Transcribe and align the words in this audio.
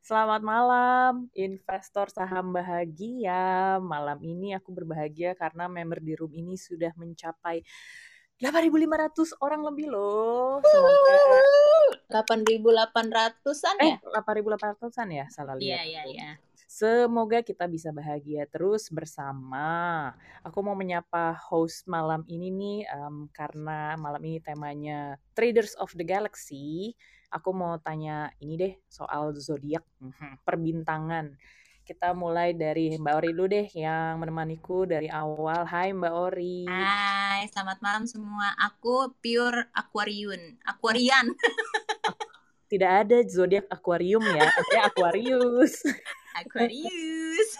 Selamat 0.00 0.40
malam, 0.40 1.28
investor 1.36 2.08
saham 2.08 2.56
bahagia. 2.56 3.76
Malam 3.84 4.16
ini 4.24 4.56
aku 4.56 4.72
berbahagia 4.72 5.36
karena 5.36 5.68
member 5.68 6.00
di 6.00 6.16
room 6.16 6.32
ini 6.32 6.56
sudah 6.56 6.88
mencapai 6.96 7.60
8.500 8.40 9.36
orang 9.44 9.60
lebih 9.60 9.92
loh. 9.92 10.64
Semoga 10.64 11.16
8.800-an 12.08 13.76
eh, 13.84 14.00
ya? 14.00 14.24
8.800-an 14.24 15.08
ya, 15.12 15.24
salah 15.28 15.54
Iya, 15.60 15.84
lihat. 15.84 15.84
iya, 15.84 16.02
iya. 16.08 16.30
Semoga 16.64 17.44
kita 17.44 17.68
bisa 17.68 17.92
bahagia 17.92 18.48
terus 18.48 18.88
bersama. 18.88 20.10
Aku 20.40 20.64
mau 20.64 20.72
menyapa 20.72 21.36
host 21.52 21.84
malam 21.84 22.24
ini 22.24 22.48
nih 22.48 22.80
um, 22.96 23.28
karena 23.36 24.00
malam 24.00 24.22
ini 24.24 24.40
temanya 24.40 25.20
Traders 25.36 25.76
of 25.76 25.92
the 25.92 26.06
Galaxy. 26.08 26.96
Aku 27.30 27.54
mau 27.54 27.78
tanya 27.78 28.34
ini 28.42 28.58
deh 28.58 28.74
soal 28.90 29.30
zodiak, 29.38 29.86
mhm, 30.02 30.42
perbintangan. 30.42 31.38
Kita 31.86 32.10
mulai 32.10 32.58
dari 32.58 32.98
Mbak 32.98 33.14
Ori 33.22 33.30
dulu 33.30 33.46
deh 33.46 33.66
yang 33.70 34.18
menemaniku 34.18 34.82
dari 34.82 35.06
awal. 35.06 35.62
Hai 35.62 35.94
Mbak 35.94 36.14
Ori. 36.14 36.66
Hai, 36.66 37.46
selamat 37.54 37.78
malam 37.86 38.04
semua. 38.10 38.50
Aku 38.58 39.14
pure 39.22 39.70
Aquarian. 39.70 40.58
Aquarian. 40.66 41.30
Tidak 42.70 42.90
ada 43.06 43.22
zodiak 43.26 43.70
Aquarium 43.70 44.26
ya, 44.26 44.50
ada 44.50 44.90
Aquarius. 44.90 45.86
Aquarius. 46.42 47.50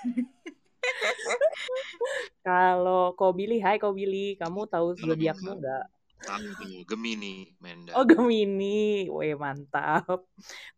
Kalau 2.47 3.15
kau 3.15 3.31
Billy, 3.31 3.63
hai 3.63 3.79
kau 3.79 3.95
Billy, 3.95 4.35
kamu 4.35 4.67
tahu 4.67 4.99
Halo, 4.99 5.15
zodiakmu 5.15 5.55
Menda. 5.55 5.59
nggak? 5.63 5.85
Tahu 6.21 6.49
tuh, 6.61 6.85
Gemini, 6.85 7.57
Menda. 7.59 7.97
Oh 7.97 8.05
Gemini, 8.05 9.09
weh 9.09 9.35
mantap. 9.35 10.29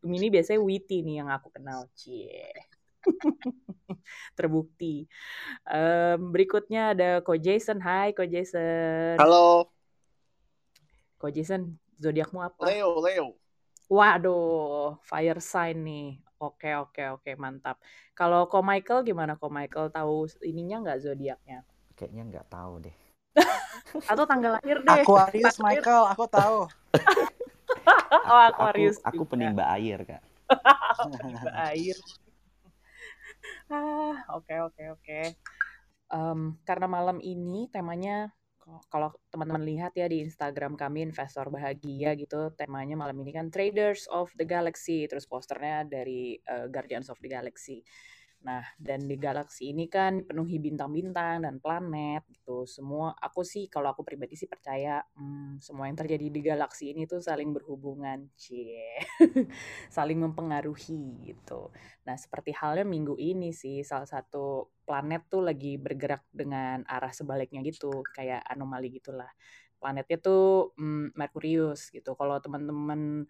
Gemini 0.00 0.26
biasanya 0.30 0.60
witty 0.62 1.02
nih 1.02 1.22
yang 1.22 1.28
aku 1.28 1.50
kenal, 1.50 1.90
cie. 1.98 2.50
Terbukti. 4.38 5.10
Em, 5.66 6.18
berikutnya 6.30 6.94
ada 6.94 7.10
Ko 7.20 7.34
Jason, 7.34 7.82
hai 7.82 8.14
Ko 8.14 8.22
Jason. 8.22 9.18
Halo, 9.18 9.70
Ko 11.18 11.30
Jason, 11.30 11.78
zodiakmu 12.02 12.42
apa? 12.42 12.66
Leo, 12.66 12.98
Leo. 12.98 13.26
Waduh, 13.86 14.98
fire 15.04 15.42
sign 15.42 15.84
nih. 15.84 16.10
Oke 16.42 16.74
oke 16.74 17.02
oke 17.14 17.30
mantap. 17.38 17.78
Kalau 18.18 18.50
Ko 18.50 18.58
Michael 18.66 19.06
gimana 19.06 19.38
Ko 19.38 19.46
Michael 19.46 19.94
tahu 19.94 20.26
ininya 20.42 20.82
nggak 20.82 20.98
zodiaknya? 21.06 21.62
Kayaknya 21.94 22.22
nggak 22.26 22.46
tahu 22.50 22.82
deh. 22.82 22.96
Atau 24.10 24.24
tanggal 24.24 24.58
lahir 24.60 24.80
deh? 24.82 25.02
Aquarius. 25.04 25.56
Michael, 25.60 26.04
aku 26.12 26.24
tahu. 26.28 26.58
Oh 28.12 28.38
Aku 28.38 28.52
Aquarius. 28.54 29.00
aku 29.02 29.24
juga. 29.24 29.30
penimba 29.34 29.64
air 29.74 30.04
kak. 30.04 30.22
Tiba 31.24 31.50
air. 31.72 31.96
Ah, 33.72 34.14
oke 34.36 34.54
oke 34.70 34.82
oke. 34.94 35.20
Em, 36.12 36.40
karena 36.62 36.86
malam 36.86 37.18
ini 37.18 37.66
temanya 37.72 38.30
kalau 38.92 39.10
teman-teman 39.34 39.66
lihat 39.66 39.96
ya 39.98 40.06
di 40.06 40.22
Instagram 40.22 40.78
kami 40.78 41.02
investor 41.10 41.50
bahagia 41.50 42.14
gitu, 42.14 42.54
temanya 42.54 42.94
malam 42.94 43.18
ini 43.18 43.34
kan 43.34 43.50
Traders 43.50 44.06
of 44.06 44.30
the 44.38 44.46
Galaxy, 44.46 45.10
terus 45.10 45.26
posternya 45.26 45.82
dari 45.82 46.38
eh, 46.38 46.66
Guardians 46.70 47.10
of 47.10 47.18
the 47.18 47.30
Galaxy. 47.32 47.82
Nah, 48.42 48.66
dan 48.74 49.06
di 49.06 49.14
galaksi 49.14 49.70
ini 49.70 49.86
kan 49.86 50.18
dipenuhi 50.18 50.58
bintang-bintang 50.58 51.46
dan 51.46 51.62
planet 51.62 52.26
gitu. 52.26 52.66
Semua 52.66 53.14
aku 53.14 53.46
sih 53.46 53.70
kalau 53.70 53.94
aku 53.94 54.02
pribadi 54.02 54.34
sih 54.34 54.50
percaya 54.50 54.98
hmm, 55.14 55.62
semua 55.62 55.86
yang 55.86 55.94
terjadi 55.94 56.26
di 56.26 56.40
galaksi 56.42 56.90
ini 56.90 57.06
tuh 57.06 57.22
saling 57.22 57.54
berhubungan, 57.54 58.26
cie. 58.34 58.98
saling 59.96 60.18
mempengaruhi 60.18 61.22
gitu. 61.22 61.70
Nah, 62.02 62.18
seperti 62.18 62.50
halnya 62.58 62.82
minggu 62.82 63.14
ini 63.14 63.54
sih 63.54 63.86
salah 63.86 64.10
satu 64.10 64.74
planet 64.82 65.30
tuh 65.30 65.46
lagi 65.46 65.78
bergerak 65.78 66.26
dengan 66.34 66.82
arah 66.90 67.14
sebaliknya 67.14 67.62
gitu, 67.62 68.02
kayak 68.10 68.42
anomali 68.50 68.90
gitulah. 68.90 69.30
Planetnya 69.78 70.18
tuh 70.18 70.74
mm, 70.74 71.14
Merkurius 71.14 71.94
gitu. 71.94 72.18
Kalau 72.18 72.42
teman-teman 72.42 73.26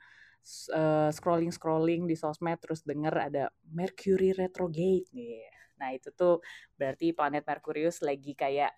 eh, 0.71 1.11
scrolling-scrolling 1.15 2.07
di 2.11 2.17
sosmed 2.19 2.59
terus 2.59 2.83
denger 2.83 3.15
ada 3.33 3.45
Mercury 3.71 4.35
retrograde 4.35 5.09
nih. 5.15 5.47
Nah, 5.79 5.91
itu 5.91 6.15
tuh 6.15 6.39
berarti 6.79 7.11
planet 7.11 7.43
Merkurius 7.43 8.07
lagi 8.07 8.39
kayak 8.39 8.71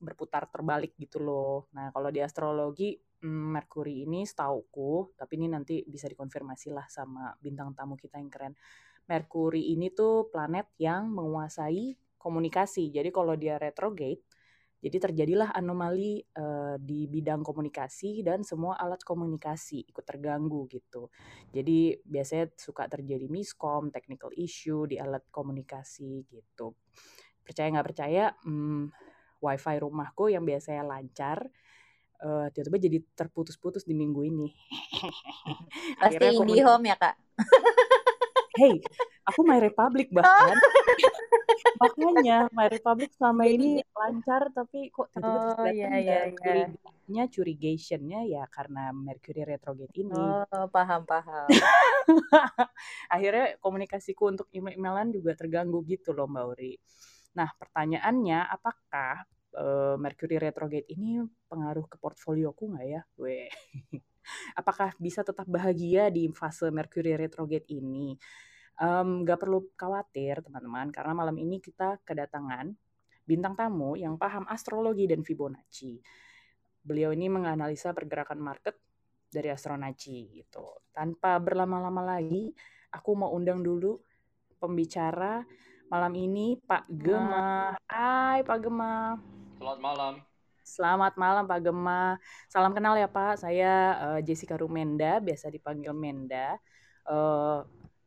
berputar 0.00 0.48
terbalik 0.48 0.96
gitu 0.96 1.20
loh. 1.20 1.68
Nah, 1.76 1.92
kalau 1.92 2.08
di 2.08 2.24
astrologi 2.24 2.96
mm, 2.96 3.46
Merkuri 3.54 4.08
ini 4.08 4.24
setauku, 4.24 5.14
tapi 5.14 5.36
ini 5.36 5.46
nanti 5.52 5.84
bisa 5.84 6.08
dikonfirmasi 6.08 6.72
lah 6.72 6.88
sama 6.88 7.30
bintang 7.38 7.76
tamu 7.76 7.94
kita 7.94 8.16
yang 8.18 8.32
keren. 8.32 8.54
Merkuri 9.06 9.74
ini 9.74 9.92
tuh 9.92 10.32
planet 10.32 10.72
yang 10.80 11.10
menguasai 11.12 11.94
komunikasi. 12.16 12.94
Jadi 12.94 13.10
kalau 13.12 13.34
dia 13.36 13.60
retrograde, 13.60 14.24
jadi 14.80 14.96
terjadilah 14.96 15.52
anomali 15.52 16.24
eh, 16.24 16.76
di 16.80 17.04
bidang 17.04 17.44
komunikasi 17.44 18.24
dan 18.24 18.40
semua 18.40 18.80
alat 18.80 19.04
komunikasi 19.04 19.84
ikut 19.84 20.04
terganggu 20.08 20.64
gitu. 20.72 21.12
Jadi 21.52 22.00
biasanya 22.00 22.48
suka 22.56 22.88
terjadi 22.88 23.28
miskom, 23.28 23.92
technical 23.92 24.32
issue 24.32 24.88
di 24.88 24.96
alat 24.96 25.20
komunikasi 25.28 26.24
gitu. 26.32 26.72
Percaya 27.44 27.68
nggak 27.76 27.88
percaya, 27.92 28.32
hmm, 28.48 28.88
wifi 29.44 29.76
rumahku 29.84 30.32
yang 30.32 30.48
biasanya 30.48 30.88
lancar, 30.88 31.44
eh, 32.24 32.48
tiba-tiba 32.48 32.80
jadi 32.80 32.98
terputus-putus 33.12 33.84
di 33.84 33.92
minggu 33.92 34.20
ini. 34.24 34.48
Pasti 36.00 36.24
IndiHome 36.24 36.88
ya, 36.88 36.96
Kak? 36.96 37.16
Hey, 38.58 38.82
aku 39.28 39.46
My 39.46 39.62
Republic 39.62 40.10
bahkan. 40.10 40.58
Makanya 41.80 42.50
My 42.50 42.66
Republic 42.66 43.14
selama 43.14 43.46
ini 43.46 43.80
lancar 43.94 44.50
tapi 44.50 44.90
kok 44.90 45.08
tiba-tiba 45.14 45.38
terus 45.54 45.56
Oh, 45.60 45.66
iya, 45.70 45.88
iya, 45.96 46.18
iya. 47.06 47.26
curigationnya 47.30 48.20
ya 48.26 48.42
karena 48.50 48.90
Mercury 48.90 49.42
retrograde 49.46 49.94
ini. 49.94 50.18
Oh, 50.50 50.66
paham, 50.68 51.02
paham. 51.06 51.48
Akhirnya 53.14 53.54
komunikasiku 53.62 54.34
untuk 54.34 54.46
email-emailan 54.50 55.14
juga 55.14 55.32
terganggu 55.38 55.82
gitu 55.86 56.10
loh 56.10 56.26
Mbak 56.26 56.44
Uri. 56.56 56.74
Nah 57.38 57.48
pertanyaannya 57.54 58.38
apakah 58.50 59.22
eh, 59.54 59.94
Mercury 59.94 60.36
retrograde 60.42 60.90
ini 60.90 61.22
pengaruh 61.46 61.86
ke 61.86 61.96
portfolioku 62.02 62.66
nggak 62.74 62.86
ya? 62.86 63.02
Weh. 63.18 63.46
Apakah 64.54 64.94
bisa 65.00 65.20
tetap 65.24 65.46
bahagia 65.48 66.08
di 66.12 66.28
fase 66.30 66.68
Mercury 66.68 67.16
retrograde 67.16 67.66
ini? 67.70 68.14
Em, 68.80 69.24
Nggak 69.24 69.38
perlu 69.46 69.68
khawatir 69.76 70.40
teman-teman 70.44 70.88
karena 70.92 71.12
malam 71.12 71.36
ini 71.36 71.60
kita 71.60 72.00
kedatangan 72.04 72.72
bintang 73.28 73.54
tamu 73.54 73.94
yang 73.94 74.18
paham 74.18 74.48
astrologi 74.50 75.06
dan 75.06 75.22
Fibonacci. 75.22 76.00
Beliau 76.80 77.12
ini 77.12 77.28
menganalisa 77.28 77.92
pergerakan 77.92 78.40
market 78.40 78.74
dari 79.30 79.52
Astronaci 79.52 80.34
gitu. 80.34 80.82
Tanpa 80.90 81.38
berlama-lama 81.38 82.18
lagi, 82.18 82.50
aku 82.90 83.10
mau 83.14 83.30
undang 83.30 83.62
dulu 83.62 84.00
pembicara 84.58 85.46
malam 85.86 86.12
ini 86.18 86.58
Pak 86.58 86.90
Gema. 86.90 87.78
Hai 87.86 88.42
Pak 88.42 88.58
Gema. 88.58 89.14
Selamat 89.60 89.80
malam. 89.80 90.29
Selamat 90.70 91.18
malam 91.18 91.50
Pak 91.50 91.66
Gema. 91.66 92.14
Salam 92.46 92.70
kenal 92.70 92.94
ya 92.94 93.10
Pak. 93.10 93.42
Saya 93.42 93.72
eh, 93.98 94.20
Jessica 94.22 94.54
Rumenda, 94.54 95.18
biasa 95.18 95.50
dipanggil 95.50 95.90
Menda. 95.90 96.54
Eh 97.10 97.60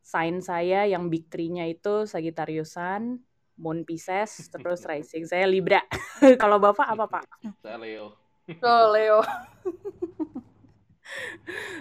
sign 0.04 0.44
saya 0.44 0.84
yang 0.84 1.08
big 1.08 1.32
three-nya 1.32 1.64
itu 1.68 2.04
Sagittariusan, 2.04 3.20
Moon 3.56 3.78
Pisces, 3.88 4.52
terus 4.52 4.84
rising 4.88 5.24
saya 5.28 5.48
Libra. 5.48 5.80
Kalau 6.42 6.56
Bapak 6.60 6.88
apa 6.88 7.04
Pak? 7.08 7.24
Saya 7.60 7.76
Leo. 7.80 8.16
Oh 8.60 8.92
Leo. 8.92 9.24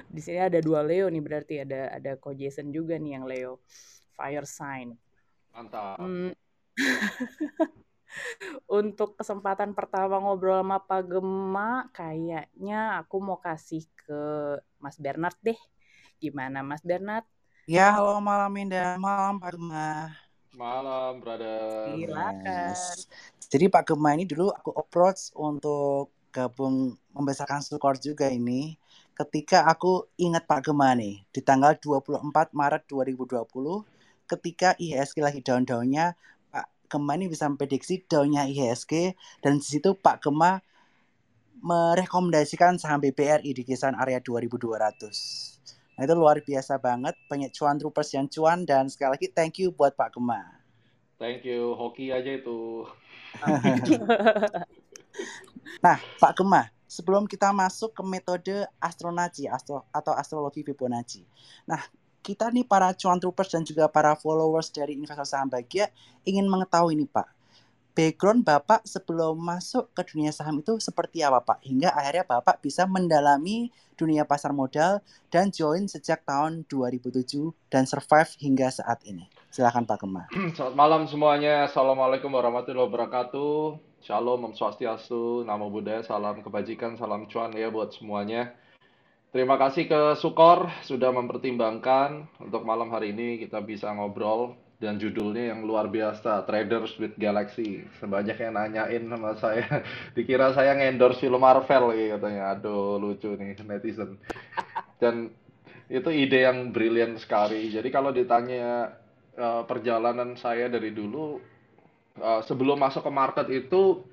Di 0.08 0.24
sini 0.24 0.40
ada 0.40 0.64
dua 0.64 0.80
Leo 0.80 1.12
nih 1.12 1.20
berarti 1.20 1.60
ada 1.60 1.92
ada 1.92 2.16
Ko 2.16 2.32
Jason 2.32 2.72
juga 2.72 2.96
nih 2.96 3.19
yang 3.19 3.28
Leo. 3.28 3.60
Fire 4.16 4.48
sign. 4.48 4.96
Mantap. 5.52 6.00
Hmm. 6.00 6.31
Untuk 8.69 9.18
kesempatan 9.18 9.74
pertama 9.77 10.18
ngobrol 10.21 10.62
sama 10.62 10.81
Pak 10.81 11.01
Gema, 11.10 11.89
kayaknya 11.94 13.01
aku 13.01 13.18
mau 13.21 13.38
kasih 13.38 13.86
ke 14.06 14.21
Mas 14.77 14.98
Bernard 14.98 15.38
deh. 15.42 15.57
Gimana 16.21 16.62
Mas 16.62 16.81
Bernard? 16.86 17.25
Ya, 17.63 17.95
halo 17.95 18.19
malam 18.19 18.51
Indah, 18.60 19.00
malam 19.00 19.39
Pak 19.39 19.56
Gema. 19.56 20.12
Malam, 20.54 21.18
brother. 21.18 21.89
Silakan. 21.98 22.75
Yes. 22.77 23.10
Jadi 23.50 23.65
Pak 23.69 23.89
Gema 23.89 24.13
ini 24.13 24.30
dulu 24.30 24.54
aku 24.54 24.69
approach 24.77 25.33
untuk 25.33 26.13
gabung 26.33 26.98
membesarkan 27.13 27.62
Sukor 27.62 27.98
juga 28.01 28.30
ini. 28.30 28.77
Ketika 29.13 29.69
aku 29.69 30.09
ingat 30.18 30.50
Pak 30.50 30.69
Gema 30.69 30.98
nih, 30.98 31.21
di 31.30 31.42
tanggal 31.42 31.77
24 31.77 32.50
Maret 32.54 32.83
2020, 32.89 33.45
ketika 34.25 34.74
IHSG 34.81 35.21
lagi 35.21 35.39
daun-daunnya, 35.45 36.18
Gema 36.94 37.18
ini 37.18 37.25
bisa 37.25 37.50
memprediksi 37.50 38.06
daunnya 38.06 38.45
IHSG, 38.45 39.18
dan 39.42 39.57
di 39.57 39.66
situ 39.66 39.98
Pak 39.98 40.22
Gema 40.22 40.62
merekomendasikan 41.63 42.78
saham 42.78 43.01
BBRI 43.01 43.50
di 43.57 43.66
kisaran 43.66 43.98
area 43.98 44.22
2200. 44.22 45.98
Nah, 45.98 46.01
itu 46.06 46.13
luar 46.13 46.38
biasa 46.45 46.78
banget. 46.78 47.18
Banyak 47.25 47.50
cuan 47.57 47.81
troopers 47.81 48.13
yang 48.13 48.30
cuan 48.30 48.62
dan 48.69 48.86
sekali 48.92 49.18
lagi 49.18 49.28
thank 49.34 49.57
you 49.57 49.74
buat 49.74 49.98
Pak 49.98 50.13
Gema. 50.13 50.62
Thank 51.18 51.50
you, 51.50 51.74
hoki 51.74 52.13
aja 52.13 52.38
itu. 52.38 52.86
Nah, 55.80 56.00
Pak 56.19 56.40
Gema, 56.40 56.72
sebelum 56.88 57.28
kita 57.28 57.51
masuk 57.51 57.95
ke 57.95 58.04
metode 58.06 58.68
astronaci 58.78 59.48
astro, 59.48 59.84
atau 59.92 60.13
astrologi 60.16 60.63
Fibonacci. 60.63 61.24
Nah, 61.68 61.81
kita 62.24 62.48
nih 62.50 62.64
para 62.64 62.96
cuan 62.96 63.20
troopers 63.20 63.52
dan 63.52 63.68
juga 63.68 63.92
para 63.92 64.16
followers 64.16 64.72
dari 64.72 64.96
investor 64.96 65.28
saham 65.28 65.52
bahagia 65.52 65.92
ingin 66.24 66.48
mengetahui 66.48 66.96
nih 66.96 67.12
Pak, 67.12 67.28
background 67.92 68.42
Bapak 68.48 68.88
sebelum 68.88 69.38
masuk 69.38 69.92
ke 69.92 70.02
dunia 70.08 70.31
saham 70.31 70.64
itu 70.64 70.80
seperti 70.80 71.22
apa 71.22 71.44
Pak? 71.44 71.62
Hingga 71.68 71.92
akhirnya 71.92 72.25
Bapak 72.25 72.64
bisa 72.64 72.88
mendalami 72.88 73.70
dunia 73.94 74.25
pasar 74.25 74.56
modal 74.56 75.04
dan 75.30 75.54
join 75.54 75.86
sejak 75.86 76.25
tahun 76.25 76.66
2007 76.66 77.54
dan 77.70 77.86
survive 77.86 78.31
hingga 78.42 78.74
saat 78.74 79.04
ini. 79.06 79.30
Silakan 79.54 79.86
Pak 79.86 80.02
Gema. 80.02 80.26
Selamat 80.58 80.74
malam 80.74 81.02
semuanya. 81.06 81.69
Assalamualaikum 81.69 82.34
warahmatullahi 82.34 82.90
wabarakatuh. 82.90 83.78
Shalom, 84.04 84.52
Om 84.52 84.54
Swastiastu, 84.58 85.48
Namo 85.48 85.72
Buddhaya, 85.72 86.04
salam 86.04 86.44
kebajikan, 86.44 87.00
salam 87.00 87.24
cuan 87.31 87.56
ya 87.56 87.72
buat 87.72 87.96
semuanya. 87.96 88.52
Terima 89.33 89.57
kasih 89.57 89.89
ke 89.89 90.01
Sukor 90.21 90.69
sudah 90.85 91.09
mempertimbangkan 91.09 92.30
untuk 92.38 92.62
malam 92.69 92.94
hari 92.94 93.18
ini 93.18 93.41
kita 93.41 93.65
bisa 93.65 93.89
ngobrol 93.89 94.53
dan 94.77 95.01
judulnya 95.01 95.50
yang 95.50 95.65
luar 95.65 95.89
biasa 95.89 96.45
Traders 96.45 96.94
with 97.01 97.18
Galaxy. 97.18 97.81
Sebanyak 97.97 98.38
yang 98.38 98.53
nanyain 98.53 99.09
sama 99.09 99.33
saya, 99.41 99.81
dikira 100.13 100.53
saya 100.53 100.77
ngendorse 100.77 101.18
film 101.18 101.41
Marvel 101.41 101.97
gitu 101.97 102.13
katanya. 102.13 102.53
Aduh, 102.53 103.01
lucu 103.01 103.33
nih 103.33 103.57
netizen. 103.65 104.21
Dan 105.01 105.33
itu 105.89 106.13
ide 106.13 106.45
yang 106.45 106.69
brilian 106.69 107.18
sekali. 107.18 107.74
Jadi 107.74 107.89
kalau 107.89 108.13
ditanya 108.13 108.94
uh, 109.33 109.65
perjalanan 109.65 110.38
saya 110.38 110.69
dari 110.69 110.94
dulu 110.94 111.41
uh, 112.21 112.45
sebelum 112.45 112.77
masuk 112.77 113.01
ke 113.01 113.09
market 113.09 113.50
itu 113.50 114.06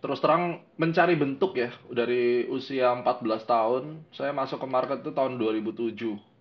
terus 0.00 0.20
terang 0.20 0.62
mencari 0.76 1.16
bentuk 1.16 1.56
ya 1.56 1.72
dari 1.88 2.46
usia 2.48 2.92
14 2.92 3.24
tahun 3.44 3.84
saya 4.12 4.30
masuk 4.30 4.62
ke 4.62 4.68
market 4.68 4.98
itu 5.02 5.12
tahun 5.12 5.40
2007 5.40 6.36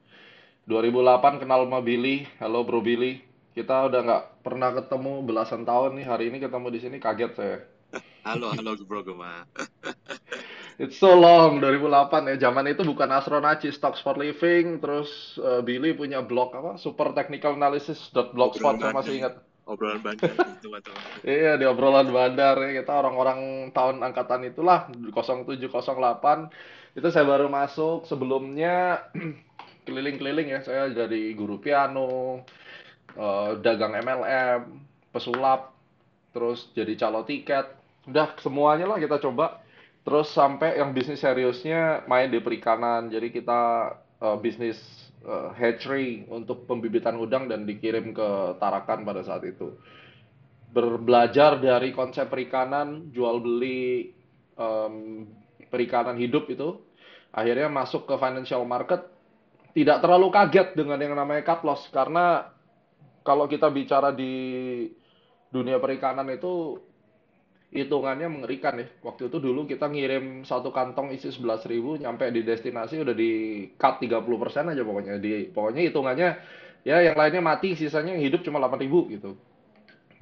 2008 0.65 1.45
kenal 1.45 1.69
sama 1.69 1.79
Billy. 1.85 2.25
Halo 2.41 2.65
bro 2.65 2.81
Billy. 2.81 3.21
Kita 3.53 3.85
udah 3.85 4.01
nggak 4.01 4.23
pernah 4.41 4.73
ketemu 4.73 5.21
belasan 5.21 5.61
tahun 5.61 6.01
nih. 6.01 6.05
Hari 6.09 6.23
ini 6.33 6.37
ketemu 6.41 6.67
di 6.73 6.79
sini 6.81 6.97
kaget 6.97 7.31
saya. 7.37 7.57
Halo 8.25 8.49
halo 8.49 8.73
bro 8.81 9.05
Gema 9.05 9.45
It's 10.81 10.97
so 10.97 11.13
long 11.13 11.61
2008 11.61 12.33
ya. 12.33 12.49
Zaman 12.49 12.65
itu 12.73 12.81
bukan 12.81 13.13
astronaci 13.13 13.69
stocks 13.69 14.01
for 14.01 14.17
living. 14.17 14.81
Terus 14.81 15.37
uh, 15.37 15.61
Billy 15.61 15.93
punya 15.93 16.25
blog 16.25 16.57
apa? 16.57 16.81
Super 16.81 17.13
technical 17.13 17.53
analysis 17.53 18.09
blogspot 18.11 18.81
saya 18.81 18.89
masih 18.89 19.21
ingat 19.21 19.37
obrolan 19.65 20.01
bandar 20.01 20.29
itu 20.61 20.69
atau 20.69 20.93
iya 21.25 21.57
di 21.57 21.65
obrolan 21.65 22.09
bandar 22.09 22.55
ya. 22.61 22.81
Kita 22.81 23.01
orang-orang 23.01 23.71
tahun 23.73 24.01
angkatan 24.05 24.49
itulah 24.49 24.89
0708 24.93 26.95
itu 26.95 27.07
saya 27.09 27.25
baru 27.25 27.49
masuk. 27.49 28.05
Sebelumnya 28.05 29.09
keliling-keliling 29.85 30.53
ya. 30.53 30.59
Saya 30.61 30.93
jadi 30.93 31.33
guru 31.33 31.59
piano 31.59 32.41
uh, 33.17 33.51
dagang 33.59 33.97
MLM 33.97 34.85
pesulap 35.09 35.73
terus 36.31 36.69
jadi 36.77 36.93
calo 36.95 37.25
tiket. 37.25 37.65
Udah 38.05 38.37
semuanya 38.39 38.85
lah 38.85 39.01
kita 39.01 39.17
coba. 39.17 39.65
Terus 40.05 40.29
sampai 40.29 40.77
yang 40.77 40.93
bisnis 40.93 41.25
seriusnya 41.25 42.05
main 42.05 42.29
di 42.29 42.37
perikanan. 42.37 43.09
Jadi 43.09 43.33
kita 43.33 43.89
uh, 44.21 44.37
bisnis 44.37 44.77
uh, 45.25 45.49
hatchery 45.57 46.23
untuk 46.29 46.69
pembibitan 46.69 47.17
udang 47.17 47.49
dan 47.49 47.65
dikirim 47.65 48.13
ke 48.13 48.57
Tarakan 48.61 49.03
pada 49.03 49.25
saat 49.25 49.43
itu. 49.43 49.75
Berbelajar 50.71 51.59
dari 51.59 51.91
konsep 51.91 52.29
perikanan, 52.29 53.09
jual 53.11 53.41
beli 53.41 54.13
um, 54.55 55.25
perikanan 55.67 56.15
hidup 56.15 56.47
itu, 56.51 56.79
akhirnya 57.33 57.67
masuk 57.67 58.07
ke 58.07 58.15
financial 58.15 58.63
market. 58.63 59.01
Tidak 59.75 59.99
terlalu 59.99 60.31
kaget 60.31 60.71
dengan 60.71 60.95
yang 60.95 61.19
namanya 61.19 61.43
cut 61.43 61.67
loss 61.67 61.83
karena 61.91 62.47
kalau 63.27 63.43
kita 63.49 63.67
bicara 63.67 64.15
di 64.15 64.31
dunia 65.51 65.81
perikanan 65.83 66.31
itu 66.31 66.79
hitungannya 67.75 68.31
mengerikan 68.31 68.79
ya. 68.79 68.87
Waktu 69.03 69.27
itu 69.27 69.37
dulu 69.43 69.67
kita 69.67 69.91
ngirim 69.91 70.47
satu 70.47 70.71
kantong 70.71 71.11
isi 71.11 71.27
11 71.27 71.67
ribu, 71.67 71.99
nyampe 71.99 72.31
di 72.31 72.41
destinasi 72.47 73.03
udah 73.03 73.11
di 73.11 73.31
cut 73.75 73.99
30% 73.99 74.71
aja 74.71 74.81
pokoknya. 74.81 75.19
Di, 75.19 75.51
pokoknya 75.51 75.81
hitungannya 75.91 76.29
ya 76.87 77.03
yang 77.03 77.19
lainnya 77.19 77.43
mati, 77.43 77.75
sisanya 77.75 78.15
yang 78.15 78.23
hidup 78.23 78.47
cuma 78.47 78.63
8 78.63 78.79
ribu 78.79 79.11
gitu. 79.11 79.35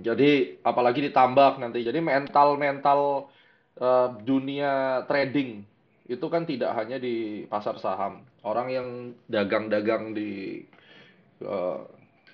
Jadi 0.01 0.57
apalagi 0.65 1.05
ditambah 1.05 1.61
nanti. 1.61 1.85
Jadi 1.85 2.01
mental-mental 2.01 3.29
uh, 3.77 4.09
dunia 4.25 5.05
trading 5.05 5.61
itu 6.09 6.25
kan 6.27 6.43
tidak 6.49 6.73
hanya 6.73 6.97
di 6.97 7.45
pasar 7.45 7.77
saham. 7.77 8.25
Orang 8.41 8.73
yang 8.73 9.13
dagang-dagang 9.29 10.11
di 10.17 10.65
uh, 11.45 11.85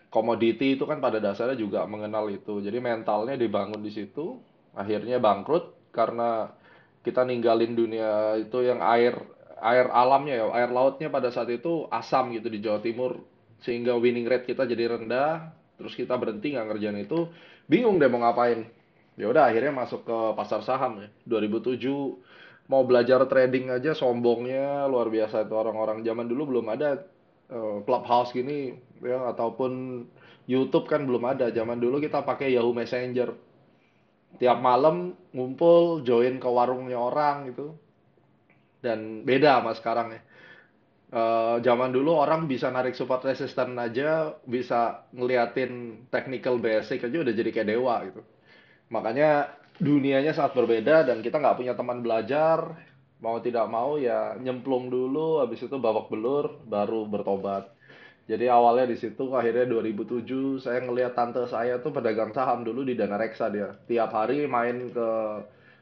komoditi 0.10 0.80
itu 0.80 0.88
kan 0.90 0.98
pada 1.04 1.20
dasarnya 1.22 1.60
juga 1.60 1.84
mengenal 1.86 2.32
itu. 2.32 2.64
Jadi 2.64 2.80
mentalnya 2.80 3.36
dibangun 3.36 3.84
di 3.84 3.92
situ 3.94 4.49
akhirnya 4.80 5.20
bangkrut 5.20 5.92
karena 5.92 6.56
kita 7.04 7.28
ninggalin 7.28 7.76
dunia 7.76 8.40
itu 8.40 8.64
yang 8.64 8.80
air 8.80 9.20
air 9.60 9.92
alamnya 9.92 10.40
ya 10.40 10.46
air 10.56 10.72
lautnya 10.72 11.12
pada 11.12 11.32
saat 11.32 11.52
itu 11.52 11.88
asam 11.92 12.32
gitu 12.32 12.48
di 12.48 12.64
Jawa 12.64 12.80
Timur. 12.80 13.20
Sehingga 13.60 14.00
winning 14.00 14.24
rate 14.24 14.48
kita 14.48 14.64
jadi 14.64 14.96
rendah 14.96 15.52
terus 15.76 15.96
kita 15.96 16.16
berhenti 16.16 16.56
nggak 16.56 16.68
ngerjain 16.72 17.00
itu. 17.04 17.28
Bingung 17.68 18.00
deh 18.00 18.08
mau 18.08 18.24
ngapain. 18.24 18.68
Ya 19.20 19.28
udah 19.28 19.52
akhirnya 19.52 19.76
masuk 19.76 20.08
ke 20.08 20.18
pasar 20.40 20.64
saham 20.64 21.04
ya. 21.04 21.10
2007 21.28 22.72
mau 22.72 22.86
belajar 22.88 23.26
trading 23.28 23.74
aja 23.74 23.92
sombongnya 23.98 24.86
luar 24.88 25.12
biasa 25.12 25.44
itu 25.44 25.56
orang-orang 25.58 26.06
zaman 26.06 26.30
dulu 26.30 26.56
belum 26.56 26.66
ada 26.70 27.02
uh, 27.50 27.82
clubhouse 27.84 28.32
gini 28.32 28.78
ya 29.02 29.34
ataupun 29.36 30.06
YouTube 30.48 30.88
kan 30.88 31.04
belum 31.04 31.24
ada. 31.28 31.52
Zaman 31.52 31.84
dulu 31.84 32.00
kita 32.00 32.24
pakai 32.24 32.56
Yahoo 32.56 32.72
Messenger 32.72 33.49
tiap 34.38 34.62
malam 34.62 35.18
ngumpul 35.34 36.06
join 36.06 36.38
ke 36.38 36.46
warungnya 36.46 37.00
orang 37.02 37.50
gitu. 37.50 37.74
Dan 38.80 39.26
beda 39.26 39.60
sama 39.60 39.74
sekarang 39.74 40.08
ya. 40.14 40.22
Uh, 41.10 41.58
zaman 41.66 41.90
dulu 41.90 42.14
orang 42.14 42.46
bisa 42.46 42.70
narik 42.70 42.94
support 42.94 43.26
resistant 43.26 43.74
aja 43.82 44.38
bisa 44.46 45.10
ngeliatin 45.10 46.06
technical 46.14 46.62
basic 46.62 47.02
aja 47.02 47.26
udah 47.26 47.34
jadi 47.34 47.50
kayak 47.50 47.70
dewa 47.74 47.96
gitu. 48.06 48.22
Makanya 48.94 49.50
dunianya 49.82 50.38
sangat 50.38 50.54
berbeda 50.54 51.10
dan 51.10 51.26
kita 51.26 51.42
nggak 51.42 51.58
punya 51.58 51.74
teman 51.74 52.06
belajar. 52.06 52.78
Mau 53.20 53.42
tidak 53.42 53.68
mau 53.68 53.98
ya 53.98 54.38
nyemplung 54.38 54.88
dulu 54.94 55.42
habis 55.42 55.66
itu 55.66 55.76
babak 55.82 56.08
belur 56.14 56.62
baru 56.70 57.04
bertobat 57.10 57.79
jadi 58.30 58.46
awalnya 58.54 58.86
di 58.94 58.98
situ 59.02 59.34
akhirnya 59.34 59.66
2007 59.66 60.62
saya 60.62 60.86
ngelihat 60.86 61.18
tante 61.18 61.42
saya 61.50 61.82
tuh 61.82 61.90
pedagang 61.90 62.30
saham 62.30 62.62
dulu 62.62 62.86
di 62.86 62.94
Dana 62.94 63.18
Reksa 63.18 63.50
dia. 63.50 63.74
Tiap 63.90 64.14
hari 64.14 64.46
main 64.46 64.86
ke 64.94 65.10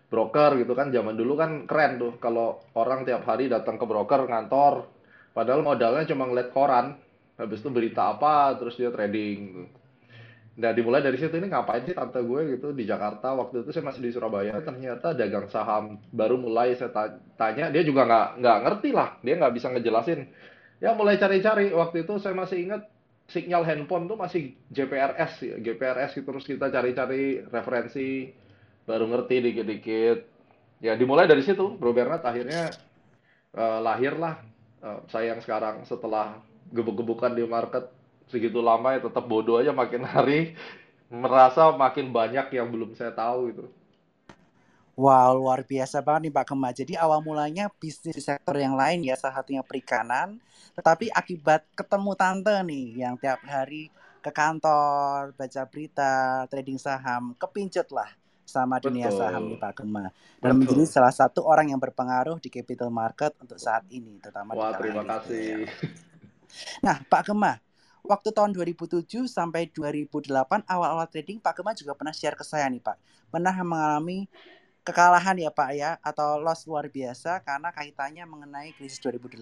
broker 0.08 0.56
gitu 0.56 0.72
kan. 0.72 0.88
Zaman 0.88 1.20
dulu 1.20 1.36
kan 1.36 1.68
keren 1.68 2.00
tuh 2.00 2.16
kalau 2.24 2.64
orang 2.80 3.04
tiap 3.04 3.28
hari 3.28 3.52
datang 3.52 3.76
ke 3.76 3.84
broker 3.84 4.32
ngantor. 4.32 4.88
Padahal 5.36 5.60
modalnya 5.60 6.08
cuma 6.08 6.24
ngeliat 6.24 6.56
koran. 6.56 6.96
Habis 7.36 7.60
itu 7.60 7.68
berita 7.68 8.16
apa 8.16 8.56
terus 8.56 8.80
dia 8.80 8.90
trading 8.96 9.68
Nah 10.58 10.74
dimulai 10.74 11.06
dari 11.06 11.22
situ 11.22 11.38
ini 11.38 11.54
ngapain 11.54 11.86
sih 11.86 11.94
tante 11.94 12.18
gue? 12.18 12.58
gitu. 12.58 12.74
Di 12.74 12.88
Jakarta 12.88 13.36
waktu 13.36 13.62
itu 13.62 13.70
saya 13.76 13.92
masih 13.92 14.02
di 14.08 14.10
Surabaya. 14.16 14.58
Ternyata 14.64 15.14
dagang 15.14 15.52
saham 15.52 16.00
baru 16.16 16.40
mulai. 16.40 16.74
Saya 16.80 16.90
tanya 17.36 17.70
dia 17.70 17.84
juga 17.84 18.08
nggak 18.08 18.28
nggak 18.40 18.58
ngerti 18.64 18.90
lah. 18.96 19.20
Dia 19.20 19.36
nggak 19.36 19.54
bisa 19.54 19.68
ngejelasin 19.70 20.20
ya 20.84 20.94
mulai 20.94 21.18
cari-cari. 21.20 21.74
Waktu 21.74 22.06
itu 22.06 22.18
saya 22.22 22.34
masih 22.38 22.68
ingat 22.68 22.88
sinyal 23.28 23.68
handphone 23.68 24.08
tuh 24.08 24.18
masih 24.18 24.56
JPRS 24.72 25.34
ya. 25.44 25.56
GPRS 25.60 26.16
gitu 26.16 26.28
terus 26.32 26.48
kita 26.48 26.72
cari-cari 26.72 27.44
referensi 27.48 28.32
baru 28.88 29.06
ngerti 29.10 29.36
dikit-dikit. 29.44 30.20
Ya 30.82 30.94
dimulai 30.94 31.26
dari 31.26 31.44
situ 31.44 31.76
Bro 31.76 31.92
Bernard. 31.94 32.24
Akhirnya 32.24 32.72
uh, 33.58 33.80
lahirlah 33.82 34.42
uh, 34.82 35.02
saya 35.10 35.36
yang 35.36 35.42
sekarang 35.42 35.84
setelah 35.84 36.40
gebuk-gebukan 36.72 37.34
di 37.34 37.44
market 37.48 37.88
segitu 38.28 38.60
lama 38.60 38.92
ya 38.92 39.00
tetap 39.00 39.24
bodoh 39.24 39.60
aja 39.60 39.72
makin 39.72 40.04
hari 40.04 40.54
merasa 41.24 41.72
makin 41.72 42.12
banyak 42.12 42.52
yang 42.52 42.68
belum 42.68 42.92
saya 42.94 43.16
tahu 43.16 43.56
itu 43.56 43.66
Wow, 44.98 45.38
luar 45.38 45.62
biasa 45.62 46.02
banget 46.02 46.26
nih 46.26 46.34
Pak 46.34 46.46
Kema. 46.50 46.74
Jadi 46.74 46.98
awal 46.98 47.22
mulanya 47.22 47.70
bisnis 47.70 48.18
di 48.18 48.24
sektor 48.26 48.58
yang 48.58 48.74
lain 48.74 49.06
ya, 49.06 49.14
salah 49.14 49.46
satunya 49.46 49.62
perikanan. 49.62 50.42
Tetapi 50.74 51.14
akibat 51.14 51.70
ketemu 51.78 52.18
tante 52.18 52.56
nih 52.66 53.06
yang 53.06 53.14
tiap 53.22 53.46
hari 53.46 53.94
ke 54.26 54.34
kantor, 54.34 55.38
baca 55.38 55.62
berita, 55.70 56.50
trading 56.50 56.82
saham, 56.82 57.38
kepincut 57.38 57.94
lah. 57.94 58.10
sama 58.48 58.80
dunia 58.80 59.12
saham 59.12 59.44
nih 59.44 59.60
Betul. 59.60 59.68
Pak 59.68 59.74
Gema 59.84 60.06
dan 60.40 60.56
menjadi 60.56 60.88
Betul. 60.88 60.96
salah 60.96 61.12
satu 61.12 61.44
orang 61.44 61.68
yang 61.68 61.84
berpengaruh 61.84 62.40
di 62.40 62.48
capital 62.48 62.88
market 62.88 63.36
untuk 63.44 63.60
saat 63.60 63.84
ini 63.92 64.24
terutama 64.24 64.56
di 64.56 64.64
Wah, 64.64 64.72
kalangan 64.72 64.80
terima 64.80 65.04
kasih. 65.04 65.52
Nah, 66.80 67.04
Pak 67.04 67.28
Gema, 67.28 67.60
waktu 68.08 68.32
tahun 68.32 68.56
2007 68.56 69.04
sampai 69.28 69.68
2008 69.68 70.64
awal-awal 70.64 71.06
trading 71.12 71.44
Pak 71.44 71.60
Gema 71.60 71.76
juga 71.76 71.92
pernah 71.92 72.16
share 72.16 72.40
ke 72.40 72.48
saya 72.48 72.72
nih 72.72 72.80
Pak. 72.80 72.96
Pernah 73.28 73.52
mengalami 73.68 74.32
kekalahan 74.88 75.36
ya 75.36 75.52
Pak 75.52 75.70
ya 75.76 76.00
atau 76.00 76.40
loss 76.40 76.64
luar 76.64 76.88
biasa 76.88 77.44
karena 77.44 77.76
kaitannya 77.76 78.24
mengenai 78.24 78.72
krisis 78.72 79.04
2008. 79.04 79.36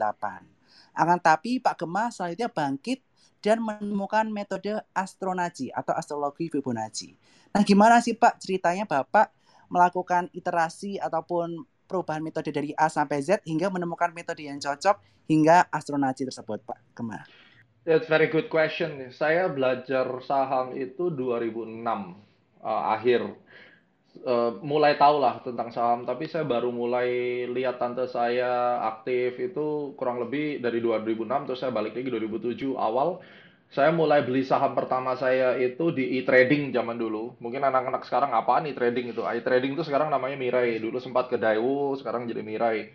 Akan 0.98 1.22
tapi 1.22 1.62
Pak 1.62 1.86
Gema 1.86 2.10
selanjutnya 2.10 2.50
bangkit 2.50 3.06
dan 3.46 3.62
menemukan 3.62 4.26
metode 4.26 4.82
astronaci 4.98 5.70
atau 5.70 5.94
astrologi 5.94 6.50
Fibonacci. 6.50 7.14
Nah, 7.54 7.62
gimana 7.62 8.02
sih 8.02 8.18
Pak 8.18 8.42
ceritanya 8.42 8.90
Bapak 8.90 9.30
melakukan 9.70 10.34
iterasi 10.34 10.98
ataupun 10.98 11.62
perubahan 11.86 12.26
metode 12.26 12.50
dari 12.50 12.74
A 12.74 12.90
sampai 12.90 13.22
Z 13.22 13.46
hingga 13.46 13.70
menemukan 13.70 14.10
metode 14.18 14.42
yang 14.50 14.58
cocok 14.58 14.98
hingga 15.30 15.70
astronaci 15.70 16.26
tersebut, 16.26 16.66
Pak 16.66 16.98
Gema? 16.98 17.22
That's 17.86 18.10
very 18.10 18.34
good 18.34 18.50
question. 18.50 18.98
Saya 19.14 19.46
belajar 19.46 20.10
saham 20.26 20.74
itu 20.74 21.14
2006 21.14 21.86
uh, 22.66 22.98
akhir. 22.98 23.30
Uh, 24.24 24.64
mulai 24.64 24.96
tahu 24.96 25.20
lah 25.20 25.44
tentang 25.44 25.76
saham, 25.76 26.08
tapi 26.08 26.32
saya 26.32 26.48
baru 26.48 26.72
mulai 26.72 27.44
lihat 27.52 27.84
tante 27.84 28.08
saya 28.08 28.80
aktif 28.88 29.36
itu 29.36 29.92
kurang 30.00 30.24
lebih 30.24 30.64
dari 30.64 30.80
2006, 30.80 31.46
terus 31.52 31.60
saya 31.60 31.76
balik 31.76 32.00
lagi 32.00 32.08
2007 32.08 32.80
awal. 32.80 33.20
Saya 33.76 33.92
mulai 33.92 34.24
beli 34.24 34.48
saham 34.48 34.72
pertama 34.72 35.20
saya 35.20 35.60
itu 35.60 35.92
di 35.92 36.22
e-trading 36.22 36.72
zaman 36.72 36.96
dulu. 36.96 37.36
Mungkin 37.44 37.60
anak-anak 37.60 38.08
sekarang 38.08 38.32
apaan 38.32 38.70
e-trading 38.72 39.12
itu? 39.12 39.20
E-trading 39.26 39.76
itu 39.76 39.84
sekarang 39.84 40.08
namanya 40.08 40.40
Mirai. 40.40 40.80
Dulu 40.80 40.96
sempat 41.02 41.28
ke 41.28 41.36
Daewoo, 41.36 41.98
sekarang 42.00 42.30
jadi 42.30 42.40
Mirai. 42.40 42.88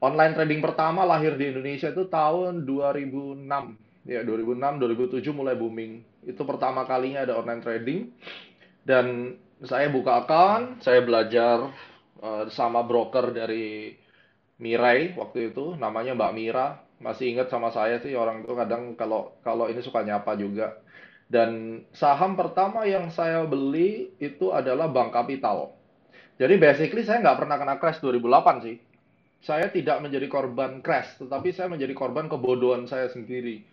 Online 0.00 0.32
trading 0.32 0.64
pertama 0.64 1.04
lahir 1.04 1.36
di 1.36 1.52
Indonesia 1.52 1.92
itu 1.92 2.08
tahun 2.08 2.64
2006. 2.64 3.44
Ya, 4.08 4.20
2006, 4.24 4.82
2007 4.82 5.30
mulai 5.36 5.54
booming. 5.54 6.02
Itu 6.24 6.42
pertama 6.48 6.88
kalinya 6.88 7.22
ada 7.28 7.36
online 7.36 7.62
trading. 7.62 8.00
Dan 8.84 9.36
saya 9.62 9.86
buka 9.92 10.26
account, 10.26 10.82
saya 10.82 11.04
belajar 11.06 11.70
uh, 12.18 12.44
sama 12.50 12.82
broker 12.82 13.30
dari 13.30 13.94
Mirai 14.58 15.14
waktu 15.14 15.54
itu, 15.54 15.78
namanya 15.78 16.14
Mbak 16.14 16.34
Mira. 16.34 16.68
Masih 17.02 17.34
ingat 17.34 17.50
sama 17.50 17.74
saya 17.74 17.98
sih 18.00 18.14
orang 18.14 18.46
itu 18.46 18.54
kadang 18.54 18.94
kalau 18.94 19.34
kalau 19.42 19.66
ini 19.66 19.82
suka 19.82 20.06
nyapa 20.06 20.38
juga. 20.38 20.78
Dan 21.26 21.82
saham 21.90 22.38
pertama 22.38 22.86
yang 22.86 23.10
saya 23.10 23.42
beli 23.44 24.14
itu 24.22 24.54
adalah 24.54 24.86
Bank 24.86 25.10
Kapital. 25.10 25.74
Jadi 26.38 26.54
basically 26.58 27.02
saya 27.06 27.22
nggak 27.22 27.38
pernah 27.44 27.56
kena 27.58 27.76
crash 27.78 27.98
2008 28.02 28.66
sih. 28.66 28.76
Saya 29.44 29.68
tidak 29.68 30.00
menjadi 30.00 30.26
korban 30.30 30.80
crash, 30.80 31.20
tetapi 31.20 31.52
saya 31.52 31.68
menjadi 31.68 31.92
korban 31.92 32.30
kebodohan 32.32 32.88
saya 32.88 33.12
sendiri. 33.12 33.66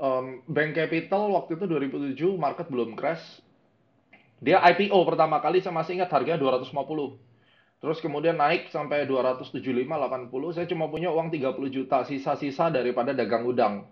Um, 0.00 0.42
Bank 0.50 0.74
Capital 0.74 1.30
waktu 1.30 1.54
itu 1.60 1.64
2007 1.68 2.40
market 2.40 2.66
belum 2.66 2.98
crash. 2.98 3.22
Dia 4.42 4.58
IPO 4.58 5.06
pertama 5.06 5.38
kali 5.38 5.62
saya 5.62 5.70
masih 5.70 6.02
ingat 6.02 6.10
harganya 6.10 6.42
250. 6.42 6.74
Terus 7.78 7.98
kemudian 8.02 8.34
naik 8.34 8.74
sampai 8.74 9.06
275 9.06 9.62
80. 9.86 10.54
Saya 10.54 10.66
cuma 10.66 10.90
punya 10.90 11.14
uang 11.14 11.30
30 11.30 11.70
juta 11.70 12.02
sisa-sisa 12.02 12.70
daripada 12.74 13.14
dagang 13.14 13.46
udang. 13.46 13.86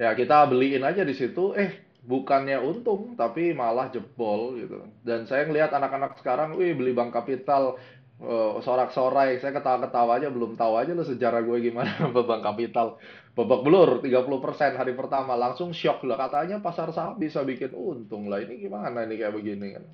Ya, 0.00 0.16
kita 0.16 0.48
beliin 0.48 0.84
aja 0.84 1.04
di 1.04 1.12
situ. 1.12 1.52
Eh, 1.52 1.84
bukannya 2.04 2.56
untung 2.64 3.12
tapi 3.16 3.52
malah 3.52 3.92
jebol 3.92 4.56
gitu. 4.56 4.88
Dan 5.04 5.28
saya 5.28 5.44
ngelihat 5.44 5.72
anak-anak 5.76 6.16
sekarang, 6.16 6.56
wih 6.56 6.72
beli 6.72 6.96
bank 6.96 7.12
kapital 7.12 7.76
uh, 8.24 8.56
sorak-sorai. 8.64 9.36
Saya 9.40 9.52
ketawa-ketawa 9.52 10.16
aja 10.16 10.28
belum 10.32 10.56
tahu 10.56 10.80
aja 10.80 10.96
lo 10.96 11.04
sejarah 11.04 11.44
gue 11.44 11.58
gimana 11.60 11.92
bank 12.28 12.42
kapital. 12.44 12.96
Babak 13.38 13.62
belur 13.62 14.02
30% 14.02 14.74
hari 14.74 14.98
pertama 14.98 15.38
langsung 15.38 15.70
shock 15.70 16.02
lah 16.02 16.18
katanya 16.18 16.58
pasar 16.58 16.90
saham 16.90 17.14
bisa 17.22 17.46
bikin 17.46 17.70
untung 17.70 18.26
lah 18.26 18.42
ini 18.42 18.58
gimana 18.58 19.06
ini 19.06 19.14
kayak 19.14 19.30
begini 19.30 19.78
kan. 19.78 19.84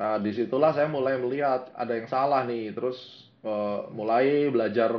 Nah, 0.00 0.16
di 0.18 0.34
situlah 0.34 0.74
saya 0.74 0.90
mulai 0.90 1.14
melihat 1.20 1.70
ada 1.78 1.94
yang 1.94 2.10
salah 2.10 2.42
nih. 2.42 2.74
Terus 2.74 3.30
uh, 3.46 3.86
mulai 3.94 4.50
belajar 4.50 4.96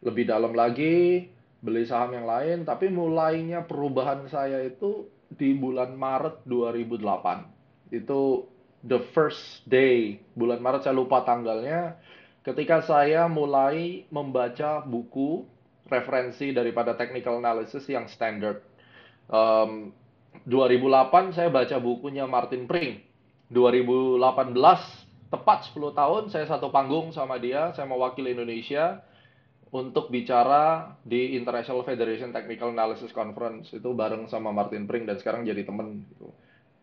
lebih 0.00 0.24
dalam 0.24 0.56
lagi, 0.56 1.28
beli 1.60 1.84
saham 1.84 2.16
yang 2.16 2.24
lain. 2.24 2.64
Tapi 2.64 2.88
mulainya 2.88 3.68
perubahan 3.68 4.24
saya 4.32 4.64
itu 4.64 5.10
di 5.28 5.52
bulan 5.52 5.98
Maret 5.98 6.48
2008. 6.48 7.92
Itu 7.92 8.48
the 8.86 9.02
first 9.12 9.66
day, 9.66 10.22
bulan 10.32 10.62
Maret 10.62 10.86
saya 10.86 10.94
lupa 10.94 11.26
tanggalnya, 11.26 11.98
ketika 12.46 12.80
saya 12.86 13.26
mulai 13.26 14.06
membaca 14.14 14.80
buku 14.86 15.55
referensi 15.86 16.50
daripada 16.50 16.94
technical 16.98 17.38
analysis 17.38 17.86
yang 17.86 18.10
standard. 18.10 18.62
Um, 19.30 19.90
2008 20.44 21.32
saya 21.32 21.48
baca 21.48 21.76
bukunya 21.80 22.28
Martin 22.28 22.68
Pring. 22.68 23.00
2018 23.50 24.22
tepat 25.30 25.58
10 25.70 25.94
tahun 25.94 26.22
saya 26.30 26.46
satu 26.50 26.70
panggung 26.74 27.14
sama 27.14 27.38
dia, 27.38 27.70
saya 27.74 27.86
mewakili 27.86 28.34
Indonesia 28.34 29.02
untuk 29.74 30.14
bicara 30.14 30.94
di 31.02 31.34
International 31.34 31.82
Federation 31.82 32.30
Technical 32.30 32.70
Analysis 32.70 33.10
Conference 33.10 33.74
itu 33.74 33.90
bareng 33.94 34.30
sama 34.30 34.54
Martin 34.54 34.86
Pring 34.86 35.06
dan 35.06 35.18
sekarang 35.18 35.42
jadi 35.42 35.66
temen 35.66 36.06
gitu. 36.14 36.30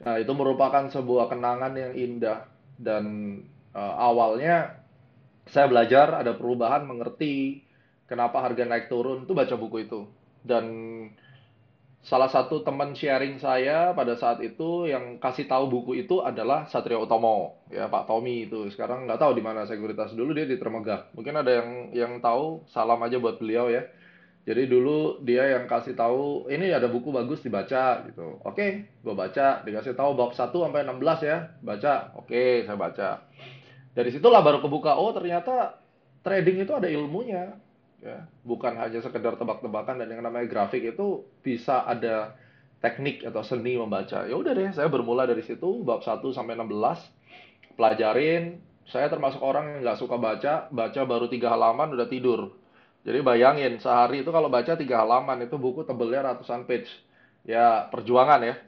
Nah, 0.03 0.19
itu 0.19 0.31
merupakan 0.36 0.83
sebuah 0.91 1.31
kenangan 1.31 1.74
yang 1.79 1.93
indah 1.95 2.43
dan 2.75 3.03
uh, 3.72 3.95
awalnya 3.95 4.83
saya 5.48 5.72
belajar 5.72 6.24
ada 6.24 6.36
perubahan 6.36 6.83
mengerti 6.83 7.63
kenapa 8.07 8.43
harga 8.43 8.63
naik 8.67 8.91
turun 8.91 9.24
itu 9.24 9.33
baca 9.36 9.55
buku 9.55 9.88
itu. 9.88 10.07
Dan 10.43 10.65
salah 12.03 12.27
satu 12.27 12.67
teman 12.67 12.91
sharing 12.91 13.39
saya 13.39 13.95
pada 13.95 14.19
saat 14.19 14.43
itu 14.43 14.91
yang 14.91 15.24
kasih 15.24 15.48
tahu 15.48 15.72
buku 15.72 16.03
itu 16.03 16.19
adalah 16.19 16.67
Satrio 16.67 17.07
Utomo 17.07 17.63
ya 17.72 17.88
Pak 17.88 18.12
Tommy 18.12 18.51
itu. 18.51 18.67
Sekarang 18.75 19.07
nggak 19.07 19.19
tahu 19.24 19.31
di 19.39 19.43
mana 19.43 19.63
sekuritas. 19.63 20.12
Dulu 20.12 20.36
dia 20.36 20.43
di 20.43 20.60
Termegah. 20.60 21.15
Mungkin 21.15 21.33
ada 21.39 21.51
yang 21.63 21.69
yang 21.95 22.13
tahu 22.19 22.67
salam 22.67 23.00
aja 23.00 23.15
buat 23.17 23.39
beliau 23.39 23.72
ya. 23.72 23.88
Jadi 24.43 24.67
dulu 24.67 25.24
dia 25.24 25.55
yang 25.55 25.72
kasih 25.72 25.95
tahu 25.95 26.51
ini 26.51 26.67
ada 26.75 26.91
buku 26.91 27.15
bagus 27.15 27.39
dibaca 27.39 28.03
gitu. 28.12 28.43
Oke 28.43 28.91
gue 29.00 29.15
baca. 29.15 29.63
Dikasih 29.63 29.95
tahu 29.95 30.19
bab 30.19 30.36
1 30.36 30.51
sampai 30.51 30.83
16 30.83 31.24
ya. 31.24 31.38
Baca. 31.63 32.12
Oke 32.19 32.67
saya 32.67 32.75
baca. 32.75 33.24
Dari 33.95 34.12
situlah 34.12 34.43
baru 34.43 34.60
kebuka 34.60 35.00
oh 35.00 35.15
ternyata 35.15 35.79
trading 36.27 36.67
itu 36.67 36.75
ada 36.75 36.91
ilmunya 36.91 37.62
ya. 38.03 38.27
Bukan 38.43 38.75
hanya 38.75 39.00
sekedar 39.00 39.39
tebak-tebakan 39.39 40.03
dan 40.03 40.12
yang 40.12 40.22
namanya 40.22 40.45
grafik 40.51 40.83
itu 40.83 41.24
bisa 41.39 41.88
ada 41.88 42.36
teknik 42.83 43.24
atau 43.24 43.41
seni 43.41 43.79
membaca. 43.79 44.27
Ya 44.27 44.36
udah 44.36 44.51
deh 44.51 44.75
saya 44.75 44.91
bermula 44.91 45.24
dari 45.24 45.41
situ 45.41 45.81
bab 45.88 46.03
1 46.03 46.19
sampai 46.36 46.60
16 46.60 47.79
pelajarin. 47.79 48.60
Saya 48.83 49.07
termasuk 49.07 49.39
orang 49.39 49.79
yang 49.79 49.88
nggak 49.88 50.00
suka 50.03 50.19
baca 50.19 50.67
baca 50.67 51.01
baru 51.07 51.31
tiga 51.31 51.55
halaman 51.55 51.95
udah 51.95 52.12
tidur. 52.12 52.51
Jadi 53.07 53.19
bayangin 53.24 53.79
sehari 53.79 54.27
itu 54.27 54.31
kalau 54.31 54.51
baca 54.51 54.75
tiga 54.75 55.07
halaman 55.07 55.48
itu 55.48 55.55
buku 55.55 55.88
tebelnya 55.88 56.36
ratusan 56.36 56.67
page. 56.67 56.91
Ya 57.48 57.88
perjuangan 57.88 58.43
ya. 58.43 58.60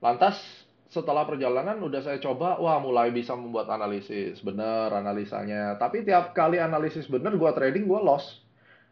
Lantas 0.00 0.40
setelah 0.88 1.28
perjalanan 1.28 1.76
udah 1.84 2.00
saya 2.02 2.18
coba 2.18 2.56
wah 2.56 2.80
mulai 2.80 3.12
bisa 3.12 3.36
membuat 3.36 3.68
analisis. 3.68 4.40
Bener 4.40 4.88
analisanya. 4.88 5.76
Tapi 5.76 6.08
tiap 6.08 6.32
kali 6.32 6.56
analisis 6.56 7.04
bener 7.12 7.36
gua 7.36 7.52
trading 7.52 7.84
gua 7.84 8.00
loss 8.00 8.39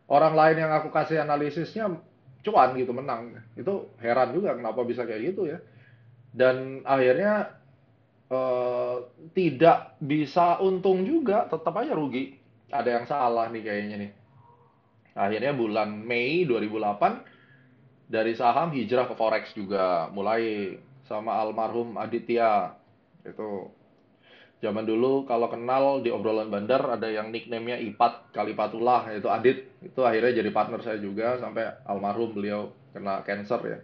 orang 0.09 0.35
lain 0.35 0.57
yang 0.65 0.73
aku 0.73 0.88
kasih 0.88 1.21
analisisnya 1.21 1.93
cuan 2.43 2.71
gitu 2.75 2.97
menang. 2.97 3.37
Itu 3.55 3.93
heran 4.00 4.33
juga 4.33 4.57
kenapa 4.57 4.83
bisa 4.83 5.05
kayak 5.05 5.23
gitu 5.35 5.53
ya. 5.53 5.61
Dan 6.33 6.83
akhirnya 6.83 7.61
eh, 8.33 8.97
tidak 9.37 10.00
bisa 10.00 10.59
untung 10.65 11.05
juga 11.05 11.47
tetap 11.47 11.77
aja 11.77 11.93
rugi. 11.93 12.41
Ada 12.69 13.00
yang 13.00 13.07
salah 13.09 13.49
nih 13.53 13.62
kayaknya 13.65 13.97
nih. 14.09 14.12
Akhirnya 15.19 15.53
bulan 15.57 16.05
Mei 16.05 16.45
2008 16.47 18.09
dari 18.09 18.33
saham 18.33 18.73
hijrah 18.73 19.09
ke 19.09 19.15
forex 19.17 19.53
juga. 19.53 20.09
Mulai 20.12 20.77
sama 21.05 21.37
almarhum 21.37 21.97
Aditya. 22.00 22.77
Itu 23.25 23.73
Zaman 24.59 24.83
dulu 24.83 25.23
kalau 25.23 25.47
kenal 25.47 26.03
di 26.03 26.11
obrolan 26.11 26.50
bandar 26.50 26.83
ada 26.99 27.07
yang 27.07 27.31
nicknamenya 27.31 27.79
Ipat 27.79 28.35
Kalipatullah 28.35 29.07
itu 29.15 29.31
Adit 29.31 29.71
itu 29.87 30.03
akhirnya 30.03 30.43
jadi 30.43 30.50
partner 30.50 30.83
saya 30.83 30.99
juga 30.99 31.38
sampai 31.38 31.79
almarhum 31.87 32.35
beliau 32.35 32.75
kena 32.91 33.23
cancer 33.23 33.61
ya. 33.62 33.79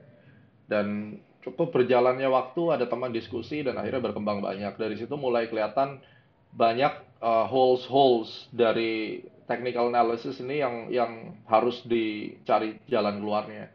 Dan 0.67 1.19
cukup 1.47 1.71
berjalannya 1.71 2.27
waktu 2.27 2.75
ada 2.75 2.91
teman 2.91 3.15
diskusi 3.15 3.63
dan 3.63 3.79
akhirnya 3.79 4.03
berkembang 4.03 4.43
banyak. 4.43 4.75
Dari 4.75 4.99
situ 4.99 5.15
mulai 5.15 5.47
kelihatan 5.47 6.03
banyak 6.51 7.23
uh, 7.23 7.47
holes 7.47 7.87
holes 7.87 8.31
dari 8.51 9.23
technical 9.47 9.95
analysis 9.95 10.43
ini 10.43 10.59
yang 10.59 10.91
yang 10.91 11.13
harus 11.47 11.87
dicari 11.87 12.83
jalan 12.91 13.23
keluarnya. 13.23 13.71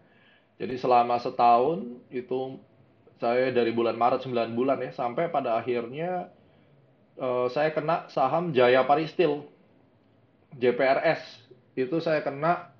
Jadi 0.59 0.75
selama 0.75 1.15
setahun 1.23 1.87
itu 2.11 2.59
saya 3.19 3.51
dari 3.55 3.71
bulan 3.71 3.95
Maret 3.95 4.27
9 4.27 4.51
bulan 4.55 4.79
ya 4.83 4.91
sampai 4.91 5.31
pada 5.31 5.55
akhirnya 5.59 6.31
eh, 7.19 7.47
saya 7.51 7.69
kena 7.75 8.07
saham 8.09 8.55
Jaya 8.55 8.87
Paristil, 8.87 9.43
JPRS. 10.55 11.21
Itu 11.75 11.99
saya 11.99 12.23
kena 12.23 12.71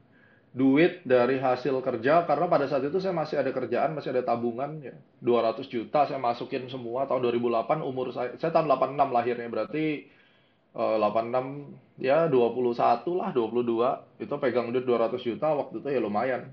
duit 0.50 1.06
dari 1.06 1.38
hasil 1.38 1.78
kerja 1.86 2.26
karena 2.26 2.50
pada 2.50 2.66
saat 2.66 2.82
itu 2.82 2.98
saya 2.98 3.14
masih 3.14 3.38
ada 3.38 3.54
kerjaan, 3.54 3.94
masih 3.94 4.10
ada 4.16 4.26
tabungan 4.26 4.82
ya. 4.82 4.96
200 5.22 5.70
juta 5.70 6.10
saya 6.10 6.18
masukin 6.18 6.66
semua 6.72 7.06
tahun 7.06 7.22
2008 7.30 7.86
umur 7.86 8.10
saya 8.16 8.34
saya 8.42 8.50
tahun 8.56 8.66
86 8.66 9.14
lahirnya 9.14 9.48
berarti 9.52 10.10
eh, 10.74 10.98
86 10.98 12.02
ya 12.02 12.26
21 12.32 13.20
lah 13.20 13.30
22 13.36 14.24
itu 14.26 14.34
pegang 14.42 14.74
duit 14.74 14.86
200 14.88 15.22
juta 15.22 15.48
waktu 15.54 15.76
itu 15.84 15.88
ya 15.92 16.02
lumayan. 16.02 16.50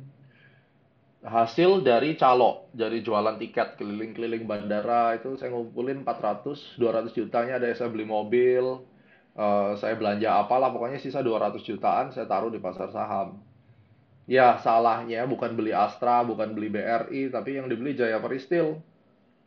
Hasil 1.23 1.85
dari 1.85 2.16
calo, 2.16 2.68
dari 2.73 3.02
jualan 3.04 3.37
tiket 3.40 3.76
keliling-keliling 3.80 4.44
bandara 4.49 5.16
itu 5.18 5.37
saya 5.37 5.50
ngumpulin 5.52 5.99
400, 6.04 6.76
200 6.80 7.12
jutanya 7.18 7.56
ada 7.61 7.68
saya 7.75 7.88
beli 7.92 8.04
mobil, 8.08 8.64
eh, 9.37 9.73
saya 9.80 9.94
belanja 10.00 10.28
apalah 10.42 10.68
pokoknya 10.75 10.99
sisa 11.04 11.20
200 11.25 11.64
jutaan 11.68 12.12
saya 12.14 12.26
taruh 12.32 12.49
di 12.54 12.61
pasar 12.61 12.88
saham. 12.96 13.28
Ya, 14.26 14.58
salahnya 14.64 15.23
bukan 15.32 15.54
beli 15.58 15.70
Astra, 15.75 16.23
bukan 16.26 16.49
beli 16.56 16.68
BRI, 16.75 17.30
tapi 17.30 17.50
yang 17.58 17.66
dibeli 17.70 17.94
Jaya 18.00 18.18
Peristil. 18.25 18.82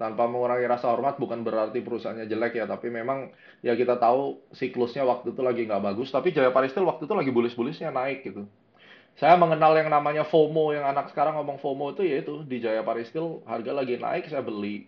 Tanpa 0.01 0.23
mengurangi 0.31 0.67
rasa 0.67 0.88
hormat, 0.93 1.15
bukan 1.23 1.43
berarti 1.47 1.79
perusahaannya 1.85 2.25
jelek 2.31 2.53
ya, 2.59 2.65
tapi 2.67 2.88
memang 2.89 3.31
ya 3.67 3.73
kita 3.81 3.95
tahu 3.99 4.41
siklusnya 4.59 5.03
waktu 5.11 5.33
itu 5.35 5.41
lagi 5.43 5.61
nggak 5.67 5.83
bagus, 5.88 6.09
tapi 6.15 6.31
Jaya 6.35 6.51
Paristil 6.55 6.88
waktu 6.89 7.03
itu 7.07 7.15
lagi 7.19 7.31
bullish-bullishnya 7.35 7.91
naik 7.93 8.23
gitu. 8.27 8.47
Saya 9.19 9.35
mengenal 9.35 9.75
yang 9.75 9.91
namanya 9.91 10.23
FOMO, 10.23 10.71
yang 10.71 10.88
anak 10.88 11.11
sekarang 11.11 11.35
ngomong 11.35 11.59
FOMO 11.59 11.91
itu 11.91 12.07
yaitu 12.07 12.39
di 12.47 12.63
Jaya 12.63 12.88
Paristil 12.88 13.43
harga 13.43 13.75
lagi 13.75 13.99
naik, 13.99 14.31
saya 14.31 14.39
beli. 14.39 14.88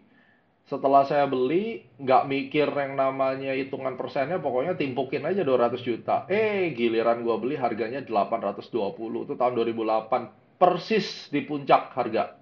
Setelah 0.71 1.03
saya 1.03 1.27
beli, 1.27 1.83
nggak 1.99 2.31
mikir 2.31 2.71
yang 2.71 2.95
namanya 2.95 3.51
hitungan 3.51 3.99
persennya, 3.99 4.39
pokoknya 4.39 4.79
timpukin 4.79 5.27
aja 5.27 5.43
200 5.43 5.83
juta. 5.83 6.23
Eh, 6.31 6.71
giliran 6.71 7.27
gua 7.27 7.43
beli 7.43 7.59
harganya 7.59 7.99
820, 7.99 9.27
itu 9.27 9.35
tahun 9.35 9.51
2008. 9.51 10.31
Persis 10.55 11.27
di 11.27 11.43
puncak 11.43 11.91
harga. 11.91 12.39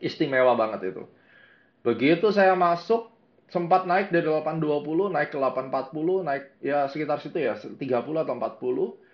Istimewa 0.00 0.56
banget 0.56 0.96
itu. 0.96 1.04
Begitu 1.84 2.32
saya 2.32 2.56
masuk, 2.56 3.12
sempat 3.52 3.84
naik 3.84 4.08
dari 4.08 4.24
820, 4.24 5.12
naik 5.12 5.28
ke 5.28 5.36
840, 5.36 6.24
naik 6.24 6.44
ya 6.64 6.88
sekitar 6.88 7.20
situ 7.20 7.36
ya, 7.44 7.60
30 7.60 8.24
atau 8.24 8.32
40. 8.32 9.09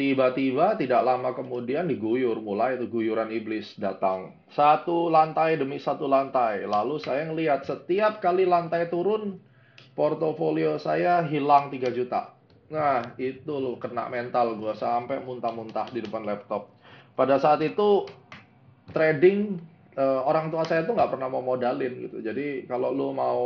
Tiba-tiba 0.00 0.80
tidak 0.80 1.04
lama 1.04 1.36
kemudian 1.36 1.84
diguyur, 1.84 2.40
mulai 2.40 2.80
itu 2.80 2.88
guyuran 2.88 3.28
iblis 3.28 3.76
datang. 3.76 4.32
Satu 4.48 5.12
lantai 5.12 5.60
demi 5.60 5.76
satu 5.76 6.08
lantai. 6.08 6.64
Lalu 6.64 6.96
saya 7.04 7.28
ngelihat 7.28 7.68
setiap 7.68 8.16
kali 8.24 8.48
lantai 8.48 8.88
turun, 8.88 9.36
portofolio 9.92 10.80
saya 10.80 11.20
hilang 11.28 11.68
3 11.68 11.92
juta. 11.92 12.32
Nah, 12.72 13.12
itu 13.20 13.52
loh 13.52 13.76
kena 13.76 14.08
mental 14.08 14.56
gue 14.56 14.72
sampai 14.72 15.20
muntah-muntah 15.20 15.92
di 15.92 16.00
depan 16.00 16.24
laptop. 16.24 16.72
Pada 17.12 17.36
saat 17.36 17.60
itu 17.60 18.08
trading 18.96 19.60
eh, 20.00 20.20
orang 20.24 20.48
tua 20.48 20.64
saya 20.64 20.88
tuh 20.88 20.96
nggak 20.96 21.12
pernah 21.12 21.28
mau 21.28 21.44
modalin 21.44 22.08
gitu. 22.08 22.24
Jadi 22.24 22.64
kalau 22.64 22.88
lu 22.88 23.12
mau 23.12 23.44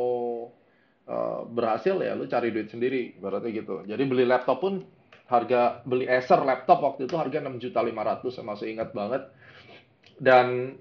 eh, 1.11 1.40
berhasil 1.50 1.99
ya 1.99 2.14
lu 2.14 2.30
cari 2.30 2.54
duit 2.54 2.70
sendiri, 2.70 3.18
berarti 3.18 3.50
gitu. 3.50 3.82
Jadi 3.82 4.02
beli 4.06 4.23
laptop 4.23 4.62
pun 4.62 4.87
harga 5.25 5.81
beli 5.88 6.04
Acer 6.04 6.40
laptop 6.45 6.85
waktu 6.85 7.09
itu 7.09 7.16
harga 7.16 7.40
6 7.40 7.62
juta 7.62 7.81
500 7.81 8.28
saya 8.28 8.45
masih 8.45 8.66
ingat 8.76 8.90
banget. 8.93 9.23
Dan 10.21 10.78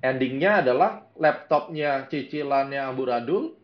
endingnya 0.00 0.64
adalah 0.64 1.06
laptopnya 1.16 2.08
cicilannya 2.08 2.80
amburadul 2.80 3.56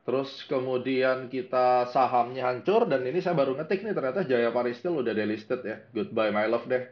terus 0.00 0.42
kemudian 0.48 1.28
kita 1.28 1.86
sahamnya 1.92 2.48
hancur 2.48 2.88
dan 2.88 3.04
ini 3.04 3.20
saya 3.20 3.36
baru 3.36 3.54
ngetik 3.60 3.84
nih 3.84 3.94
ternyata 3.94 4.24
Jaya 4.24 4.50
Paristil 4.50 4.96
udah 4.96 5.12
delisted 5.12 5.60
ya. 5.62 5.76
Goodbye 5.92 6.32
my 6.32 6.48
love 6.48 6.66
deh. 6.66 6.88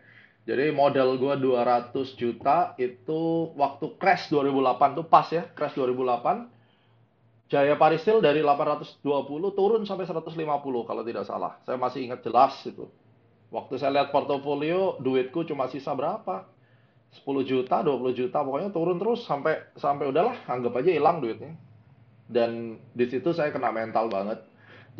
Jadi 0.48 0.72
modal 0.72 1.20
gua 1.20 1.36
200 1.36 1.92
juta 2.16 2.72
itu 2.80 3.52
waktu 3.52 4.00
crash 4.00 4.32
2008 4.32 4.96
tuh 4.96 5.06
pas 5.08 5.28
ya 5.28 5.44
crash 5.52 5.76
2008 5.76 6.57
Jaya 7.48 7.80
Paristil 7.80 8.20
dari 8.20 8.44
820 8.44 9.00
turun 9.56 9.82
sampai 9.88 10.04
150 10.04 10.36
kalau 10.84 11.00
tidak 11.00 11.24
salah. 11.24 11.56
Saya 11.64 11.80
masih 11.80 12.04
ingat 12.04 12.20
jelas 12.20 12.52
itu. 12.68 12.84
Waktu 13.48 13.80
saya 13.80 13.96
lihat 13.96 14.12
portofolio, 14.12 15.00
duitku 15.00 15.48
cuma 15.48 15.64
sisa 15.72 15.96
berapa? 15.96 16.44
10 17.24 17.24
juta, 17.48 17.80
20 17.80 18.12
juta, 18.12 18.44
pokoknya 18.44 18.68
turun 18.68 19.00
terus 19.00 19.24
sampai 19.24 19.64
sampai 19.80 20.12
udahlah, 20.12 20.44
anggap 20.44 20.76
aja 20.76 20.92
hilang 20.92 21.24
duitnya. 21.24 21.56
Dan 22.28 22.76
di 22.92 23.08
situ 23.08 23.32
saya 23.32 23.48
kena 23.48 23.72
mental 23.72 24.12
banget. 24.12 24.44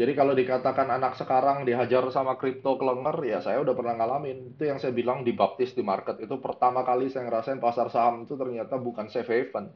Jadi 0.00 0.16
kalau 0.16 0.32
dikatakan 0.32 0.88
anak 0.88 1.20
sekarang 1.20 1.68
dihajar 1.68 2.08
sama 2.08 2.40
kripto 2.40 2.80
kelenger, 2.80 3.28
ya 3.28 3.44
saya 3.44 3.60
udah 3.60 3.76
pernah 3.76 3.92
ngalamin. 4.00 4.56
Itu 4.56 4.64
yang 4.64 4.80
saya 4.80 4.96
bilang 4.96 5.20
di 5.20 5.36
baptis 5.36 5.76
di 5.76 5.84
market. 5.84 6.16
Itu 6.16 6.40
pertama 6.40 6.80
kali 6.80 7.12
saya 7.12 7.28
ngerasain 7.28 7.60
pasar 7.60 7.92
saham 7.92 8.24
itu 8.24 8.40
ternyata 8.40 8.80
bukan 8.80 9.12
safe 9.12 9.28
haven 9.28 9.68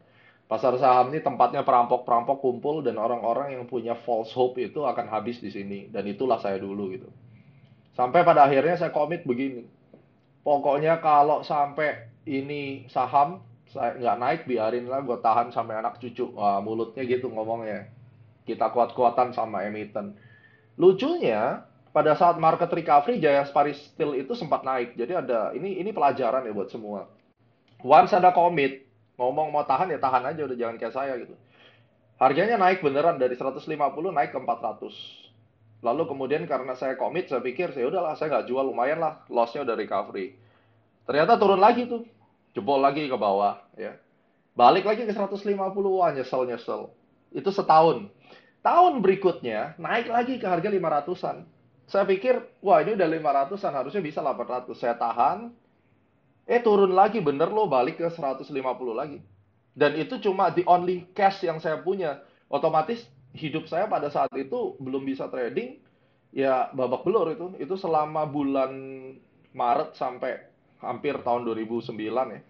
Pasar 0.53 0.77
saham 0.77 1.09
ini 1.09 1.25
tempatnya 1.25 1.65
perampok-perampok 1.65 2.45
kumpul 2.45 2.85
dan 2.85 3.01
orang-orang 3.01 3.57
yang 3.57 3.65
punya 3.65 3.97
false 3.97 4.37
hope 4.37 4.61
itu 4.61 4.85
akan 4.85 5.09
habis 5.09 5.41
di 5.41 5.49
sini. 5.49 5.89
Dan 5.89 6.05
itulah 6.05 6.37
saya 6.45 6.61
dulu 6.61 6.93
gitu. 6.93 7.09
Sampai 7.97 8.21
pada 8.21 8.45
akhirnya 8.45 8.77
saya 8.77 8.93
komit 8.93 9.25
begini. 9.25 9.65
Pokoknya 10.45 11.01
kalau 11.01 11.41
sampai 11.41 12.05
ini 12.29 12.85
saham 12.93 13.41
saya 13.73 13.97
nggak 13.97 14.19
naik 14.21 14.41
biarin 14.45 14.93
lah 14.93 15.01
gue 15.01 15.17
tahan 15.25 15.57
sampai 15.57 15.81
anak 15.81 15.97
cucu. 16.05 16.37
Wah, 16.37 16.61
mulutnya 16.61 17.01
gitu 17.09 17.33
ngomongnya. 17.33 17.89
Kita 18.45 18.69
kuat-kuatan 18.77 19.33
sama 19.33 19.65
emiten. 19.65 20.21
Lucunya 20.77 21.65
pada 21.97 22.13
saat 22.13 22.37
market 22.37 22.69
recovery 22.69 23.25
Jaya 23.25 23.49
Paris 23.49 23.81
Steel 23.89 24.21
itu 24.21 24.37
sempat 24.37 24.69
naik. 24.69 25.01
Jadi 25.01 25.17
ada 25.17 25.57
ini 25.57 25.81
ini 25.81 25.97
pelajaran 25.97 26.45
ya 26.45 26.53
buat 26.53 26.69
semua. 26.69 27.09
Once 27.81 28.13
ada 28.13 28.37
komit, 28.37 28.92
ngomong 29.23 29.55
mau 29.55 29.63
tahan 29.63 29.95
ya 29.95 30.03
tahan 30.03 30.35
aja 30.35 30.43
udah 30.43 30.57
jangan 30.59 30.77
kayak 30.83 30.95
saya 30.95 31.15
gitu. 31.23 31.39
Harganya 32.19 32.59
naik 32.59 32.83
beneran 32.83 33.19
dari 33.23 33.39
150 33.39 33.63
naik 34.11 34.31
ke 34.35 34.39
400. 34.39 35.83
Lalu 35.83 36.03
kemudian 36.07 36.43
karena 36.47 36.75
saya 36.75 36.95
komit 36.95 37.31
saya 37.31 37.43
pikir 37.43 37.75
saya 37.75 37.87
udahlah 37.87 38.15
saya 38.19 38.39
nggak 38.39 38.47
jual 38.51 38.67
lumayan 38.67 39.03
lah 39.03 39.23
lossnya 39.31 39.63
udah 39.63 39.75
recovery. 39.79 40.35
Ternyata 41.07 41.39
turun 41.39 41.63
lagi 41.63 41.87
tuh. 41.87 42.07
Jebol 42.53 42.85
lagi 42.85 43.09
ke 43.09 43.17
bawah 43.17 43.63
ya. 43.79 43.97
Balik 44.53 44.85
lagi 44.85 45.09
ke 45.09 45.15
150 45.15 45.49
wah 45.89 46.11
nyesel 46.13 46.45
nyesel. 46.45 46.93
Itu 47.33 47.49
setahun. 47.49 48.13
Tahun 48.63 48.93
berikutnya 49.03 49.75
naik 49.81 50.07
lagi 50.07 50.39
ke 50.39 50.47
harga 50.47 50.71
500-an. 50.71 51.37
Saya 51.91 52.07
pikir, 52.07 52.39
wah 52.63 52.79
ini 52.79 52.95
udah 52.95 53.09
500-an, 53.11 53.75
harusnya 53.75 54.01
bisa 54.01 54.23
800. 54.23 54.71
Saya 54.79 54.95
tahan, 54.95 55.51
Eh 56.53 56.61
turun 56.61 56.93
lagi 56.93 57.25
bener 57.25 57.49
loh 57.49 57.65
balik 57.65 57.97
ke 57.97 58.13
150 58.13 58.53
lagi. 58.93 59.25
Dan 59.73 59.97
itu 59.97 60.21
cuma 60.21 60.53
the 60.53 60.61
only 60.69 61.09
cash 61.17 61.41
yang 61.41 61.57
saya 61.57 61.81
punya. 61.81 62.21
Otomatis 62.53 63.09
hidup 63.33 63.65
saya 63.65 63.89
pada 63.89 64.13
saat 64.13 64.29
itu 64.37 64.77
belum 64.77 65.09
bisa 65.09 65.33
trading. 65.33 65.81
Ya 66.29 66.69
babak 66.77 67.09
belur 67.09 67.33
itu. 67.33 67.57
Itu 67.57 67.81
selama 67.81 68.29
bulan 68.29 68.69
Maret 69.57 69.97
sampai 69.97 70.45
hampir 70.85 71.17
tahun 71.25 71.49
2009 71.49 71.97
ya. 72.37 72.41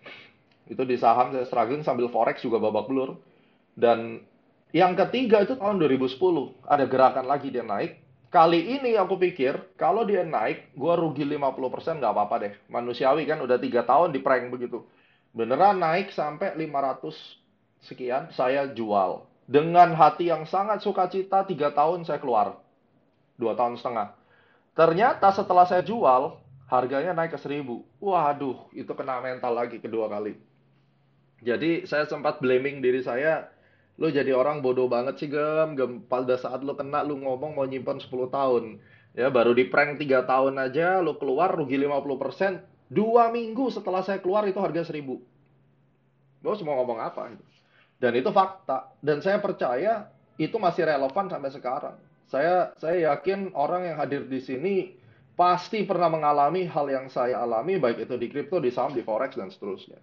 Itu 0.66 0.82
di 0.82 0.98
saham 0.98 1.30
saya 1.30 1.46
struggling 1.46 1.86
sambil 1.86 2.10
forex 2.10 2.42
juga 2.42 2.58
babak 2.58 2.90
belur. 2.90 3.22
Dan 3.78 4.26
yang 4.74 4.98
ketiga 4.98 5.46
itu 5.46 5.54
tahun 5.54 5.78
2010. 5.78 6.18
Ada 6.66 6.90
gerakan 6.90 7.30
lagi 7.30 7.54
dia 7.54 7.62
naik. 7.62 8.01
Kali 8.32 8.80
ini 8.80 8.96
aku 8.96 9.20
pikir, 9.20 9.76
kalau 9.76 10.08
dia 10.08 10.24
naik, 10.24 10.72
gue 10.72 10.94
rugi 10.96 11.28
50% 11.28 12.00
nggak 12.00 12.12
apa-apa 12.16 12.36
deh. 12.40 12.52
Manusiawi 12.72 13.28
kan, 13.28 13.44
udah 13.44 13.60
tiga 13.60 13.84
tahun 13.84 14.08
di 14.08 14.24
prank 14.24 14.48
begitu. 14.48 14.88
Beneran 15.36 15.76
naik 15.76 16.16
sampai 16.16 16.56
500 16.56 17.12
sekian, 17.84 18.32
saya 18.32 18.72
jual. 18.72 19.28
Dengan 19.44 19.92
hati 19.92 20.32
yang 20.32 20.48
sangat 20.48 20.80
sukacita, 20.80 21.44
tiga 21.44 21.76
tahun 21.76 22.08
saya 22.08 22.24
keluar. 22.24 22.56
Dua 23.36 23.52
tahun 23.52 23.76
setengah. 23.76 24.16
Ternyata 24.72 25.28
setelah 25.36 25.68
saya 25.68 25.84
jual, 25.84 26.40
harganya 26.72 27.12
naik 27.12 27.36
ke 27.36 27.38
1000. 27.44 27.84
Waduh, 28.00 28.72
itu 28.72 28.88
kena 28.96 29.20
mental 29.20 29.52
lagi 29.52 29.76
kedua 29.76 30.08
kali. 30.08 30.40
Jadi 31.44 31.84
saya 31.84 32.08
sempat 32.08 32.40
blaming 32.40 32.80
diri 32.80 33.04
saya, 33.04 33.44
Lu 34.00 34.08
jadi 34.08 34.32
orang 34.32 34.64
bodoh 34.64 34.88
banget 34.88 35.20
sih, 35.20 35.28
Gem. 35.28 35.76
Gem, 35.76 36.04
pada 36.08 36.36
saat 36.40 36.64
lu 36.64 36.72
kena, 36.72 37.04
lu 37.04 37.20
ngomong 37.20 37.52
mau 37.56 37.66
nyimpan 37.68 38.00
10 38.00 38.28
tahun. 38.32 38.80
Ya, 39.12 39.28
baru 39.28 39.52
di 39.52 39.68
prank 39.68 40.00
3 40.00 40.24
tahun 40.24 40.56
aja, 40.56 41.04
lu 41.04 41.20
keluar 41.20 41.52
rugi 41.52 41.76
50%. 41.76 42.64
Dua 42.88 43.28
minggu 43.28 43.68
setelah 43.68 44.00
saya 44.00 44.20
keluar, 44.20 44.48
itu 44.48 44.60
harga 44.60 44.88
1000. 44.88 45.20
Gue 46.42 46.54
semua 46.58 46.74
ngomong 46.80 46.98
apa? 46.98 47.30
Gitu. 47.32 47.44
Dan 48.02 48.12
itu 48.18 48.34
fakta. 48.34 48.90
Dan 48.98 49.22
saya 49.22 49.38
percaya 49.38 50.10
itu 50.40 50.56
masih 50.58 50.88
relevan 50.88 51.30
sampai 51.30 51.50
sekarang. 51.54 51.96
Saya 52.26 52.72
saya 52.80 53.12
yakin 53.12 53.52
orang 53.54 53.92
yang 53.92 53.96
hadir 54.00 54.26
di 54.26 54.40
sini 54.42 54.74
pasti 55.36 55.84
pernah 55.86 56.08
mengalami 56.10 56.66
hal 56.66 56.88
yang 56.88 57.06
saya 57.08 57.40
alami, 57.40 57.78
baik 57.78 58.08
itu 58.08 58.14
di 58.18 58.28
kripto, 58.28 58.58
di 58.58 58.72
saham, 58.72 58.92
di 58.92 59.04
forex, 59.04 59.36
dan 59.36 59.48
seterusnya. 59.48 60.00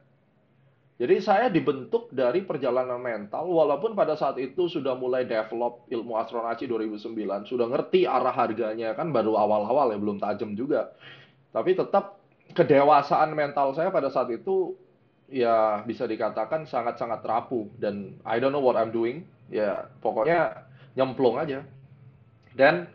Jadi 1.00 1.16
saya 1.24 1.48
dibentuk 1.48 2.12
dari 2.12 2.44
perjalanan 2.44 3.00
mental, 3.00 3.48
walaupun 3.48 3.96
pada 3.96 4.20
saat 4.20 4.36
itu 4.36 4.68
sudah 4.68 5.00
mulai 5.00 5.24
develop 5.24 5.88
ilmu 5.88 6.20
astronaci 6.20 6.68
2009, 6.68 7.48
sudah 7.48 7.72
ngerti 7.72 8.04
arah 8.04 8.36
harganya, 8.36 8.92
kan 8.92 9.16
baru 9.16 9.40
awal-awal 9.40 9.96
ya, 9.96 9.98
belum 9.98 10.20
tajam 10.20 10.60
juga. 10.60 10.92
Tapi 11.56 11.80
tetap 11.80 12.20
kedewasaan 12.52 13.32
mental 13.32 13.72
saya 13.72 13.96
pada 13.96 14.12
saat 14.12 14.28
itu 14.36 14.76
ya 15.32 15.86
bisa 15.86 16.10
dikatakan 16.10 16.66
sangat-sangat 16.66 17.22
rapuh 17.22 17.70
dan 17.78 18.18
I 18.26 18.42
don't 18.42 18.52
know 18.52 18.62
what 18.62 18.76
I'm 18.76 18.92
doing. 18.92 19.24
Ya 19.48 19.88
pokoknya 20.04 20.68
nyemplung 21.00 21.40
aja. 21.40 21.64
Dan 22.54 22.92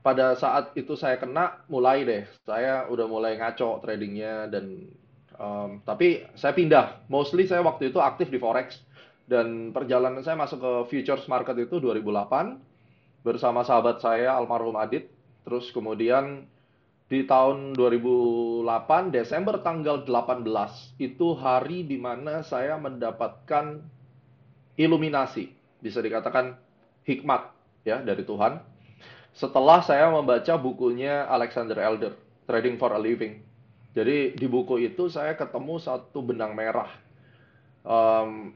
pada 0.00 0.38
saat 0.38 0.72
itu 0.78 0.96
saya 0.96 1.18
kena, 1.18 1.60
mulai 1.68 2.06
deh. 2.06 2.24
Saya 2.46 2.86
udah 2.88 3.10
mulai 3.10 3.36
ngaco 3.36 3.82
tradingnya 3.84 4.48
dan 4.48 4.86
Um, 5.40 5.80
tapi 5.88 6.28
saya 6.36 6.52
pindah. 6.52 7.08
Mostly 7.08 7.48
saya 7.48 7.64
waktu 7.64 7.88
itu 7.88 7.96
aktif 7.96 8.28
di 8.28 8.36
forex 8.36 8.76
dan 9.24 9.72
perjalanan 9.72 10.20
saya 10.20 10.36
masuk 10.36 10.60
ke 10.60 10.72
futures 10.92 11.24
market 11.32 11.56
itu 11.56 11.80
2008 11.80 13.24
bersama 13.24 13.64
sahabat 13.64 14.04
saya 14.04 14.36
almarhum 14.36 14.76
Adit. 14.76 15.08
Terus 15.48 15.72
kemudian 15.72 16.44
di 17.08 17.24
tahun 17.24 17.72
2008 17.72 18.68
Desember 19.10 19.58
tanggal 19.64 20.04
18 20.04 20.44
itu 21.00 21.32
hari 21.34 21.88
di 21.88 21.96
mana 21.96 22.44
saya 22.44 22.76
mendapatkan 22.76 23.80
iluminasi, 24.76 25.50
bisa 25.80 26.04
dikatakan 26.04 26.54
hikmat 27.08 27.48
ya 27.88 27.98
dari 28.04 28.22
Tuhan. 28.22 28.60
Setelah 29.32 29.80
saya 29.80 30.12
membaca 30.12 30.54
bukunya 30.60 31.24
Alexander 31.26 31.80
Elder, 31.80 32.12
Trading 32.44 32.76
for 32.76 32.92
a 32.92 33.00
Living. 33.00 33.49
Jadi 33.90 34.38
di 34.38 34.46
buku 34.46 34.78
itu 34.78 35.10
saya 35.10 35.34
ketemu 35.34 35.82
satu 35.82 36.22
benang 36.22 36.54
merah. 36.54 36.90
Um, 37.82 38.54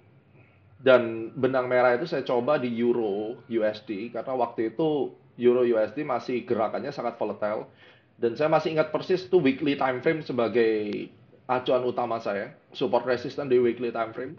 dan 0.79 1.33
benang 1.35 1.67
merah 1.67 1.97
itu 1.97 2.07
saya 2.07 2.23
coba 2.23 2.61
di 2.61 2.71
Euro 2.79 3.41
USD 3.49 4.15
karena 4.15 4.37
waktu 4.37 4.77
itu 4.77 5.17
Euro 5.41 5.67
USD 5.67 6.07
masih 6.07 6.47
gerakannya 6.47 6.95
sangat 6.95 7.19
volatile. 7.19 7.67
Dan 8.15 8.39
saya 8.39 8.47
masih 8.47 8.79
ingat 8.79 8.95
persis 8.95 9.27
itu 9.27 9.43
weekly 9.43 9.75
time 9.75 9.99
frame 9.99 10.23
sebagai 10.23 11.11
acuan 11.51 11.83
utama 11.83 12.23
saya 12.23 12.55
support 12.71 13.03
resistance 13.03 13.51
di 13.51 13.59
weekly 13.59 13.91
time 13.91 14.15
frame. 14.15 14.39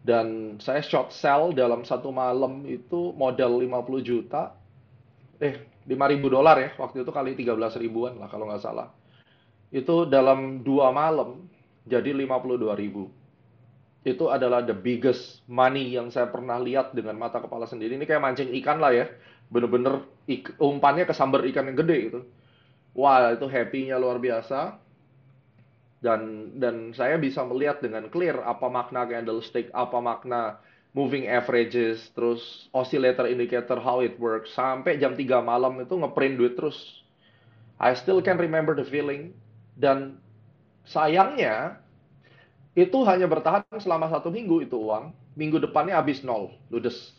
Dan 0.00 0.56
saya 0.64 0.80
short 0.80 1.12
sell 1.12 1.52
dalam 1.52 1.84
satu 1.84 2.08
malam 2.08 2.64
itu 2.64 3.12
modal 3.12 3.60
50 3.60 4.00
juta. 4.00 4.56
Eh 5.36 5.60
5000 5.84 6.30
dolar 6.30 6.56
ya 6.56 6.70
waktu 6.78 7.02
itu 7.04 7.10
kali 7.12 7.36
13 7.36 7.82
ribuan 7.82 8.14
lah 8.16 8.30
kalau 8.30 8.46
nggak 8.46 8.62
salah 8.62 9.01
itu 9.72 10.04
dalam 10.04 10.60
dua 10.60 10.92
malam 10.92 11.48
jadi 11.88 12.12
52 12.12 12.76
ribu. 12.76 13.08
Itu 14.04 14.28
adalah 14.28 14.60
the 14.60 14.76
biggest 14.76 15.40
money 15.48 15.96
yang 15.96 16.12
saya 16.12 16.28
pernah 16.28 16.60
lihat 16.60 16.92
dengan 16.92 17.16
mata 17.16 17.40
kepala 17.40 17.64
sendiri. 17.64 17.96
Ini 17.96 18.04
kayak 18.04 18.22
mancing 18.22 18.50
ikan 18.60 18.78
lah 18.78 18.92
ya. 18.92 19.06
Bener-bener 19.48 20.04
umpannya 20.60 21.08
kesambar 21.08 21.46
ikan 21.48 21.72
yang 21.72 21.78
gede 21.80 21.96
gitu. 22.10 22.20
Wah 22.92 23.32
itu 23.32 23.48
happy-nya 23.48 23.96
luar 23.96 24.20
biasa. 24.20 24.76
Dan 26.02 26.52
dan 26.58 26.90
saya 26.98 27.14
bisa 27.16 27.46
melihat 27.46 27.78
dengan 27.78 28.10
clear 28.10 28.42
apa 28.42 28.66
makna 28.66 29.06
candlestick, 29.06 29.70
apa 29.70 30.02
makna 30.02 30.58
moving 30.92 31.30
averages, 31.30 32.10
terus 32.12 32.68
oscillator 32.74 33.30
indicator 33.30 33.78
how 33.78 34.02
it 34.02 34.18
works. 34.18 34.50
Sampai 34.52 34.98
jam 34.98 35.14
3 35.14 35.40
malam 35.40 35.78
itu 35.78 35.94
ngeprint 35.94 36.36
duit 36.36 36.58
terus. 36.58 36.76
I 37.78 37.94
still 37.94 38.18
can 38.18 38.34
remember 38.38 38.74
the 38.74 38.86
feeling 38.86 39.30
dan 39.76 40.20
sayangnya 40.84 41.80
itu 42.72 43.04
hanya 43.04 43.28
bertahan 43.28 43.64
selama 43.76 44.08
satu 44.08 44.32
minggu 44.32 44.64
itu 44.64 44.76
uang. 44.80 45.12
Minggu 45.36 45.60
depannya 45.60 45.96
habis 45.96 46.20
nol, 46.24 46.52
ludes. 46.68 47.12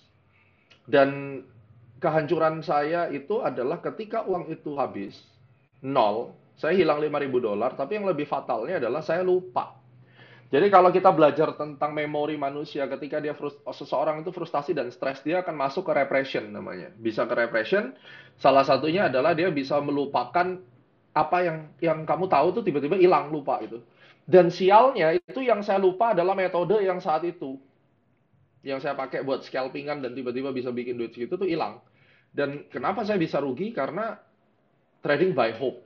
Dan 0.86 1.42
kehancuran 1.98 2.62
saya 2.62 3.10
itu 3.10 3.42
adalah 3.42 3.82
ketika 3.82 4.26
uang 4.26 4.50
itu 4.54 4.76
habis 4.78 5.18
nol, 5.82 6.34
saya 6.58 6.78
hilang 6.78 7.02
5000 7.02 7.42
dolar, 7.42 7.72
tapi 7.74 7.98
yang 7.98 8.06
lebih 8.06 8.30
fatalnya 8.30 8.78
adalah 8.78 9.02
saya 9.02 9.26
lupa. 9.26 9.82
Jadi 10.54 10.70
kalau 10.70 10.94
kita 10.94 11.10
belajar 11.10 11.58
tentang 11.58 11.98
memori 11.98 12.38
manusia 12.38 12.86
ketika 12.86 13.18
dia 13.18 13.34
seseorang 13.74 14.22
itu 14.22 14.30
frustasi 14.30 14.78
dan 14.78 14.94
stres 14.94 15.26
dia 15.26 15.42
akan 15.42 15.58
masuk 15.58 15.89
ke 15.89 15.94
repression 15.98 16.46
namanya. 16.54 16.94
Bisa 16.94 17.26
ke 17.26 17.34
repression, 17.34 17.98
salah 18.38 18.62
satunya 18.62 19.10
adalah 19.10 19.34
dia 19.34 19.50
bisa 19.50 19.82
melupakan 19.82 20.62
apa 21.13 21.38
yang 21.45 21.58
yang 21.78 21.99
kamu 22.04 22.26
tahu 22.26 22.62
tuh 22.62 22.63
tiba-tiba 22.65 22.97
hilang 22.97 23.30
lupa 23.30 23.62
itu. 23.62 23.82
Dan 24.26 24.49
sialnya 24.49 25.13
itu 25.13 25.41
yang 25.45 25.62
saya 25.62 25.78
lupa 25.78 26.17
adalah 26.17 26.34
metode 26.34 26.82
yang 26.82 26.97
saat 26.97 27.23
itu 27.28 27.60
yang 28.63 28.80
saya 28.80 28.95
pakai 28.95 29.28
buat 29.28 29.43
scalpingan 29.43 29.99
dan 29.99 30.15
tiba-tiba 30.15 30.56
bisa 30.56 30.71
bikin 30.71 30.95
duit 30.95 31.12
segitu 31.12 31.36
tuh 31.36 31.45
hilang. 31.45 31.84
Dan 32.32 32.65
kenapa 32.71 33.04
saya 33.04 33.19
bisa 33.19 33.38
rugi? 33.43 33.76
Karena 33.76 34.15
trading 35.04 35.36
by 35.36 35.52
hope. 35.60 35.84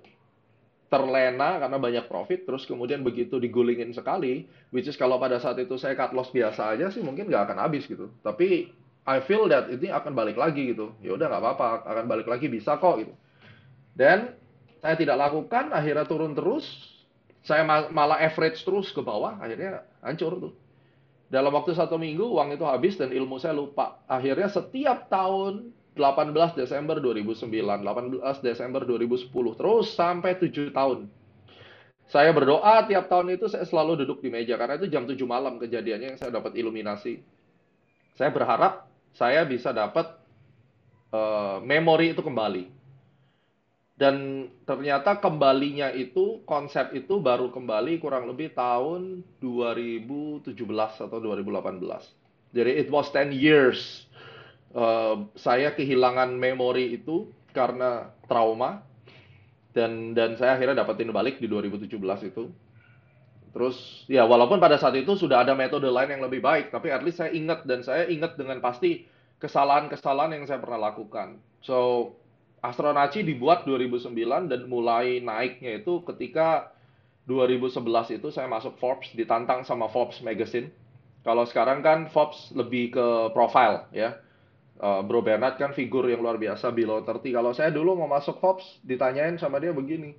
Terlena 0.87 1.59
karena 1.59 1.75
banyak 1.75 2.05
profit, 2.07 2.47
terus 2.47 2.63
kemudian 2.63 3.03
begitu 3.03 3.43
digulingin 3.43 3.91
sekali, 3.91 4.47
which 4.71 4.87
is 4.87 4.95
kalau 4.95 5.19
pada 5.19 5.35
saat 5.35 5.59
itu 5.59 5.75
saya 5.75 5.99
cut 5.99 6.15
loss 6.15 6.31
biasa 6.31 6.79
aja 6.79 6.87
sih 6.87 7.03
mungkin 7.03 7.27
nggak 7.27 7.51
akan 7.51 7.57
habis 7.59 7.83
gitu. 7.89 8.07
Tapi 8.23 8.71
I 9.03 9.19
feel 9.19 9.51
that 9.51 9.67
ini 9.67 9.91
akan 9.91 10.15
balik 10.15 10.39
lagi 10.39 10.71
gitu. 10.71 10.95
Ya 11.03 11.17
udah 11.17 11.27
nggak 11.27 11.43
apa-apa, 11.43 11.83
akan 11.83 12.05
balik 12.07 12.29
lagi 12.29 12.47
bisa 12.47 12.79
kok 12.79 13.03
gitu. 13.03 13.11
Dan 13.97 14.31
saya 14.81 14.95
tidak 14.95 15.17
lakukan, 15.17 15.73
akhirnya 15.73 16.05
turun 16.05 16.37
terus. 16.37 16.65
Saya 17.47 17.63
malah 17.67 18.19
average 18.19 18.59
terus 18.67 18.91
ke 18.91 18.99
bawah, 18.99 19.39
akhirnya 19.39 19.87
hancur 20.03 20.35
tuh. 20.35 20.53
Dalam 21.31 21.51
waktu 21.55 21.75
satu 21.75 21.95
minggu, 21.95 22.23
uang 22.23 22.55
itu 22.55 22.63
habis 22.67 22.99
dan 22.99 23.11
ilmu 23.11 23.39
saya 23.39 23.55
lupa. 23.55 24.03
Akhirnya 24.07 24.51
setiap 24.51 25.07
tahun 25.07 25.71
18 25.95 26.59
Desember 26.59 26.99
2009, 26.99 27.47
18 27.47 28.43
Desember 28.43 28.81
2010, 28.83 29.31
terus 29.59 29.85
sampai 29.95 30.39
7 30.39 30.71
tahun. 30.71 31.07
Saya 32.07 32.31
berdoa 32.31 32.87
tiap 32.87 33.11
tahun 33.11 33.35
itu 33.35 33.51
saya 33.51 33.67
selalu 33.67 34.07
duduk 34.07 34.23
di 34.23 34.31
meja 34.31 34.55
karena 34.55 34.79
itu 34.79 34.87
jam 34.87 35.03
7 35.03 35.19
malam 35.27 35.59
kejadiannya 35.59 36.15
yang 36.15 36.19
saya 36.19 36.31
dapat 36.31 36.55
iluminasi. 36.55 37.19
Saya 38.15 38.31
berharap 38.31 38.87
saya 39.11 39.43
bisa 39.43 39.75
dapat 39.75 40.07
uh, 41.11 41.59
memori 41.59 42.15
itu 42.15 42.23
kembali. 42.23 42.76
Dan 43.97 44.45
ternyata 44.62 45.17
kembalinya 45.17 45.89
itu, 45.89 46.45
konsep 46.45 46.93
itu 46.93 47.17
baru 47.17 47.49
kembali 47.49 47.97
kurang 47.97 48.29
lebih 48.29 48.53
tahun 48.53 49.25
2017 49.41 50.53
atau 51.01 51.17
2018. 51.17 51.81
Jadi 52.53 52.71
it 52.77 52.93
was 52.93 53.10
10 53.10 53.33
years. 53.33 54.05
Uh, 54.77 55.25
saya 55.33 55.73
kehilangan 55.73 56.29
memori 56.29 56.93
itu 56.93 57.33
karena 57.57 58.13
trauma. 58.29 58.86
Dan 59.73 60.13
dan 60.13 60.38
saya 60.38 60.57
akhirnya 60.57 60.86
dapetin 60.86 61.10
balik 61.10 61.41
di 61.41 61.49
2017 61.49 61.97
itu. 62.29 62.53
Terus 63.49 64.05
ya 64.05 64.29
walaupun 64.29 64.62
pada 64.62 64.77
saat 64.77 64.93
itu 64.93 65.17
sudah 65.17 65.41
ada 65.41 65.57
metode 65.57 65.89
lain 65.89 66.17
yang 66.17 66.21
lebih 66.21 66.45
baik, 66.45 66.69
tapi 66.69 66.93
at 66.93 67.01
least 67.01 67.17
saya 67.17 67.33
ingat 67.33 67.65
dan 67.65 67.81
saya 67.81 68.05
ingat 68.05 68.38
dengan 68.38 68.62
pasti 68.62 69.10
kesalahan-kesalahan 69.41 70.38
yang 70.38 70.45
saya 70.45 70.62
pernah 70.62 70.93
lakukan. 70.93 71.41
So 71.65 72.13
Astronaci 72.69 73.23
dibuat 73.23 73.63
2009 73.63 74.13
dan 74.51 74.62
mulai 74.67 75.23
naiknya 75.23 75.80
itu 75.80 76.03
ketika 76.03 76.75
2011 77.27 78.19
itu 78.19 78.27
saya 78.32 78.47
masuk 78.47 78.80
Forbes, 78.80 79.12
ditantang 79.12 79.67
sama 79.67 79.91
Forbes 79.91 80.23
Magazine. 80.23 80.71
Kalau 81.27 81.43
sekarang 81.43 81.84
kan 81.84 82.08
Forbes 82.08 82.56
lebih 82.56 82.95
ke 82.95 83.08
profile 83.36 83.88
ya. 83.91 84.19
Uh, 84.77 85.01
Bro 85.01 85.25
Bernard 85.25 85.58
kan 85.58 85.73
figur 85.73 86.06
yang 86.06 86.21
luar 86.21 86.38
biasa 86.38 86.69
below 86.69 87.01
30. 87.01 87.34
Kalau 87.34 87.51
saya 87.51 87.73
dulu 87.73 87.97
mau 87.97 88.08
masuk 88.08 88.38
Forbes, 88.39 88.63
ditanyain 88.86 89.36
sama 89.41 89.58
dia 89.58 89.73
begini. 89.73 90.13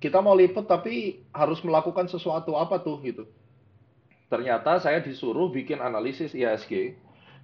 Kita 0.00 0.24
mau 0.24 0.34
liput 0.34 0.66
tapi 0.66 1.22
harus 1.30 1.60
melakukan 1.62 2.10
sesuatu 2.10 2.56
apa 2.58 2.80
tuh 2.80 2.98
gitu. 3.04 3.28
Ternyata 4.32 4.80
saya 4.82 4.98
disuruh 5.04 5.52
bikin 5.52 5.78
analisis 5.78 6.34
ISG 6.34 6.98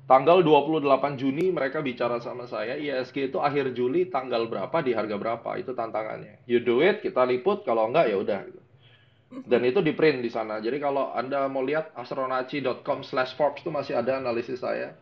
Tanggal 0.07 0.43
28 0.43 1.21
Juni 1.21 1.55
mereka 1.55 1.79
bicara 1.85 2.19
sama 2.19 2.45
saya, 2.51 2.75
ISG 2.75 3.31
itu 3.31 3.39
akhir 3.39 3.73
Juli 3.79 4.11
tanggal 4.11 4.51
berapa 4.51 4.75
di 4.83 4.91
harga 4.91 5.15
berapa, 5.15 5.51
itu 5.61 5.71
tantangannya. 5.71 6.43
You 6.51 6.61
do 6.61 6.83
it, 6.83 6.99
kita 7.05 7.23
liput, 7.23 7.63
kalau 7.63 7.87
enggak 7.87 8.11
ya 8.11 8.17
udah 8.19 8.41
gitu. 8.43 8.61
Dan 9.47 9.63
itu 9.63 9.79
di 9.79 9.95
print 9.95 10.27
di 10.27 10.31
sana. 10.31 10.59
Jadi 10.59 10.83
kalau 10.83 11.15
Anda 11.15 11.47
mau 11.47 11.63
lihat 11.63 11.95
astronaci.com 11.95 13.07
slash 13.07 13.39
Forbes 13.39 13.63
itu 13.63 13.71
masih 13.71 13.95
ada 13.95 14.19
analisis 14.19 14.59
saya. 14.59 14.99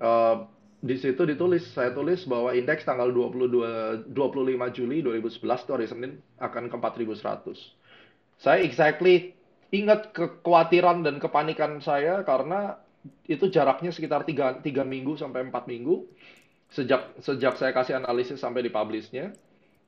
Uh, 0.00 0.48
di 0.80 0.96
situ 0.96 1.28
ditulis, 1.28 1.60
saya 1.76 1.92
tulis 1.92 2.24
bahwa 2.24 2.56
indeks 2.56 2.88
tanggal 2.88 3.12
22, 3.12 4.08
25 4.16 4.16
Juli 4.72 5.04
2011 5.04 5.36
itu 5.44 5.72
hari 5.76 5.86
Senin 5.92 6.12
akan 6.40 6.72
ke 6.72 6.76
4100. 6.80 8.40
Saya 8.40 8.64
exactly 8.64 9.36
ingat 9.68 10.16
kekhawatiran 10.16 11.04
dan 11.04 11.20
kepanikan 11.20 11.84
saya 11.84 12.24
karena 12.24 12.80
itu 13.24 13.48
jaraknya 13.48 13.90
sekitar 13.92 14.28
tiga, 14.28 14.58
tiga 14.60 14.84
minggu 14.84 15.16
sampai 15.16 15.48
empat 15.48 15.64
minggu 15.68 16.04
sejak 16.70 17.18
sejak 17.18 17.58
saya 17.58 17.72
kasih 17.74 17.98
analisis 17.98 18.38
sampai 18.38 18.62
di 18.62 18.70
publishnya 18.70 19.34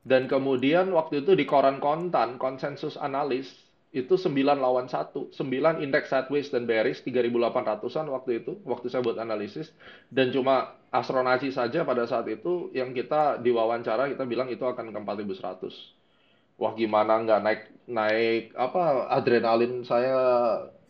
dan 0.03 0.27
kemudian 0.27 0.91
waktu 0.91 1.23
itu 1.23 1.39
di 1.39 1.47
koran 1.47 1.79
kontan 1.79 2.41
konsensus 2.41 2.99
analis 2.99 3.47
itu 3.93 4.17
9 4.17 4.57
lawan 4.57 4.89
1. 4.89 5.37
9 5.37 5.85
indeks 5.85 6.09
sideways 6.09 6.49
dan 6.49 6.65
bearish 6.65 7.05
3800-an 7.05 8.09
waktu 8.09 8.41
itu, 8.41 8.57
waktu 8.65 8.89
saya 8.89 9.05
buat 9.05 9.21
analisis. 9.21 9.69
Dan 10.09 10.33
cuma 10.33 10.81
Astronaci 10.93 11.49
saja 11.53 11.89
pada 11.89 12.05
saat 12.05 12.29
itu 12.29 12.69
yang 12.77 12.93
kita 12.93 13.41
diwawancara 13.41 14.13
kita 14.13 14.25
bilang 14.29 14.49
itu 14.53 14.61
akan 14.61 14.93
ke 14.93 14.99
4100. 15.01 16.61
Wah 16.61 16.73
gimana 16.77 17.21
nggak 17.25 17.41
naik 17.41 17.63
naik 17.89 18.45
apa 18.53 19.09
adrenalin 19.09 19.85
saya 19.89 20.17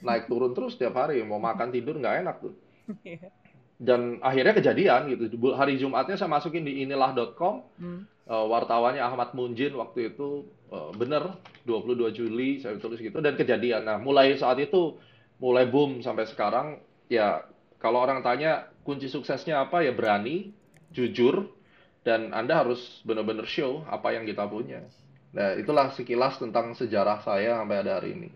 naik 0.02 0.26
turun 0.26 0.52
terus 0.52 0.74
tiap 0.76 0.98
hari 0.98 1.22
mau 1.22 1.38
makan 1.38 1.70
tidur 1.70 1.96
nggak 1.98 2.16
enak 2.26 2.36
tuh. 2.42 2.54
Iya. 3.06 3.30
Dan 3.82 4.22
akhirnya 4.22 4.54
kejadian 4.54 5.10
gitu. 5.10 5.26
Hari 5.54 5.74
Jumatnya 5.74 6.14
saya 6.14 6.30
masukin 6.30 6.62
di 6.62 6.86
inilah.com 6.86 7.66
Hmm. 7.78 8.06
Eh, 8.22 8.46
wartawannya 8.46 9.02
Ahmad 9.02 9.34
Munjin 9.34 9.74
waktu 9.74 10.14
itu 10.14 10.46
eh, 10.70 10.90
bener 10.94 11.34
22 11.66 12.14
Juli 12.14 12.62
saya 12.62 12.78
tulis 12.78 13.02
gitu 13.02 13.18
dan 13.18 13.34
kejadian. 13.34 13.82
Nah, 13.82 13.98
mulai 13.98 14.38
saat 14.38 14.62
itu 14.62 14.94
mulai 15.42 15.66
boom 15.66 16.06
sampai 16.06 16.30
sekarang 16.30 16.78
ya 17.10 17.42
kalau 17.82 17.98
orang 17.98 18.22
tanya 18.22 18.70
kunci 18.86 19.10
suksesnya 19.10 19.66
apa 19.66 19.82
ya 19.82 19.90
berani, 19.90 20.54
jujur 20.94 21.50
dan 22.06 22.30
Anda 22.30 22.62
harus 22.62 23.02
benar-benar 23.02 23.50
show 23.50 23.82
apa 23.90 24.14
yang 24.14 24.22
kita 24.22 24.46
punya. 24.46 24.86
Nah, 25.34 25.58
itulah 25.58 25.90
sekilas 25.90 26.38
tentang 26.38 26.78
sejarah 26.78 27.26
saya 27.26 27.58
sampai 27.58 27.76
ada 27.82 27.98
hari 27.98 28.14
ini. 28.14 28.30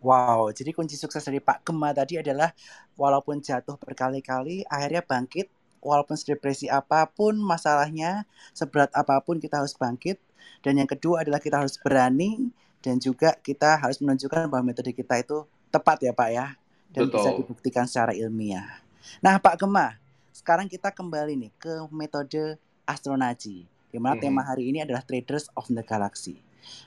Wow, 0.00 0.48
jadi 0.56 0.72
kunci 0.72 0.96
sukses 0.96 1.20
dari 1.20 1.44
Pak 1.44 1.60
Gema 1.60 1.92
tadi 1.92 2.16
adalah 2.16 2.56
walaupun 2.96 3.44
jatuh 3.44 3.76
berkali-kali, 3.76 4.64
akhirnya 4.64 5.04
bangkit. 5.04 5.52
Walaupun 5.80 6.12
sedepresi 6.12 6.68
apa 6.68 7.08
pun 7.08 7.40
masalahnya, 7.40 8.28
seberat 8.52 8.92
apa 8.92 9.16
pun 9.24 9.40
kita 9.40 9.64
harus 9.64 9.72
bangkit. 9.72 10.20
Dan 10.60 10.76
yang 10.76 10.88
kedua 10.88 11.24
adalah 11.24 11.40
kita 11.40 11.56
harus 11.60 11.80
berani 11.80 12.52
dan 12.84 13.00
juga 13.00 13.32
kita 13.40 13.80
harus 13.80 13.96
menunjukkan 14.00 14.48
bahwa 14.52 14.72
metode 14.72 14.92
kita 14.92 15.20
itu 15.20 15.48
tepat 15.72 16.04
ya 16.04 16.12
Pak 16.12 16.28
ya. 16.32 16.46
Dan 16.92 17.08
bisa 17.08 17.32
Betul. 17.32 17.40
dibuktikan 17.44 17.84
secara 17.88 18.12
ilmiah. 18.12 18.84
Nah 19.24 19.40
Pak 19.40 19.56
Gema, 19.56 19.96
sekarang 20.36 20.68
kita 20.68 20.92
kembali 20.92 21.48
nih 21.48 21.52
ke 21.56 21.88
metode 21.92 22.60
astronaci. 22.84 23.64
Di 23.88 23.96
mana 23.96 24.20
Mhm. 24.20 24.24
tema 24.24 24.44
hari 24.44 24.68
ini 24.68 24.84
adalah 24.84 25.00
Traders 25.00 25.48
of 25.56 25.64
the 25.72 25.80
Galaxy. 25.80 26.40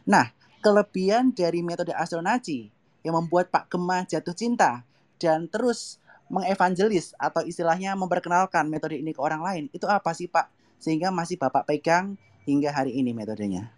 Nah, 0.06 0.30
kelebihan 0.62 1.34
dari 1.34 1.66
metode 1.66 1.98
astronaci 1.98 2.70
yang 3.04 3.20
membuat 3.20 3.52
Pak 3.52 3.70
Gema 3.70 4.08
jatuh 4.08 4.34
cinta 4.34 4.88
dan 5.20 5.46
terus 5.52 6.02
mengevangelis 6.32 7.14
atau 7.20 7.44
istilahnya 7.46 7.94
memperkenalkan 7.94 8.66
metode 8.72 8.98
ini 8.98 9.14
ke 9.14 9.22
orang 9.22 9.44
lain 9.44 9.64
itu 9.76 9.86
apa 9.86 10.16
sih 10.16 10.32
Pak 10.32 10.50
sehingga 10.80 11.12
masih 11.14 11.38
Bapak 11.38 11.68
pegang 11.68 12.16
hingga 12.48 12.74
hari 12.74 12.96
ini 12.98 13.14
metodenya 13.14 13.72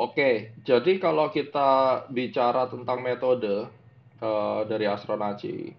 Oke, 0.00 0.56
jadi 0.64 0.96
kalau 0.96 1.28
kita 1.28 2.08
bicara 2.08 2.72
tentang 2.72 3.04
metode 3.04 3.68
eh, 4.16 4.60
dari 4.64 4.88
astronaci, 4.88 5.76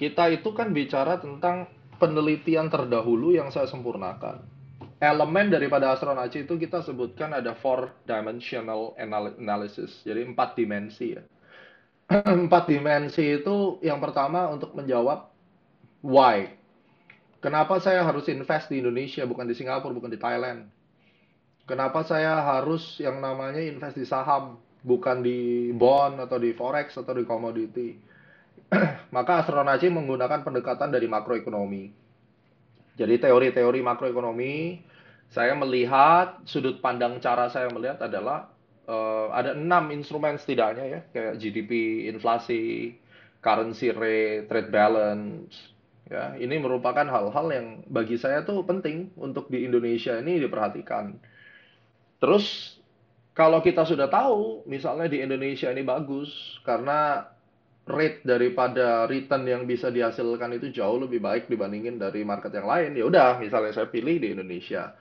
kita 0.00 0.32
itu 0.32 0.48
kan 0.56 0.72
bicara 0.72 1.20
tentang 1.20 1.68
penelitian 2.00 2.72
terdahulu 2.72 3.36
yang 3.36 3.52
saya 3.52 3.68
sempurnakan. 3.68 4.40
Elemen 4.96 5.52
daripada 5.52 5.92
astronaci 5.92 6.48
itu 6.48 6.56
kita 6.56 6.80
sebutkan 6.80 7.36
ada 7.36 7.52
four 7.52 7.92
dimensional 8.08 8.96
anal- 8.96 9.36
analysis, 9.36 10.00
jadi 10.08 10.24
empat 10.24 10.56
dimensi 10.56 11.12
ya. 11.12 11.20
Empat 12.44 12.68
dimensi 12.68 13.40
itu 13.40 13.80
yang 13.80 13.96
pertama 13.96 14.48
untuk 14.52 14.76
menjawab 14.76 15.28
why. 16.04 16.52
Kenapa 17.40 17.80
saya 17.80 18.04
harus 18.04 18.24
invest 18.28 18.72
di 18.72 18.80
Indonesia 18.80 19.24
bukan 19.28 19.44
di 19.44 19.56
Singapura, 19.56 19.92
bukan 19.92 20.12
di 20.12 20.20
Thailand? 20.20 20.68
Kenapa 21.64 22.04
saya 22.04 22.40
harus 22.44 23.00
yang 23.00 23.20
namanya 23.20 23.60
invest 23.60 23.96
di 23.96 24.04
saham, 24.04 24.60
bukan 24.84 25.24
di 25.24 25.72
bond 25.72 26.20
atau 26.20 26.36
di 26.36 26.52
forex 26.52 26.96
atau 26.96 27.16
di 27.16 27.24
komoditi? 27.24 27.96
Maka 29.16 29.44
astronaci 29.44 29.88
menggunakan 29.88 30.44
pendekatan 30.44 30.92
dari 30.92 31.08
makroekonomi. 31.08 31.84
Jadi 32.94 33.14
teori-teori 33.16 33.80
makroekonomi, 33.80 34.80
saya 35.34 35.56
melihat 35.58 36.40
sudut 36.46 36.78
pandang 36.78 37.18
cara 37.18 37.50
saya 37.50 37.66
melihat 37.72 37.98
adalah 38.06 38.53
eh, 38.84 39.26
ada 39.32 39.56
enam 39.56 39.90
instrumen 39.90 40.36
setidaknya 40.36 40.84
ya, 40.86 41.00
kayak 41.12 41.34
GDP, 41.40 42.04
inflasi, 42.08 42.96
currency 43.44 43.92
rate, 43.92 44.48
trade 44.48 44.70
balance. 44.72 45.56
Ya, 46.04 46.36
ini 46.36 46.60
merupakan 46.60 47.08
hal-hal 47.08 47.46
yang 47.48 47.66
bagi 47.88 48.20
saya 48.20 48.44
tuh 48.44 48.60
penting 48.68 49.08
untuk 49.16 49.48
di 49.48 49.64
Indonesia 49.64 50.20
ini 50.20 50.36
diperhatikan. 50.36 51.16
Terus 52.20 52.76
kalau 53.32 53.64
kita 53.64 53.88
sudah 53.88 54.12
tahu, 54.12 54.68
misalnya 54.68 55.08
di 55.08 55.24
Indonesia 55.24 55.72
ini 55.72 55.80
bagus 55.80 56.60
karena 56.62 57.24
rate 57.84 58.24
daripada 58.24 59.04
return 59.04 59.44
yang 59.44 59.62
bisa 59.68 59.92
dihasilkan 59.92 60.56
itu 60.56 60.72
jauh 60.72 60.96
lebih 61.00 61.20
baik 61.20 61.48
dibandingin 61.52 62.00
dari 62.00 62.24
market 62.24 62.52
yang 62.52 62.68
lain. 62.68 62.96
Ya 62.96 63.04
udah, 63.04 63.40
misalnya 63.40 63.72
saya 63.76 63.88
pilih 63.88 64.20
di 64.20 64.32
Indonesia. 64.32 64.96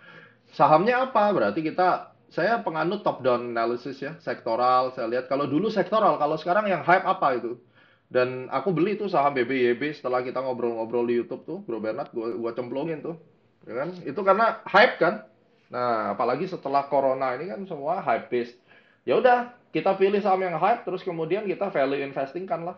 Sahamnya 0.52 1.12
apa? 1.12 1.32
Berarti 1.32 1.64
kita 1.64 2.13
saya 2.34 2.66
penganut 2.66 3.06
top 3.06 3.22
down 3.22 3.54
analysis 3.54 4.02
ya, 4.02 4.18
sektoral. 4.18 4.90
Saya 4.98 5.06
lihat 5.06 5.30
kalau 5.30 5.46
dulu 5.46 5.70
sektoral, 5.70 6.18
kalau 6.18 6.34
sekarang 6.34 6.66
yang 6.66 6.82
hype 6.82 7.06
apa 7.06 7.38
itu? 7.38 7.62
Dan 8.10 8.50
aku 8.50 8.74
beli 8.74 8.98
tuh 8.98 9.06
saham 9.06 9.38
BBYB 9.38 9.94
setelah 9.94 10.26
kita 10.26 10.42
ngobrol-ngobrol 10.42 11.06
di 11.06 11.22
YouTube 11.22 11.46
tuh, 11.46 11.62
Bro 11.62 11.78
Bernard, 11.82 12.10
gua, 12.10 12.34
gua 12.34 12.52
cemplungin 12.58 13.06
tuh. 13.06 13.22
Ya 13.70 13.86
kan? 13.86 13.90
Itu 14.02 14.26
karena 14.26 14.66
hype 14.66 14.98
kan? 14.98 15.30
Nah, 15.70 16.18
apalagi 16.18 16.50
setelah 16.50 16.90
corona 16.90 17.38
ini 17.38 17.54
kan 17.54 17.70
semua 17.70 18.02
hype 18.02 18.30
based. 18.34 18.58
Ya 19.06 19.18
udah, 19.22 19.54
kita 19.70 19.94
pilih 19.98 20.22
saham 20.22 20.42
yang 20.42 20.58
hype 20.58 20.86
terus 20.86 21.06
kemudian 21.06 21.46
kita 21.46 21.70
value 21.70 22.02
investing 22.02 22.50
kan 22.50 22.66
lah. 22.66 22.78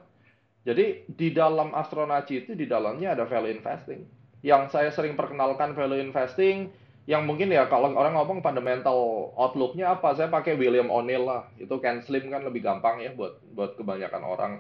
Jadi 0.68 1.08
di 1.08 1.32
dalam 1.32 1.72
astronaci 1.72 2.44
itu 2.44 2.52
di 2.60 2.68
dalamnya 2.68 3.16
ada 3.16 3.24
value 3.24 3.56
investing. 3.56 4.04
Yang 4.44 4.76
saya 4.76 4.90
sering 4.92 5.16
perkenalkan 5.16 5.76
value 5.76 6.00
investing 6.00 6.76
yang 7.06 7.30
mungkin 7.30 7.54
ya 7.54 7.70
kalau 7.70 7.94
orang 7.94 8.18
ngomong 8.18 8.42
fundamental 8.42 9.30
outlook-nya 9.38 9.94
apa, 9.94 10.18
saya 10.18 10.26
pakai 10.34 10.58
William 10.58 10.90
O'Neill 10.90 11.22
lah. 11.22 11.46
Itu 11.62 11.78
Ken 11.78 12.02
Slim 12.02 12.34
kan 12.34 12.42
lebih 12.42 12.66
gampang 12.66 12.98
ya 12.98 13.14
buat 13.14 13.38
buat 13.54 13.78
kebanyakan 13.78 14.24
orang. 14.26 14.54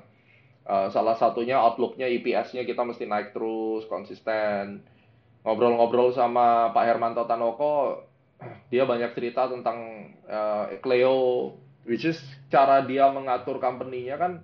Uh, 0.66 0.90
salah 0.94 1.18
satunya 1.18 1.58
outlook-nya 1.58 2.06
EPS-nya 2.06 2.66
kita 2.66 2.86
mesti 2.86 3.10
naik 3.10 3.34
terus 3.34 3.90
konsisten. 3.90 4.86
Ngobrol-ngobrol 5.42 6.14
sama 6.14 6.70
Pak 6.74 6.86
Hermanto 6.86 7.26
Tanoko, 7.26 8.06
dia 8.70 8.86
banyak 8.86 9.14
cerita 9.18 9.50
tentang 9.50 10.10
uh, 10.30 10.70
Cleo, 10.86 11.54
which 11.86 12.06
is 12.06 12.18
cara 12.54 12.86
dia 12.86 13.10
mengatur 13.10 13.58
company-nya 13.58 14.22
kan 14.22 14.42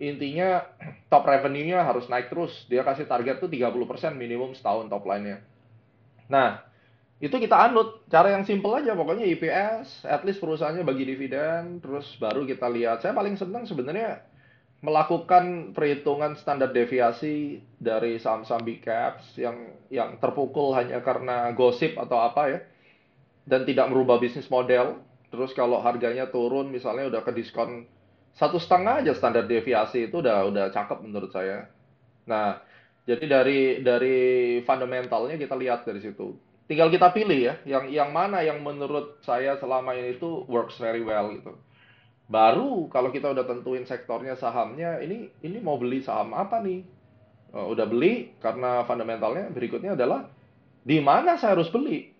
intinya 0.00 0.64
top 1.12 1.28
revenue-nya 1.28 1.84
harus 1.84 2.08
naik 2.08 2.32
terus. 2.32 2.52
Dia 2.68 2.84
kasih 2.84 3.08
target 3.08 3.40
tuh 3.40 3.52
30% 3.52 4.16
minimum 4.16 4.56
setahun 4.56 4.88
top 4.88 5.04
line-nya. 5.04 5.44
Nah, 6.32 6.69
itu 7.20 7.36
kita 7.36 7.52
anut. 7.68 8.08
Cara 8.08 8.32
yang 8.32 8.48
simple 8.48 8.72
aja, 8.80 8.96
pokoknya 8.96 9.28
EPS, 9.28 10.08
at 10.08 10.24
least 10.24 10.40
perusahaannya 10.40 10.88
bagi 10.88 11.04
dividen, 11.04 11.84
terus 11.84 12.16
baru 12.16 12.48
kita 12.48 12.64
lihat. 12.72 13.04
Saya 13.04 13.12
paling 13.12 13.36
senang 13.36 13.68
sebenarnya 13.68 14.24
melakukan 14.80 15.76
perhitungan 15.76 16.40
standar 16.40 16.72
deviasi 16.72 17.60
dari 17.76 18.16
saham-saham 18.16 18.64
big 18.64 18.80
caps 18.80 19.36
yang 19.36 19.76
yang 19.92 20.16
terpukul 20.16 20.72
hanya 20.72 21.04
karena 21.04 21.52
gosip 21.52 22.00
atau 22.00 22.16
apa 22.24 22.42
ya 22.48 22.58
dan 23.44 23.68
tidak 23.68 23.92
merubah 23.92 24.16
bisnis 24.16 24.48
model. 24.48 24.96
Terus 25.28 25.52
kalau 25.52 25.84
harganya 25.84 26.32
turun 26.32 26.72
misalnya 26.72 27.12
udah 27.12 27.22
ke 27.22 27.36
diskon 27.36 27.84
satu 28.34 28.56
setengah 28.56 29.04
aja 29.04 29.12
standar 29.12 29.44
deviasi 29.44 30.08
itu 30.08 30.24
udah 30.24 30.48
udah 30.48 30.72
cakep 30.72 30.98
menurut 31.04 31.28
saya. 31.28 31.68
Nah, 32.24 32.64
jadi 33.04 33.24
dari 33.28 33.60
dari 33.84 34.18
fundamentalnya 34.64 35.36
kita 35.36 35.54
lihat 35.60 35.84
dari 35.84 36.00
situ. 36.00 36.34
Tinggal 36.70 36.86
kita 36.86 37.10
pilih 37.10 37.50
ya, 37.50 37.58
yang 37.66 37.90
yang 37.90 38.14
mana 38.14 38.46
yang 38.46 38.62
menurut 38.62 39.18
saya 39.26 39.58
selama 39.58 39.90
ini 39.98 40.14
itu 40.14 40.46
works 40.46 40.78
very 40.78 41.02
well 41.02 41.34
gitu. 41.34 41.58
Baru 42.30 42.86
kalau 42.94 43.10
kita 43.10 43.34
udah 43.34 43.42
tentuin 43.42 43.82
sektornya 43.82 44.38
sahamnya, 44.38 45.02
ini 45.02 45.34
ini 45.42 45.58
mau 45.58 45.82
beli 45.82 45.98
saham 45.98 46.30
apa 46.30 46.62
nih? 46.62 46.86
Oh, 47.50 47.74
udah 47.74 47.90
beli 47.90 48.38
karena 48.38 48.86
fundamentalnya 48.86 49.50
berikutnya 49.50 49.98
adalah 49.98 50.30
di 50.86 51.02
mana 51.02 51.34
saya 51.34 51.58
harus 51.58 51.66
beli? 51.74 52.14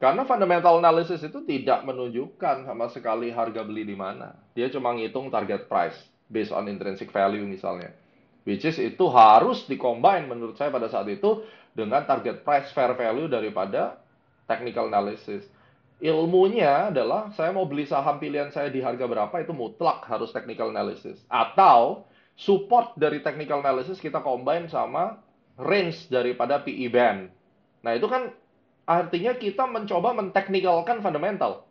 Karena 0.00 0.24
fundamental 0.24 0.80
analysis 0.80 1.20
itu 1.20 1.44
tidak 1.44 1.84
menunjukkan 1.84 2.64
sama 2.64 2.88
sekali 2.88 3.28
harga 3.28 3.60
beli 3.60 3.84
di 3.84 3.92
mana. 3.92 4.40
Dia 4.56 4.72
cuma 4.72 4.96
ngitung 4.96 5.28
target 5.28 5.68
price 5.68 6.00
based 6.32 6.56
on 6.56 6.64
intrinsic 6.72 7.12
value 7.12 7.44
misalnya. 7.44 7.92
Which 8.46 8.62
is 8.62 8.78
itu 8.78 9.10
harus 9.10 9.66
dikombine 9.66 10.30
menurut 10.30 10.54
saya 10.54 10.70
pada 10.70 10.86
saat 10.86 11.10
itu 11.10 11.42
dengan 11.74 12.06
target 12.06 12.46
price 12.46 12.70
fair 12.70 12.94
value 12.94 13.26
daripada 13.26 13.98
technical 14.46 14.86
analysis. 14.86 15.42
Ilmunya 15.98 16.94
adalah 16.94 17.34
saya 17.34 17.50
mau 17.50 17.66
beli 17.66 17.90
saham 17.90 18.22
pilihan 18.22 18.54
saya 18.54 18.70
di 18.70 18.78
harga 18.78 19.02
berapa 19.10 19.34
itu 19.42 19.50
mutlak 19.50 20.06
harus 20.06 20.30
technical 20.30 20.70
analysis. 20.70 21.18
Atau 21.26 22.06
support 22.38 22.94
dari 22.94 23.18
technical 23.24 23.66
analysis 23.66 23.98
kita 23.98 24.22
combine 24.22 24.70
sama 24.70 25.18
range 25.58 26.06
daripada 26.06 26.62
PE 26.62 26.86
band. 26.92 27.20
Nah 27.82 27.92
itu 27.98 28.06
kan 28.06 28.30
artinya 28.86 29.34
kita 29.34 29.66
mencoba 29.66 30.14
menteknikalkan 30.14 31.02
fundamental. 31.02 31.66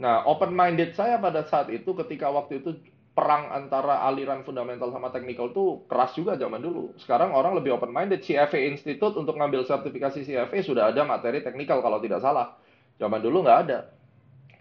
Nah, 0.00 0.24
open 0.24 0.56
minded 0.56 0.96
saya 0.96 1.20
pada 1.20 1.44
saat 1.44 1.68
itu 1.68 1.92
ketika 1.92 2.32
waktu 2.32 2.64
itu 2.64 2.72
perang 3.10 3.50
antara 3.50 4.06
aliran 4.06 4.46
fundamental 4.46 4.94
sama 4.94 5.10
technical 5.10 5.50
tuh 5.50 5.84
keras 5.90 6.14
juga 6.14 6.38
zaman 6.38 6.62
dulu. 6.62 6.94
Sekarang 6.96 7.34
orang 7.34 7.58
lebih 7.58 7.74
open 7.74 7.90
minded. 7.90 8.22
CFA 8.22 8.70
Institute 8.70 9.18
untuk 9.18 9.34
ngambil 9.34 9.66
sertifikasi 9.66 10.22
CFA 10.22 10.58
sudah 10.62 10.94
ada 10.94 11.02
materi 11.02 11.42
technical 11.42 11.82
kalau 11.82 11.98
tidak 11.98 12.22
salah. 12.22 12.54
Zaman 13.02 13.18
dulu 13.18 13.42
nggak 13.42 13.58
ada. 13.66 13.78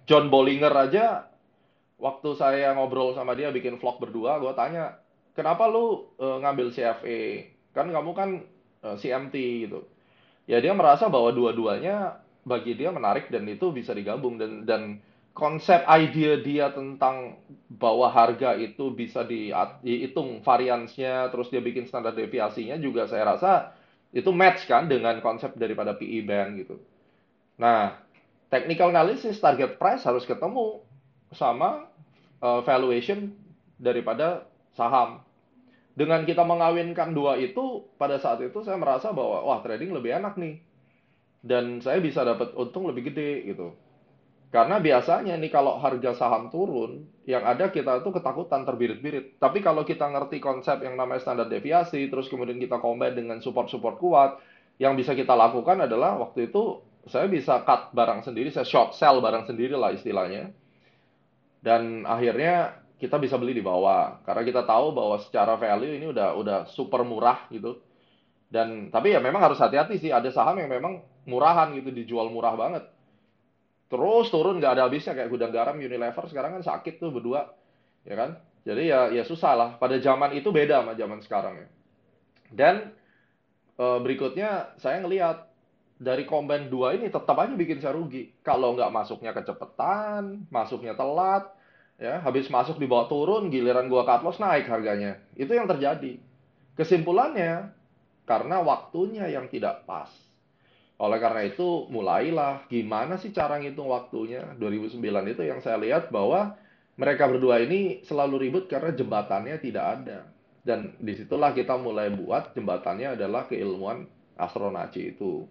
John 0.09 0.33
Bollinger 0.33 0.73
aja 0.73 1.29
waktu 2.01 2.29
saya 2.33 2.73
ngobrol 2.73 3.13
sama 3.13 3.37
dia 3.37 3.53
bikin 3.53 3.77
vlog 3.77 4.01
berdua, 4.01 4.39
gue 4.41 4.49
tanya, 4.55 4.97
kenapa 5.37 5.69
lu 5.69 6.09
uh, 6.17 6.41
ngambil 6.41 6.73
CFA? 6.73 7.53
Kan 7.75 7.93
kamu 7.93 8.11
kan 8.17 8.29
uh, 8.81 8.87
eh, 8.91 8.95
CMT 8.97 9.35
gitu. 9.69 9.85
Ya 10.49 10.57
dia 10.57 10.73
merasa 10.73 11.05
bahwa 11.05 11.29
dua-duanya 11.29 12.17
bagi 12.41 12.73
dia 12.73 12.89
menarik 12.89 13.29
dan 13.29 13.45
itu 13.45 13.69
bisa 13.69 13.93
digabung 13.93 14.41
dan 14.41 14.65
dan 14.65 14.81
konsep 15.39 15.87
ide 15.87 16.43
dia 16.43 16.69
tentang 16.75 17.39
bahwa 17.71 18.11
harga 18.11 18.59
itu 18.59 18.91
bisa 18.91 19.23
dihitung 19.23 20.43
variansnya, 20.43 21.31
terus 21.31 21.47
dia 21.47 21.63
bikin 21.63 21.87
standar 21.87 22.11
deviasinya 22.11 22.75
juga 22.77 23.07
saya 23.07 23.33
rasa 23.33 23.73
itu 24.11 24.29
match 24.33 24.67
kan 24.67 24.91
dengan 24.91 25.23
konsep 25.23 25.55
daripada 25.55 25.95
PE 25.95 26.19
band 26.27 26.51
gitu. 26.59 26.75
Nah, 27.55 27.97
technical 28.51 28.91
analysis 28.91 29.37
target 29.39 29.77
price 29.77 30.03
harus 30.03 30.25
ketemu 30.25 30.81
sama 31.31 31.87
uh, 32.41 32.61
valuation 32.65 33.31
daripada 33.77 34.49
saham. 34.73 35.21
Dengan 35.93 36.23
kita 36.23 36.41
mengawinkan 36.47 37.11
dua 37.11 37.35
itu, 37.37 37.85
pada 37.99 38.17
saat 38.17 38.39
itu 38.39 38.63
saya 38.63 38.79
merasa 38.79 39.11
bahwa 39.11 39.43
wah 39.43 39.59
trading 39.59 39.91
lebih 39.91 40.15
enak 40.15 40.39
nih. 40.39 40.63
Dan 41.39 41.79
saya 41.79 41.99
bisa 42.03 42.23
dapat 42.23 42.55
untung 42.55 42.87
lebih 42.87 43.11
gede 43.11 43.51
gitu. 43.51 43.75
Karena 44.49 44.81
biasanya 44.81 45.37
nih 45.37 45.53
kalau 45.53 45.77
harga 45.77 46.17
saham 46.17 46.49
turun, 46.49 47.05
yang 47.29 47.45
ada 47.45 47.69
kita 47.69 48.01
itu 48.01 48.09
ketakutan 48.09 48.65
terbirit-birit. 48.65 49.37
Tapi 49.37 49.61
kalau 49.61 49.85
kita 49.85 50.09
ngerti 50.09 50.41
konsep 50.41 50.81
yang 50.81 50.97
namanya 50.97 51.21
standar 51.21 51.45
deviasi, 51.45 52.09
terus 52.09 52.25
kemudian 52.33 52.57
kita 52.57 52.81
combine 52.81 53.13
dengan 53.13 53.37
support-support 53.45 54.01
kuat, 54.01 54.41
yang 54.81 54.97
bisa 54.97 55.13
kita 55.13 55.37
lakukan 55.37 55.85
adalah 55.85 56.17
waktu 56.17 56.49
itu 56.49 56.81
saya 57.05 57.29
bisa 57.29 57.61
cut 57.61 57.93
barang 57.93 58.25
sendiri, 58.25 58.49
saya 58.49 58.65
short 58.65 58.97
sell 58.97 59.21
barang 59.21 59.45
sendiri 59.45 59.77
lah 59.77 59.93
istilahnya. 59.93 60.49
Dan 61.61 62.09
akhirnya 62.09 62.73
kita 62.97 63.21
bisa 63.21 63.37
beli 63.37 63.53
di 63.53 63.61
bawah 63.61 64.25
karena 64.25 64.43
kita 64.49 64.65
tahu 64.65 64.97
bahwa 64.97 65.21
secara 65.21 65.61
value 65.61 65.93
ini 65.93 66.09
udah 66.09 66.33
udah 66.33 66.59
super 66.73 67.05
murah 67.05 67.45
gitu. 67.53 67.85
Dan 68.49 68.89
tapi 68.89 69.13
ya 69.13 69.21
memang 69.21 69.45
harus 69.45 69.61
hati-hati 69.61 70.01
sih, 70.01 70.09
ada 70.09 70.33
saham 70.33 70.57
yang 70.57 70.73
memang 70.73 71.05
murahan 71.29 71.69
gitu 71.77 71.93
dijual 71.93 72.33
murah 72.33 72.57
banget 72.57 72.89
terus 73.89 74.29
turun 74.29 74.61
nggak 74.61 74.79
ada 74.79 74.83
habisnya. 74.87 75.17
Kayak 75.17 75.33
gudang 75.33 75.51
garam 75.51 75.75
Unilever 75.81 76.25
sekarang 76.29 76.61
kan 76.61 76.63
sakit 76.63 77.01
tuh 77.01 77.09
berdua 77.09 77.49
ya 78.05 78.15
kan? 78.15 78.39
Jadi 78.63 78.83
ya 78.87 79.09
ya 79.09 79.25
susah 79.25 79.53
lah. 79.57 79.69
Pada 79.81 79.97
zaman 79.97 80.37
itu 80.37 80.53
beda 80.53 80.85
sama 80.85 80.93
zaman 80.93 81.19
sekarang 81.25 81.53
ya. 81.59 81.67
Dan 82.49 82.75
e, 83.75 83.85
berikutnya 84.05 84.77
saya 84.77 85.01
ngelihat 85.01 85.49
dari 85.99 86.23
combine 86.23 86.71
dua 86.71 86.95
ini 86.95 87.11
tetap 87.11 87.35
aja 87.35 87.53
bikin 87.57 87.81
saya 87.81 87.97
rugi. 87.97 88.31
Kalau 88.45 88.77
nggak 88.77 88.93
masuknya 88.93 89.33
kecepatan 89.33 90.47
masuknya 90.53 90.93
telat 90.93 91.49
ya 91.99 92.23
habis 92.23 92.47
masuk 92.47 92.79
dibawa 92.79 93.11
turun 93.11 93.51
giliran 93.51 93.91
gua 93.91 94.05
cut 94.05 94.21
loss 94.21 94.39
naik 94.39 94.69
harganya. 94.69 95.19
Itu 95.35 95.51
yang 95.57 95.67
terjadi. 95.67 96.21
Kesimpulannya 96.79 97.75
karena 98.23 98.61
waktunya 98.61 99.25
yang 99.27 99.49
tidak 99.49 99.83
pas 99.89 100.28
oleh 100.99 101.15
karena 101.23 101.47
itu, 101.47 101.87
mulailah 101.87 102.67
gimana 102.67 103.15
sih 103.15 103.31
cara 103.31 103.55
ngitung 103.55 103.87
waktunya. 103.87 104.43
2009 104.59 104.99
itu 105.31 105.41
yang 105.47 105.63
saya 105.63 105.79
lihat 105.79 106.11
bahwa 106.11 106.59
mereka 106.99 107.23
berdua 107.31 107.63
ini 107.63 108.03
selalu 108.03 108.43
ribut 108.43 108.67
karena 108.67 108.91
jembatannya 108.91 109.55
tidak 109.63 109.85
ada. 109.95 110.27
Dan 110.59 110.99
di 110.99 111.15
situlah 111.15 111.55
kita 111.55 111.79
mulai 111.79 112.11
buat 112.11 112.51
jembatannya 112.51 113.15
adalah 113.15 113.47
keilmuan 113.47 114.11
astronaci 114.35 115.15
itu. 115.15 115.47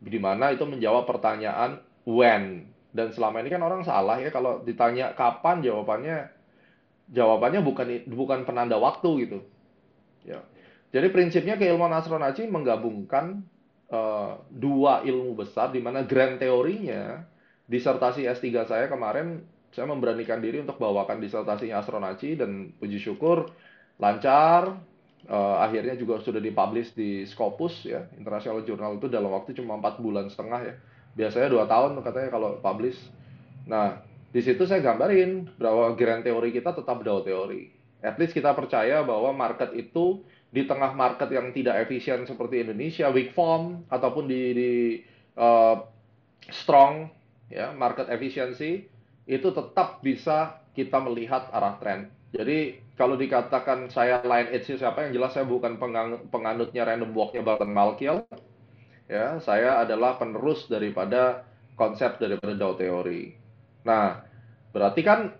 Di 0.00 0.16
mana 0.16 0.56
itu 0.56 0.64
menjawab 0.64 1.04
pertanyaan 1.04 1.84
when. 2.08 2.72
Dan 2.88 3.12
selama 3.12 3.44
ini 3.44 3.52
kan 3.52 3.60
orang 3.60 3.84
salah 3.84 4.16
ya 4.16 4.32
kalau 4.32 4.64
ditanya 4.64 5.12
kapan 5.12 5.60
jawabannya 5.60 6.32
jawabannya 7.12 7.60
bukan 7.60 8.08
bukan 8.08 8.48
penanda 8.48 8.80
waktu 8.80 9.28
gitu. 9.28 9.38
Ya. 10.24 10.40
Jadi 10.96 11.12
prinsipnya 11.12 11.60
keilmuan 11.60 11.92
astronaci 11.92 12.48
menggabungkan 12.48 13.44
uh, 13.92 14.40
dua 14.48 15.04
ilmu 15.04 15.36
besar 15.36 15.72
di 15.72 15.80
mana 15.80 16.04
grand 16.04 16.40
teorinya 16.40 17.24
disertasi 17.68 18.24
S3 18.24 18.64
saya 18.64 18.86
kemarin 18.88 19.44
saya 19.68 19.84
memberanikan 19.84 20.40
diri 20.40 20.64
untuk 20.64 20.80
bawakan 20.80 21.20
disertasinya 21.20 21.84
astronaci 21.84 22.40
dan 22.40 22.72
puji 22.80 22.98
syukur 22.98 23.52
lancar. 24.00 24.80
Uh, 25.28 25.60
akhirnya 25.60 25.98
juga 25.98 26.22
sudah 26.24 26.40
dipublish 26.40 26.94
di 26.96 27.26
Scopus 27.28 27.84
ya. 27.84 28.08
International 28.16 28.64
Journal 28.64 28.96
itu 28.96 29.12
dalam 29.12 29.28
waktu 29.34 29.52
cuma 29.52 29.76
empat 29.76 30.00
bulan 30.00 30.32
setengah 30.32 30.60
ya. 30.64 30.74
Biasanya 31.18 31.52
dua 31.52 31.64
tahun 31.68 32.00
katanya 32.00 32.30
kalau 32.32 32.56
publish. 32.64 32.96
Nah 33.68 34.00
di 34.32 34.40
situ 34.40 34.64
saya 34.64 34.80
gambarin 34.80 35.58
bahwa 35.60 35.92
grand 35.98 36.24
teori 36.24 36.48
kita 36.54 36.72
tetap 36.72 37.04
Dow 37.04 37.20
teori 37.20 37.78
at 38.02 38.14
least 38.18 38.34
kita 38.34 38.54
percaya 38.54 39.02
bahwa 39.02 39.34
market 39.34 39.74
itu 39.74 40.22
di 40.48 40.64
tengah 40.64 40.96
market 40.96 41.28
yang 41.28 41.52
tidak 41.52 41.84
efisien 41.84 42.24
seperti 42.24 42.64
Indonesia, 42.64 43.12
weak 43.12 43.36
form 43.36 43.84
ataupun 43.92 44.24
di, 44.24 44.42
di 44.56 44.70
uh, 45.36 45.84
strong 46.48 47.12
ya 47.52 47.72
market 47.76 48.08
efficiency 48.08 48.88
itu 49.28 49.48
tetap 49.52 50.00
bisa 50.00 50.64
kita 50.72 50.96
melihat 51.04 51.52
arah 51.52 51.76
tren. 51.76 52.08
Jadi 52.32 52.80
kalau 52.96 53.16
dikatakan 53.16 53.88
saya 53.92 54.20
line 54.24 54.52
edge 54.52 54.72
siapa 54.72 55.08
yang 55.08 55.16
jelas 55.16 55.36
saya 55.36 55.44
bukan 55.44 55.76
penganutnya 56.32 56.82
random 56.84 57.12
walknya 57.12 57.44
Barton 57.44 57.72
Malkiel. 57.72 58.24
Ya, 59.08 59.40
saya 59.40 59.80
adalah 59.80 60.20
penerus 60.20 60.68
daripada 60.68 61.48
konsep 61.80 62.20
daripada 62.20 62.52
Dow 62.52 62.76
teori. 62.76 63.32
Nah, 63.88 64.20
berarti 64.68 65.00
kan 65.00 65.32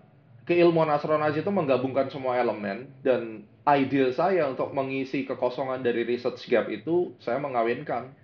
keilmuan 0.49 0.89
astronaci 0.89 1.45
itu 1.45 1.53
menggabungkan 1.53 2.09
semua 2.09 2.41
elemen 2.41 2.89
dan 3.05 3.45
ide 3.69 4.17
saya 4.17 4.49
untuk 4.49 4.73
mengisi 4.73 5.29
kekosongan 5.29 5.85
dari 5.85 6.09
research 6.09 6.49
gap 6.49 6.73
itu 6.73 7.13
saya 7.21 7.37
mengawinkan 7.37 8.17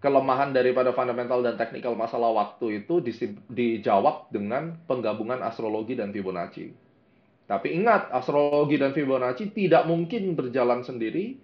kelemahan 0.00 0.56
daripada 0.56 0.96
fundamental 0.96 1.44
dan 1.44 1.60
technical 1.60 1.92
masalah 1.92 2.32
waktu 2.32 2.80
itu 2.80 3.04
dijawab 3.52 4.32
dengan 4.32 4.80
penggabungan 4.88 5.44
astrologi 5.44 5.92
dan 5.92 6.08
Fibonacci. 6.08 6.72
Tapi 7.44 7.68
ingat, 7.76 8.08
astrologi 8.08 8.80
dan 8.80 8.96
Fibonacci 8.96 9.52
tidak 9.52 9.84
mungkin 9.84 10.32
berjalan 10.32 10.80
sendiri 10.80 11.36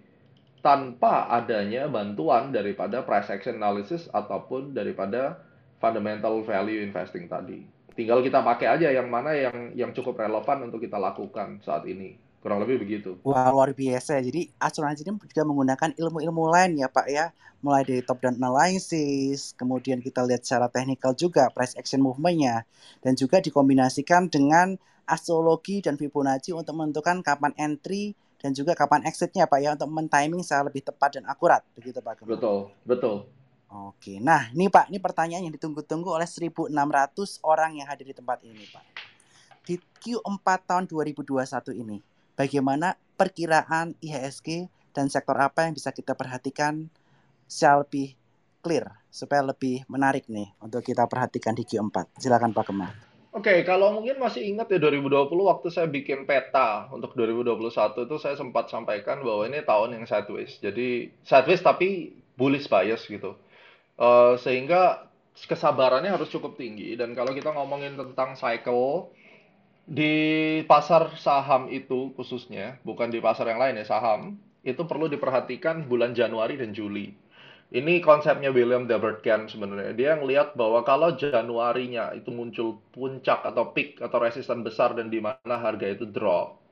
tanpa 0.65 1.29
adanya 1.29 1.85
bantuan 1.85 2.49
daripada 2.49 3.05
price 3.05 3.29
action 3.29 3.61
analysis 3.61 4.09
ataupun 4.09 4.73
daripada 4.73 5.37
fundamental 5.77 6.41
value 6.41 6.81
investing 6.81 7.29
tadi. 7.29 7.76
Tinggal 7.97 8.21
kita 8.21 8.45
pakai 8.45 8.77
aja 8.77 8.93
yang 8.93 9.09
mana 9.09 9.33
yang 9.33 9.73
yang 9.73 9.89
cukup 9.89 10.21
relevan 10.21 10.69
untuk 10.69 10.85
kita 10.85 11.01
lakukan 11.01 11.57
saat 11.65 11.81
ini. 11.89 12.13
Kurang 12.37 12.61
lebih 12.61 12.85
begitu. 12.85 13.17
Wah, 13.25 13.49
luar 13.49 13.73
biasa. 13.73 14.21
Jadi 14.21 14.53
asuransi 14.61 15.01
ini 15.01 15.17
juga 15.17 15.41
menggunakan 15.41 15.97
ilmu-ilmu 15.97 16.45
lain 16.53 16.77
ya 16.77 16.93
Pak 16.93 17.07
ya. 17.09 17.33
Mulai 17.65 17.81
dari 17.89 18.05
top 18.05 18.21
down 18.21 18.37
analysis, 18.37 19.57
kemudian 19.57 19.97
kita 19.97 20.21
lihat 20.21 20.45
secara 20.45 20.69
teknikal 20.69 21.17
juga 21.17 21.49
price 21.49 21.73
action 21.73 22.05
movement-nya. 22.05 22.69
Dan 23.01 23.17
juga 23.17 23.41
dikombinasikan 23.41 24.29
dengan 24.29 24.77
astrologi 25.09 25.81
dan 25.81 25.97
Fibonacci 25.97 26.53
untuk 26.53 26.77
menentukan 26.77 27.25
kapan 27.25 27.57
entry 27.57 28.13
dan 28.37 28.53
juga 28.53 28.77
kapan 28.77 29.09
exit-nya 29.09 29.49
Pak 29.49 29.57
ya 29.57 29.73
untuk 29.73 29.89
men-timing 29.89 30.45
secara 30.45 30.69
lebih 30.69 30.85
tepat 30.85 31.17
dan 31.17 31.25
akurat 31.25 31.65
begitu 31.73 31.97
Pak. 31.97 32.21
Betul, 32.21 32.69
betul. 32.85 33.25
Oke, 33.67 34.23
nah 34.23 34.47
ini 34.55 34.71
Pak, 34.71 34.87
ini 34.87 34.99
pertanyaan 35.03 35.43
yang 35.43 35.51
ditunggu-tunggu 35.51 36.07
oleh 36.07 36.23
1.600 36.23 36.71
orang 37.43 37.75
yang 37.75 37.87
hadir 37.91 38.07
di 38.07 38.15
tempat 38.15 38.39
ini 38.47 38.63
Pak. 38.71 38.83
Di 39.67 39.75
Q4 39.75 40.47
tahun 40.63 40.83
2021 40.87 41.75
ini, 41.75 41.99
bagaimana 42.39 42.95
perkiraan 43.19 43.91
IHSG 43.99 44.71
dan 44.95 45.11
sektor 45.11 45.35
apa 45.35 45.67
yang 45.67 45.75
bisa 45.75 45.91
kita 45.91 46.15
perhatikan 46.15 46.87
secara 47.43 47.83
lebih 47.83 48.15
clear, 48.63 48.87
supaya 49.11 49.43
lebih 49.43 49.83
menarik 49.91 50.23
nih 50.31 50.47
untuk 50.63 50.79
kita 50.87 51.03
perhatikan 51.03 51.51
di 51.51 51.67
Q4. 51.67 52.23
Silakan 52.23 52.55
Pak 52.55 52.71
Kemar. 52.71 52.95
Oke, 53.35 53.53
okay, 53.53 53.59
kalau 53.67 53.93
mungkin 53.93 54.17
masih 54.17 54.47
ingat 54.47 54.71
ya 54.71 54.81
2020 54.81 55.29
waktu 55.29 55.67
saya 55.69 55.85
bikin 55.85 56.25
peta 56.25 56.89
untuk 56.89 57.13
2021 57.13 57.69
itu 58.09 58.15
saya 58.17 58.33
sempat 58.33 58.71
sampaikan 58.71 59.21
bahwa 59.21 59.45
ini 59.45 59.61
tahun 59.61 59.93
yang 59.99 60.09
sideways. 60.09 60.57
Jadi 60.57 61.13
sideways 61.21 61.61
tapi 61.61 62.17
bullish 62.33 62.65
bias 62.65 63.05
gitu. 63.05 63.37
Uh, 63.97 64.37
sehingga 64.37 65.09
kesabarannya 65.33 66.13
harus 66.13 66.29
cukup 66.29 66.53
tinggi 66.61 66.93
dan 66.99 67.17
kalau 67.17 67.33
kita 67.33 67.49
ngomongin 67.53 67.97
tentang 67.97 68.37
cycle 68.37 69.09
di 69.87 70.13
pasar 70.71 71.03
saham 71.17 71.63
itu 71.71 72.11
khususnya 72.17 72.77
bukan 72.87 73.09
di 73.13 73.19
pasar 73.23 73.45
yang 73.51 73.59
lain 73.63 73.79
ya 73.81 73.85
saham 73.87 74.21
itu 74.71 74.81
perlu 74.89 75.07
diperhatikan 75.13 75.87
bulan 75.91 76.11
Januari 76.19 76.55
dan 76.61 76.71
Juli 76.75 77.07
Ini 77.67 77.99
konsepnya 77.99 78.49
William 78.55 78.87
Debertgen 78.87 79.51
sebenarnya. 79.51 79.91
Dia 79.95 80.11
ngelihat 80.19 80.55
bahwa 80.55 80.81
kalau 80.87 81.09
Januarinya 81.19 82.15
itu 82.15 82.31
muncul 82.31 82.79
puncak 82.95 83.43
atau 83.43 83.75
peak 83.75 83.99
atau 83.99 84.17
resisten 84.23 84.63
besar 84.63 84.95
dan 84.95 85.11
di 85.11 85.19
mana 85.19 85.55
harga 85.59 85.87
itu 85.89 86.07
drop, 86.07 86.63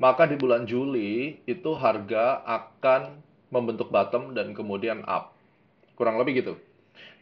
maka 0.00 0.24
di 0.30 0.36
bulan 0.40 0.64
Juli 0.64 1.42
itu 1.44 1.70
harga 1.76 2.42
akan 2.46 3.20
membentuk 3.54 3.88
bottom 3.92 4.32
dan 4.36 4.56
kemudian 4.56 5.04
up. 5.08 5.36
Kurang 5.98 6.16
lebih 6.20 6.40
gitu. 6.44 6.54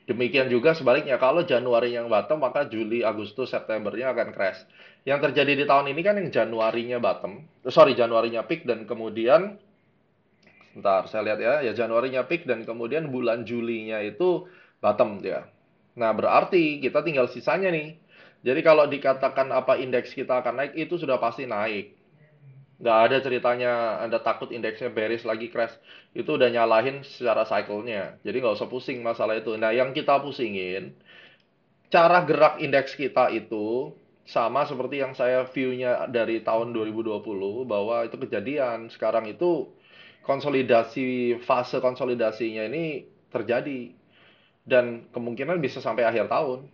Demikian 0.07 0.47
juga 0.47 0.71
sebaliknya, 0.71 1.19
kalau 1.19 1.43
Januari 1.43 1.91
yang 1.91 2.07
bottom, 2.07 2.39
maka 2.39 2.63
Juli, 2.71 3.03
Agustus, 3.03 3.51
Septembernya 3.51 4.15
akan 4.15 4.31
crash. 4.31 4.63
Yang 5.03 5.31
terjadi 5.31 5.53
di 5.59 5.65
tahun 5.67 5.91
ini 5.91 6.01
kan 6.07 6.15
yang 6.15 6.31
Januarinya 6.31 7.03
bottom, 7.03 7.43
sorry 7.67 7.99
Januarinya 7.99 8.47
peak 8.47 8.67
dan 8.67 8.87
kemudian 8.87 9.59
Bentar, 10.77 11.09
saya 11.09 11.33
lihat 11.33 11.41
ya. 11.41 11.55
Ya 11.65 11.73
Januarinya 11.73 12.29
peak 12.29 12.45
dan 12.45 12.69
kemudian 12.69 13.09
bulan 13.09 13.49
Julinya 13.49 14.05
itu 14.05 14.45
bottom 14.85 15.25
dia. 15.25 15.49
Nah, 15.97 16.13
berarti 16.13 16.85
kita 16.85 17.01
tinggal 17.01 17.33
sisanya 17.33 17.73
nih. 17.73 17.97
Jadi 18.45 18.61
kalau 18.61 18.85
dikatakan 18.85 19.49
apa 19.57 19.81
indeks 19.81 20.13
kita 20.13 20.45
akan 20.45 20.61
naik, 20.61 20.73
itu 20.77 21.01
sudah 21.01 21.17
pasti 21.17 21.49
naik. 21.49 21.96
Nggak 22.77 22.99
ada 23.09 23.16
ceritanya 23.24 23.72
Anda 24.05 24.20
takut 24.20 24.53
indeksnya 24.53 24.93
bearish 24.93 25.24
lagi 25.24 25.49
crash. 25.49 25.72
Itu 26.12 26.37
udah 26.37 26.53
nyalahin 26.53 27.01
secara 27.01 27.49
cycle-nya. 27.49 28.20
Jadi 28.20 28.37
nggak 28.37 28.57
usah 28.61 28.68
pusing 28.68 29.01
masalah 29.01 29.41
itu. 29.41 29.57
Nah, 29.57 29.72
yang 29.72 29.97
kita 29.97 30.20
pusingin, 30.20 30.93
cara 31.89 32.20
gerak 32.29 32.61
indeks 32.61 32.93
kita 32.93 33.33
itu 33.33 33.97
sama 34.27 34.66
seperti 34.66 35.01
yang 35.01 35.14
saya 35.16 35.47
view-nya 35.49 36.11
dari 36.11 36.43
tahun 36.45 36.74
2020 36.77 37.64
bahwa 37.64 38.05
itu 38.05 38.16
kejadian. 38.20 38.93
Sekarang 38.93 39.24
itu 39.31 39.72
konsolidasi 40.27 41.41
fase 41.47 41.79
konsolidasinya 41.79 42.66
ini 42.66 43.07
terjadi 43.31 43.95
dan 44.66 45.07
kemungkinan 45.14 45.62
bisa 45.62 45.79
sampai 45.81 46.05
akhir 46.05 46.27
tahun. 46.29 46.66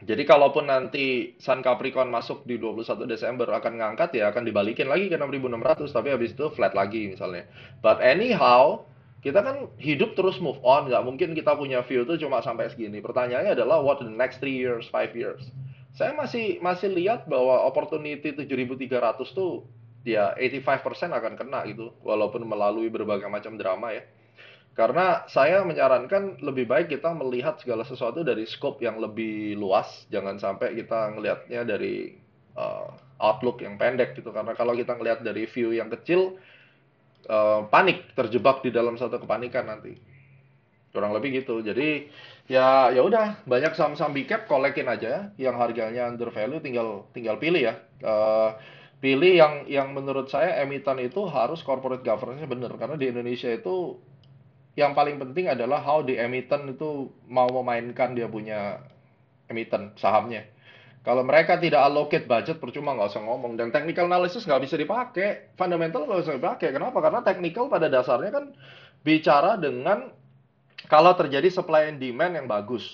Jadi 0.00 0.22
kalaupun 0.24 0.72
nanti 0.72 1.36
Sun 1.36 1.60
Capricorn 1.60 2.08
masuk 2.08 2.48
di 2.48 2.56
21 2.56 3.04
Desember 3.04 3.44
akan 3.52 3.76
ngangkat 3.76 4.16
ya 4.16 4.32
akan 4.32 4.48
dibalikin 4.48 4.88
lagi 4.88 5.12
ke 5.12 5.20
6600 5.20 5.92
tapi 5.92 6.08
habis 6.08 6.32
itu 6.32 6.48
flat 6.56 6.72
lagi 6.72 7.12
misalnya. 7.12 7.44
But 7.84 8.00
anyhow, 8.00 8.88
kita 9.20 9.44
kan 9.44 9.68
hidup 9.76 10.16
terus 10.16 10.40
move 10.40 10.56
on, 10.64 10.88
nggak 10.88 11.04
mungkin 11.04 11.36
kita 11.36 11.52
punya 11.52 11.84
view 11.84 12.08
itu 12.08 12.24
cuma 12.24 12.40
sampai 12.40 12.72
segini. 12.72 13.04
Pertanyaannya 13.04 13.52
adalah 13.52 13.84
what 13.84 14.00
the 14.00 14.08
next 14.08 14.40
3 14.40 14.48
years, 14.48 14.88
5 14.88 15.12
years. 15.12 15.44
Saya 15.92 16.16
masih 16.16 16.64
masih 16.64 16.96
lihat 16.96 17.28
bahwa 17.28 17.60
opportunity 17.68 18.32
7300 18.32 19.36
tuh 19.36 19.68
ya 20.00 20.32
85% 20.32 21.12
akan 21.12 21.36
kena 21.36 21.60
gitu 21.68 21.92
walaupun 22.00 22.40
melalui 22.48 22.88
berbagai 22.88 23.28
macam 23.28 23.60
drama 23.60 23.92
ya 23.92 24.00
karena 24.70 25.26
saya 25.26 25.66
menyarankan 25.66 26.38
lebih 26.46 26.70
baik 26.70 26.94
kita 26.94 27.10
melihat 27.10 27.58
segala 27.58 27.82
sesuatu 27.82 28.22
dari 28.22 28.46
scope 28.46 28.80
yang 28.86 29.02
lebih 29.02 29.58
luas. 29.58 30.06
Jangan 30.14 30.38
sampai 30.38 30.78
kita 30.78 31.10
ngelihatnya 31.18 31.66
dari 31.66 32.14
uh, 32.54 32.86
outlook 33.18 33.66
yang 33.66 33.74
pendek 33.74 34.14
gitu. 34.14 34.30
Karena 34.30 34.54
kalau 34.54 34.78
kita 34.78 34.94
ngelihat 34.94 35.26
dari 35.26 35.50
view 35.50 35.74
yang 35.74 35.90
kecil 35.90 36.38
uh, 37.26 37.66
panik 37.66 38.14
terjebak 38.14 38.62
di 38.62 38.70
dalam 38.70 38.94
satu 38.94 39.18
kepanikan 39.18 39.66
nanti. 39.66 39.98
Kurang 40.94 41.18
lebih 41.18 41.42
gitu. 41.42 41.66
Jadi 41.66 42.06
ya 42.46 42.94
ya 42.94 43.02
udah 43.02 43.42
banyak 43.50 43.74
saham-saham 43.74 44.14
big 44.14 44.30
cap 44.30 44.46
kolekin 44.46 44.86
aja 44.86 45.34
yang 45.34 45.58
harganya 45.58 46.10
under 46.10 46.30
value 46.30 46.62
tinggal 46.62 47.10
tinggal 47.10 47.42
pilih 47.42 47.62
ya. 47.62 47.74
Uh, 48.06 48.54
pilih 49.02 49.34
yang 49.34 49.54
yang 49.66 49.88
menurut 49.90 50.30
saya 50.30 50.62
emiten 50.62 51.02
itu 51.02 51.26
harus 51.26 51.58
corporate 51.66 52.06
governance-nya 52.06 52.46
benar. 52.46 52.70
Karena 52.78 52.94
di 52.94 53.10
Indonesia 53.10 53.50
itu 53.50 53.98
yang 54.80 54.96
paling 54.96 55.20
penting 55.20 55.52
adalah 55.52 55.84
how 55.84 56.00
di 56.00 56.16
emiten 56.16 56.72
itu 56.72 57.12
mau 57.28 57.52
memainkan 57.52 58.16
dia 58.16 58.24
punya 58.24 58.80
emiten 59.52 59.92
sahamnya. 60.00 60.48
Kalau 61.00 61.24
mereka 61.24 61.56
tidak 61.56 61.80
allocate 61.80 62.28
budget 62.28 62.56
percuma 62.60 62.96
nggak 62.96 63.12
usah 63.12 63.24
ngomong 63.24 63.56
dan 63.56 63.72
technical 63.72 64.08
analysis 64.08 64.44
nggak 64.44 64.64
bisa 64.64 64.76
dipakai, 64.80 65.52
fundamental 65.56 66.04
nggak 66.08 66.20
bisa 66.24 66.36
dipakai. 66.36 66.68
Kenapa? 66.72 67.00
Karena 67.00 67.20
technical 67.20 67.68
pada 67.68 67.92
dasarnya 67.92 68.32
kan 68.32 68.44
bicara 69.04 69.60
dengan 69.60 70.12
kalau 70.88 71.12
terjadi 71.16 71.48
supply 71.52 71.92
and 71.92 72.00
demand 72.00 72.36
yang 72.36 72.48
bagus, 72.48 72.84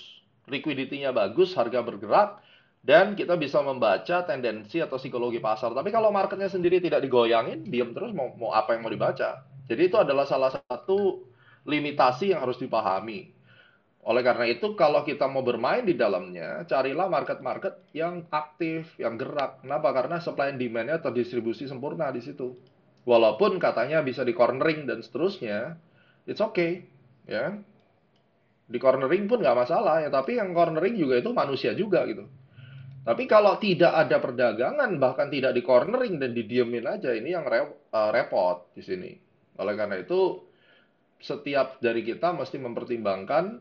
liquidity-nya 0.47 1.11
bagus, 1.15 1.55
harga 1.55 1.83
bergerak, 1.83 2.39
dan 2.83 3.15
kita 3.15 3.35
bisa 3.35 3.59
membaca 3.59 4.23
tendensi 4.23 4.79
atau 4.79 4.95
psikologi 4.95 5.43
pasar. 5.43 5.75
Tapi 5.75 5.91
kalau 5.91 6.11
marketnya 6.11 6.47
sendiri 6.47 6.79
tidak 6.79 7.03
digoyangin, 7.03 7.67
diam 7.67 7.91
terus 7.91 8.15
mau, 8.15 8.31
mau 8.39 8.55
apa 8.55 8.75
yang 8.75 8.87
mau 8.87 8.91
dibaca. 8.91 9.43
Jadi 9.67 9.81
itu 9.91 9.99
adalah 9.99 10.23
salah 10.23 10.55
satu 10.55 11.27
limitasi 11.67 12.31
yang 12.31 12.41
harus 12.47 12.57
dipahami. 12.57 13.35
Oleh 14.07 14.23
karena 14.23 14.47
itu, 14.47 14.71
kalau 14.79 15.03
kita 15.03 15.27
mau 15.27 15.43
bermain 15.43 15.83
di 15.83 15.91
dalamnya, 15.91 16.63
carilah 16.63 17.11
market-market 17.11 17.91
yang 17.91 18.23
aktif, 18.31 18.95
yang 18.95 19.19
gerak. 19.19 19.59
Kenapa? 19.59 19.91
Karena 19.91 20.23
supply 20.23 20.55
and 20.55 20.63
demand-nya 20.63 21.03
terdistribusi 21.03 21.67
sempurna 21.67 22.07
di 22.15 22.23
situ. 22.23 22.55
Walaupun 23.03 23.59
katanya 23.59 23.99
bisa 23.99 24.23
di 24.23 24.31
cornering 24.31 24.87
dan 24.87 25.03
seterusnya, 25.03 25.75
it's 26.23 26.39
okay. 26.39 26.87
Ya, 27.27 27.59
di 28.67 28.79
cornering 28.79 29.27
pun 29.27 29.43
nggak 29.43 29.59
masalah 29.59 30.03
ya. 30.03 30.09
Tapi 30.11 30.39
yang 30.39 30.55
cornering 30.55 30.95
juga 30.95 31.19
itu 31.19 31.35
manusia 31.35 31.75
juga 31.75 32.07
gitu. 32.07 32.23
Tapi 33.07 33.23
kalau 33.27 33.55
tidak 33.59 33.91
ada 33.91 34.19
perdagangan, 34.19 34.99
bahkan 34.99 35.27
tidak 35.31 35.55
di 35.55 35.63
cornering 35.63 36.19
dan 36.19 36.35
didiemin 36.35 36.87
aja, 36.87 37.15
ini 37.15 37.31
yang 37.31 37.47
re 37.47 37.63
uh, 37.91 38.11
repot 38.11 38.71
di 38.75 38.83
sini. 38.83 39.11
Oleh 39.59 39.75
karena 39.79 39.95
itu, 39.99 40.46
setiap 41.21 41.81
dari 41.81 42.05
kita 42.05 42.33
mesti 42.33 42.61
mempertimbangkan 42.61 43.59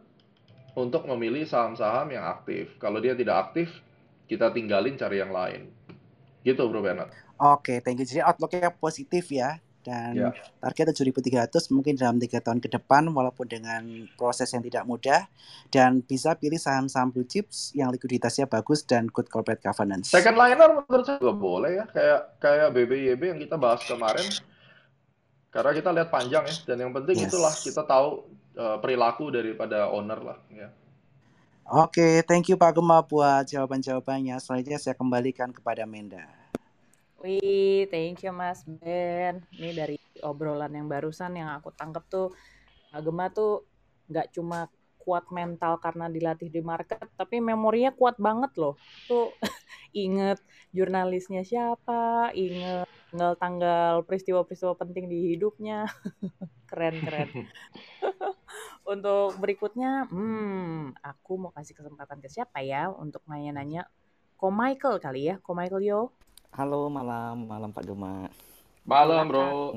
untuk 0.76 1.08
memilih 1.08 1.48
saham-saham 1.48 2.12
yang 2.12 2.28
aktif. 2.28 2.76
Kalau 2.76 3.00
dia 3.00 3.16
tidak 3.16 3.50
aktif, 3.50 3.72
kita 4.28 4.52
tinggalin 4.52 5.00
cari 5.00 5.16
yang 5.24 5.32
lain. 5.32 5.72
Gitu 6.44 6.60
Bro 6.68 6.84
Bernard. 6.84 7.10
Oke, 7.36 7.80
thank 7.80 8.00
you. 8.00 8.06
Jadi 8.06 8.24
outlooknya 8.24 8.72
positif 8.72 9.28
ya 9.32 9.60
dan 9.86 10.18
yeah. 10.18 10.34
target 10.58 10.98
7.300 10.98 11.70
mungkin 11.70 11.94
dalam 11.94 12.18
tiga 12.18 12.42
tahun 12.42 12.58
ke 12.58 12.66
depan 12.74 13.06
walaupun 13.06 13.46
dengan 13.46 13.82
proses 14.18 14.50
yang 14.50 14.66
tidak 14.66 14.82
mudah 14.82 15.30
dan 15.70 16.02
bisa 16.02 16.34
pilih 16.34 16.58
saham-saham 16.58 17.14
blue 17.14 17.22
chips 17.22 17.70
yang 17.70 17.94
likuiditasnya 17.94 18.50
bagus 18.50 18.82
dan 18.82 19.06
good 19.06 19.30
corporate 19.30 19.62
governance. 19.62 20.10
Second 20.10 20.34
liner 20.34 20.82
menurut 20.82 21.06
saya 21.06 21.22
juga 21.22 21.38
boleh 21.38 21.72
ya 21.78 21.84
kayak 21.86 22.20
kayak 22.42 22.68
BBYB 22.74 23.22
yang 23.22 23.40
kita 23.46 23.54
bahas 23.54 23.86
kemarin 23.86 24.26
karena 25.50 25.70
kita 25.72 25.90
lihat 25.94 26.08
panjang 26.12 26.44
ya 26.44 26.54
dan 26.68 26.76
yang 26.86 26.92
penting 26.92 27.16
yes. 27.22 27.28
itulah 27.30 27.54
kita 27.54 27.82
tahu 27.86 28.28
uh, 28.58 28.76
perilaku 28.82 29.32
daripada 29.32 29.88
owner 29.92 30.20
lah 30.20 30.38
ya. 30.52 30.68
Oke, 31.66 31.98
okay, 31.98 32.14
thank 32.22 32.46
you 32.46 32.54
Pak 32.54 32.78
Gema 32.78 33.02
buat 33.02 33.42
jawaban-jawabannya. 33.50 34.38
Selanjutnya 34.38 34.78
saya 34.78 34.94
kembalikan 34.94 35.50
kepada 35.50 35.82
Menda. 35.82 36.22
Wih, 37.18 37.90
thank 37.90 38.22
you 38.22 38.30
Mas 38.30 38.62
Ben. 38.62 39.42
Ini 39.50 39.74
dari 39.74 39.98
obrolan 40.22 40.70
yang 40.70 40.86
barusan 40.86 41.34
yang 41.34 41.50
aku 41.58 41.74
tangkep 41.74 42.06
tuh, 42.06 42.30
Agema 42.94 43.26
tuh 43.34 43.66
nggak 44.06 44.30
cuma 44.30 44.70
kuat 45.02 45.26
mental 45.34 45.82
karena 45.82 46.06
dilatih 46.06 46.50
di 46.54 46.62
market, 46.62 47.02
tapi 47.18 47.42
memorinya 47.42 47.90
kuat 47.90 48.14
banget 48.14 48.54
loh. 48.62 48.78
Tuh 49.10 49.34
inget 49.96 50.38
jurnalisnya 50.76 51.40
siapa, 51.40 52.28
inget 52.36 52.84
tanggal-tanggal 53.08 54.04
peristiwa-peristiwa 54.04 54.76
penting 54.76 55.08
di 55.08 55.32
hidupnya. 55.32 55.88
keren, 56.70 57.00
keren. 57.00 57.28
untuk 58.92 59.40
berikutnya, 59.40 60.04
hmm, 60.12 61.00
aku 61.00 61.32
mau 61.40 61.52
kasih 61.56 61.72
kesempatan 61.72 62.20
ke 62.20 62.28
siapa 62.28 62.60
ya 62.60 62.92
untuk 62.92 63.24
nanya-nanya? 63.24 63.88
Ko 64.36 64.52
Michael 64.52 65.00
kali 65.00 65.32
ya, 65.32 65.40
Ko 65.40 65.56
Michael 65.56 65.80
yo. 65.80 66.00
Halo, 66.52 66.92
malam, 66.92 67.48
malam 67.48 67.72
Pak 67.72 67.88
Gema. 67.88 68.28
Malam, 68.84 69.24
Bro. 69.32 69.72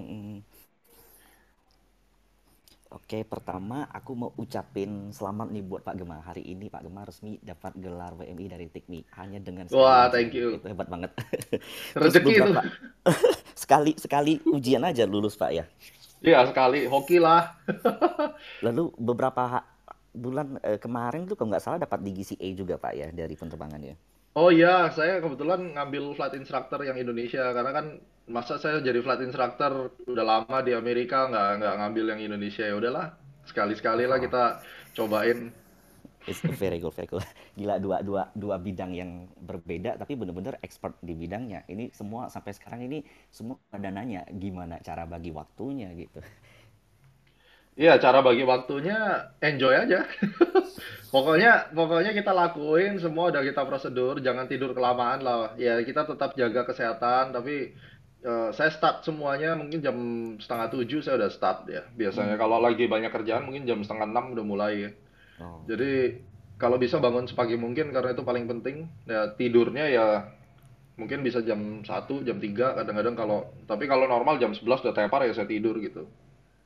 Oke, 2.90 3.22
pertama 3.22 3.86
aku 3.94 4.18
mau 4.18 4.34
ucapin 4.34 5.14
selamat 5.14 5.54
nih 5.54 5.62
buat 5.62 5.86
Pak 5.86 5.94
Gema. 5.94 6.26
Hari 6.26 6.42
ini 6.42 6.74
Pak 6.74 6.82
Gema 6.82 7.06
resmi 7.06 7.38
dapat 7.38 7.78
gelar 7.78 8.18
WMI 8.18 8.50
dari 8.50 8.66
Tikmi 8.66 9.06
hanya 9.14 9.38
dengan 9.38 9.70
Wah, 9.70 10.10
thank 10.10 10.34
you. 10.34 10.58
Itu 10.58 10.74
hebat 10.74 10.90
banget. 10.90 11.14
Rezeki 12.02 12.42
itu. 12.42 12.50
sekali 13.62 13.94
sekali 13.94 14.42
ujian 14.42 14.82
aja 14.82 15.06
lulus 15.06 15.38
Pak 15.38 15.52
ya. 15.54 15.70
Iya, 16.26 16.50
sekali. 16.50 16.90
Hoki 16.90 17.22
lah. 17.22 17.62
Lalu 18.66 18.90
beberapa 18.98 19.62
bulan 20.10 20.58
eh, 20.66 20.82
kemarin 20.82 21.30
tuh 21.30 21.38
kalau 21.38 21.54
nggak 21.54 21.62
salah 21.62 21.78
dapat 21.78 22.02
di 22.02 22.10
GCA 22.18 22.58
juga 22.58 22.82
Pak 22.82 22.94
ya 22.98 23.14
dari 23.14 23.38
penerbangannya. 23.38 23.94
Oh 24.40 24.56
iya, 24.56 24.88
saya 24.96 25.20
kebetulan 25.20 25.76
ngambil 25.76 26.16
flight 26.16 26.32
instructor 26.40 26.80
yang 26.88 26.96
Indonesia 26.96 27.52
karena 27.52 27.76
kan 27.76 27.86
masa 28.24 28.56
saya 28.56 28.80
jadi 28.80 29.04
flight 29.04 29.20
instructor 29.28 29.92
udah 30.08 30.24
lama 30.24 30.64
di 30.64 30.72
Amerika 30.72 31.28
nggak 31.28 31.60
nggak 31.60 31.76
ngambil 31.76 32.06
yang 32.16 32.22
Indonesia 32.24 32.64
ya 32.64 32.80
udahlah 32.80 33.20
sekali-sekali 33.44 34.08
lah 34.08 34.16
kita 34.16 34.64
cobain. 34.96 35.52
It's 36.24 36.40
very 36.40 36.80
good, 36.80 36.96
very 36.96 37.12
good. 37.12 37.28
Gila 37.60 37.84
dua 37.84 38.00
dua 38.00 38.32
dua 38.32 38.56
bidang 38.64 38.96
yang 38.96 39.28
berbeda 39.44 40.00
tapi 40.00 40.16
benar-benar 40.16 40.56
expert 40.64 40.96
di 41.04 41.20
bidangnya. 41.20 41.68
Ini 41.68 41.92
semua 41.92 42.32
sampai 42.32 42.56
sekarang 42.56 42.88
ini 42.88 43.04
semua 43.28 43.60
pada 43.68 43.92
nanya 43.92 44.24
gimana 44.32 44.80
cara 44.80 45.04
bagi 45.04 45.36
waktunya 45.36 45.92
gitu. 46.00 46.24
Iya, 47.78 47.96
cara 48.02 48.20
bagi 48.26 48.44
waktunya 48.44 48.96
enjoy 49.42 49.74
aja. 49.74 50.04
Pokoknya 51.14 51.74
pokoknya 51.74 52.14
kita 52.14 52.32
lakuin 52.38 53.02
semua 53.02 53.34
udah 53.34 53.42
kita 53.42 53.66
prosedur, 53.66 54.22
jangan 54.22 54.46
tidur 54.46 54.78
kelamaan 54.78 55.26
lah. 55.26 55.58
Ya 55.58 55.82
kita 55.82 56.06
tetap 56.06 56.38
jaga 56.38 56.70
kesehatan, 56.70 57.34
tapi 57.34 57.74
eh, 58.22 58.50
saya 58.54 58.70
start 58.70 59.02
semuanya 59.08 59.58
mungkin 59.58 59.80
jam 59.82 59.98
setengah 60.38 60.70
tujuh 60.70 61.00
saya 61.02 61.18
udah 61.18 61.32
start 61.34 61.66
ya. 61.66 61.82
Biasanya 61.98 62.38
Hmm. 62.38 62.42
kalau 62.46 62.62
lagi 62.62 62.86
banyak 62.86 63.10
kerjaan 63.10 63.48
mungkin 63.48 63.66
jam 63.66 63.82
setengah 63.82 64.06
enam 64.06 64.26
udah 64.38 64.46
mulai 64.46 64.74
ya. 64.86 64.92
Oh, 65.42 65.64
Jadi 65.66 66.20
kalau 66.62 66.78
bisa 66.78 67.00
bangun 67.02 67.26
sepagi 67.26 67.56
mungkin 67.58 67.90
karena 67.96 68.14
itu 68.14 68.24
paling 68.28 68.46
penting. 68.52 68.86
Ya 69.10 69.34
tidurnya 69.34 69.86
ya 69.90 70.06
mungkin 71.00 71.24
bisa 71.24 71.40
jam 71.42 71.82
satu, 71.88 72.22
jam 72.28 72.38
3 72.44 72.76
kadang-kadang 72.78 73.16
kalau 73.16 73.40
tapi 73.66 73.88
kalau 73.88 74.06
normal 74.06 74.36
jam 74.38 74.52
11 74.54 74.84
udah 74.84 74.94
tepar 74.94 75.24
ya 75.26 75.34
saya 75.34 75.48
tidur 75.48 75.80
gitu. 75.80 76.06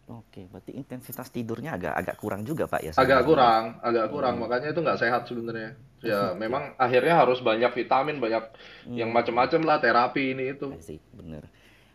Oke, 0.04 0.52
berarti 0.52 0.76
intensitas 0.76 1.32
tidurnya 1.32 1.80
agak 1.80 1.94
agak 1.96 2.16
kurang 2.20 2.44
juga 2.44 2.68
Pak 2.68 2.82
ya 2.84 2.92
Agak 3.00 3.24
kurang, 3.24 3.80
agak 3.80 4.12
kurang. 4.12 4.36
Hmm. 4.36 4.44
Makanya 4.44 4.76
itu 4.76 4.80
nggak 4.84 5.00
sehat 5.00 5.22
sebenarnya. 5.24 5.80
Ya, 6.04 6.36
Oke. 6.36 6.44
memang 6.44 6.76
akhirnya 6.76 7.16
harus 7.16 7.40
banyak 7.40 7.72
vitamin, 7.72 8.20
banyak 8.20 8.44
yang 8.92 9.10
Hmm. 9.10 9.16
macam-macam 9.16 9.62
lah, 9.64 9.78
terapi 9.80 10.36
ini 10.36 10.52
itu. 10.52 10.76
See, 10.84 11.00
bener. 11.16 11.48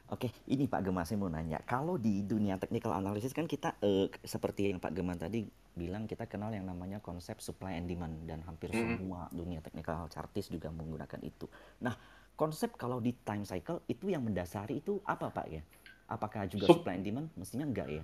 Oke, 0.08 0.32
ini 0.48 0.64
Pak 0.64 0.88
Gemma 0.88 1.04
saya 1.04 1.20
mau 1.20 1.28
nanya. 1.28 1.60
Kalau 1.68 2.00
di 2.00 2.24
dunia 2.24 2.56
technical 2.56 2.96
analysis 2.96 3.36
kan 3.36 3.44
kita 3.44 3.76
eh, 3.84 4.08
seperti 4.24 4.72
yang 4.72 4.80
Pak 4.80 4.96
Gemma 4.96 5.12
tadi 5.12 5.44
bilang 5.76 6.08
kita 6.08 6.24
kenal 6.24 6.48
yang 6.48 6.64
namanya 6.64 7.04
konsep 7.04 7.44
supply 7.44 7.76
and 7.76 7.84
demand 7.84 8.24
dan 8.24 8.40
hampir 8.48 8.72
Mm-mm. 8.72 8.96
semua 8.96 9.28
dunia 9.28 9.60
technical 9.60 10.08
chartist 10.08 10.48
juga 10.48 10.72
menggunakan 10.72 11.20
itu. 11.20 11.44
Nah, 11.84 11.92
konsep 12.32 12.72
kalau 12.74 13.04
di 13.04 13.12
time 13.20 13.44
cycle 13.44 13.84
itu 13.84 14.08
yang 14.08 14.24
mendasari 14.24 14.80
itu 14.80 14.96
apa 15.04 15.28
Pak 15.28 15.46
ya? 15.52 15.60
Apakah 16.08 16.48
juga 16.48 16.66
Sup- 16.66 16.80
supply 16.82 16.94
and 16.98 17.04
demand? 17.06 17.28
Mestinya 17.36 17.66
enggak 17.68 17.88
ya. 17.88 18.02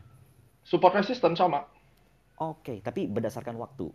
support 0.64 0.94
resistance 0.96 1.36
sama. 1.38 1.60
Oke, 2.38 2.74
tapi 2.86 3.06
berdasarkan 3.10 3.56
waktu. 3.58 3.86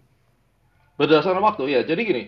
Berdasarkan 0.99 1.41
waktu, 1.43 1.63
ya. 1.71 1.81
Jadi 1.87 2.01
gini, 2.03 2.23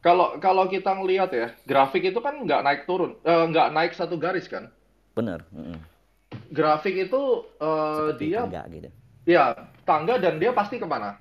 kalau 0.00 0.36
kalau 0.40 0.64
kita 0.66 0.90
ngelihat 0.96 1.30
ya, 1.32 1.46
grafik 1.68 2.02
itu 2.04 2.18
kan 2.24 2.34
nggak 2.44 2.62
naik 2.64 2.80
turun, 2.88 3.20
eh, 3.22 3.44
nggak 3.52 3.68
naik 3.76 3.92
satu 3.92 4.16
garis 4.16 4.48
kan. 4.48 4.72
Bener. 5.14 5.44
mm-mm. 5.52 5.78
Grafik 6.50 6.94
itu 6.96 7.22
Seperti 7.94 8.24
dia, 8.32 8.40
tangga 8.42 8.62
gitu. 8.70 8.88
ya 9.24 9.44
tangga 9.86 10.14
dan 10.18 10.34
dia 10.42 10.50
pasti 10.52 10.76
ke 10.82 10.86
mana? 10.86 11.18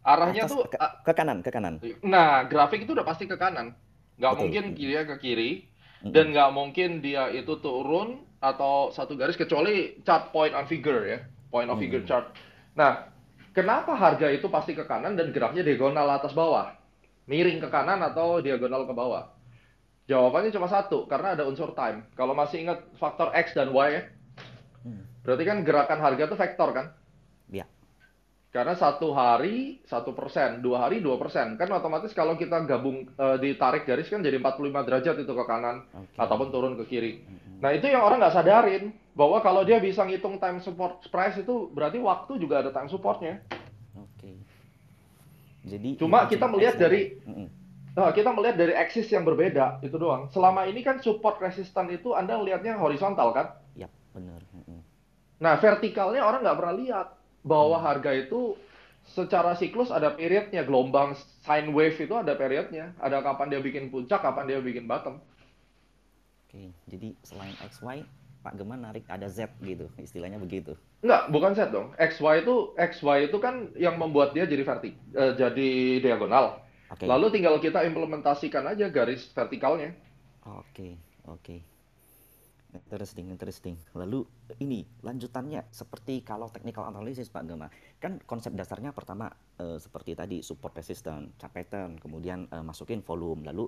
Arahnya 0.00 0.48
Atas 0.48 0.52
tuh, 0.56 0.64
ke, 0.64 0.76
ke 1.04 1.12
kanan, 1.12 1.38
ke 1.44 1.50
kanan. 1.52 1.74
nah 2.00 2.44
grafik 2.48 2.88
itu 2.88 2.96
udah 2.96 3.04
pasti 3.04 3.28
ke 3.28 3.36
kanan. 3.36 3.76
Nggak 4.16 4.32
Betul. 4.32 4.40
mungkin 4.44 4.64
dia 4.76 5.00
ke 5.04 5.16
kiri. 5.20 5.69
Dan 6.00 6.32
nggak 6.32 6.50
mungkin 6.56 7.04
dia 7.04 7.28
itu 7.28 7.60
turun 7.60 8.24
atau 8.40 8.88
satu 8.88 9.20
garis 9.20 9.36
kecuali 9.36 10.00
chart 10.00 10.32
point 10.32 10.56
on 10.56 10.64
figure 10.64 11.04
ya 11.04 11.20
point 11.52 11.68
on 11.68 11.76
figure 11.76 12.00
chart. 12.08 12.32
Nah 12.72 13.12
kenapa 13.52 13.92
harga 13.92 14.32
itu 14.32 14.48
pasti 14.48 14.72
ke 14.72 14.88
kanan 14.88 15.12
dan 15.12 15.28
geraknya 15.28 15.60
diagonal 15.60 16.08
atas 16.08 16.32
bawah? 16.32 16.72
Miring 17.28 17.60
ke 17.60 17.68
kanan 17.68 18.00
atau 18.00 18.40
diagonal 18.40 18.88
ke 18.88 18.94
bawah? 18.96 19.28
Jawabannya 20.08 20.50
cuma 20.56 20.66
satu 20.66 21.04
karena 21.04 21.36
ada 21.36 21.44
unsur 21.44 21.76
time. 21.76 22.08
Kalau 22.16 22.32
masih 22.32 22.64
ingat 22.64 22.82
faktor 22.96 23.30
x 23.36 23.52
dan 23.52 23.70
y 23.70 23.88
ya. 24.00 24.02
Hmm. 24.80 25.04
berarti 25.20 25.44
kan 25.44 25.60
gerakan 25.60 26.00
harga 26.00 26.22
itu 26.32 26.36
vektor 26.40 26.72
kan. 26.72 26.96
Karena 28.50 28.74
satu 28.74 29.14
hari 29.14 29.78
satu 29.86 30.10
persen, 30.10 30.58
dua 30.58 30.82
hari 30.82 30.98
dua 30.98 31.14
persen, 31.22 31.54
kan 31.54 31.70
otomatis 31.70 32.10
kalau 32.10 32.34
kita 32.34 32.66
gabung 32.66 33.06
eh, 33.06 33.36
ditarik 33.38 33.86
garis 33.86 34.10
kan 34.10 34.18
jadi 34.26 34.42
45 34.42 34.86
derajat 34.90 35.16
itu 35.22 35.32
ke 35.32 35.44
kanan 35.46 35.86
Oke. 35.94 36.18
ataupun 36.18 36.50
turun 36.50 36.74
ke 36.82 36.84
kiri. 36.90 37.22
Mm-mm. 37.22 37.62
Nah 37.62 37.70
itu 37.70 37.86
yang 37.86 38.02
orang 38.02 38.18
nggak 38.18 38.34
sadarin 38.34 38.90
bahwa 39.14 39.38
kalau 39.38 39.62
dia 39.62 39.78
bisa 39.78 40.02
ngitung 40.02 40.42
time 40.42 40.58
support 40.58 40.98
price 41.14 41.38
itu 41.38 41.70
berarti 41.70 42.02
waktu 42.02 42.42
juga 42.42 42.66
ada 42.66 42.74
time 42.74 42.90
supportnya. 42.90 43.38
Oke. 43.94 44.34
Jadi 45.70 45.94
Cuma 45.94 46.26
kita 46.26 46.50
melihat 46.50 46.74
X 46.74 46.78
dan 46.82 46.90
Y. 46.90 46.90
dari-. 46.90 47.08
Nah, 47.90 48.14
kita 48.14 48.30
melihat 48.30 48.54
dari 48.54 48.72
axis 48.72 49.10
yang 49.10 49.26
berbeda 49.26 49.82
itu 49.82 49.98
doang. 49.98 50.30
Selama 50.30 50.62
ini 50.64 50.80
kan 50.80 51.02
support 51.02 51.42
resistan 51.42 51.90
itu 51.90 52.14
Anda 52.14 52.38
lihatnya 52.38 52.78
horizontal 52.78 53.34
kan? 53.34 53.46
Yap, 53.74 53.90
bener. 54.14 54.40
Mm-mm. 54.54 54.80
Nah 55.40 55.54
vertikalnya 55.58 56.22
orang 56.22 56.44
nggak 56.44 56.58
pernah 56.58 56.74
lihat 56.76 57.06
bahwa 57.42 57.80
Hmm. 57.80 57.86
harga 57.86 58.10
itu 58.14 58.56
secara 59.04 59.56
siklus 59.56 59.90
ada 59.90 60.12
periodnya, 60.12 60.62
gelombang 60.62 61.16
sine 61.44 61.72
wave 61.72 61.96
itu 61.98 62.14
ada 62.14 62.36
periodnya, 62.36 62.92
ada 63.00 63.24
kapan 63.24 63.48
dia 63.50 63.60
bikin 63.60 63.88
puncak, 63.90 64.20
kapan 64.20 64.44
dia 64.46 64.60
bikin 64.60 64.84
bottom. 64.86 65.18
Oke, 66.46 66.74
jadi 66.90 67.14
selain 67.22 67.54
XY, 67.62 68.04
Pak 68.42 68.54
Gema 68.58 68.76
narik 68.76 69.06
ada 69.08 69.26
Z 69.30 69.54
gitu, 69.62 69.86
istilahnya 69.96 70.38
begitu. 70.38 70.74
Enggak, 71.00 71.22
bukan 71.32 71.52
set 71.56 71.70
dong. 71.72 71.96
XY 71.96 72.44
itu 72.44 72.54
XY 72.76 73.32
itu 73.32 73.38
kan 73.40 73.72
yang 73.78 73.96
membuat 73.96 74.36
dia 74.36 74.44
jadi 74.44 74.64
vertik, 74.68 74.94
eh, 75.16 75.32
jadi 75.38 75.68
diagonal. 76.04 76.60
Oke. 76.92 77.06
Lalu 77.06 77.26
tinggal 77.32 77.56
kita 77.62 77.86
implementasikan 77.86 78.66
aja 78.68 78.90
garis 78.92 79.30
vertikalnya. 79.32 79.96
Oke, 80.44 81.00
oke. 81.24 81.56
Interesting, 82.70 83.26
interesting. 83.34 83.74
Lalu 83.98 84.22
ini 84.62 84.86
lanjutannya 85.02 85.66
seperti 85.74 86.22
kalau 86.22 86.46
technical 86.54 86.86
analysis 86.86 87.26
Pak 87.26 87.42
Gema, 87.42 87.66
kan 87.98 88.22
konsep 88.22 88.54
dasarnya 88.54 88.94
pertama 88.94 89.26
eh, 89.58 89.78
seperti 89.82 90.14
tadi 90.14 90.38
support 90.38 90.78
resistance, 90.78 91.34
chart 91.34 91.50
pattern, 91.50 91.98
kemudian 91.98 92.46
eh, 92.46 92.62
masukin 92.62 93.02
volume, 93.02 93.42
lalu 93.42 93.66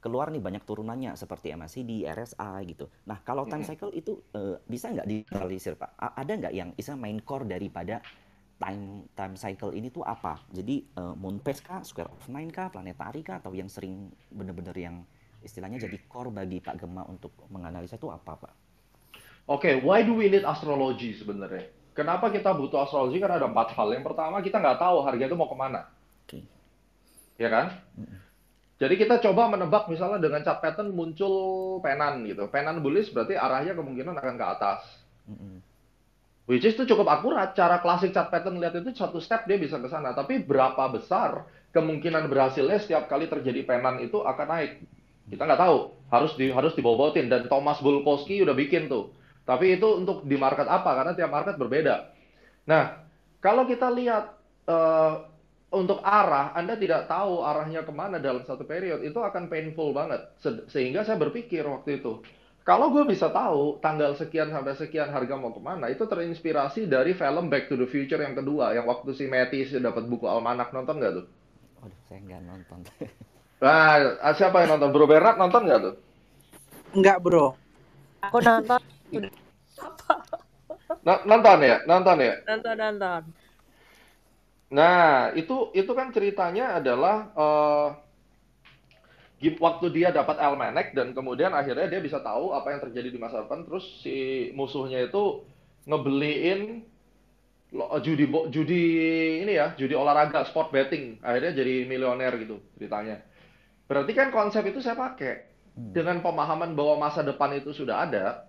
keluar 0.00 0.32
nih 0.32 0.40
banyak 0.40 0.64
turunannya 0.64 1.12
seperti 1.20 1.52
MACD, 1.52 2.08
RSI 2.08 2.64
gitu. 2.64 2.88
Nah 3.04 3.20
kalau 3.20 3.44
time 3.44 3.60
cycle 3.60 3.92
itu 3.92 4.16
eh, 4.32 4.56
bisa 4.64 4.88
nggak 4.88 5.04
dianalisir 5.04 5.76
Pak? 5.76 5.90
A- 6.00 6.14
ada 6.16 6.32
nggak 6.32 6.54
yang 6.56 6.72
istilah 6.80 6.96
main 6.96 7.20
core 7.20 7.44
daripada 7.44 8.00
time 8.56 9.04
time 9.12 9.36
cycle 9.36 9.76
ini 9.76 9.92
tuh 9.92 10.00
apa? 10.00 10.40
Jadi 10.48 10.80
eh, 10.96 11.14
moon 11.20 11.36
phase 11.44 11.60
kah, 11.60 11.84
square 11.84 12.08
of 12.08 12.24
nine 12.32 12.48
kah, 12.48 12.72
planetary 12.72 13.20
kah, 13.20 13.44
atau 13.44 13.52
yang 13.52 13.68
sering 13.68 14.08
bener-bener 14.32 14.72
yang 14.72 15.04
istilahnya 15.40 15.80
jadi 15.80 15.96
core 16.08 16.32
bagi 16.32 16.60
Pak 16.60 16.76
Gema 16.80 17.04
untuk 17.08 17.34
menganalisa 17.48 17.96
itu 17.96 18.08
apa 18.08 18.36
Pak? 18.36 18.52
Oke, 19.50 19.82
why 19.82 20.06
do 20.06 20.14
we 20.14 20.30
need 20.30 20.46
astrology 20.46 21.16
sebenarnya? 21.16 21.66
Kenapa 21.90 22.30
kita 22.30 22.54
butuh 22.54 22.86
astrologi? 22.86 23.18
Karena 23.18 23.42
ada 23.42 23.50
empat 23.50 23.74
hal. 23.74 23.90
Yang 23.90 24.14
pertama, 24.14 24.38
kita 24.38 24.62
nggak 24.62 24.78
tahu 24.78 25.02
harga 25.02 25.24
itu 25.26 25.36
mau 25.36 25.50
ke 25.50 25.56
mana. 25.58 25.90
Oke. 26.24 26.38
Ya 27.34 27.50
kan? 27.50 27.66
Jadi 28.80 28.94
kita 28.96 29.20
coba 29.20 29.50
menebak 29.52 29.90
misalnya 29.92 30.22
dengan 30.22 30.40
chart 30.40 30.62
pattern 30.64 30.94
muncul 30.94 31.34
penan 31.84 32.24
gitu. 32.24 32.48
Penan 32.48 32.80
bullish 32.80 33.12
berarti 33.12 33.36
arahnya 33.36 33.76
kemungkinan 33.76 34.16
akan 34.16 34.34
ke 34.40 34.46
atas. 34.46 34.80
Which 36.48 36.64
is 36.64 36.78
itu 36.78 36.88
cukup 36.88 37.10
akurat. 37.10 37.52
Cara 37.52 37.82
klasik 37.82 38.14
chart 38.14 38.32
pattern 38.32 38.56
lihat 38.56 38.78
itu 38.78 38.94
satu 38.96 39.20
step 39.20 39.44
dia 39.44 39.60
bisa 39.60 39.76
ke 39.76 39.90
sana. 39.90 40.16
Tapi 40.16 40.40
berapa 40.40 40.88
besar 40.94 41.44
kemungkinan 41.76 42.30
berhasilnya 42.30 42.80
setiap 42.80 43.10
kali 43.10 43.28
terjadi 43.28 43.66
penan 43.66 44.00
itu 44.00 44.22
akan 44.22 44.46
naik? 44.46 44.80
Kita 45.30 45.42
nggak 45.46 45.60
tahu. 45.60 45.76
Harus 46.10 46.32
di 46.40 46.50
harus 46.50 46.72
dibobotin. 46.78 47.26
Dan 47.32 47.46
Thomas 47.46 47.78
Bulkowski 47.84 48.42
udah 48.44 48.54
bikin 48.58 48.90
tuh. 48.90 49.14
Tapi 49.46 49.78
itu 49.78 49.88
untuk 50.00 50.26
di 50.26 50.36
market 50.38 50.66
apa? 50.68 50.90
Karena 50.98 51.12
tiap 51.16 51.30
market 51.32 51.56
berbeda. 51.56 51.94
Nah, 52.70 52.84
kalau 53.40 53.64
kita 53.66 53.88
lihat 53.92 54.24
eh, 54.68 55.14
untuk 55.70 56.02
arah, 56.02 56.50
Anda 56.58 56.74
tidak 56.74 57.06
tahu 57.06 57.46
arahnya 57.46 57.86
ke 57.86 57.92
mana 57.94 58.18
dalam 58.18 58.42
satu 58.42 58.66
period, 58.66 59.00
itu 59.06 59.18
akan 59.22 59.46
painful 59.52 59.94
banget. 59.94 60.20
Se- 60.42 60.66
Sehingga 60.74 61.06
saya 61.06 61.18
berpikir 61.20 61.62
waktu 61.62 62.02
itu, 62.02 62.12
kalau 62.66 62.90
gue 62.94 63.04
bisa 63.06 63.30
tahu 63.30 63.78
tanggal 63.84 64.12
sekian 64.18 64.50
sampai 64.54 64.74
sekian 64.74 65.08
harga 65.14 65.34
mau 65.38 65.54
ke 65.54 65.62
mana, 65.62 65.86
itu 65.94 66.04
terinspirasi 66.10 66.90
dari 66.90 67.12
film 67.14 67.46
Back 67.52 67.70
to 67.70 67.78
the 67.78 67.86
Future 67.86 68.20
yang 68.20 68.34
kedua, 68.38 68.74
yang 68.76 68.86
waktu 68.90 69.10
si 69.14 69.24
Mattis 69.30 69.70
dapat 69.78 70.04
buku 70.10 70.26
almanak 70.26 70.74
nonton 70.74 70.98
nggak 71.00 71.12
tuh? 71.22 71.26
Waduh, 71.80 72.00
saya 72.06 72.18
nggak 72.26 72.42
nonton. 72.48 72.80
Nah, 73.60 74.32
siapa 74.38 74.56
yang 74.64 74.70
nonton? 74.76 74.90
Bro 74.94 75.06
Bernard 75.10 75.36
nonton 75.40 75.62
nggak 75.68 75.80
tuh? 75.84 75.94
Enggak, 76.96 77.18
bro. 77.22 77.54
Aku 78.26 78.38
nonton, 78.44 78.80
No- 81.06 81.22
nonton 81.24 81.58
ya, 81.64 81.76
nonton 81.88 82.18
ya. 82.20 82.34
nonton, 82.46 82.76
nonton. 82.76 83.22
Nah, 84.70 85.34
itu 85.40 85.56
itu 85.80 85.92
kan 85.98 86.08
ceritanya 86.14 86.64
adalah 86.78 87.16
eh, 87.34 87.86
gim- 89.40 89.60
waktu 89.60 89.86
dia 89.96 90.08
dapat 90.12 90.36
almanac 90.38 90.92
dan 90.92 91.16
kemudian 91.16 91.52
akhirnya 91.56 91.86
dia 91.88 92.00
bisa 92.02 92.20
tahu 92.20 92.52
apa 92.52 92.76
yang 92.76 92.80
terjadi 92.84 93.08
di 93.14 93.18
masa 93.20 93.44
depan, 93.44 93.64
terus 93.66 93.84
si 94.04 94.50
musuhnya 94.58 95.00
itu 95.08 95.42
ngebeliin 95.88 96.60
lo- 97.76 97.90
judi 98.02 98.24
bo- 98.26 98.48
judi 98.50 98.82
ini 99.46 99.52
ya, 99.54 99.74
judi 99.78 99.94
olahraga, 99.94 100.42
sport 100.48 100.70
betting. 100.74 101.18
Akhirnya 101.22 101.52
jadi 101.54 101.74
milioner 101.86 102.32
gitu 102.42 102.56
ceritanya. 102.78 103.22
Berarti 103.90 104.12
kan 104.14 104.30
konsep 104.30 104.62
itu 104.70 104.78
saya 104.84 104.94
pakai 104.94 105.50
Hmm. 105.78 105.94
dengan 105.96 106.22
pemahaman 106.22 106.74
bahwa 106.78 106.94
masa 107.10 107.22
depan 107.26 107.50
itu 107.58 107.70
sudah 107.74 108.06
ada, 108.06 108.46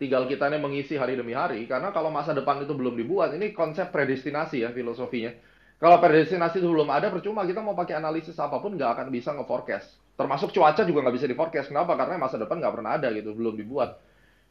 tinggal 0.00 0.24
kita 0.30 0.48
ini 0.50 0.58
mengisi 0.60 0.94
hari 1.00 1.14
demi 1.20 1.32
hari. 1.36 1.64
Karena 1.70 1.92
kalau 1.96 2.10
masa 2.12 2.32
depan 2.36 2.64
itu 2.64 2.72
belum 2.76 2.96
dibuat, 3.00 3.36
ini 3.36 3.52
konsep 3.52 3.92
predestinasi 3.94 4.64
ya 4.64 4.70
filosofinya. 4.72 5.32
Kalau 5.80 5.96
predestinasi 6.00 6.60
itu 6.60 6.68
belum 6.68 6.88
ada, 6.92 7.08
percuma 7.14 7.44
kita 7.48 7.60
mau 7.64 7.72
pakai 7.76 7.96
analisis 8.00 8.36
apa 8.40 8.60
pun 8.60 8.76
nggak 8.76 8.90
akan 8.96 9.06
bisa 9.12 9.32
nge-forecast. 9.36 9.88
Termasuk 10.16 10.52
cuaca 10.52 10.82
juga 10.84 11.00
nggak 11.08 11.16
bisa 11.16 11.28
di-forecast. 11.30 11.72
Kenapa? 11.72 11.96
Karena 11.96 12.20
masa 12.20 12.36
depan 12.36 12.60
nggak 12.60 12.74
pernah 12.76 12.92
ada 13.00 13.08
gitu, 13.16 13.32
belum 13.36 13.56
dibuat. 13.56 13.96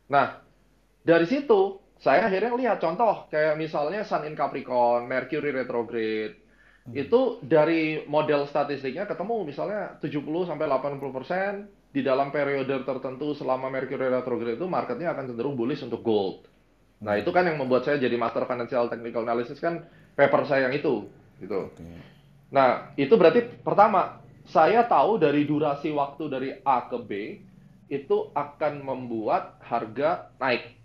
Nah, 0.10 0.42
dari 1.04 1.28
situ 1.30 1.82
saya 2.00 2.28
akhirnya 2.28 2.56
lihat 2.56 2.80
contoh 2.84 3.28
kayak 3.34 3.56
misalnya 3.60 4.02
Sun 4.08 4.26
in 4.30 4.36
Capricorn, 4.40 5.08
Mercury 5.12 5.52
retrograde. 5.52 6.39
Hmm. 6.90 6.98
Itu 6.98 7.38
dari 7.46 8.04
model 8.10 8.50
statistiknya 8.50 9.06
ketemu 9.06 9.46
misalnya 9.46 10.02
70 10.02 10.50
sampai 10.50 10.66
80% 10.66 11.94
di 11.94 12.02
dalam 12.02 12.34
periode 12.34 12.82
tertentu 12.86 13.38
selama 13.38 13.70
Mercury 13.70 14.10
retrograde 14.10 14.58
itu 14.58 14.66
marketnya 14.66 15.14
akan 15.14 15.34
cenderung 15.34 15.54
bullish 15.54 15.86
untuk 15.86 16.02
gold. 16.02 16.46
Nah, 17.02 17.16
Hmm. 17.16 17.22
itu 17.22 17.30
kan 17.30 17.46
yang 17.46 17.62
membuat 17.62 17.86
saya 17.86 18.02
jadi 18.02 18.18
master 18.18 18.44
financial 18.50 18.90
technical 18.90 19.24
analysis 19.24 19.62
kan 19.62 19.86
paper 20.18 20.44
saya 20.50 20.68
yang 20.70 20.76
itu 20.76 21.08
gitu. 21.40 21.72
Oke. 21.72 21.86
Nah, 22.50 22.92
itu 22.98 23.14
berarti 23.14 23.46
pertama, 23.62 24.20
saya 24.50 24.82
tahu 24.90 25.22
dari 25.22 25.46
durasi 25.46 25.94
waktu 25.94 26.24
dari 26.26 26.50
A 26.66 26.90
ke 26.90 26.98
B 26.98 27.12
itu 27.90 28.34
akan 28.34 28.82
membuat 28.86 29.62
harga 29.66 30.34
naik 30.42 30.78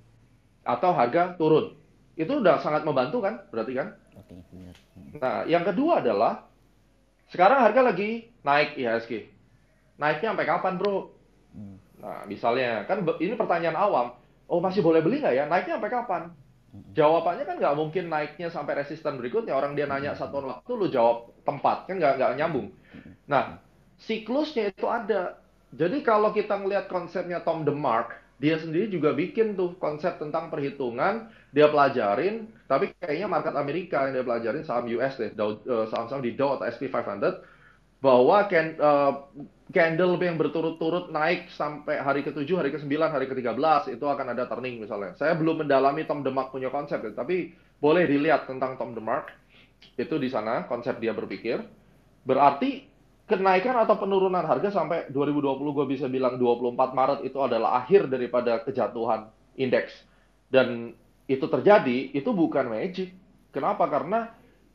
atau 0.65 0.93
harga 0.93 1.37
turun. 1.37 1.77
Itu 2.17 2.41
udah 2.41 2.61
sangat 2.61 2.85
membantu 2.85 3.21
kan? 3.25 3.45
Berarti 3.53 3.73
kan? 3.77 3.97
Oke, 4.25 4.41
benar. 4.49 4.77
Hmm. 4.97 5.13
Nah, 5.21 5.37
yang 5.45 5.65
kedua 5.69 6.01
adalah 6.01 6.49
sekarang 7.29 7.61
harga 7.61 7.81
lagi 7.85 8.33
naik 8.41 8.81
IHSG. 8.81 9.29
Naiknya 10.01 10.33
sampai 10.33 10.49
kapan, 10.49 10.75
Bro? 10.81 11.13
Hmm. 11.53 11.77
Nah, 12.01 12.25
misalnya 12.25 12.89
kan 12.89 13.05
ini 13.21 13.37
pertanyaan 13.37 13.77
awam. 13.77 14.17
Oh, 14.49 14.61
masih 14.61 14.81
boleh 14.81 15.05
beli 15.05 15.21
nggak 15.21 15.37
ya? 15.37 15.45
Naiknya 15.45 15.77
sampai 15.77 15.93
kapan? 15.93 16.23
Hmm. 16.73 16.85
Jawabannya 16.97 17.45
kan 17.45 17.57
nggak 17.61 17.77
mungkin 17.77 18.05
naiknya 18.09 18.49
sampai 18.49 18.81
resisten 18.81 19.21
berikutnya. 19.21 19.53
Orang 19.53 19.77
dia 19.77 19.85
nanya 19.85 20.17
satuan 20.17 20.49
waktu, 20.49 20.71
lu 20.73 20.89
jawab 20.89 21.33
tempat. 21.45 21.85
Kan 21.85 22.01
nggak 22.01 22.17
nggak 22.17 22.33
nyambung. 22.41 22.73
Nah, 23.29 23.61
siklusnya 24.01 24.73
itu 24.73 24.89
ada. 24.89 25.39
Jadi 25.75 26.01
kalau 26.07 26.31
kita 26.31 26.55
ngelihat 26.61 26.87
konsepnya 26.87 27.43
Tom 27.43 27.67
DeMark, 27.67 28.25
dia 28.39 28.59
sendiri 28.59 28.91
juga 28.91 29.15
bikin 29.15 29.55
tuh 29.59 29.75
konsep 29.79 30.19
tentang 30.19 30.51
perhitungan, 30.51 31.31
dia 31.55 31.71
pelajarin, 31.71 32.51
tapi 32.67 32.91
kayaknya 32.99 33.31
market 33.31 33.55
Amerika 33.55 34.11
yang 34.11 34.19
dia 34.19 34.27
pelajarin, 34.27 34.67
saham 34.67 34.91
US 34.91 35.15
deh, 35.15 35.31
eh, 35.31 35.87
saham-saham 35.87 36.19
di 36.19 36.35
Dow 36.35 36.59
atau 36.59 36.67
SP 36.67 36.91
500, 36.91 37.39
bahwa 38.03 38.51
can- 38.51 38.75
eh, 38.75 39.13
candle 39.71 40.19
yang 40.19 40.35
berturut-turut 40.35 41.15
naik 41.15 41.47
sampai 41.55 42.03
hari 42.03 42.27
ke-7, 42.27 42.59
hari 42.59 42.75
ke-9, 42.75 43.07
hari 43.07 43.31
ke-13, 43.31 43.95
itu 43.95 44.03
akan 44.03 44.35
ada 44.35 44.51
turning 44.51 44.83
misalnya. 44.83 45.15
Saya 45.15 45.39
belum 45.39 45.63
mendalami 45.65 46.03
Tom 46.05 46.27
DeMark 46.27 46.51
punya 46.51 46.75
konsep, 46.75 47.01
ya, 47.01 47.15
tapi 47.15 47.55
boleh 47.79 48.05
dilihat 48.05 48.51
tentang 48.51 48.75
Tom 48.75 48.93
DeMark, 48.93 49.31
itu 49.95 50.15
di 50.19 50.27
sana 50.27 50.67
konsep 50.67 50.99
dia 50.99 51.15
berpikir. 51.15 51.63
Berarti 52.27 52.83
kenaikan 53.31 53.79
atau 53.79 53.97
penurunan 53.97 54.43
harga 54.43 54.75
sampai 54.75 55.09
2020 55.09 55.73
gue 55.73 55.87
bisa 55.87 56.07
bilang 56.11 56.37
24 56.37 56.93
Maret 56.93 57.21
itu 57.25 57.39
adalah 57.41 57.85
akhir 57.85 58.11
daripada 58.11 58.61
kejatuhan 58.65 59.29
indeks. 59.57 59.93
Dan 60.49 60.93
itu 61.25 61.47
terjadi, 61.49 62.13
itu 62.13 62.31
bukan 62.31 62.69
magic. 62.69 63.17
Kenapa? 63.55 63.89
Karena 63.89 64.35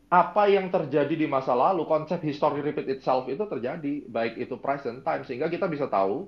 apa 0.09 0.49
yang 0.49 0.73
terjadi 0.73 1.13
di 1.13 1.29
masa 1.29 1.53
lalu, 1.53 1.85
konsep 1.85 2.17
history 2.25 2.65
repeat 2.65 2.89
itself 2.89 3.29
itu 3.29 3.45
terjadi, 3.45 4.09
baik 4.09 4.41
itu 4.41 4.57
price 4.57 4.89
and 4.89 5.05
time, 5.05 5.21
sehingga 5.21 5.45
kita 5.45 5.69
bisa 5.69 5.85
tahu 5.85 6.25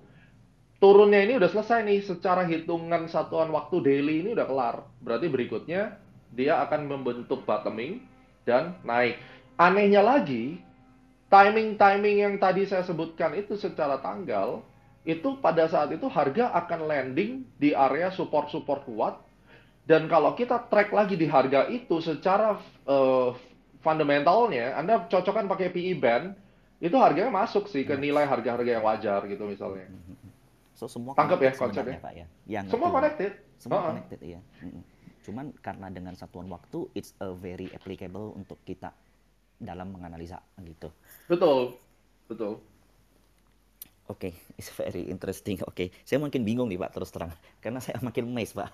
turunnya 0.78 1.26
ini 1.26 1.42
udah 1.42 1.50
selesai 1.50 1.82
nih, 1.86 2.00
secara 2.06 2.46
hitungan 2.46 3.10
satuan 3.10 3.50
waktu 3.50 3.82
daily 3.82 4.22
ini 4.22 4.30
udah 4.38 4.46
kelar. 4.46 4.76
Berarti 5.02 5.28
berikutnya 5.30 5.98
dia 6.30 6.62
akan 6.62 6.86
membentuk 6.86 7.42
bottoming 7.42 8.06
dan 8.46 8.78
naik. 8.86 9.18
Anehnya 9.58 10.06
lagi, 10.06 10.62
timing-timing 11.34 12.18
yang 12.22 12.36
tadi 12.38 12.70
saya 12.70 12.86
sebutkan 12.86 13.34
itu 13.34 13.58
secara 13.58 13.98
tanggal, 14.02 14.62
itu 15.02 15.42
pada 15.42 15.66
saat 15.66 15.90
itu 15.90 16.06
harga 16.06 16.54
akan 16.54 16.86
landing 16.86 17.50
di 17.58 17.74
area 17.74 18.14
support-support 18.14 18.86
kuat. 18.86 19.18
Dan 19.82 20.06
kalau 20.06 20.34
kita 20.34 20.70
track 20.70 20.94
lagi 20.94 21.18
di 21.18 21.26
harga 21.26 21.66
itu 21.68 22.00
secara 22.00 22.56
eh, 22.86 23.30
fundamentalnya, 23.82 24.78
Anda 24.78 25.06
cocokkan 25.06 25.50
pakai 25.50 25.74
PE 25.74 25.94
band, 25.98 26.26
itu 26.78 26.94
harganya 26.98 27.30
masuk 27.30 27.66
sih 27.66 27.82
ke 27.82 27.94
nilai 27.94 28.26
harga-harga 28.26 28.78
yang 28.78 28.86
wajar 28.86 29.22
gitu 29.26 29.46
misalnya. 29.46 29.90
So 30.74 30.90
semua 30.90 31.14
Tangkap 31.14 31.38
ya 31.40 31.52
konsepnya? 31.54 31.98
Pak 31.98 32.14
ya. 32.14 32.26
Yang 32.48 32.66
Semua 32.74 32.88
itu- 32.88 32.96
connected. 32.98 33.32
Semua 33.58 33.78
Ha-ha. 33.78 33.90
connected 33.94 34.20
ya. 34.22 34.40
Cuman 35.22 35.54
karena 35.62 35.88
dengan 35.94 36.14
satuan 36.18 36.50
waktu 36.50 36.90
it's 36.94 37.14
a 37.22 37.30
very 37.30 37.70
applicable 37.70 38.34
untuk 38.34 38.58
kita 38.66 38.90
dalam 39.62 39.94
menganalisa 39.94 40.42
gitu. 40.60 40.90
Betul. 41.30 41.78
Betul. 42.26 42.58
Oke, 44.12 44.36
it's 44.60 44.68
very 44.76 45.08
interesting. 45.08 45.56
Oke, 45.64 45.96
saya 46.04 46.20
makin 46.20 46.44
bingung 46.44 46.68
nih 46.68 46.76
Pak 46.76 46.92
terus 46.92 47.16
terang 47.16 47.32
karena 47.64 47.80
saya 47.80 47.96
makin 48.04 48.28
amazed 48.28 48.60
Pak. 48.60 48.68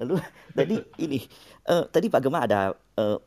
Lalu 0.00 0.16
tadi 0.56 0.80
ini 1.04 1.20
eh, 1.68 1.84
tadi 1.92 2.08
Pak 2.08 2.20
Gema 2.24 2.48
ada 2.48 2.72
eh, 2.72 3.18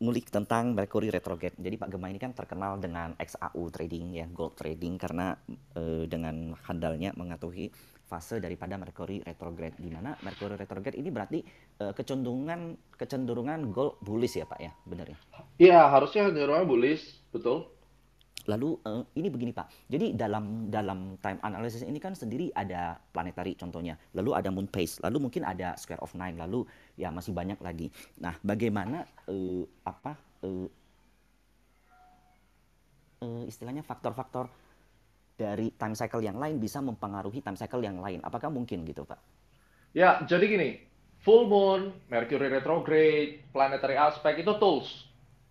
ngulik 0.00 0.32
tentang 0.32 0.72
Mercury 0.72 1.12
retrograde. 1.12 1.60
Jadi 1.60 1.76
Pak 1.76 1.92
Gema 1.92 2.08
ini 2.08 2.16
kan 2.16 2.32
terkenal 2.32 2.80
dengan 2.80 3.12
XAU 3.20 3.68
trading 3.68 4.16
ya, 4.16 4.24
gold 4.32 4.56
trading 4.56 4.96
karena 4.96 5.36
eh, 5.76 6.08
dengan 6.08 6.56
handalnya 6.64 7.12
mengetahui 7.12 7.68
fase 8.08 8.40
daripada 8.40 8.80
Mercury 8.80 9.20
retrograde 9.22 9.76
di 9.76 9.92
mana 9.92 10.16
Mercury 10.24 10.56
retrograde 10.56 10.96
ini 10.96 11.12
berarti 11.12 11.44
eh, 11.84 11.92
kecenderungan 11.92 12.80
kecenderungan 12.96 13.68
gold 13.68 14.00
bullish 14.00 14.40
ya 14.40 14.48
Pak 14.48 14.60
ya, 14.64 14.72
benar 14.88 15.06
ya? 15.12 15.18
Iya, 15.60 15.80
harusnya 15.92 16.32
cenderungnya 16.32 16.64
bullish, 16.64 17.20
betul. 17.28 17.68
Lalu 18.48 18.80
eh, 18.88 19.02
ini 19.20 19.28
begini 19.28 19.52
Pak, 19.52 19.90
jadi 19.90 20.16
dalam 20.16 20.72
dalam 20.72 21.20
time 21.20 21.40
analysis 21.44 21.84
ini 21.84 22.00
kan 22.00 22.16
sendiri 22.16 22.48
ada 22.56 22.96
planetary 23.12 23.52
contohnya, 23.58 24.00
lalu 24.16 24.32
ada 24.32 24.48
moon 24.48 24.64
phase, 24.70 24.96
lalu 25.04 25.28
mungkin 25.28 25.44
ada 25.44 25.76
square 25.76 26.00
of 26.00 26.14
nine, 26.16 26.40
lalu 26.40 26.64
ya 26.96 27.12
masih 27.12 27.36
banyak 27.36 27.60
lagi. 27.60 27.92
Nah, 28.16 28.36
bagaimana 28.40 29.04
eh, 29.28 29.64
apa 29.84 30.16
eh, 30.46 30.68
eh, 33.24 33.44
istilahnya 33.44 33.84
faktor-faktor 33.84 34.48
dari 35.36 35.72
time 35.76 35.96
cycle 35.96 36.20
yang 36.24 36.36
lain 36.36 36.56
bisa 36.60 36.80
mempengaruhi 36.80 37.44
time 37.44 37.56
cycle 37.56 37.84
yang 37.84 38.00
lain? 38.00 38.24
Apakah 38.24 38.48
mungkin 38.48 38.84
gitu 38.88 39.04
Pak? 39.04 39.20
Ya, 39.90 40.22
jadi 40.22 40.46
gini, 40.46 40.70
full 41.20 41.50
moon, 41.50 41.92
Mercury 42.08 42.48
retrograde, 42.48 43.42
planetary 43.50 43.98
aspect 43.98 44.40
itu 44.40 44.52
tools. 44.56 45.09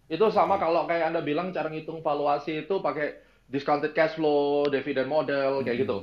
Itu 0.09 0.33
sama 0.33 0.57
kalau 0.57 0.89
kayak 0.89 1.13
Anda 1.13 1.21
bilang 1.21 1.53
cara 1.53 1.69
ngitung 1.69 2.01
valuasi 2.01 2.65
itu 2.65 2.81
pakai 2.81 3.21
discounted 3.45 3.93
cash 3.93 4.17
flow, 4.17 4.65
dividend 4.69 5.09
model, 5.09 5.61
kayak 5.61 5.85
gitu. 5.85 5.97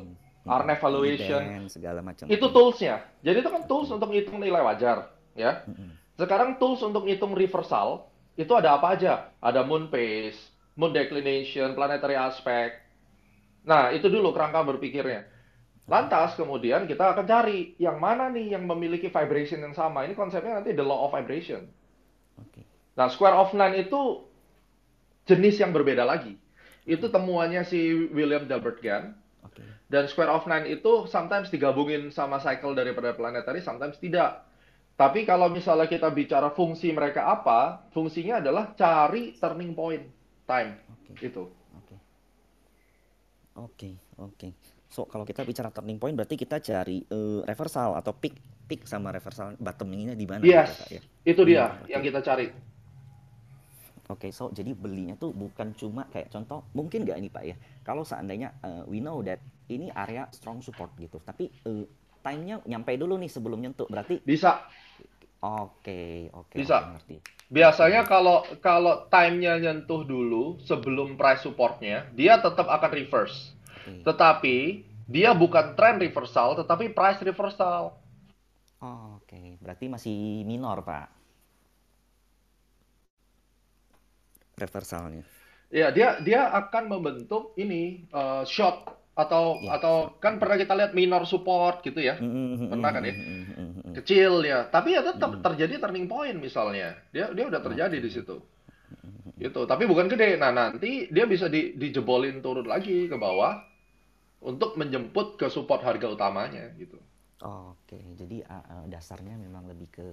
Hmm, 0.46 0.78
valuation. 0.78 1.42
dividend, 1.42 1.66
segala 1.70 2.00
macam. 2.02 2.30
Itu 2.30 2.54
toolsnya. 2.54 3.02
Jadi 3.26 3.42
itu 3.42 3.50
kan 3.50 3.66
tools 3.66 3.90
untuk 3.90 4.14
ngitung 4.14 4.38
nilai 4.38 4.62
wajar, 4.62 5.10
ya. 5.34 5.66
Mm-mm. 5.66 5.90
Sekarang 6.14 6.58
tools 6.62 6.82
untuk 6.86 7.06
ngitung 7.06 7.34
reversal, 7.34 8.06
itu 8.38 8.50
ada 8.54 8.78
apa 8.78 8.94
aja? 8.94 9.34
Ada 9.42 9.66
moon 9.66 9.90
phase, 9.90 10.38
moon 10.78 10.94
declination, 10.94 11.74
planetary 11.74 12.14
aspect. 12.14 12.82
Nah, 13.66 13.90
itu 13.90 14.06
dulu 14.06 14.30
kerangka 14.30 14.62
berpikirnya. 14.62 15.26
Lantas 15.86 16.34
kemudian 16.34 16.90
kita 16.90 17.14
akan 17.14 17.26
cari 17.26 17.78
yang 17.78 18.02
mana 18.02 18.26
nih 18.26 18.58
yang 18.58 18.66
memiliki 18.66 19.06
vibration 19.06 19.62
yang 19.62 19.74
sama. 19.74 20.02
Ini 20.02 20.18
konsepnya 20.18 20.58
nanti 20.58 20.74
the 20.74 20.82
law 20.82 21.06
of 21.06 21.14
vibration. 21.14 21.62
Oke. 22.42 22.65
Nah, 22.96 23.06
square 23.12 23.36
of 23.36 23.52
nine 23.52 23.76
itu 23.84 24.24
jenis 25.28 25.60
yang 25.60 25.70
berbeda 25.76 26.02
lagi. 26.06 26.38
Itu 26.86 27.10
temuannya 27.10 27.62
si 27.66 28.08
William 28.14 28.46
Delbert 28.46 28.78
Gann. 28.80 29.12
Oke. 29.44 29.62
Dan 29.86 30.08
square 30.10 30.32
of 30.32 30.46
nine 30.48 30.66
itu 30.66 31.06
sometimes 31.06 31.50
digabungin 31.52 32.10
sama 32.10 32.40
cycle 32.42 32.74
daripada 32.74 33.14
planetary, 33.14 33.60
sometimes 33.62 33.98
tidak. 34.00 34.42
Tapi 34.96 35.28
kalau 35.28 35.52
misalnya 35.52 35.84
kita 35.92 36.08
bicara 36.08 36.48
fungsi 36.56 36.88
mereka 36.88 37.28
apa, 37.28 37.84
fungsinya 37.92 38.40
adalah 38.40 38.72
cari 38.72 39.36
turning 39.36 39.76
point 39.76 40.04
time. 40.48 40.80
Oke. 40.88 41.12
Itu. 41.20 41.52
Oke. 41.76 41.96
Oke, 43.56 43.90
oke. 44.20 44.48
So, 44.86 45.08
kalau 45.08 45.24
kita 45.24 45.42
bicara 45.44 45.72
turning 45.72 45.96
point 46.00 46.14
berarti 46.16 46.36
kita 46.36 46.60
cari 46.60 47.02
eh, 47.04 47.40
reversal 47.44 47.96
atau 47.96 48.12
peak 48.16 48.36
peak 48.66 48.84
sama 48.84 49.12
reversal 49.14 49.54
bottomingnya 49.60 50.12
di 50.18 50.26
mana 50.28 50.42
Yes, 50.42 50.68
gitu, 50.68 50.72
Pak, 50.80 50.88
ya? 50.90 51.02
itu 51.24 51.42
dia 51.46 51.64
Hmm, 51.70 51.86
yang 51.88 52.02
kita 52.04 52.20
cari. 52.20 52.46
Oke, 54.06 54.30
so 54.30 54.54
jadi 54.54 54.70
belinya 54.70 55.18
tuh 55.18 55.34
bukan 55.34 55.74
cuma 55.74 56.06
kayak 56.14 56.30
contoh, 56.30 56.62
mungkin 56.78 57.02
nggak 57.02 57.18
ini 57.18 57.26
Pak 57.26 57.42
ya, 57.42 57.56
kalau 57.82 58.06
seandainya 58.06 58.54
eh, 58.62 58.82
we 58.86 59.02
know 59.02 59.18
that 59.26 59.42
ini 59.66 59.90
area 59.90 60.30
strong 60.30 60.62
support 60.62 60.94
gitu, 60.94 61.18
tapi 61.26 61.50
eh, 61.50 61.84
time-nya 62.22 62.62
nyampe 62.62 62.94
dulu 62.94 63.18
nih 63.18 63.26
sebelum 63.26 63.58
nyentuh, 63.58 63.90
berarti 63.90 64.22
Bisa. 64.22 64.62
oke, 65.42 66.30
oke, 66.30 66.54
Bisa. 66.54 66.86
oke, 66.86 66.90
ngerti. 66.94 67.16
Biasanya 67.50 68.06
kalau 68.06 68.46
kalau 68.62 69.10
time-nya 69.10 69.58
nyentuh 69.58 70.06
dulu 70.06 70.58
sebelum 70.62 71.18
price 71.18 71.42
support-nya, 71.42 72.06
dia 72.14 72.38
tetap 72.38 72.66
akan 72.70 72.90
reverse. 72.90 73.54
Oke. 73.82 74.02
Tetapi 74.06 74.56
dia 75.06 75.30
bukan 75.34 75.78
trend 75.78 76.02
reversal, 76.02 76.58
tetapi 76.58 76.90
price 76.94 77.22
reversal. 77.22 77.94
Oh, 78.82 79.18
Oke, 79.22 79.58
berarti 79.58 79.90
masih 79.90 80.46
minor 80.46 80.86
Pak. 80.86 81.15
Reversalnya. 84.56 85.22
Ya, 85.68 85.90
dia 85.92 86.16
dia 86.24 86.48
akan 86.48 86.88
membentuk 86.88 87.52
ini 87.60 88.08
eh, 88.08 88.42
short 88.48 88.88
atau 89.16 89.56
Ya, 89.64 89.80
atau 89.80 90.12
kan 90.20 90.36
pernah 90.36 90.60
kita 90.60 90.76
lihat 90.76 90.92
minor 90.92 91.24
support 91.24 91.80
gitu 91.80 92.00
ya. 92.04 92.20
Mm, 92.20 92.28
mm, 92.28 92.56
mm, 92.56 92.68
Pernah 92.72 92.90
kan 92.92 93.02
ya? 93.04 93.14
mm, 93.16 93.24
mm, 93.24 93.44
mm, 93.56 93.70
mm. 93.80 93.94
kecil 93.96 94.32
ya. 94.44 94.68
Tapi 94.68 94.96
ya 94.96 95.00
tetap 95.04 95.40
terjadi 95.40 95.80
turning 95.80 96.08
point 96.08 96.36
misalnya. 96.36 96.96
Dia 97.12 97.32
dia 97.32 97.44
udah 97.48 97.60
terjadi 97.64 97.96
di 97.96 98.10
situ. 98.12 98.36
Gitu. 99.36 99.60
Tapi 99.68 99.84
bukan 99.84 100.08
gede. 100.08 100.36
Nah 100.40 100.52
nanti 100.52 101.08
dia 101.12 101.24
bisa 101.28 101.48
di, 101.48 101.76
dijebolin 101.76 102.40
turun 102.44 102.68
lagi 102.68 103.08
ke 103.08 103.16
bawah 103.16 103.60
untuk 104.44 104.76
menjemput 104.80 105.40
ke 105.40 105.48
support 105.48 105.80
harga 105.84 106.08
utamanya 106.12 106.72
gitu. 106.76 107.00
Oke, 107.44 108.00
jadi 108.16 108.40
uh, 108.48 108.64
uh, 108.64 108.84
dasarnya 108.88 109.36
memang 109.36 109.68
lebih 109.68 109.92
ke 109.92 110.06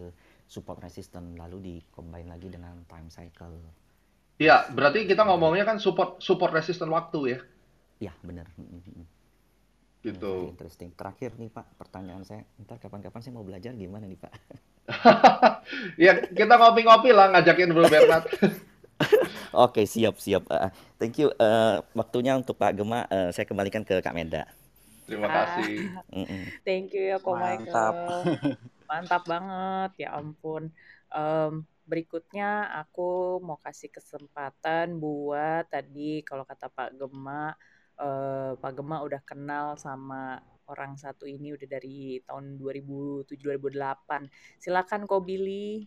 support 0.44 0.84
resistant 0.84 1.40
lalu 1.40 1.80
di-combine 1.80 2.28
lagi 2.28 2.52
dengan 2.52 2.84
time 2.84 3.08
cycle. 3.08 3.64
Iya, 4.42 4.70
berarti 4.76 5.06
kita 5.10 5.22
ngomongnya 5.30 5.64
kan 5.70 5.78
support 5.80 6.22
support 6.22 6.52
resisten 6.54 6.90
waktu 6.90 7.20
ya, 7.38 7.40
Ya, 8.00 8.14
benar. 8.22 8.48
Mm, 8.58 8.68
mm, 8.70 8.82
mm. 9.00 9.06
gitu. 10.04 10.28
Very 10.28 10.44
interesting. 10.52 10.90
Terakhir 11.00 11.32
nih 11.40 11.50
Pak, 11.52 11.80
pertanyaan 11.80 12.24
saya, 12.28 12.44
ntar 12.60 12.78
kapan-kapan 12.82 13.22
saya 13.24 13.34
mau 13.36 13.46
belajar 13.48 13.72
gimana 13.76 14.06
nih 14.08 14.20
Pak? 14.20 14.34
Ya, 15.96 16.20
kita 16.20 16.54
ngopi-ngopi 16.60 17.16
lah 17.16 17.32
ngajakin 17.32 17.72
Bro 17.72 17.88
Bernard. 17.88 18.26
Oke, 19.54 19.86
siap, 19.86 20.18
siap. 20.18 20.44
Uh, 20.50 20.70
thank 20.98 21.16
you. 21.22 21.30
Uh, 21.38 21.82
waktunya 21.94 22.34
untuk 22.36 22.58
Pak 22.58 22.74
Gema, 22.76 23.06
uh, 23.08 23.30
saya 23.32 23.46
kembalikan 23.46 23.86
ke 23.86 24.02
Kak 24.02 24.14
Menda. 24.16 24.50
Terima 25.06 25.28
Ah, 25.28 25.62
kasih. 25.62 26.00
Mm-mm. 26.12 26.44
thank 26.68 26.92
you 26.96 27.04
ya 27.14 27.18
Ko 27.20 27.36
Mantap. 27.36 27.96
Michael. 27.96 28.18
Mantap 28.90 29.24
banget, 29.26 29.92
ya 30.08 30.10
ampun. 30.20 30.70
Em, 31.14 31.54
berikutnya 31.84 32.72
aku 32.80 33.40
mau 33.44 33.60
kasih 33.60 33.92
kesempatan 33.92 34.98
buat 34.98 35.68
tadi 35.68 36.24
kalau 36.24 36.48
kata 36.48 36.72
Pak 36.72 36.96
Gema, 36.96 37.54
eh, 38.00 38.52
Pak 38.56 38.72
Gema 38.76 39.04
udah 39.04 39.22
kenal 39.24 39.76
sama 39.76 40.40
orang 40.72 40.96
satu 40.96 41.28
ini 41.28 41.52
udah 41.56 41.68
dari 41.68 42.24
tahun 42.24 42.56
2007-2008. 42.56 44.32
Silakan 44.60 45.04
Ko 45.04 45.20
Billy. 45.20 45.84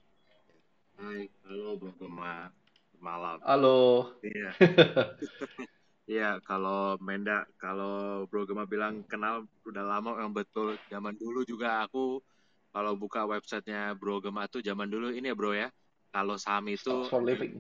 Hai, 0.97 1.29
halo 1.49 1.77
Bro 1.81 1.93
Gema. 1.97 2.53
Malam. 3.01 3.37
Halo. 3.45 4.13
Iya. 4.25 4.51
Iya, 6.07 6.39
kalau 6.47 6.95
Menda, 7.03 7.43
kalau 7.59 8.31
Bro 8.31 8.47
Gema 8.47 8.63
bilang 8.63 9.03
kenal 9.11 9.43
udah 9.67 9.83
lama 9.83 10.15
yang 10.23 10.31
betul. 10.31 10.79
Zaman 10.87 11.19
dulu 11.19 11.43
juga 11.43 11.83
aku 11.83 12.23
kalau 12.71 12.95
buka 12.95 13.27
websitenya 13.27 13.91
Bro 13.99 14.23
Gema 14.23 14.47
tuh 14.47 14.63
zaman 14.63 14.87
dulu 14.87 15.11
ini 15.11 15.27
ya 15.27 15.35
Bro 15.35 15.59
ya. 15.59 15.67
Kalau 16.11 16.37
saham 16.41 16.73
itu 16.73 17.09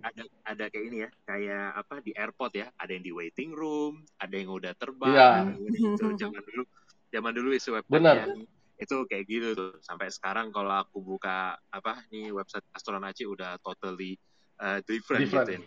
ada 0.00 0.22
ada 0.48 0.64
kayak 0.72 0.84
ini 0.88 0.96
ya, 1.04 1.10
kayak 1.28 1.66
apa 1.76 1.94
di 2.00 2.12
airport 2.16 2.52
ya, 2.56 2.66
ada 2.80 2.90
yang 2.94 3.04
di 3.04 3.12
waiting 3.12 3.52
room, 3.52 4.00
ada 4.16 4.32
yang 4.32 4.48
udah 4.48 4.72
terbang, 4.78 5.12
Iya, 5.12 5.28
ada 5.44 5.52
yang 5.52 5.60
udah 5.60 5.80
itu 5.92 6.06
zaman 6.16 6.42
dulu. 6.42 6.62
Zaman 7.06 7.32
dulu 7.36 7.48
isi 7.52 7.68
benar. 7.70 8.16
websitenya 8.24 8.46
itu 8.76 8.96
kayak 9.08 9.24
gitu 9.28 9.48
tuh. 9.56 9.72
Sampai 9.80 10.08
sekarang 10.12 10.52
kalau 10.52 10.72
aku 10.72 11.00
buka 11.00 11.56
apa 11.72 12.04
nih 12.12 12.32
website 12.32 12.64
Astronaci 12.72 13.24
udah 13.24 13.56
totally 13.64 14.20
uh, 14.60 14.80
different 14.84 15.28
gitu 15.28 15.36
ya. 15.36 15.60
Different. 15.60 15.64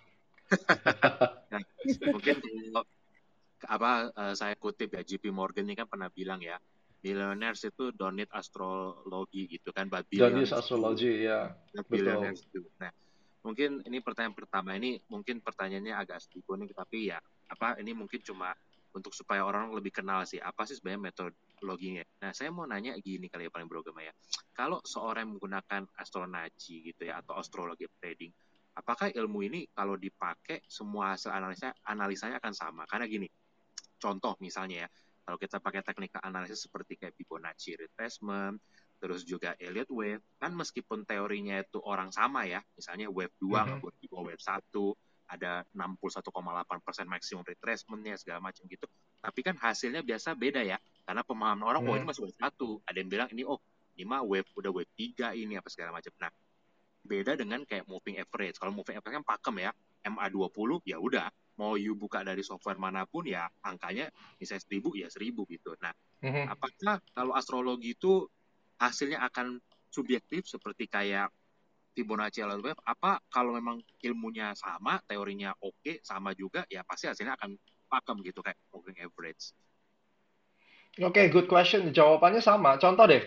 Nah, 1.50 1.66
mungkin 2.14 2.38
kalau 2.46 2.86
apa 3.66 4.14
eh, 4.14 4.34
saya 4.38 4.54
kutip 4.54 4.94
ya 4.94 5.02
JP 5.02 5.34
Morgan 5.34 5.66
ini 5.66 5.74
kan 5.74 5.90
pernah 5.90 6.14
bilang 6.14 6.38
ya 6.38 6.62
billionaires 7.00 7.64
itu 7.64 7.96
don't 7.96 8.20
need 8.20 8.30
astrologi 8.32 9.48
gitu 9.48 9.72
kan 9.72 9.88
but 9.88 10.04
use 10.12 10.20
billionaires. 10.20 10.52
do 10.52 10.60
astrology 10.60 11.12
ya, 11.28 11.56
betul. 11.72 11.92
billionaires 11.92 12.44
do 12.52 12.64
nah 12.80 12.92
mungkin 13.44 13.80
ini 13.88 14.04
pertanyaan 14.04 14.36
pertama. 14.36 14.76
Ini 14.76 15.00
mungkin 15.08 15.40
pertanyaannya 15.40 15.96
agak 15.96 16.20
sedikit 16.24 16.56
unik 16.56 16.76
tapi 16.76 17.12
ya 17.12 17.20
apa 17.50 17.80
ini 17.80 17.96
mungkin 17.96 18.22
cuma 18.22 18.54
untuk 18.90 19.14
supaya 19.14 19.46
orang 19.46 19.70
lebih 19.74 19.94
kenal 19.94 20.26
sih 20.26 20.42
apa 20.42 20.66
sih 20.66 20.76
sebenarnya 20.78 21.14
metodologinya? 21.14 22.04
Nah 22.26 22.32
saya 22.36 22.50
mau 22.50 22.66
nanya 22.66 22.98
gini 23.00 23.30
kali 23.30 23.48
ya 23.48 23.52
paling 23.54 23.70
beragama 23.70 24.04
ya. 24.04 24.14
Kalau 24.52 24.84
seorang 24.84 25.30
menggunakan 25.30 25.88
astronaci 25.98 26.94
gitu 26.94 27.08
ya 27.08 27.22
atau 27.24 27.40
astrologi 27.40 27.88
trading 28.02 28.34
apakah 28.76 29.12
ilmu 29.12 29.44
ini 29.44 29.68
kalau 29.76 30.00
dipakai 30.00 30.64
semua 30.64 31.16
hasil 31.16 31.32
analisa 31.36 31.76
analisanya 31.84 32.40
akan 32.40 32.54
sama? 32.54 32.84
Karena 32.90 33.08
gini 33.08 33.28
contoh 34.00 34.40
misalnya 34.40 34.88
ya 34.88 34.90
kalau 35.30 35.38
kita 35.38 35.62
pakai 35.62 35.86
teknik 35.86 36.10
analisis 36.26 36.66
seperti 36.66 36.98
kayak 36.98 37.14
Fibonacci 37.14 37.78
retracement 37.78 38.58
terus 38.98 39.22
juga 39.22 39.54
Elliott 39.62 39.94
wave 39.94 40.26
kan 40.42 40.58
meskipun 40.58 41.06
teorinya 41.06 41.62
itu 41.62 41.78
orang 41.86 42.10
sama 42.10 42.50
ya 42.50 42.66
misalnya 42.74 43.14
wave 43.14 43.30
2 43.38 43.62
Mhm. 43.62 43.78
ngebuat 43.78 43.94
di 44.02 44.08
bawah 44.10 44.26
wave 44.34 44.42
1 44.42 44.98
ada 45.30 45.62
61,8% 45.78 47.06
maksimum 47.06 47.46
retracementnya 47.46 48.18
segala 48.18 48.42
macam 48.42 48.66
gitu 48.66 48.90
tapi 49.22 49.46
kan 49.46 49.54
hasilnya 49.54 50.02
biasa 50.02 50.34
beda 50.34 50.66
ya 50.66 50.82
karena 51.06 51.22
pemahaman 51.22 51.62
orang 51.62 51.86
oh 51.86 51.94
ini 51.94 52.02
Mhm. 52.02 52.10
masih 52.10 52.26
wave 52.26 52.40
1 52.42 52.82
ada 52.90 52.98
yang 52.98 53.10
bilang 53.14 53.30
ini 53.30 53.46
oh 53.46 53.62
ini 53.94 54.10
mah 54.10 54.26
wave 54.26 54.50
udah 54.58 54.74
wave 54.74 54.90
3 54.98 55.38
ini 55.38 55.62
apa 55.62 55.70
segala 55.70 55.94
macam 55.94 56.10
nah 56.18 56.34
beda 57.06 57.40
dengan 57.40 57.64
kayak 57.64 57.88
moving 57.88 58.20
average. 58.20 58.60
Kalau 58.60 58.76
moving 58.76 59.00
average 59.00 59.16
kan 59.16 59.24
pakem 59.24 59.56
ya, 59.64 59.72
MA20 60.04 60.84
ya 60.84 61.00
udah, 61.00 61.32
mau 61.60 61.76
you 61.76 61.94
buka 62.00 62.24
dari 62.24 62.40
software 62.40 62.80
mana 62.80 63.04
pun 63.04 63.28
ya 63.28 63.52
angkanya 63.68 64.08
misalnya 64.40 64.64
1000 64.64 64.90
ya 64.96 65.08
1000 65.12 65.44
gitu. 65.52 65.76
Nah, 65.84 65.92
Mhm. 66.24 66.48
apakah 66.48 67.04
kalau 67.12 67.36
astrologi 67.36 68.00
itu 68.00 68.24
hasilnya 68.80 69.20
akan 69.28 69.60
subjektif 69.92 70.48
seperti 70.48 70.88
kayak 70.88 71.28
Fibonacci 72.00 72.40
wave 72.48 72.80
apa 72.88 73.20
kalau 73.28 73.52
memang 73.60 73.84
ilmunya 74.00 74.56
sama, 74.56 75.04
teorinya 75.04 75.52
oke, 75.60 76.00
sama 76.00 76.32
juga 76.32 76.64
ya 76.72 76.86
pasti 76.88 77.12
hasilnya 77.12 77.36
akan 77.36 77.60
pakem 77.92 78.18
gitu 78.24 78.40
kayak 78.40 78.56
moving 78.72 78.96
average. 79.04 79.52
Oke, 81.00 81.32
good 81.32 81.48
question. 81.48 81.92
Jawabannya 81.96 82.42
sama. 82.44 82.76
Contoh 82.84 83.06
deh, 83.08 83.24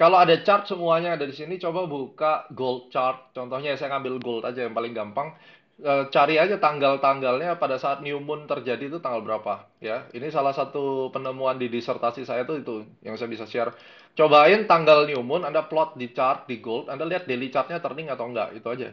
kalau 0.00 0.18
ada 0.18 0.34
chart 0.42 0.66
semuanya 0.70 1.14
ada 1.16 1.24
di 1.24 1.34
sini, 1.34 1.54
coba 1.56 1.86
buka 1.86 2.32
gold 2.52 2.90
chart. 2.94 3.32
Contohnya 3.36 3.78
saya 3.78 3.94
ngambil 3.96 4.14
gold 4.20 4.44
aja 4.48 4.66
yang 4.66 4.74
paling 4.76 4.92
gampang. 4.92 5.32
Eh, 5.76 6.04
cari 6.08 6.40
aja 6.40 6.56
tanggal-tanggalnya 6.56 7.60
pada 7.60 7.76
saat 7.76 8.00
new 8.00 8.16
moon 8.16 8.48
terjadi 8.48 8.88
itu 8.88 8.96
tanggal 8.96 9.20
berapa 9.20 9.68
ya. 9.76 10.08
Ini 10.08 10.32
salah 10.32 10.56
satu 10.56 11.12
penemuan 11.12 11.60
di 11.60 11.68
disertasi 11.68 12.24
saya 12.24 12.48
tuh 12.48 12.64
itu 12.64 12.74
yang 13.04 13.20
saya 13.20 13.28
bisa 13.28 13.44
share. 13.44 13.76
Cobain 14.16 14.64
tanggal 14.64 15.04
new 15.04 15.20
moon, 15.20 15.44
Anda 15.44 15.68
plot 15.68 16.00
di 16.00 16.16
chart 16.16 16.48
di 16.48 16.64
gold, 16.64 16.88
Anda 16.88 17.04
lihat 17.04 17.28
daily 17.28 17.52
chartnya 17.52 17.76
turning 17.84 18.08
atau 18.08 18.24
enggak, 18.24 18.56
itu 18.56 18.64
aja. 18.72 18.88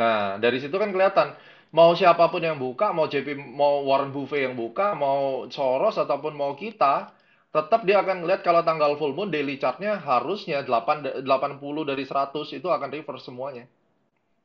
Nah, 0.00 0.40
dari 0.40 0.56
situ 0.56 0.72
kan 0.80 0.88
kelihatan 0.88 1.36
mau 1.76 1.92
siapa 1.92 2.32
pun 2.32 2.40
yang 2.40 2.56
buka, 2.56 2.96
mau 2.96 3.04
JP, 3.12 3.36
mau 3.36 3.84
Warren 3.84 4.08
Buffett 4.08 4.48
yang 4.48 4.56
buka, 4.56 4.96
mau 4.96 5.52
Soros 5.52 6.00
ataupun 6.00 6.32
mau 6.32 6.56
kita, 6.56 7.12
tetap 7.52 7.84
dia 7.84 8.00
akan 8.00 8.24
ngelihat 8.24 8.40
kalau 8.40 8.64
tanggal 8.64 8.96
full 8.96 9.12
moon 9.12 9.28
daily 9.28 9.60
chartnya 9.60 10.00
harusnya 10.00 10.64
8, 10.64 11.28
80 11.28 11.84
dari 11.84 12.04
100 12.08 12.56
itu 12.56 12.68
akan 12.72 12.88
reverse 12.88 13.28
semuanya. 13.28 13.68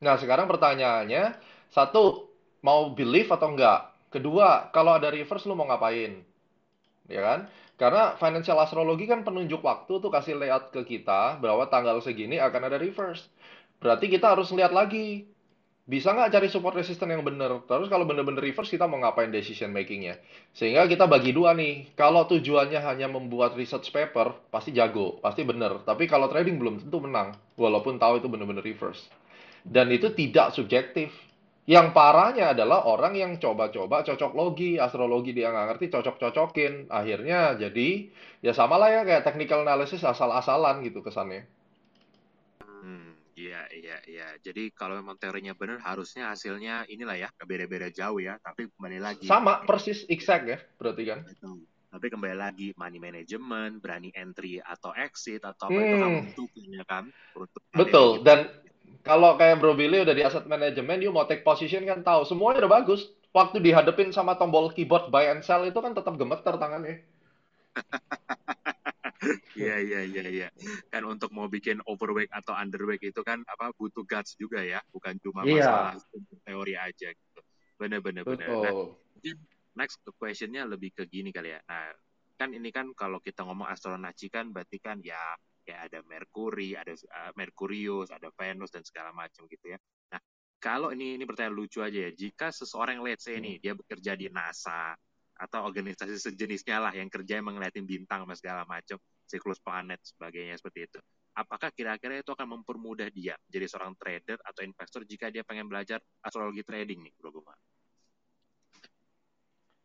Nah, 0.04 0.14
sekarang 0.20 0.46
pertanyaannya, 0.46 1.24
satu, 1.72 2.28
mau 2.64 2.92
believe 2.92 3.28
atau 3.28 3.52
enggak? 3.52 3.92
Kedua, 4.08 4.72
kalau 4.72 4.96
ada 4.96 5.12
reverse 5.12 5.44
lu 5.44 5.54
mau 5.54 5.68
ngapain? 5.68 6.24
Ya 7.08 7.20
kan? 7.24 7.40
Karena 7.78 8.18
financial 8.18 8.58
astrology 8.58 9.06
kan 9.06 9.22
penunjuk 9.22 9.62
waktu 9.62 10.02
tuh 10.02 10.10
kasih 10.10 10.34
layout 10.34 10.74
ke 10.74 10.82
kita 10.82 11.38
bahwa 11.38 11.68
tanggal 11.70 12.02
segini 12.02 12.42
akan 12.42 12.66
ada 12.66 12.76
reverse. 12.80 13.30
Berarti 13.78 14.10
kita 14.10 14.34
harus 14.34 14.50
lihat 14.50 14.74
lagi. 14.74 15.30
Bisa 15.88 16.12
nggak 16.12 16.36
cari 16.36 16.48
support 16.52 16.76
resistance 16.76 17.08
yang 17.08 17.24
benar? 17.24 17.64
Terus 17.64 17.88
kalau 17.88 18.04
benar-benar 18.04 18.44
reverse 18.44 18.68
kita 18.68 18.84
mau 18.84 19.00
ngapain 19.00 19.32
decision 19.32 19.72
makingnya? 19.72 20.20
Sehingga 20.52 20.84
kita 20.84 21.08
bagi 21.08 21.32
dua 21.32 21.56
nih. 21.56 21.96
Kalau 21.96 22.28
tujuannya 22.28 22.76
hanya 22.76 23.08
membuat 23.08 23.56
research 23.56 23.88
paper, 23.88 24.36
pasti 24.52 24.76
jago, 24.76 25.16
pasti 25.24 25.48
benar. 25.48 25.80
Tapi 25.88 26.04
kalau 26.04 26.28
trading 26.28 26.60
belum 26.60 26.84
tentu 26.84 27.00
menang, 27.00 27.32
walaupun 27.56 27.96
tahu 27.96 28.20
itu 28.20 28.28
benar-benar 28.28 28.60
reverse. 28.60 29.08
Dan 29.64 29.88
itu 29.88 30.12
tidak 30.12 30.52
subjektif. 30.52 31.08
Yang 31.74 31.86
parahnya 31.96 32.44
adalah 32.56 32.80
orang 32.92 33.14
yang 33.22 33.32
coba-coba 33.44 33.96
cocok 34.08 34.32
logi, 34.40 34.70
astrologi 34.86 35.30
dia 35.36 35.48
nggak 35.52 35.66
ngerti, 35.68 35.86
cocok-cocokin. 35.94 36.74
Akhirnya 36.98 37.38
jadi, 37.62 37.88
ya 38.46 38.52
sama 38.58 38.76
lah 38.80 38.88
ya 38.96 39.00
kayak 39.08 39.24
technical 39.28 39.60
analysis 39.66 40.00
asal-asalan 40.12 40.76
gitu 40.88 40.98
kesannya. 41.06 41.42
Hmm, 42.62 43.12
iya, 43.36 43.60
iya, 43.78 43.96
iya. 44.12 44.26
Jadi 44.46 44.70
kalau 44.78 44.94
memang 45.00 45.16
teorinya 45.22 45.52
benar, 45.60 45.78
harusnya 45.88 46.32
hasilnya 46.32 46.74
inilah 46.94 47.16
ya, 47.22 47.28
beda-beda 47.50 47.88
jauh 47.92 48.20
ya. 48.22 48.34
Tapi 48.40 48.60
kembali 48.74 48.98
lagi, 49.02 49.28
Sama, 49.28 49.52
persis, 49.68 50.08
exact 50.08 50.44
ya, 50.48 50.58
berarti 50.80 51.02
kan? 51.04 51.20
itu. 51.28 51.50
Tapi 51.88 52.06
kembali 52.12 52.36
lagi, 52.36 52.68
money 52.76 53.00
management, 53.00 53.80
berani 53.80 54.12
entry 54.12 54.60
atau 54.60 54.92
exit 54.92 55.40
atau 55.40 55.72
apa 55.72 55.80
itu 55.88 55.96
kan 55.96 56.12
Hmm, 56.12 56.36
ya 56.68 56.84
kan, 56.84 57.04
untuk 57.32 57.62
betul. 57.72 58.08
strateginya. 58.20 58.20
Dan 58.28 58.38
kalau 59.06 59.38
kayak 59.38 59.62
Bro 59.62 59.78
Billy 59.78 60.02
udah 60.02 60.14
di 60.14 60.22
asset 60.24 60.44
management, 60.44 61.00
you 61.02 61.12
mau 61.14 61.24
take 61.24 61.46
position 61.46 61.86
kan 61.86 62.02
tahu. 62.02 62.26
Semuanya 62.26 62.66
udah 62.66 62.72
bagus. 62.82 63.08
Waktu 63.32 63.60
dihadapin 63.60 64.10
sama 64.10 64.34
tombol 64.40 64.72
keyboard 64.72 65.12
buy 65.12 65.28
and 65.30 65.44
sell 65.44 65.62
itu 65.62 65.76
kan 65.78 65.92
tetap 65.92 66.16
gemeter 66.16 66.54
tangannya. 66.56 67.04
Iya, 69.58 69.82
iya, 69.82 70.00
iya, 70.06 70.22
iya. 70.30 70.48
Kan 70.94 71.02
untuk 71.02 71.34
mau 71.34 71.50
bikin 71.50 71.82
overweight 71.90 72.30
atau 72.30 72.54
underweight 72.54 73.02
itu 73.02 73.18
kan 73.26 73.42
apa 73.50 73.74
butuh 73.74 74.06
guts 74.06 74.38
juga 74.38 74.62
ya, 74.62 74.78
bukan 74.94 75.18
cuma 75.18 75.42
masalah 75.42 75.98
Iya, 75.98 76.38
teori 76.46 76.74
aja 76.78 77.08
gitu. 77.10 77.40
Bener, 77.74 77.98
bener, 77.98 78.22
bener. 78.22 78.46
Nah, 78.46 78.70
next 79.74 79.98
questionnya 80.14 80.62
lebih 80.70 80.94
ke 80.94 81.02
gini 81.10 81.34
kali 81.34 81.50
ya. 81.50 81.60
Nah, 81.66 81.90
kan 82.38 82.54
ini 82.54 82.70
kan 82.70 82.94
kalau 82.94 83.18
kita 83.18 83.42
ngomong 83.42 83.66
astronaci 83.66 84.30
kan 84.30 84.54
berarti 84.54 84.78
kan 84.78 85.02
ya 85.02 85.18
kayak 85.68 85.92
ada 85.92 86.00
Mercury, 86.08 86.72
ada 86.72 86.96
uh, 86.96 87.32
Mercurius, 87.36 88.08
ada 88.08 88.32
Venus 88.32 88.72
dan 88.72 88.80
segala 88.88 89.12
macam 89.12 89.44
gitu 89.44 89.76
ya. 89.76 89.78
Nah, 90.08 90.20
kalau 90.56 90.88
ini 90.96 91.20
ini 91.20 91.28
pertanyaan 91.28 91.52
lucu 91.52 91.84
aja 91.84 92.08
ya, 92.08 92.10
jika 92.16 92.48
seseorang 92.48 93.04
let's 93.04 93.28
say 93.28 93.36
nih 93.36 93.60
dia 93.60 93.76
bekerja 93.76 94.16
di 94.16 94.32
NASA 94.32 94.96
atau 95.36 95.68
organisasi 95.68 96.16
sejenisnya 96.16 96.80
lah 96.80 96.92
yang 96.96 97.12
kerja 97.12 97.38
yang 97.38 97.52
ngeliatin 97.52 97.84
bintang 97.84 98.24
sama 98.24 98.34
segala 98.34 98.62
macam, 98.64 98.96
siklus 99.28 99.60
planet 99.60 100.00
sebagainya 100.00 100.56
seperti 100.56 100.88
itu. 100.88 100.98
Apakah 101.36 101.70
kira-kira 101.70 102.18
itu 102.18 102.32
akan 102.34 102.58
mempermudah 102.58 103.12
dia 103.14 103.36
jadi 103.46 103.68
seorang 103.68 103.94
trader 103.94 104.40
atau 104.42 104.66
investor 104.66 105.06
jika 105.06 105.30
dia 105.30 105.46
pengen 105.46 105.68
belajar 105.68 106.02
astrologi 106.24 106.64
trading 106.64 107.04
nih, 107.04 107.14
Bro 107.20 107.38
Guma? 107.38 107.54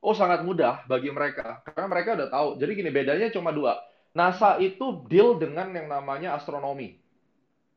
Oh, 0.03 0.11
sangat 0.11 0.43
mudah 0.43 0.83
bagi 0.89 1.13
mereka. 1.13 1.63
Karena 1.63 1.87
mereka 1.87 2.09
udah 2.19 2.27
tahu. 2.27 2.47
Jadi 2.59 2.71
gini, 2.75 2.91
bedanya 2.91 3.31
cuma 3.31 3.55
dua. 3.55 3.79
NASA 4.13 4.61
itu 4.61 5.05
deal 5.09 5.41
dengan 5.41 5.73
yang 5.73 5.89
namanya 5.89 6.37
astronomi. 6.37 6.97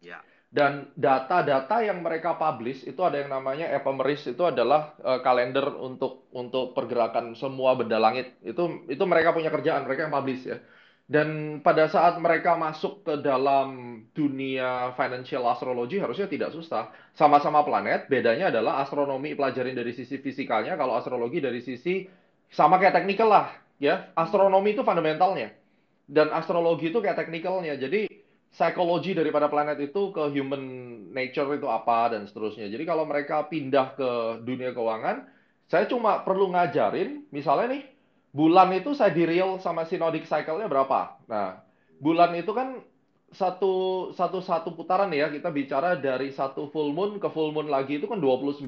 Ya. 0.04 0.20
Dan 0.46 0.88
data-data 0.94 1.82
yang 1.82 2.00
mereka 2.00 2.38
publish 2.38 2.86
itu 2.86 3.00
ada 3.02 3.20
yang 3.20 3.28
namanya 3.28 3.66
ephemeris 3.72 4.24
itu 4.30 4.40
adalah 4.46 4.94
uh, 5.02 5.20
kalender 5.20 5.68
untuk 5.74 6.30
untuk 6.32 6.72
pergerakan 6.72 7.34
semua 7.34 7.74
benda 7.74 7.98
langit. 7.98 8.36
Itu 8.40 8.86
itu 8.86 9.04
mereka 9.04 9.34
punya 9.34 9.50
kerjaan, 9.50 9.84
mereka 9.84 10.06
yang 10.06 10.14
publish 10.14 10.46
ya. 10.46 10.62
Dan 11.06 11.60
pada 11.62 11.86
saat 11.86 12.18
mereka 12.18 12.58
masuk 12.58 13.06
ke 13.06 13.14
dalam 13.22 14.02
dunia 14.10 14.90
financial 14.98 15.46
astrology 15.46 16.02
harusnya 16.02 16.26
tidak 16.26 16.50
susah. 16.50 16.90
Sama-sama 17.14 17.62
planet, 17.62 18.10
bedanya 18.10 18.50
adalah 18.50 18.82
astronomi 18.82 19.38
pelajarin 19.38 19.78
dari 19.78 19.94
sisi 19.94 20.18
fisikalnya, 20.18 20.74
kalau 20.74 20.98
astrologi 20.98 21.38
dari 21.38 21.62
sisi 21.62 22.10
sama 22.50 22.82
kayak 22.82 23.02
technical 23.02 23.30
lah, 23.30 23.54
ya. 23.78 24.10
Astronomi 24.18 24.74
itu 24.74 24.82
fundamentalnya. 24.82 25.65
Dan 26.06 26.30
astrologi 26.30 26.94
itu 26.94 27.02
kayak 27.02 27.18
technicalnya. 27.18 27.74
Jadi 27.74 28.06
psikologi 28.50 29.12
daripada 29.12 29.50
planet 29.52 29.76
itu 29.82 30.14
ke 30.14 30.32
human 30.32 30.62
nature 31.12 31.52
itu 31.58 31.68
apa 31.68 32.14
dan 32.16 32.24
seterusnya. 32.24 32.70
Jadi 32.72 32.88
kalau 32.88 33.04
mereka 33.04 33.44
pindah 33.50 33.98
ke 33.98 34.10
dunia 34.46 34.72
keuangan, 34.72 35.28
saya 35.66 35.84
cuma 35.90 36.22
perlu 36.22 36.54
ngajarin, 36.54 37.26
misalnya 37.34 37.76
nih, 37.76 37.82
bulan 38.30 38.70
itu 38.72 38.94
sidereal 38.94 39.58
sama 39.58 39.84
synodic 39.84 40.24
cycle-nya 40.24 40.70
berapa? 40.70 41.20
Nah, 41.26 41.60
bulan 41.98 42.32
itu 42.38 42.54
kan 42.54 42.80
satu 43.34 44.08
satu 44.14 44.38
satu 44.38 44.72
putaran 44.78 45.10
ya 45.10 45.26
kita 45.28 45.50
bicara 45.50 45.98
dari 45.98 46.30
satu 46.30 46.70
full 46.70 46.94
moon 46.94 47.18
ke 47.18 47.26
full 47.34 47.50
moon 47.50 47.66
lagi 47.66 47.98
itu 47.98 48.06
kan 48.06 48.22
29,5 48.22 48.62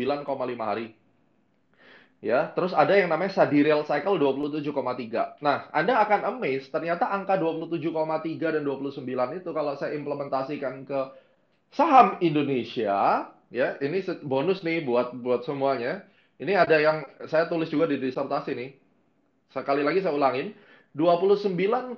hari. 0.58 0.92
Ya, 2.18 2.50
terus 2.50 2.74
ada 2.74 2.98
yang 2.98 3.14
namanya 3.14 3.30
sidereal 3.30 3.86
cycle 3.86 4.18
27,3. 4.18 5.38
Nah, 5.38 5.70
Anda 5.70 6.02
akan 6.02 6.34
amazed 6.34 6.74
ternyata 6.74 7.06
angka 7.14 7.38
27,3 7.38 8.58
dan 8.58 8.62
29 8.66 9.38
itu 9.38 9.50
kalau 9.54 9.78
saya 9.78 9.94
implementasikan 9.94 10.82
ke 10.82 11.00
saham 11.70 12.18
Indonesia, 12.18 13.30
ya, 13.54 13.78
ini 13.78 14.02
bonus 14.26 14.66
nih 14.66 14.82
buat 14.82 15.14
buat 15.14 15.46
semuanya. 15.46 16.02
Ini 16.42 16.58
ada 16.58 16.76
yang 16.82 17.06
saya 17.30 17.46
tulis 17.46 17.70
juga 17.70 17.86
di 17.90 17.98
disertasi 18.02 18.54
nih 18.54 18.70
Sekali 19.48 19.80
lagi 19.80 20.04
saya 20.04 20.12
ulangin, 20.12 20.52
29,5 20.92 21.96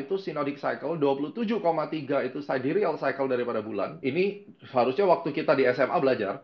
itu 0.00 0.14
synodic 0.18 0.58
cycle, 0.58 0.98
27,3 0.98 2.26
itu 2.26 2.38
sidereal 2.42 2.98
cycle 2.98 3.30
daripada 3.30 3.62
bulan. 3.62 4.02
Ini 4.02 4.50
harusnya 4.74 5.06
waktu 5.06 5.30
kita 5.30 5.54
di 5.54 5.66
SMA 5.70 5.98
belajar. 6.02 6.42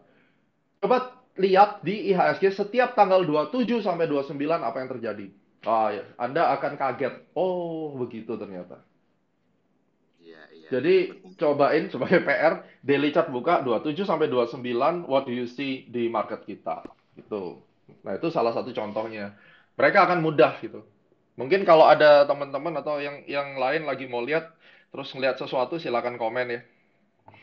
Coba 0.80 1.19
lihat 1.40 1.80
di 1.80 2.12
IHSG 2.12 2.52
setiap 2.52 2.92
tanggal 2.92 3.24
27 3.24 3.80
sampai 3.80 4.06
29 4.06 4.36
apa 4.60 4.76
yang 4.78 4.90
terjadi. 4.92 5.26
Ah, 5.64 5.92
ya. 5.92 6.04
Anda 6.16 6.52
akan 6.56 6.76
kaget. 6.76 7.32
Oh, 7.36 7.92
begitu 7.96 8.36
ternyata. 8.36 8.80
Iya, 10.20 10.42
iya. 10.52 10.68
Jadi 10.72 10.94
cobain 11.36 11.88
sebagai 11.92 12.20
PR 12.28 12.64
daily 12.80 13.12
chart 13.12 13.28
buka 13.28 13.60
27 13.64 14.08
sampai 14.08 14.28
29 14.28 15.08
what 15.08 15.28
do 15.28 15.32
you 15.32 15.44
see 15.44 15.88
di 15.88 16.08
market 16.08 16.44
kita. 16.48 16.84
Gitu. 17.16 17.60
Nah, 18.04 18.12
itu 18.16 18.28
salah 18.32 18.56
satu 18.56 18.72
contohnya 18.72 19.36
mereka 19.76 20.08
akan 20.08 20.24
mudah 20.24 20.56
gitu. 20.64 20.84
Mungkin 21.36 21.64
kalau 21.64 21.88
ada 21.88 22.28
teman-teman 22.28 22.76
atau 22.80 23.00
yang 23.00 23.24
yang 23.24 23.56
lain 23.56 23.88
lagi 23.88 24.04
mau 24.04 24.20
lihat 24.20 24.52
terus 24.92 25.08
ngelihat 25.16 25.40
sesuatu 25.40 25.80
silakan 25.80 26.20
komen 26.20 26.46
ya. 26.52 26.60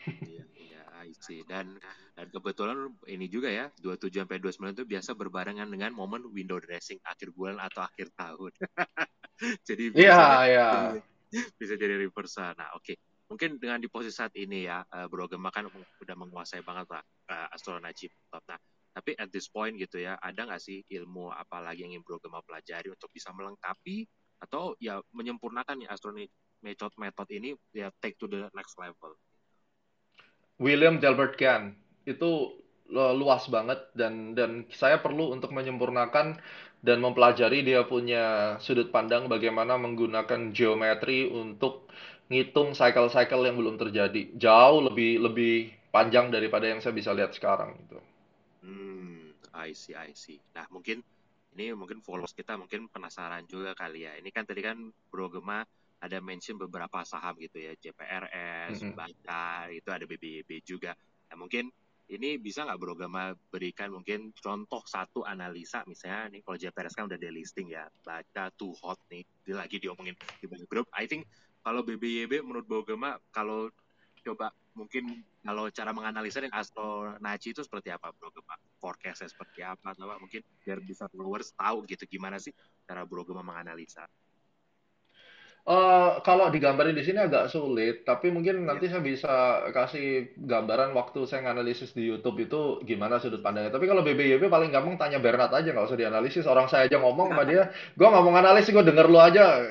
Iya, 0.06 0.44
iya, 0.54 0.82
I 1.02 1.10
see. 1.18 1.42
Dan 1.46 1.78
dan 2.18 2.34
kebetulan 2.34 2.90
ini 3.06 3.30
juga 3.30 3.46
ya, 3.46 3.70
27 3.78 4.26
sampai 4.26 4.42
29 4.42 4.74
itu 4.74 4.82
biasa 4.90 5.14
berbarengan 5.14 5.70
dengan 5.70 5.94
momen 5.94 6.26
window 6.34 6.58
dressing 6.58 6.98
akhir 7.06 7.30
bulan 7.30 7.62
atau 7.62 7.86
akhir 7.86 8.10
tahun. 8.18 8.50
jadi 9.70 9.84
bisa 9.94 10.02
yeah, 10.02 10.42
yeah. 10.98 10.98
bisa 11.54 11.78
jadi 11.78 11.94
reversal. 11.94 12.58
Nah, 12.58 12.74
oke. 12.74 12.82
Okay. 12.82 12.98
Mungkin 13.30 13.62
dengan 13.62 13.78
di 13.78 13.86
posisi 13.86 14.18
saat 14.18 14.34
ini 14.34 14.66
ya, 14.66 14.82
eh, 14.82 15.06
Bro 15.06 15.30
Gemma 15.30 15.54
kan 15.54 15.70
udah 15.70 16.16
menguasai 16.18 16.66
banget 16.66 16.90
lah 16.90 17.04
uh, 17.30 17.54
astronaci. 17.54 18.10
Nah, 18.34 18.58
tapi 18.90 19.14
at 19.14 19.30
this 19.30 19.46
point 19.46 19.78
gitu 19.78 20.02
ya, 20.02 20.18
ada 20.18 20.42
nggak 20.42 20.58
sih 20.58 20.82
ilmu 20.90 21.30
apa 21.30 21.62
lagi 21.62 21.86
yang 21.86 21.94
ingin 21.94 22.02
Bro 22.02 22.18
Gema 22.18 22.42
pelajari 22.42 22.90
untuk 22.90 23.14
bisa 23.14 23.30
melengkapi 23.30 24.02
atau 24.42 24.74
ya 24.82 24.98
menyempurnakan 25.14 25.86
ya 25.86 25.94
astronomi 25.94 26.26
method-method 26.66 27.28
ini 27.30 27.54
ya 27.70 27.94
take 28.02 28.18
to 28.18 28.26
the 28.26 28.50
next 28.58 28.74
level? 28.74 29.14
William 30.58 30.98
Delbert 30.98 31.38
Gann 31.38 31.78
itu 32.08 32.56
luas 32.88 33.44
banget 33.52 33.84
dan 33.92 34.32
dan 34.32 34.64
saya 34.72 35.04
perlu 35.04 35.28
untuk 35.28 35.52
menyempurnakan 35.52 36.40
dan 36.80 36.98
mempelajari 37.04 37.60
dia 37.60 37.84
punya 37.84 38.56
sudut 38.64 38.88
pandang 38.88 39.28
bagaimana 39.28 39.76
menggunakan 39.76 40.56
geometri 40.56 41.28
untuk 41.28 41.92
ngitung 42.32 42.72
cycle-cycle 42.72 43.44
yang 43.44 43.60
belum 43.60 43.76
terjadi 43.76 44.32
jauh 44.40 44.88
lebih 44.88 45.20
lebih 45.20 45.54
panjang 45.92 46.32
daripada 46.32 46.64
yang 46.64 46.80
saya 46.80 46.96
bisa 46.96 47.12
lihat 47.12 47.36
sekarang 47.36 47.76
gitu. 47.84 48.00
I 49.58 49.74
see, 49.74 49.98
I 49.98 50.14
see. 50.14 50.38
Nah, 50.54 50.70
mungkin 50.70 51.02
ini 51.58 51.74
mungkin 51.74 51.98
followers 51.98 52.30
kita 52.30 52.54
mungkin 52.54 52.86
penasaran 52.86 53.42
juga 53.50 53.74
kali 53.74 54.06
ya. 54.06 54.14
Ini 54.14 54.30
kan 54.30 54.46
tadi 54.46 54.62
kan 54.62 54.78
Bro 55.10 55.34
Gema 55.34 55.66
ada 55.98 56.22
mention 56.22 56.54
beberapa 56.54 57.02
saham 57.02 57.34
gitu 57.42 57.58
ya, 57.58 57.74
JPRS, 57.74 58.78
mm 58.78 58.82
-hmm. 58.86 58.94
Baca, 58.94 59.66
itu 59.74 59.88
ada 59.90 60.04
BBYB 60.06 60.62
juga. 60.62 60.94
Nah, 61.28 61.36
mungkin 61.36 61.74
ini 62.08 62.40
bisa 62.40 62.64
nggak 62.64 62.80
Bro 62.80 62.96
Gema 62.96 63.36
berikan 63.52 63.92
mungkin 63.92 64.32
contoh 64.40 64.80
satu 64.88 65.28
analisa 65.28 65.84
misalnya 65.84 66.32
nih 66.32 66.40
kalau 66.40 66.56
JPRS 66.56 66.96
kan 66.96 67.04
udah 67.04 67.20
delisting 67.20 67.68
ya, 67.68 67.84
Baca 68.00 68.48
too 68.56 68.72
hot 68.80 68.96
nih, 69.12 69.22
dia 69.44 69.56
lagi 69.60 69.76
diomongin 69.76 70.16
di 70.40 70.46
banyak 70.48 70.68
grup. 70.72 70.88
I 70.96 71.04
think 71.04 71.28
kalau 71.60 71.84
BBYB 71.84 72.40
menurut 72.40 72.64
Bro 72.64 72.88
Gema 72.88 73.20
kalau 73.28 73.68
coba 74.24 74.50
mungkin 74.72 75.26
kalau 75.42 75.68
cara 75.72 75.90
menganalisa 75.90 76.38
dengan 76.38 76.60
Astro 76.60 77.16
Naci 77.18 77.50
itu 77.50 77.64
seperti 77.64 77.90
apa 77.90 78.12
bro 78.14 78.30
Gema? 78.30 78.54
Forecastnya 78.78 79.28
seperti 79.28 79.60
apa? 79.64 79.92
Atau 79.92 80.06
mungkin 80.20 80.40
biar 80.62 80.78
bisa 80.84 81.10
followers 81.10 81.50
tahu 81.56 81.82
gitu 81.88 82.04
gimana 82.06 82.38
sih 82.38 82.54
cara 82.86 83.02
bro 83.02 83.24
Gema 83.26 83.42
menganalisa? 83.42 84.06
Uh, 85.68 86.24
kalau 86.24 86.48
digambarin 86.48 86.96
di 86.96 87.04
sini 87.04 87.20
agak 87.28 87.52
sulit, 87.52 88.00
tapi 88.00 88.32
mungkin 88.32 88.64
yeah. 88.64 88.72
nanti 88.72 88.88
saya 88.88 89.04
bisa 89.04 89.68
kasih 89.68 90.32
gambaran 90.40 90.96
waktu 90.96 91.28
saya 91.28 91.44
nganalisis 91.44 91.92
di 91.92 92.08
YouTube 92.08 92.40
itu 92.40 92.80
gimana 92.88 93.20
sudut 93.20 93.44
pandangnya. 93.44 93.76
Tapi 93.76 93.84
kalau 93.84 94.00
BBYB 94.00 94.48
paling 94.48 94.72
gampang 94.72 94.96
tanya 94.96 95.20
Bernard 95.20 95.52
aja, 95.52 95.68
nggak 95.68 95.92
usah 95.92 96.00
dianalisis. 96.00 96.48
Orang 96.48 96.72
saya 96.72 96.88
aja 96.88 96.96
ngomong 96.96 97.36
sama 97.36 97.44
dia, 97.44 97.68
gue 98.00 98.08
nggak 98.08 98.24
mau 98.24 98.32
analisis, 98.32 98.72
gue 98.72 98.80
denger 98.80 99.12
lu 99.12 99.20
aja. 99.20 99.68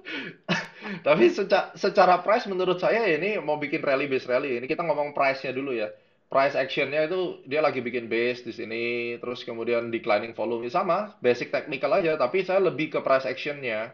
Tapi 1.06 1.24
secara, 1.28 1.76
secara 1.76 2.24
price 2.24 2.48
menurut 2.48 2.80
saya 2.80 3.04
ini 3.04 3.36
mau 3.44 3.60
bikin 3.60 3.84
rally 3.84 4.08
base 4.08 4.24
rally. 4.24 4.56
Ini 4.56 4.64
kita 4.64 4.80
ngomong 4.88 5.12
price-nya 5.12 5.52
dulu 5.52 5.76
ya. 5.76 5.92
Price 6.32 6.56
actionnya 6.56 7.04
itu 7.04 7.44
dia 7.44 7.60
lagi 7.60 7.84
bikin 7.84 8.08
base 8.08 8.40
di 8.40 8.56
sini, 8.56 8.84
terus 9.20 9.44
kemudian 9.44 9.92
declining 9.92 10.32
volume 10.32 10.72
sama, 10.72 11.12
basic 11.20 11.52
technical 11.52 11.92
aja. 11.92 12.16
Tapi 12.16 12.40
saya 12.40 12.64
lebih 12.64 12.88
ke 12.88 13.04
price 13.04 13.28
actionnya 13.28 13.92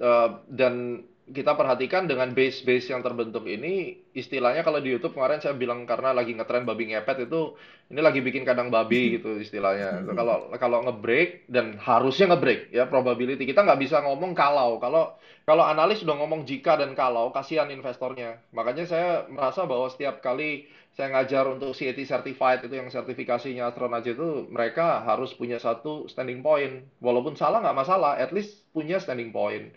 uh, 0.00 0.42
dan 0.48 1.04
kita 1.28 1.52
perhatikan 1.52 2.08
dengan 2.08 2.32
base-base 2.32 2.88
yang 2.88 3.04
terbentuk 3.04 3.44
ini, 3.44 4.00
istilahnya 4.16 4.64
kalau 4.64 4.80
di 4.80 4.96
YouTube 4.96 5.12
kemarin 5.12 5.44
saya 5.44 5.52
bilang 5.52 5.84
karena 5.84 6.16
lagi 6.16 6.32
ngetren 6.32 6.64
babi 6.64 6.88
ngepet 6.88 7.28
itu, 7.28 7.52
ini 7.92 8.00
lagi 8.00 8.24
bikin 8.24 8.48
kandang 8.48 8.72
babi 8.72 9.20
gitu 9.20 9.36
istilahnya. 9.36 10.08
Kalau 10.08 10.48
kalau 10.56 10.78
ngebreak 10.88 11.44
dan 11.44 11.76
harusnya 11.76 12.32
ngebreak 12.32 12.72
ya 12.72 12.88
probability 12.88 13.44
kita 13.44 13.60
nggak 13.60 13.80
bisa 13.80 14.00
ngomong 14.00 14.32
kalau 14.32 14.80
kalau 14.80 15.20
kalau 15.44 15.64
analis 15.64 16.00
sudah 16.00 16.16
ngomong 16.16 16.48
jika 16.48 16.80
dan 16.80 16.96
kalau 16.96 17.28
kasihan 17.32 17.68
investornya. 17.68 18.40
Makanya 18.56 18.84
saya 18.88 19.10
merasa 19.28 19.68
bahwa 19.68 19.88
setiap 19.92 20.24
kali 20.24 20.68
saya 20.98 21.14
ngajar 21.14 21.46
untuk 21.46 21.78
CAT 21.78 21.94
certified 22.02 22.66
itu 22.66 22.74
yang 22.74 22.90
sertifikasinya 22.90 23.70
astronaut 23.70 24.02
itu 24.02 24.50
mereka 24.50 25.06
harus 25.06 25.30
punya 25.30 25.62
satu 25.62 26.10
standing 26.10 26.42
point. 26.42 26.90
Walaupun 26.98 27.38
salah 27.38 27.62
nggak 27.62 27.78
masalah, 27.78 28.18
at 28.18 28.34
least 28.34 28.66
punya 28.74 28.98
standing 28.98 29.30
point. 29.30 29.70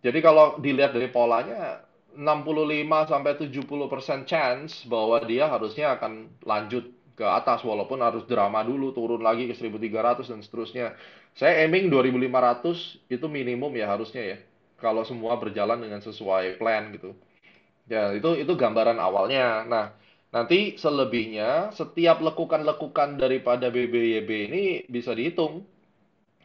Jadi 0.00 0.18
kalau 0.24 0.56
dilihat 0.56 0.96
dari 0.96 1.12
polanya 1.12 1.84
65 2.16 2.88
sampai 2.88 3.32
70% 3.36 4.24
chance 4.24 4.88
bahwa 4.88 5.20
dia 5.28 5.44
harusnya 5.44 5.92
akan 6.00 6.40
lanjut 6.48 6.88
ke 7.12 7.26
atas 7.28 7.60
walaupun 7.60 8.00
harus 8.00 8.24
drama 8.24 8.64
dulu 8.64 8.96
turun 8.96 9.20
lagi 9.20 9.52
ke 9.52 9.52
1300 9.52 10.24
dan 10.24 10.40
seterusnya. 10.40 10.86
Saya 11.36 11.68
aiming 11.68 11.92
2500 11.92 13.12
itu 13.12 13.26
minimum 13.28 13.76
ya 13.76 13.92
harusnya 13.92 14.24
ya. 14.24 14.38
kalau 14.80 15.04
semua 15.04 15.36
berjalan 15.36 15.80
dengan 15.80 16.00
sesuai 16.00 16.56
plan 16.56 16.92
gitu. 16.96 17.12
Ya, 17.92 18.12
itu 18.16 18.40
itu 18.40 18.52
gambaran 18.56 19.00
awalnya. 19.00 19.64
Nah, 19.64 19.96
nanti 20.36 20.76
selebihnya 20.76 21.72
setiap 21.72 22.20
lekukan-lekukan 22.20 23.16
daripada 23.16 23.72
BBYB 23.72 24.30
ini 24.52 24.64
bisa 24.84 25.16
dihitung. 25.16 25.64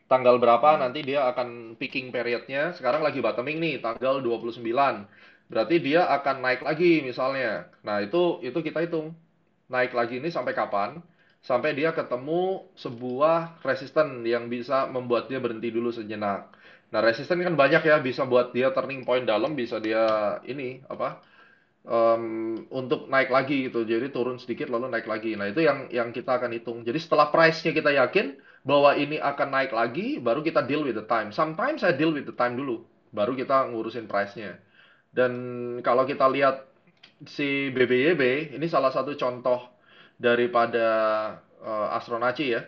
Tanggal 0.07 0.39
berapa 0.39 0.79
nanti 0.79 1.03
dia 1.03 1.27
akan 1.27 1.75
peaking 1.75 2.15
periodnya. 2.15 2.71
Sekarang 2.75 3.03
lagi 3.03 3.19
bottoming 3.19 3.59
nih, 3.59 3.75
tanggal 3.83 4.23
29. 4.23 4.63
Berarti 5.51 5.75
dia 5.83 6.07
akan 6.07 6.35
naik 6.39 6.61
lagi 6.63 7.03
misalnya. 7.03 7.67
Nah, 7.83 7.99
itu 7.99 8.39
itu 8.47 8.59
kita 8.63 8.79
hitung. 8.87 9.11
Naik 9.67 9.91
lagi 9.91 10.23
ini 10.23 10.31
sampai 10.31 10.55
kapan? 10.55 11.03
Sampai 11.43 11.75
dia 11.75 11.91
ketemu 11.91 12.71
sebuah 12.79 13.59
resisten 13.67 14.23
yang 14.23 14.47
bisa 14.47 14.87
membuat 14.87 15.27
dia 15.27 15.39
berhenti 15.43 15.67
dulu 15.71 15.91
sejenak. 15.91 16.51
Nah, 16.91 16.99
resisten 17.03 17.39
kan 17.43 17.55
banyak 17.55 17.83
ya, 17.87 17.99
bisa 18.03 18.27
buat 18.27 18.51
dia 18.55 18.71
turning 18.75 19.03
point 19.07 19.23
dalam, 19.27 19.55
bisa 19.55 19.79
dia 19.79 20.03
ini 20.43 20.83
apa? 20.91 21.23
Um, 21.85 22.55
untuk 22.69 23.09
naik 23.09 23.33
lagi 23.33 23.69
gitu. 23.69 23.85
Jadi 23.85 24.13
turun 24.13 24.37
sedikit 24.37 24.69
lalu 24.69 24.91
naik 24.91 25.07
lagi. 25.09 25.33
Nah, 25.33 25.49
itu 25.49 25.65
yang 25.65 25.89
yang 25.89 26.09
kita 26.13 26.37
akan 26.37 26.53
hitung. 26.53 26.85
Jadi 26.85 26.99
setelah 27.01 27.33
price-nya 27.33 27.71
kita 27.73 27.91
yakin 27.93 28.37
bahwa 28.61 28.93
ini 28.93 29.17
akan 29.17 29.49
naik 29.49 29.71
lagi, 29.73 30.21
baru 30.21 30.45
kita 30.45 30.61
deal 30.65 30.85
with 30.85 30.97
the 30.97 31.05
time. 31.09 31.33
Sometimes 31.33 31.81
saya 31.81 31.97
deal 31.97 32.13
with 32.13 32.29
the 32.29 32.35
time 32.37 32.53
dulu, 32.53 32.85
baru 33.09 33.33
kita 33.33 33.73
ngurusin 33.73 34.05
price-nya. 34.05 34.61
Dan 35.11 35.33
kalau 35.81 36.05
kita 36.05 36.29
lihat 36.29 36.69
si 37.25 37.73
BBYB, 37.73 38.53
ini 38.53 38.65
salah 38.69 38.93
satu 38.93 39.17
contoh 39.17 39.73
daripada 40.21 40.87
uh, 41.61 41.97
Astronaci 41.97 42.53
ya. 42.53 42.61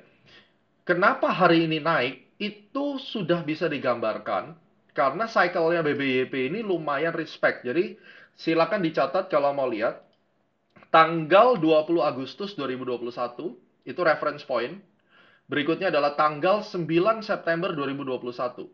Kenapa 0.84 1.32
hari 1.32 1.70
ini 1.70 1.80
naik? 1.80 2.36
Itu 2.42 3.00
sudah 3.00 3.46
bisa 3.46 3.72
digambarkan 3.72 4.58
karena 4.92 5.26
cycle-nya 5.26 5.82
BBYP 5.82 6.54
ini 6.54 6.60
lumayan 6.60 7.16
respect. 7.16 7.64
Jadi 7.64 7.96
Silakan 8.38 8.82
dicatat 8.82 9.30
kalau 9.30 9.54
mau 9.54 9.70
lihat. 9.70 10.02
Tanggal 10.94 11.58
20 11.58 12.06
Agustus 12.06 12.54
2021 12.54 13.10
itu 13.90 14.02
reference 14.06 14.46
point. 14.46 14.78
Berikutnya 15.50 15.90
adalah 15.90 16.14
tanggal 16.14 16.62
9 16.62 16.86
September 17.26 17.74
2021. 17.74 18.70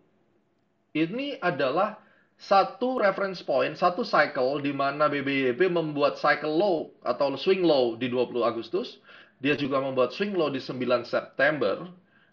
Ini 1.00 1.40
adalah 1.40 1.98
satu 2.40 3.04
reference 3.04 3.44
point, 3.44 3.76
satu 3.76 4.08
cycle 4.08 4.64
di 4.64 4.72
mana 4.72 5.12
BBYP 5.12 5.68
membuat 5.68 6.16
cycle 6.16 6.56
low 6.56 6.78
atau 7.04 7.36
swing 7.36 7.64
low 7.64 8.00
di 8.00 8.08
20 8.08 8.48
Agustus. 8.48 9.00
Dia 9.40 9.56
juga 9.56 9.84
membuat 9.84 10.16
swing 10.16 10.36
low 10.36 10.52
di 10.52 10.64
9 10.64 11.04
September. 11.04 11.88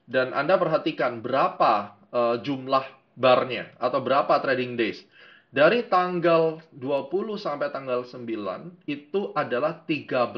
Dan 0.07 0.31
Anda 0.31 0.55
perhatikan 0.55 1.19
berapa 1.19 1.99
uh, 2.15 2.39
jumlah 2.39 2.87
barnya 3.19 3.75
atau 3.83 3.99
berapa 3.99 4.39
trading 4.39 4.79
days. 4.79 5.03
Dari 5.55 5.87
tanggal 5.87 6.59
20 6.75 7.39
sampai 7.39 7.71
tanggal 7.71 8.03
9 8.03 8.23
itu 8.91 9.31
adalah 9.33 9.87
13 9.87 10.35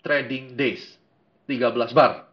trading 0.00 0.56
days. 0.56 0.96
13 1.46 1.92
bar. 1.92 2.26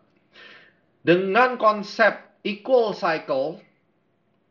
Dengan 1.03 1.59
konsep 1.59 2.15
equal 2.47 2.95
cycle 2.95 3.59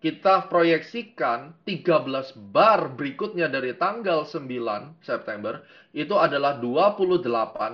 kita 0.03 0.51
proyeksikan 0.51 1.55
13 1.63 2.35
bar 2.51 2.91
berikutnya 2.99 3.47
dari 3.47 3.79
tanggal 3.79 4.27
9 4.27 4.99
September 4.99 5.63
itu 5.95 6.19
adalah 6.19 6.59
28 6.59 7.23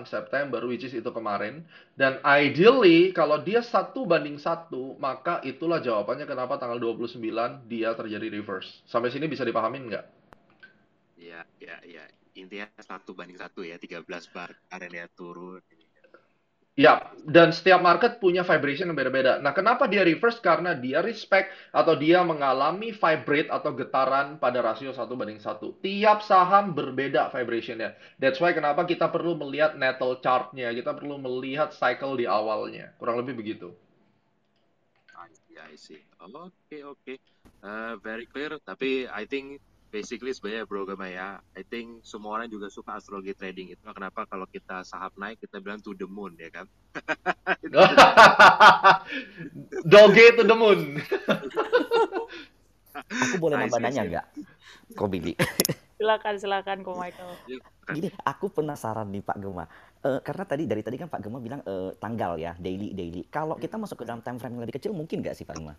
September 0.04 0.60
which 0.68 0.84
is 0.84 0.92
itu 0.92 1.08
kemarin. 1.08 1.64
Dan 1.96 2.20
ideally 2.20 3.16
kalau 3.16 3.40
dia 3.40 3.64
satu 3.64 4.04
banding 4.04 4.36
satu 4.36 5.00
maka 5.00 5.40
itulah 5.40 5.80
jawabannya 5.80 6.28
kenapa 6.28 6.60
tanggal 6.60 6.76
29 6.76 7.16
dia 7.64 7.96
terjadi 7.96 8.28
reverse. 8.28 8.84
Sampai 8.84 9.08
sini 9.08 9.24
bisa 9.24 9.48
dipahamin 9.48 9.88
nggak? 9.88 10.04
Iya 11.16 11.40
iya 11.64 11.76
iya 11.88 12.04
intinya 12.36 12.68
satu 12.76 13.16
banding 13.16 13.40
satu 13.40 13.64
ya 13.64 13.80
13 13.80 14.04
bar 14.36 14.52
area 14.68 15.08
turun 15.16 15.64
Ya, 16.78 17.10
dan 17.26 17.50
setiap 17.50 17.82
market 17.82 18.22
punya 18.22 18.46
vibration 18.46 18.86
yang 18.86 18.94
beda-beda. 18.94 19.42
Nah, 19.42 19.50
kenapa 19.50 19.90
dia 19.90 20.06
reverse? 20.06 20.38
Karena 20.38 20.78
dia 20.78 21.02
respect 21.02 21.50
atau 21.74 21.98
dia 21.98 22.22
mengalami 22.22 22.94
vibrate 22.94 23.50
atau 23.50 23.74
getaran 23.74 24.38
pada 24.38 24.62
rasio 24.62 24.94
satu 24.94 25.18
banding 25.18 25.42
satu. 25.42 25.74
Tiap 25.82 26.22
saham 26.22 26.78
berbeda 26.78 27.34
vibrationnya. 27.34 27.98
That's 28.22 28.38
why 28.38 28.54
kenapa 28.54 28.86
kita 28.86 29.10
perlu 29.10 29.34
melihat 29.34 29.74
natal 29.74 30.22
chartnya. 30.22 30.70
Kita 30.70 30.94
perlu 30.94 31.18
melihat 31.18 31.74
cycle 31.74 32.14
di 32.14 32.30
awalnya. 32.30 32.94
Kurang 32.94 33.26
lebih 33.26 33.34
begitu. 33.34 33.74
I 35.18 35.34
see, 35.34 35.58
I 35.58 35.74
see. 35.74 36.02
Oke, 36.22 36.54
okay, 36.70 36.80
oke. 36.86 37.02
Okay. 37.02 37.18
Uh, 37.58 37.98
very 37.98 38.30
clear. 38.30 38.54
Tapi 38.62 39.10
I 39.10 39.26
think 39.26 39.58
basically 39.88 40.36
sebenarnya 40.36 40.68
bro 40.68 40.84
Gama 40.84 41.08
ya 41.08 41.40
I 41.56 41.64
think 41.64 42.04
semua 42.04 42.40
orang 42.40 42.52
juga 42.52 42.68
suka 42.68 43.00
astrologi 43.00 43.32
trading 43.32 43.72
itu. 43.72 43.82
Kenapa 43.82 44.28
kalau 44.28 44.44
kita 44.48 44.84
saham 44.84 45.12
naik 45.16 45.40
kita 45.40 45.60
bilang 45.60 45.80
to 45.80 45.96
the 45.96 46.08
moon 46.08 46.36
ya 46.36 46.52
kan? 46.52 46.66
Doge 49.92 50.26
to 50.36 50.42
the 50.44 50.56
moon. 50.56 50.96
Aku 52.98 53.38
boleh 53.38 53.56
nambah 53.62 53.80
nanya 53.80 54.02
nggak? 54.04 54.26
kok 54.96 55.08
Billy. 55.08 55.34
Silakan 55.98 56.34
silakan 56.38 56.78
kok 56.82 56.96
Michael. 56.98 57.30
Iya, 57.46 57.58
gini 57.94 58.08
aku 58.26 58.50
penasaran 58.50 59.06
nih 59.10 59.22
Pak 59.22 59.36
Gema 59.38 59.64
uh, 60.04 60.20
karena 60.22 60.44
tadi 60.46 60.66
dari 60.66 60.82
tadi 60.82 60.96
kan 60.98 61.08
Pak 61.10 61.20
Gema 61.22 61.38
bilang 61.38 61.60
uh, 61.66 61.94
tanggal 61.98 62.38
ya 62.38 62.54
daily 62.58 62.94
daily. 62.94 63.22
Kalau 63.30 63.58
kita 63.58 63.78
masuk 63.78 64.02
ke 64.02 64.04
dalam 64.06 64.22
time 64.22 64.38
frame 64.38 64.58
yang 64.58 64.64
lebih 64.66 64.76
kecil 64.78 64.92
mungkin 64.94 65.22
nggak 65.22 65.36
sih 65.36 65.46
Pak 65.46 65.56
Gema 65.58 65.74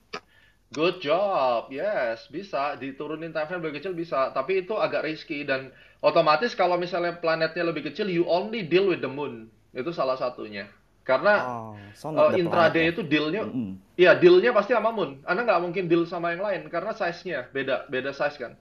Good 0.70 1.02
job, 1.02 1.74
yes, 1.74 2.30
bisa 2.30 2.78
diturunin 2.78 3.34
time 3.34 3.50
frame 3.50 3.66
lebih 3.66 3.82
kecil 3.82 3.98
bisa, 3.98 4.30
tapi 4.30 4.62
itu 4.62 4.78
agak 4.78 5.02
risky 5.02 5.42
dan 5.42 5.74
otomatis 5.98 6.54
kalau 6.54 6.78
misalnya 6.78 7.18
planetnya 7.18 7.66
lebih 7.66 7.90
kecil, 7.90 8.06
you 8.06 8.22
only 8.30 8.62
deal 8.62 8.86
with 8.86 9.02
the 9.02 9.10
moon, 9.10 9.50
itu 9.74 9.90
salah 9.90 10.14
satunya. 10.14 10.70
Karena 11.02 11.34
oh, 11.42 11.74
so 11.98 12.14
uh, 12.14 12.38
intraday 12.38 12.94
itu 12.94 13.02
dealnya, 13.02 13.50
mm 13.50 13.50
-hmm. 13.50 13.72
ya 13.98 14.14
dealnya 14.14 14.54
pasti 14.54 14.78
sama 14.78 14.94
moon. 14.94 15.18
Anda 15.26 15.42
nggak 15.42 15.62
mungkin 15.66 15.90
deal 15.90 16.06
sama 16.06 16.38
yang 16.38 16.46
lain 16.46 16.70
karena 16.70 16.94
size-nya 16.94 17.50
beda, 17.50 17.90
beda 17.90 18.14
size 18.14 18.38
kan. 18.38 18.54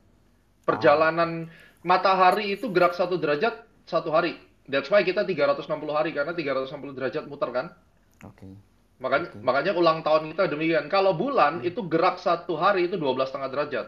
Perjalanan 0.65 1.45
oh. 1.45 1.85
matahari 1.85 2.57
itu 2.57 2.73
gerak 2.73 2.97
satu 2.97 3.21
derajat 3.21 3.69
satu 3.85 4.09
hari. 4.17 4.41
That's 4.65 4.89
why 4.89 5.05
kita 5.05 5.29
360 5.29 5.69
hari 5.93 6.17
karena 6.17 6.33
360 6.33 6.73
derajat 6.97 7.25
muter 7.29 7.53
kan. 7.53 7.77
Oke. 8.25 8.49
Okay. 8.49 8.53
Makanya, 8.99 9.29
okay. 9.31 9.43
makanya 9.47 9.73
ulang 9.79 10.03
tahun 10.03 10.35
kita 10.35 10.51
demikian. 10.51 10.87
Kalau 10.91 11.15
bulan 11.15 11.63
hmm. 11.63 11.69
itu 11.71 11.87
gerak 11.87 12.19
satu 12.19 12.59
hari 12.59 12.91
itu 12.91 12.99
12 12.99 13.31
setengah 13.31 13.51
derajat. 13.51 13.87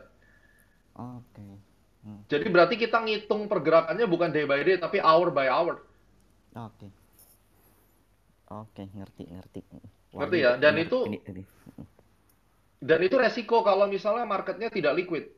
Oke. 0.94 1.34
Okay. 1.34 1.52
Hmm. 2.00 2.20
Jadi 2.30 2.46
berarti 2.48 2.74
kita 2.78 3.02
ngitung 3.02 3.50
pergerakannya 3.50 4.06
bukan 4.06 4.30
day 4.30 4.46
by 4.46 4.62
day 4.62 4.78
tapi 4.78 5.02
hour 5.02 5.34
by 5.34 5.50
hour. 5.50 5.82
Oke. 6.54 6.78
Okay. 6.78 6.90
Oke, 8.50 8.82
okay, 8.82 8.86
ngerti, 8.98 9.24
ngerti. 9.30 9.60
Wah, 10.10 10.26
ngerti 10.26 10.38
ya? 10.42 10.58
Dan 10.58 10.74
ini, 10.74 10.82
itu 10.82 10.98
ini, 11.06 11.18
ini. 11.22 11.42
Dan 12.82 12.98
itu 13.06 13.14
resiko 13.14 13.62
kalau 13.62 13.86
misalnya 13.86 14.26
marketnya 14.26 14.66
tidak 14.74 14.98
liquid. 14.98 15.30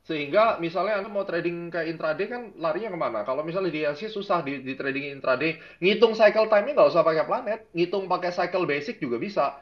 Sehingga 0.00 0.56
misalnya 0.56 0.96
Anda 1.00 1.12
mau 1.12 1.28
trading 1.28 1.68
kayak 1.68 1.88
intraday 1.96 2.26
kan 2.26 2.42
larinya 2.56 2.90
ke 2.90 2.98
mana? 2.98 3.20
Kalau 3.28 3.44
misalnya 3.44 3.68
di 3.68 3.84
Asia 3.84 4.08
susah 4.08 4.40
di, 4.40 4.64
di 4.64 4.72
trading 4.72 5.20
intraday, 5.20 5.60
ngitung 5.84 6.16
cycle 6.16 6.48
time-nya 6.48 6.72
nggak 6.72 6.90
usah 6.90 7.04
pakai 7.04 7.24
planet, 7.28 7.60
ngitung 7.76 8.08
pakai 8.08 8.32
cycle 8.32 8.64
basic 8.64 8.96
juga 8.96 9.20
bisa. 9.20 9.60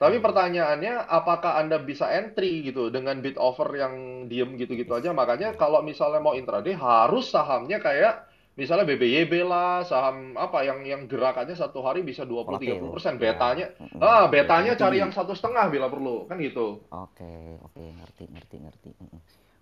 Tapi 0.00 0.16
hmm. 0.16 0.24
pertanyaannya, 0.24 0.94
apakah 1.10 1.60
Anda 1.60 1.82
bisa 1.82 2.08
entry 2.08 2.64
gitu 2.64 2.88
dengan 2.88 3.20
bid 3.20 3.36
offer 3.36 3.68
yang 3.76 4.24
diem 4.30 4.56
gitu-gitu 4.56 4.94
aja? 4.96 5.12
Makanya 5.12 5.58
kalau 5.58 5.82
misalnya 5.84 6.22
mau 6.22 6.32
intraday 6.38 6.72
harus 6.72 7.28
sahamnya 7.28 7.82
kayak 7.82 8.30
misalnya 8.56 8.88
BBYB 8.88 9.44
lah, 9.44 9.84
saham 9.84 10.38
apa 10.40 10.64
yang 10.64 10.86
yang 10.86 11.04
gerakannya 11.04 11.52
satu 11.52 11.84
hari 11.84 12.06
bisa 12.06 12.24
20-30 12.24 12.92
persen, 12.92 13.14
betanya, 13.16 13.72
ya. 13.72 14.00
ah 14.00 14.24
betanya 14.28 14.76
cari 14.76 15.00
yang 15.00 15.12
satu 15.12 15.32
setengah 15.32 15.68
bila 15.72 15.88
perlu, 15.88 16.28
kan 16.28 16.36
gitu. 16.36 16.84
Oke, 16.92 17.60
oke, 17.64 17.80
ngerti, 17.80 18.24
ngerti, 18.28 18.56
ngerti 18.60 18.90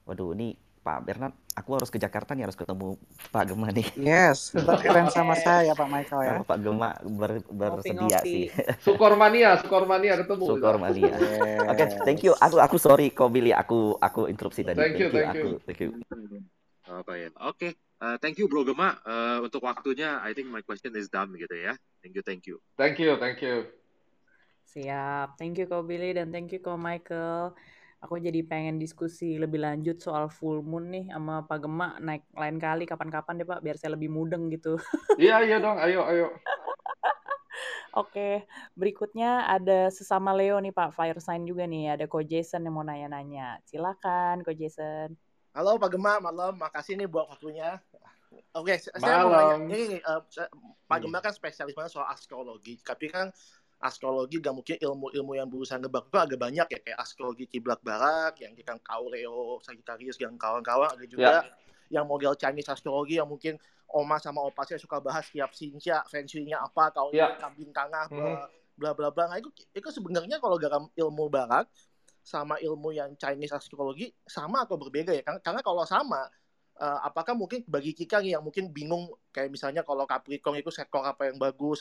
waduh 0.08 0.32
ini 0.32 0.56
Pak 0.78 1.04
Bernard, 1.04 1.36
aku 1.52 1.76
harus 1.76 1.92
ke 1.92 2.00
Jakarta 2.00 2.32
nih 2.32 2.48
harus 2.48 2.56
ketemu 2.56 2.96
Pak 3.28 3.52
Gema 3.52 3.68
nih. 3.68 3.84
Yes, 4.00 4.56
keren 4.56 5.12
sama 5.12 5.36
saya 5.36 5.76
Pak 5.76 5.84
Michael 5.84 6.20
ya. 6.24 6.34
Pak 6.40 6.58
Gema 6.64 6.96
ber, 7.04 7.44
bersedia 7.44 8.24
sih. 8.24 8.48
Sukormania, 8.80 9.60
Sukormania 9.60 10.16
ketemu. 10.16 10.48
Sukormania. 10.48 11.12
Yes. 11.12 11.60
Oke, 11.68 11.76
okay, 11.76 11.86
thank 12.08 12.20
you. 12.24 12.32
Aku 12.40 12.56
aku 12.56 12.80
sorry 12.80 13.12
kok 13.12 13.28
Billy, 13.28 13.52
aku 13.52 14.00
aku 14.00 14.32
interupsi 14.32 14.64
tadi. 14.64 14.80
Thank 14.80 14.96
you, 14.96 15.08
thank 15.12 15.36
you. 15.36 15.44
Aku, 15.44 15.48
thank 15.68 15.80
you. 15.84 15.90
Apa 16.88 17.12
ya? 17.20 17.28
Oke, 17.36 17.52
okay. 17.52 17.70
uh, 18.00 18.16
thank 18.16 18.40
you 18.40 18.48
Bro 18.48 18.64
Gema 18.64 18.96
uh, 19.04 19.44
untuk 19.44 19.60
waktunya. 19.68 20.24
I 20.24 20.32
think 20.32 20.48
my 20.48 20.64
question 20.64 20.96
is 20.96 21.12
done 21.12 21.36
gitu 21.36 21.52
ya. 21.52 21.76
Thank 22.00 22.16
you, 22.16 22.24
thank 22.24 22.48
you. 22.48 22.56
Thank 22.80 22.96
you, 22.96 23.12
thank 23.20 23.44
you. 23.44 23.68
Siap. 24.72 25.36
Thank 25.36 25.60
you 25.60 25.68
Ko 25.68 25.84
Billy 25.84 26.16
dan 26.16 26.32
thank 26.32 26.48
you 26.48 26.64
Ko 26.64 26.80
Michael 26.80 27.52
aku 27.98 28.22
jadi 28.22 28.46
pengen 28.46 28.78
diskusi 28.78 29.34
lebih 29.38 29.58
lanjut 29.58 29.98
soal 29.98 30.30
full 30.30 30.62
moon 30.62 30.90
nih 30.94 31.10
sama 31.10 31.42
Pak 31.42 31.58
Gemak 31.66 31.94
naik 31.98 32.22
lain 32.30 32.56
kali 32.62 32.84
kapan-kapan 32.86 33.42
deh 33.42 33.48
Pak 33.48 33.60
biar 33.60 33.76
saya 33.78 33.98
lebih 33.98 34.10
mudeng 34.10 34.46
gitu. 34.54 34.78
Iya 35.18 35.42
iya 35.42 35.58
dong, 35.58 35.78
ayo 35.82 36.06
ayo. 36.06 36.26
Oke, 37.98 38.46
berikutnya 38.78 39.50
ada 39.50 39.90
sesama 39.90 40.30
Leo 40.30 40.62
nih 40.62 40.70
Pak, 40.70 40.94
fire 40.94 41.18
sign 41.18 41.42
juga 41.42 41.66
nih. 41.66 41.98
Ada 41.98 42.06
Ko 42.06 42.22
Jason 42.22 42.62
yang 42.62 42.78
mau 42.78 42.86
nanya-nanya. 42.86 43.58
Silakan 43.66 44.46
Ko 44.46 44.54
Jason. 44.54 45.18
Halo 45.50 45.74
Pak 45.82 45.90
Gemma, 45.90 46.22
malam. 46.22 46.54
Makasih 46.54 46.94
nih 46.94 47.10
buat 47.10 47.26
waktunya. 47.26 47.82
Oke, 48.54 48.78
saya 48.78 49.26
mau 49.26 49.34
nanya. 49.34 49.74
Ini 49.74 49.98
uh, 50.06 50.22
Pak 50.86 50.96
Hmm. 51.00 51.02
Gemma 51.10 51.18
kan 51.18 51.34
spesialis 51.34 51.74
banget 51.74 51.90
soal 51.90 52.06
astrologi. 52.06 52.78
Tapi 52.78 53.10
kan 53.10 53.34
astrologi 53.78 54.42
gak 54.42 54.54
mungkin 54.54 54.76
ilmu-ilmu 54.78 55.32
yang 55.38 55.46
berusaha 55.46 55.78
ngebak 55.78 56.10
itu 56.10 56.18
agak 56.18 56.38
banyak 56.38 56.66
ya. 56.66 56.78
Kayak 56.82 56.98
astrologi 56.98 57.44
kiblat 57.46 57.78
barat, 57.82 58.34
yang 58.42 58.52
kita 58.58 58.74
kau 58.82 59.06
Leo, 59.10 59.62
Sagittarius, 59.62 60.18
dan 60.18 60.34
kawan-kawan. 60.34 60.98
Ada 60.98 61.06
juga 61.06 61.46
yang 61.88 62.04
model 62.04 62.34
Chinese 62.36 62.68
astrologi 62.68 63.16
yang 63.16 63.30
mungkin 63.30 63.56
Oma 63.88 64.20
sama 64.20 64.44
Opa 64.44 64.68
saya 64.68 64.76
suka 64.76 65.00
bahas 65.00 65.24
tiap 65.32 65.56
sinca, 65.56 66.04
feng 66.12 66.28
shui-nya 66.28 66.60
apa, 66.60 66.92
kalau 66.92 67.08
Ya. 67.08 67.32
kambing 67.40 67.72
tengah, 67.72 68.12
Mhm. 68.12 68.36
bla 68.76 68.92
bla 68.92 69.08
bla. 69.08 69.32
Nah, 69.32 69.40
itu, 69.40 69.48
itu 69.72 69.88
sebenarnya 69.88 70.36
kalau 70.36 70.60
dalam 70.60 70.92
ilmu 70.92 71.32
barat 71.32 71.64
sama 72.20 72.60
ilmu 72.60 72.92
yang 72.92 73.16
Chinese 73.16 73.56
astrologi 73.56 74.12
sama 74.28 74.68
atau 74.68 74.76
berbeda 74.76 75.16
ya? 75.16 75.24
Karena, 75.24 75.40
karena 75.40 75.60
kalau 75.64 75.88
sama, 75.88 76.28
eh, 76.76 76.98
apakah 77.00 77.32
mungkin 77.32 77.64
bagi 77.64 77.96
kita 77.96 78.20
nih 78.20 78.36
yang 78.36 78.44
mungkin 78.44 78.68
bingung 78.68 79.08
kayak 79.32 79.48
misalnya 79.48 79.80
kalau 79.80 80.04
Capricorn 80.04 80.60
itu 80.60 80.68
sektor 80.68 81.00
apa 81.00 81.32
yang 81.32 81.40
bagus, 81.40 81.80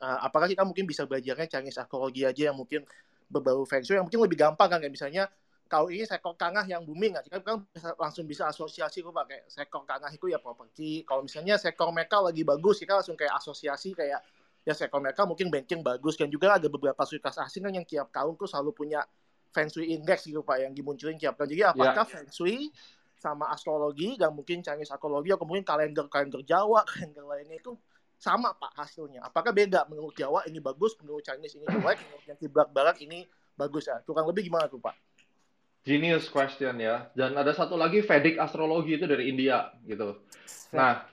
eh, 0.00 0.18
apakah 0.24 0.46
kita 0.48 0.62
mungkin 0.64 0.84
bisa 0.84 1.04
belajarnya 1.04 1.46
Chinese 1.48 1.80
astrologi 1.80 2.22
aja 2.24 2.52
yang 2.52 2.56
mungkin 2.56 2.84
berbau 3.26 3.66
feng 3.66 3.82
shui 3.82 3.98
yang 3.98 4.06
mungkin 4.06 4.22
lebih 4.22 4.38
gampang 4.38 4.68
kan? 4.70 4.78
Kayak 4.78 4.94
misalnya 4.94 5.24
kalau 5.66 5.90
ini 5.90 6.06
sektor 6.06 6.34
tengah 6.38 6.62
yang 6.62 6.86
booming 6.86 7.18
kan 7.18 7.22
kita 7.26 7.42
kan 7.42 7.58
bisa, 7.74 7.90
langsung 7.98 8.24
bisa 8.24 8.46
asosiasi 8.46 9.02
kok 9.02 9.10
pakai 9.10 9.50
sektor 9.50 9.82
tengah 9.82 10.10
itu 10.14 10.30
ya 10.30 10.38
properti. 10.38 11.02
Kalau 11.02 11.26
misalnya 11.26 11.58
sektor 11.58 11.90
mereka 11.90 12.22
lagi 12.22 12.46
bagus 12.46 12.78
kita 12.78 13.02
langsung 13.02 13.18
kayak 13.18 13.34
asosiasi 13.34 13.90
kayak 13.98 14.22
ya 14.62 14.74
sektor 14.74 15.02
mereka 15.02 15.26
mungkin 15.26 15.50
banking 15.50 15.82
bagus. 15.82 16.14
Dan 16.14 16.30
juga 16.30 16.54
ada 16.54 16.70
beberapa 16.70 17.02
sukas 17.02 17.34
asing 17.42 17.66
kan 17.66 17.74
yang 17.74 17.86
tiap 17.86 18.14
tahun 18.14 18.38
tuh 18.38 18.46
selalu 18.46 18.70
punya 18.74 19.02
feng 19.50 19.66
shui 19.66 19.90
index 19.90 20.30
gitu 20.30 20.46
pak 20.46 20.62
yang 20.62 20.70
dimunculin 20.70 21.18
tiap 21.18 21.34
tahun. 21.34 21.50
Jadi 21.50 21.62
apakah 21.66 22.06
feng 22.06 22.30
shui 22.30 22.70
sama 23.16 23.50
astrologi 23.50 24.14
dan 24.14 24.30
mungkin 24.36 24.62
Chinese 24.62 24.92
astrologi 24.92 25.34
atau 25.34 25.48
mungkin 25.48 25.64
kalender 25.66 26.06
kalender 26.06 26.44
Jawa 26.46 26.84
kalender 26.88 27.26
lainnya 27.26 27.58
itu 27.58 27.74
sama 28.16 28.56
pak 28.56 28.72
hasilnya. 28.76 29.24
Apakah 29.24 29.52
beda? 29.52 29.84
Menurut 29.86 30.16
Jawa 30.16 30.44
ini 30.48 30.58
bagus. 30.58 30.96
Menurut 31.00 31.22
Chinese 31.22 31.56
ini 31.56 31.64
jelek. 31.68 32.00
Menurut 32.00 32.24
yang 32.26 32.38
kiblat 32.40 32.68
barat 32.72 32.96
ini 33.00 33.28
bagus. 33.54 33.88
Ya 33.88 34.00
kurang 34.04 34.28
lebih 34.28 34.48
gimana 34.48 34.66
tuh 34.66 34.80
pak? 34.80 34.96
Genius 35.86 36.26
question 36.32 36.76
ya. 36.82 37.08
Dan 37.14 37.38
ada 37.38 37.54
satu 37.54 37.78
lagi 37.78 38.02
Vedic 38.02 38.40
astrologi 38.42 38.98
itu 38.98 39.06
dari 39.06 39.30
India 39.30 39.70
gitu. 39.86 40.18
Nah, 40.74 41.06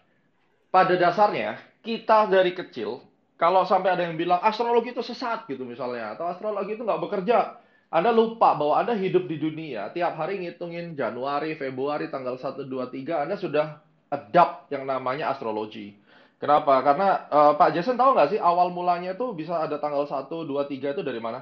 pada 0.74 0.98
dasarnya 0.98 1.62
kita 1.86 2.26
dari 2.26 2.58
kecil 2.58 3.06
kalau 3.38 3.68
sampai 3.68 3.94
ada 3.94 4.08
yang 4.08 4.16
bilang 4.16 4.40
astrologi 4.40 4.96
itu 4.96 5.04
sesat 5.04 5.44
gitu 5.52 5.68
misalnya 5.68 6.16
atau 6.16 6.32
astrologi 6.32 6.80
itu 6.80 6.82
nggak 6.88 7.02
bekerja, 7.04 7.60
Anda 7.92 8.10
lupa 8.10 8.56
bahwa 8.56 8.80
Anda 8.80 8.96
hidup 8.96 9.28
di 9.28 9.38
dunia 9.38 9.92
tiap 9.92 10.16
hari 10.16 10.42
ngitungin 10.42 10.96
Januari, 10.96 11.60
Februari, 11.60 12.08
tanggal 12.08 12.40
1, 12.40 12.66
2, 12.66 12.72
3 12.72 13.24
Anda 13.28 13.36
sudah 13.36 13.84
adapt 14.10 14.72
yang 14.72 14.88
namanya 14.88 15.30
astrologi. 15.30 15.98
Kenapa? 16.44 16.84
Karena 16.84 17.08
eh, 17.32 17.54
Pak 17.56 17.72
Jason 17.72 17.96
tahu 17.96 18.20
nggak 18.20 18.36
sih 18.36 18.40
awal 18.44 18.68
mulanya 18.68 19.16
itu 19.16 19.32
bisa 19.32 19.64
ada 19.64 19.80
tanggal 19.80 20.04
1, 20.04 20.28
2, 20.28 20.44
3 20.68 20.92
itu 20.92 21.00
dari 21.00 21.24
mana? 21.24 21.40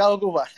tahu 0.00 0.12
gue 0.16 0.32
pak 0.32 0.48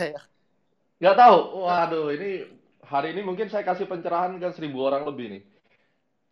Nggak 1.03 1.17
tahu. 1.19 1.39
Waduh, 1.67 2.15
ini 2.15 2.47
hari 2.87 3.19
ini 3.19 3.27
mungkin 3.27 3.51
saya 3.51 3.67
kasih 3.67 3.91
pencerahan 3.91 4.39
ke 4.39 4.47
seribu 4.55 4.87
orang 4.87 5.03
lebih 5.03 5.27
nih. 5.35 5.43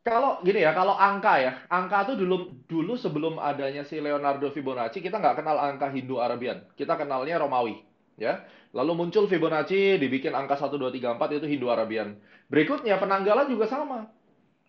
Kalau 0.07 0.39
gini 0.47 0.62
ya, 0.62 0.70
kalau 0.70 0.95
angka 0.95 1.43
ya, 1.43 1.66
angka 1.66 2.07
itu 2.07 2.14
dulu 2.22 2.62
dulu 2.70 2.95
sebelum 2.95 3.43
adanya 3.43 3.83
si 3.83 3.99
Leonardo 3.99 4.55
Fibonacci, 4.55 5.03
kita 5.03 5.18
nggak 5.18 5.43
kenal 5.43 5.59
angka 5.59 5.91
Hindu-Arabian. 5.91 6.79
Kita 6.79 6.95
kenalnya 6.95 7.43
Romawi, 7.43 7.83
ya. 8.14 8.47
Lalu 8.70 9.03
muncul 9.03 9.27
Fibonacci, 9.27 9.99
dibikin 9.99 10.31
angka 10.31 10.55
1, 10.55 10.79
2, 10.79 10.95
3, 10.95 11.18
4, 11.18 11.43
itu 11.43 11.47
Hindu-Arabian. 11.51 12.22
Berikutnya, 12.47 13.03
penanggalan 13.03 13.51
juga 13.51 13.66
sama. 13.66 14.07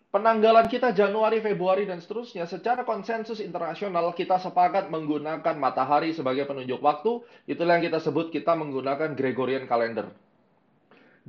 Penanggalan 0.08 0.72
kita 0.72 0.96
Januari, 0.96 1.44
Februari, 1.44 1.84
dan 1.84 2.00
seterusnya, 2.00 2.48
secara 2.48 2.80
konsensus 2.88 3.44
internasional, 3.44 4.16
kita 4.16 4.40
sepakat 4.40 4.88
menggunakan 4.88 5.52
matahari 5.60 6.16
sebagai 6.16 6.48
penunjuk 6.48 6.80
waktu. 6.80 7.20
Itulah 7.44 7.76
yang 7.76 7.92
kita 7.92 8.00
sebut 8.00 8.32
kita 8.32 8.56
menggunakan 8.56 9.12
Gregorian 9.12 9.68
calendar. 9.68 10.08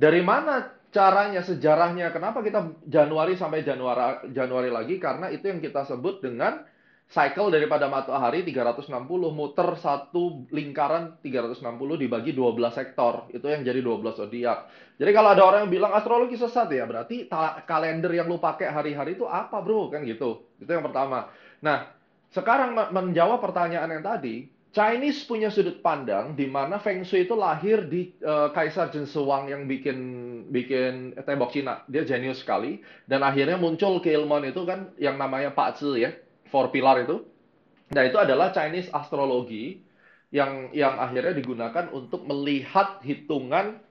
Dari 0.00 0.24
mana 0.24 0.72
caranya, 0.88 1.44
sejarahnya, 1.44 2.08
kenapa 2.08 2.40
kita 2.40 2.72
Januari 2.88 3.36
sampai 3.36 3.60
Januari, 3.68 4.32
Januari 4.32 4.72
lagi? 4.72 4.96
Karena 4.96 5.28
itu 5.28 5.44
yang 5.44 5.60
kita 5.60 5.84
sebut 5.84 6.24
dengan 6.24 6.64
cycle 7.10 7.50
daripada 7.50 7.90
matahari 7.90 8.46
360, 8.46 8.86
muter 9.34 9.68
satu 9.82 10.46
lingkaran 10.54 11.18
360 11.18 11.58
dibagi 11.98 12.30
12 12.30 12.70
sektor. 12.70 13.26
Itu 13.34 13.50
yang 13.50 13.66
jadi 13.66 13.82
12 13.82 14.14
zodiak. 14.14 14.70
Jadi 14.94 15.10
kalau 15.10 15.34
ada 15.34 15.42
orang 15.42 15.60
yang 15.66 15.72
bilang 15.74 15.92
astrologi 15.92 16.38
sesat 16.38 16.70
ya, 16.70 16.86
berarti 16.86 17.26
kalender 17.66 18.14
yang 18.14 18.30
lu 18.30 18.38
pakai 18.38 18.70
hari-hari 18.70 19.18
itu 19.18 19.26
apa, 19.26 19.58
Bro? 19.58 19.90
Kan 19.90 20.06
gitu. 20.06 20.46
Itu 20.62 20.70
yang 20.70 20.86
pertama. 20.86 21.26
Nah, 21.66 21.90
sekarang 22.30 22.78
me- 22.78 22.90
menjawab 22.94 23.42
pertanyaan 23.42 23.90
yang 23.90 24.06
tadi, 24.06 24.46
Chinese 24.70 25.26
punya 25.26 25.50
sudut 25.50 25.82
pandang 25.82 26.38
di 26.38 26.46
mana 26.46 26.78
Feng 26.78 27.02
Shui 27.02 27.26
itu 27.26 27.34
lahir 27.34 27.90
di 27.90 28.14
eh, 28.22 28.48
Kaisar 28.54 28.94
Zhuang 28.94 29.50
yang 29.50 29.66
bikin 29.66 29.98
bikin 30.46 31.18
tembok 31.26 31.50
Cina. 31.50 31.82
Dia 31.90 32.06
jenius 32.06 32.46
sekali 32.46 32.78
dan 33.10 33.26
akhirnya 33.26 33.58
muncul 33.58 33.98
keilmuan 33.98 34.46
itu 34.46 34.62
kan 34.62 34.94
yang 34.94 35.18
namanya 35.18 35.50
Pak 35.50 35.82
Zi 35.82 36.06
ya, 36.06 36.14
four 36.50 36.74
pillar 36.74 37.06
itu. 37.06 37.24
Nah, 37.90 38.02
itu 38.06 38.18
adalah 38.18 38.54
Chinese 38.54 38.90
astrologi 38.90 39.82
yang 40.30 40.70
yang 40.70 40.94
akhirnya 40.98 41.34
digunakan 41.34 41.90
untuk 41.90 42.22
melihat 42.22 43.02
hitungan 43.02 43.82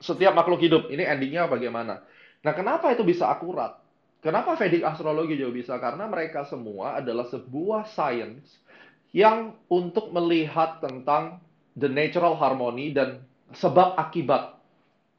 setiap 0.00 0.32
makhluk 0.32 0.64
hidup. 0.64 0.82
Ini 0.88 1.04
endingnya 1.08 1.44
bagaimana. 1.48 2.00
Nah, 2.42 2.52
kenapa 2.56 2.88
itu 2.92 3.04
bisa 3.04 3.28
akurat? 3.28 3.82
Kenapa 4.22 4.54
Vedic 4.54 4.86
astrologi 4.86 5.34
juga 5.34 5.52
bisa? 5.52 5.74
Karena 5.82 6.06
mereka 6.06 6.46
semua 6.46 7.02
adalah 7.02 7.26
sebuah 7.26 7.90
science 7.90 8.62
yang 9.10 9.58
untuk 9.66 10.14
melihat 10.14 10.78
tentang 10.78 11.42
the 11.74 11.90
natural 11.90 12.38
harmony 12.38 12.94
dan 12.94 13.26
sebab 13.52 13.98
akibat. 13.98 14.56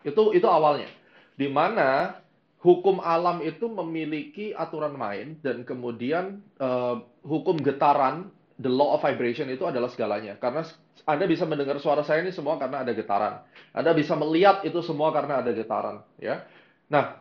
Itu 0.07 0.31
itu 0.31 0.47
awalnya. 0.47 0.87
Di 1.35 1.51
mana 1.51 2.15
hukum 2.63 3.03
alam 3.03 3.43
itu 3.43 3.67
memiliki 3.67 4.55
aturan 4.55 4.95
main 4.95 5.35
dan 5.43 5.67
kemudian 5.67 6.39
eh, 6.57 6.95
hukum 7.27 7.59
getaran, 7.59 8.31
the 8.55 8.71
law 8.71 8.95
of 8.95 9.03
vibration 9.03 9.51
itu 9.51 9.67
adalah 9.67 9.91
segalanya. 9.91 10.39
Karena 10.39 10.63
Anda 11.03 11.27
bisa 11.27 11.43
mendengar 11.43 11.75
suara 11.83 12.07
saya 12.07 12.23
ini 12.23 12.31
semua 12.31 12.55
karena 12.55 12.87
ada 12.87 12.95
getaran. 12.95 13.43
Anda 13.75 13.91
bisa 13.91 14.15
melihat 14.15 14.63
itu 14.63 14.79
semua 14.79 15.11
karena 15.11 15.43
ada 15.43 15.51
getaran, 15.51 16.07
ya. 16.15 16.47
Nah, 16.87 17.19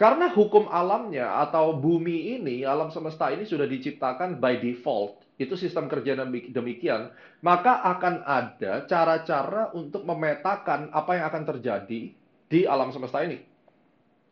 karena 0.00 0.30
hukum 0.32 0.70
alamnya 0.70 1.42
atau 1.44 1.76
bumi 1.76 2.38
ini, 2.40 2.62
alam 2.62 2.88
semesta 2.88 3.28
ini 3.34 3.44
sudah 3.44 3.66
diciptakan 3.66 4.38
by 4.38 4.62
default, 4.62 5.20
itu 5.36 5.58
sistem 5.58 5.90
kerja 5.90 6.14
demik- 6.14 6.54
demikian, 6.54 7.10
maka 7.42 7.82
akan 7.82 8.22
ada 8.22 8.86
cara-cara 8.86 9.74
untuk 9.74 10.06
memetakan 10.06 10.94
apa 10.94 11.18
yang 11.18 11.26
akan 11.28 11.42
terjadi 11.50 12.00
di 12.48 12.60
alam 12.64 12.94
semesta 12.94 13.26
ini. 13.26 13.57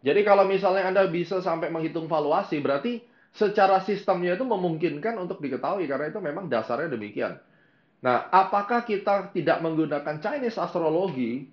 Jadi 0.07 0.23
kalau 0.23 0.47
misalnya 0.47 0.87
Anda 0.87 1.11
bisa 1.11 1.43
sampai 1.43 1.67
menghitung 1.75 2.07
valuasi, 2.07 2.63
berarti 2.63 3.03
secara 3.35 3.83
sistemnya 3.83 4.39
itu 4.39 4.47
memungkinkan 4.47 5.19
untuk 5.19 5.43
diketahui 5.43 5.91
karena 5.91 6.15
itu 6.15 6.23
memang 6.23 6.47
dasarnya 6.47 6.95
demikian. 6.95 7.43
Nah, 8.07 8.31
apakah 8.31 8.87
kita 8.87 9.35
tidak 9.35 9.59
menggunakan 9.67 10.23
Chinese 10.23 10.63
astrologi? 10.63 11.51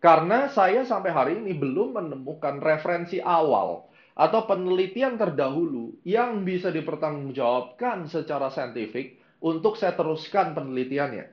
Karena 0.00 0.48
saya 0.48 0.88
sampai 0.88 1.10
hari 1.12 1.32
ini 1.36 1.52
belum 1.52 2.00
menemukan 2.00 2.64
referensi 2.64 3.20
awal 3.20 3.90
atau 4.16 4.40
penelitian 4.48 5.20
terdahulu 5.20 6.00
yang 6.08 6.48
bisa 6.48 6.72
dipertanggungjawabkan 6.72 8.08
secara 8.08 8.48
saintifik 8.48 9.20
untuk 9.44 9.76
saya 9.76 9.92
teruskan 9.98 10.56
penelitiannya. 10.56 11.28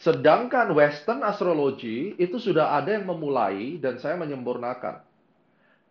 Sedangkan 0.00 0.72
Western 0.72 1.20
astrology 1.20 2.16
itu 2.16 2.40
sudah 2.40 2.80
ada 2.80 2.96
yang 2.96 3.06
memulai 3.06 3.76
dan 3.76 4.00
saya 4.00 4.16
menyempurnakan. 4.18 5.13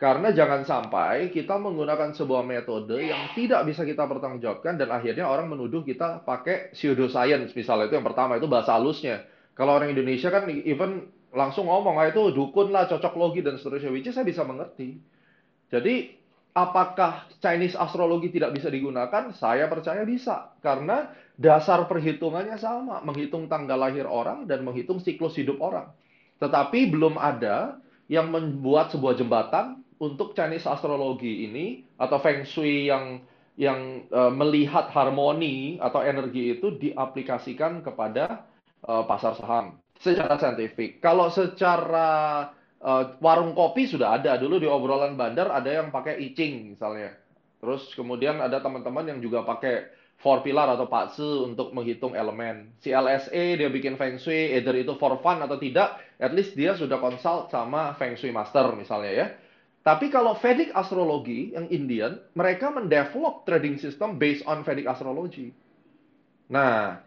Karena 0.04 0.36
jangan 0.36 0.68
sampai 0.68 1.32
kita 1.32 1.56
menggunakan 1.56 2.12
sebuah 2.12 2.44
metode 2.44 3.08
yang 3.08 3.32
tidak 3.40 3.64
bisa 3.64 3.88
kita 3.88 4.04
pertanggungjawabkan 4.04 4.76
dan 4.76 4.92
akhirnya 4.92 5.24
orang 5.24 5.48
menuduh 5.48 5.80
kita 5.80 6.28
pakai 6.28 6.76
pseudoscience 6.76 7.56
misalnya 7.56 7.88
itu 7.88 7.96
yang 7.96 8.04
pertama 8.04 8.36
itu 8.36 8.52
bahasa 8.52 8.76
halusnya. 8.76 9.24
Kalau 9.56 9.80
orang 9.80 9.96
Indonesia 9.96 10.28
kan 10.28 10.44
even 10.52 11.08
langsung 11.32 11.72
ngomong 11.72 12.04
ah 12.04 12.12
itu 12.12 12.36
dukun 12.36 12.76
lah, 12.76 12.92
cocok 12.92 13.16
logi 13.16 13.48
dan 13.48 13.56
seterusnya 13.56 13.96
which 13.96 14.04
is 14.04 14.12
saya 14.12 14.28
bisa 14.28 14.44
mengerti. 14.44 15.00
Jadi 15.72 16.20
apakah 16.52 17.32
Chinese 17.40 17.80
astrologi 17.80 18.28
tidak 18.28 18.60
bisa 18.60 18.68
digunakan? 18.68 19.32
Saya 19.32 19.72
percaya 19.72 20.04
bisa 20.04 20.52
karena 20.60 21.16
dasar 21.40 21.88
perhitungannya 21.88 22.60
sama, 22.60 23.00
menghitung 23.08 23.48
tanggal 23.48 23.80
lahir 23.80 24.04
orang 24.04 24.52
dan 24.52 24.68
menghitung 24.68 25.00
siklus 25.00 25.40
hidup 25.40 25.64
orang. 25.64 25.96
Tetapi 26.44 26.92
belum 26.92 27.16
ada 27.16 27.80
yang 28.12 28.28
membuat 28.36 28.92
sebuah 28.92 29.16
jembatan 29.16 29.83
untuk 30.00 30.34
Chinese 30.38 30.66
astrologi 30.70 31.50
ini 31.50 31.84
atau 32.00 32.18
Feng 32.22 32.46
Shui 32.48 32.90
yang 32.90 33.22
yang 33.54 34.10
uh, 34.10 34.34
melihat 34.34 34.90
harmoni 34.90 35.78
atau 35.78 36.02
energi 36.02 36.58
itu 36.58 36.74
diaplikasikan 36.74 37.86
kepada 37.86 38.50
uh, 38.86 39.06
pasar 39.06 39.38
saham 39.38 39.78
secara 40.02 40.42
saintifik. 40.42 40.98
Kalau 40.98 41.30
secara 41.30 42.50
uh, 42.82 43.04
warung 43.22 43.54
kopi 43.54 43.86
sudah 43.86 44.18
ada 44.18 44.42
dulu 44.42 44.58
di 44.58 44.66
obrolan 44.66 45.14
bandar 45.14 45.54
ada 45.54 45.70
yang 45.70 45.94
pakai 45.94 46.18
I 46.18 46.34
Ching 46.34 46.74
misalnya. 46.74 47.14
Terus 47.62 47.94
kemudian 47.96 48.42
ada 48.44 48.60
teman-teman 48.60 49.08
yang 49.08 49.20
juga 49.24 49.46
pakai 49.46 49.88
four 50.20 50.44
pillar 50.44 50.68
atau 50.72 50.88
patsu 50.88 51.48
untuk 51.48 51.72
menghitung 51.72 52.16
elemen. 52.16 52.76
Si 52.84 52.92
LSE 52.92 53.60
dia 53.60 53.70
bikin 53.72 53.96
feng 53.96 54.20
shui, 54.20 54.56
either 54.56 54.76
itu 54.76 54.96
for 55.00 55.20
fun 55.24 55.40
atau 55.44 55.56
tidak, 55.56 56.00
at 56.20 56.32
least 56.36 56.56
dia 56.56 56.76
sudah 56.76 57.00
consult 57.00 57.52
sama 57.52 57.96
feng 57.96 58.20
shui 58.20 58.36
master 58.36 58.76
misalnya 58.76 59.12
ya. 59.12 59.28
Tapi 59.84 60.08
kalau 60.08 60.40
Vedic 60.40 60.72
astrologi 60.72 61.52
yang 61.52 61.68
Indian, 61.68 62.16
mereka 62.40 62.72
mendevelop 62.72 63.44
trading 63.44 63.76
system 63.76 64.16
based 64.16 64.48
on 64.48 64.64
Vedic 64.64 64.88
astrology. 64.88 65.52
Nah, 66.48 67.04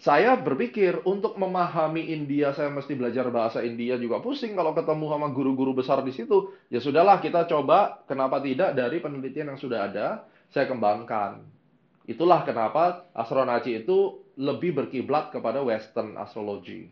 saya 0.00 0.34
berpikir 0.34 1.06
untuk 1.06 1.36
memahami 1.36 2.10
India 2.10 2.50
saya 2.56 2.72
mesti 2.72 2.96
belajar 2.98 3.30
bahasa 3.30 3.62
India 3.62 3.94
juga 4.00 4.18
pusing 4.18 4.56
kalau 4.58 4.72
ketemu 4.72 5.06
sama 5.12 5.28
guru-guru 5.30 5.76
besar 5.76 6.02
di 6.02 6.10
situ. 6.10 6.50
Ya 6.66 6.82
sudahlah 6.82 7.22
kita 7.22 7.46
coba 7.46 8.02
kenapa 8.10 8.40
tidak 8.42 8.74
dari 8.74 8.98
penelitian 8.98 9.54
yang 9.54 9.60
sudah 9.60 9.86
ada 9.86 10.24
saya 10.50 10.66
kembangkan. 10.66 11.44
Itulah 12.10 12.42
kenapa 12.42 13.06
astronaci 13.14 13.84
itu 13.84 14.24
lebih 14.40 14.72
berkiblat 14.72 15.30
kepada 15.30 15.60
Western 15.60 16.16
astrology. 16.16 16.88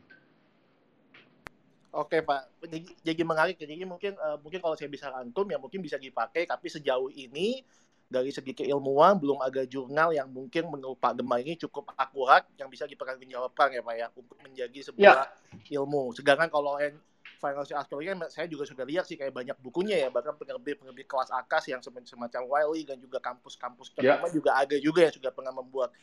Oke 1.88 2.20
Pak, 2.20 2.60
jadi, 2.68 2.88
jadi 3.00 3.22
menarik. 3.24 3.56
Jadi 3.56 3.80
mungkin 3.88 4.12
uh, 4.20 4.36
mungkin 4.44 4.60
kalau 4.60 4.76
saya 4.76 4.92
bisa 4.92 5.08
rangkum 5.08 5.48
ya 5.48 5.56
mungkin 5.56 5.80
bisa 5.80 5.96
dipakai. 5.96 6.44
Tapi 6.44 6.68
sejauh 6.68 7.08
ini 7.08 7.64
dari 8.08 8.32
segi 8.32 8.56
keilmuan 8.56 9.20
belum 9.20 9.40
ada 9.44 9.68
jurnal 9.68 10.16
yang 10.16 10.28
mungkin 10.32 10.68
menurut 10.68 10.96
Pak 10.96 11.20
Gemma 11.20 11.40
ini 11.40 11.60
cukup 11.60 11.92
akurat 11.96 12.44
yang 12.56 12.72
bisa 12.72 12.88
dipertanggungjawabkan 12.88 13.72
ya 13.72 13.80
Pak 13.84 13.94
ya 13.96 14.06
untuk 14.16 14.36
menjadi 14.40 14.78
sebuah 14.84 15.28
ya. 15.28 15.76
ilmu. 15.80 16.12
Sedangkan 16.16 16.48
kalau 16.48 16.80
yang 16.80 16.96
financial 17.38 17.78
astrology 17.78 18.10
kan 18.10 18.18
saya 18.28 18.46
juga 18.50 18.66
sudah 18.66 18.84
lihat 18.84 19.06
sih 19.06 19.14
kayak 19.14 19.30
banyak 19.30 19.56
bukunya 19.62 19.96
ya 19.96 20.08
bahkan 20.10 20.34
penerbit-penerbit 20.34 21.06
kelas 21.06 21.30
akas 21.30 21.70
yang 21.70 21.80
semacam 21.80 22.42
Wiley 22.50 22.82
dan 22.82 22.98
juga 22.98 23.22
kampus-kampus 23.22 23.94
ya. 24.02 24.18
juga 24.34 24.58
ada 24.58 24.76
juga 24.76 25.06
yang 25.06 25.14
sudah 25.14 25.30
pernah 25.30 25.54
membuat 25.54 25.94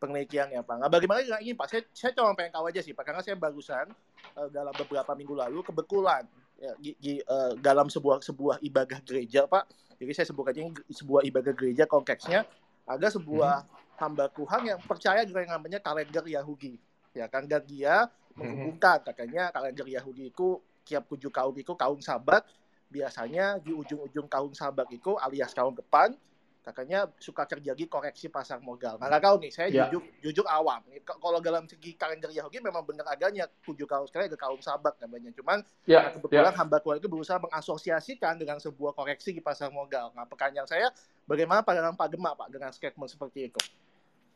penelitian 0.00 0.48
ya 0.48 0.64
Pak. 0.64 0.80
Nah, 0.80 0.88
bagaimana 0.88 1.20
dengan 1.20 1.44
ini 1.44 1.52
Pak? 1.52 1.66
Saya, 1.68 1.82
saya 1.92 2.10
cuma 2.16 2.32
pengen 2.32 2.56
tahu 2.56 2.72
aja 2.72 2.80
sih 2.80 2.96
Pak, 2.96 3.04
karena 3.04 3.20
saya 3.20 3.36
barusan 3.36 3.92
uh, 4.40 4.48
dalam 4.48 4.72
beberapa 4.72 5.12
minggu 5.12 5.36
lalu 5.36 5.60
kebetulan 5.60 6.24
ya, 6.56 6.72
di, 6.80 6.96
di, 6.96 7.12
uh, 7.28 7.52
dalam 7.60 7.92
sebuah 7.92 8.24
sebuah 8.24 8.64
ibadah 8.64 8.98
gereja 9.04 9.44
Pak. 9.44 9.68
Jadi 10.00 10.12
saya 10.16 10.26
sebut 10.32 10.48
aja 10.48 10.64
sebuah 10.88 11.28
ibadah 11.28 11.52
gereja 11.52 11.84
konteksnya 11.84 12.48
ada 12.88 13.06
sebuah 13.12 13.68
hmm. 13.68 14.00
hamba 14.00 14.32
Tuhan 14.32 14.60
yang 14.64 14.80
percaya 14.80 15.20
dengan 15.28 15.44
yang 15.44 15.54
namanya 15.60 15.78
kalender 15.84 16.24
Yahudi. 16.24 16.80
Ya 17.12 17.28
kan 17.28 17.44
dan 17.44 17.60
dia 17.68 18.08
hmm. 18.08 18.40
menghubungkan 18.40 19.04
katanya 19.04 19.52
kalender 19.52 19.84
Yahudi 19.84 20.32
itu 20.32 20.56
tiap 20.88 21.04
tujuh 21.12 21.28
kaum 21.28 21.52
itu 21.60 21.76
kaum 21.76 22.00
sabat 22.00 22.42
biasanya 22.90 23.62
di 23.62 23.70
ujung-ujung 23.70 24.26
kaum 24.26 24.50
sabat 24.50 24.90
itu 24.90 25.14
alias 25.22 25.54
kaum 25.54 25.76
depan 25.76 26.16
kakaknya 26.60 27.08
suka 27.16 27.48
terjadi 27.48 27.88
koreksi 27.88 28.28
pasar 28.28 28.60
modal. 28.60 29.00
Nah, 29.00 29.08
nggak 29.08 29.24
tahu 29.24 29.36
nih, 29.40 29.50
saya 29.52 29.68
yeah. 29.72 29.88
jujur, 29.88 30.02
jujur 30.20 30.46
awam. 30.46 30.84
Kalau 31.04 31.40
dalam 31.40 31.64
segi 31.64 31.96
kalender 31.96 32.28
Yahudi 32.28 32.60
memang 32.60 32.84
benar 32.84 33.08
adanya 33.08 33.48
tujuh 33.64 33.88
kaum 33.88 34.04
sekali 34.04 34.28
ada 34.28 34.36
kaum 34.36 34.60
sahabat 34.60 35.00
namanya. 35.00 35.32
Cuman 35.32 35.64
yeah. 35.88 36.08
nah, 36.08 36.12
kebetulan 36.12 36.52
yeah. 36.52 36.60
hamba 36.60 36.76
Tuhan 36.84 36.96
itu 37.00 37.08
berusaha 37.08 37.40
mengasosiasikan 37.40 38.36
dengan 38.36 38.60
sebuah 38.60 38.92
koreksi 38.92 39.32
di 39.32 39.40
pasar 39.40 39.72
modal. 39.72 40.12
Nah, 40.12 40.28
pertanyaan 40.28 40.68
saya, 40.68 40.92
bagaimana 41.24 41.64
pandangan 41.64 41.96
Pak 41.96 42.08
Gema 42.12 42.36
Pak 42.36 42.48
dengan 42.52 42.70
statement 42.76 43.08
seperti 43.08 43.48
itu? 43.48 43.60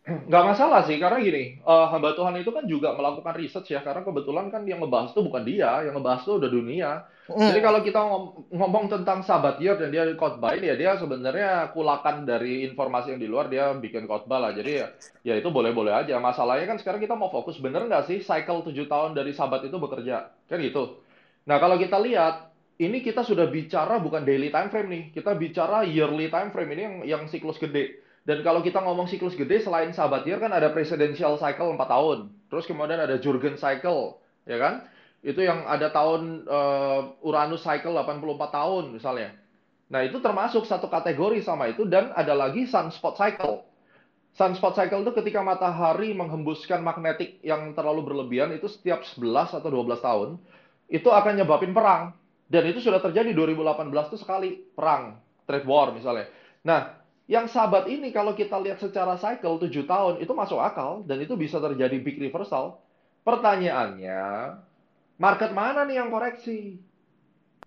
Nggak 0.05 0.45
masalah 0.45 0.85
sih, 0.85 1.01
karena 1.01 1.17
gini, 1.17 1.65
uh, 1.65 1.89
hamba 1.89 2.13
Tuhan 2.13 2.37
itu 2.37 2.53
kan 2.53 2.69
juga 2.69 2.93
melakukan 2.93 3.41
research 3.41 3.73
ya, 3.73 3.81
karena 3.81 4.05
kebetulan 4.05 4.53
kan 4.53 4.61
yang 4.69 4.85
ngebahas 4.85 5.17
itu 5.17 5.25
bukan 5.25 5.49
dia, 5.49 5.81
yang 5.81 5.97
ngebahas 5.97 6.21
itu 6.29 6.33
udah 6.37 6.51
dunia. 6.53 6.91
Mm. 7.25 7.41
Jadi 7.41 7.61
kalau 7.65 7.81
kita 7.81 8.01
ngom 8.05 8.25
ngomong 8.53 8.93
tentang 8.93 9.25
sahabat 9.25 9.57
year 9.65 9.81
dan 9.81 9.89
dia 9.89 10.05
khotbah 10.13 10.53
ini 10.61 10.69
ya, 10.69 10.77
dia 10.77 10.93
sebenarnya 11.01 11.73
kulakan 11.73 12.29
dari 12.29 12.69
informasi 12.69 13.17
yang 13.17 13.21
di 13.25 13.29
luar, 13.33 13.49
dia 13.49 13.73
bikin 13.73 14.05
khotbah 14.05 14.45
lah. 14.45 14.53
Jadi 14.53 14.85
ya, 14.85 14.93
ya 15.25 15.41
itu 15.41 15.49
boleh-boleh 15.49 15.97
aja. 15.97 16.21
Masalahnya 16.21 16.69
kan 16.69 16.77
sekarang 16.77 17.01
kita 17.01 17.17
mau 17.17 17.33
fokus, 17.33 17.57
bener 17.57 17.89
nggak 17.89 18.05
sih 18.05 18.21
cycle 18.21 18.61
7 18.61 18.77
tahun 18.85 19.17
dari 19.17 19.33
sahabat 19.33 19.65
itu 19.65 19.81
bekerja? 19.81 20.29
Kan 20.45 20.61
gitu. 20.61 21.01
Nah 21.49 21.57
kalau 21.57 21.81
kita 21.81 21.97
lihat, 21.97 22.53
ini 22.77 23.01
kita 23.01 23.25
sudah 23.25 23.49
bicara 23.49 23.97
bukan 24.05 24.21
daily 24.29 24.53
time 24.53 24.69
frame 24.69 24.91
nih, 24.93 25.05
kita 25.17 25.33
bicara 25.33 25.81
yearly 25.89 26.29
time 26.29 26.53
frame 26.53 26.77
ini 26.77 26.83
yang, 26.85 26.97
yang 27.09 27.23
siklus 27.25 27.57
gede. 27.57 28.04
Dan 28.25 28.41
kalau 28.41 28.65
kita 28.65 28.81
ngomong 28.81 29.05
siklus 29.05 29.37
gede, 29.37 29.61
selain 29.61 29.93
sahabat 29.93 30.25
year 30.25 30.41
kan 30.41 30.49
ada 30.49 30.73
presidential 30.73 31.37
cycle 31.37 31.77
4 31.77 31.85
tahun. 31.85 32.19
Terus 32.49 32.65
kemudian 32.65 32.97
ada 32.97 33.21
Jurgen 33.21 33.61
cycle, 33.61 34.17
ya 34.49 34.57
kan? 34.57 34.89
Itu 35.21 35.45
yang 35.45 35.69
ada 35.69 35.93
tahun 35.93 36.49
uh, 36.49 37.21
Uranus 37.21 37.61
cycle 37.61 37.93
84 37.93 38.25
tahun 38.49 38.85
misalnya. 38.97 39.37
Nah, 39.93 40.01
itu 40.01 40.25
termasuk 40.25 40.65
satu 40.65 40.89
kategori 40.89 41.45
sama 41.45 41.69
itu 41.69 41.85
dan 41.85 42.17
ada 42.17 42.33
lagi 42.33 42.65
sunspot 42.65 43.21
cycle. 43.21 43.69
Sunspot 44.33 44.73
cycle 44.73 45.05
itu 45.05 45.13
ketika 45.21 45.45
matahari 45.45 46.17
menghembuskan 46.17 46.81
magnetik 46.81 47.39
yang 47.45 47.77
terlalu 47.77 48.09
berlebihan 48.09 48.51
itu 48.57 48.67
setiap 48.73 49.05
11 49.05 49.61
atau 49.61 49.69
12 49.69 50.01
tahun 50.01 50.29
itu 50.89 51.09
akan 51.13 51.33
nyebabin 51.45 51.77
perang. 51.77 52.17
Dan 52.49 52.69
itu 52.73 52.81
sudah 52.81 53.01
terjadi 53.05 53.37
2018 53.37 53.93
itu 54.13 54.19
sekali 54.21 54.65
perang, 54.77 55.21
trade 55.45 55.69
war 55.69 55.93
misalnya. 55.93 56.29
Nah, 56.65 57.04
yang 57.25 57.49
sahabat 57.49 57.89
ini 57.89 58.13
kalau 58.13 58.37
kita 58.37 58.61
lihat 58.61 58.77
secara 58.77 59.17
cycle 59.17 59.57
7 59.57 59.73
tahun 59.89 60.15
itu 60.21 60.33
masuk 60.37 60.61
akal 60.61 61.01
dan 61.09 61.25
itu 61.25 61.33
bisa 61.41 61.57
terjadi 61.57 61.97
big 61.97 62.21
reversal. 62.21 62.85
Pertanyaannya, 63.25 64.61
market 65.17 65.57
mana 65.57 65.89
nih 65.89 66.05
yang 66.05 66.13
koreksi? 66.13 66.77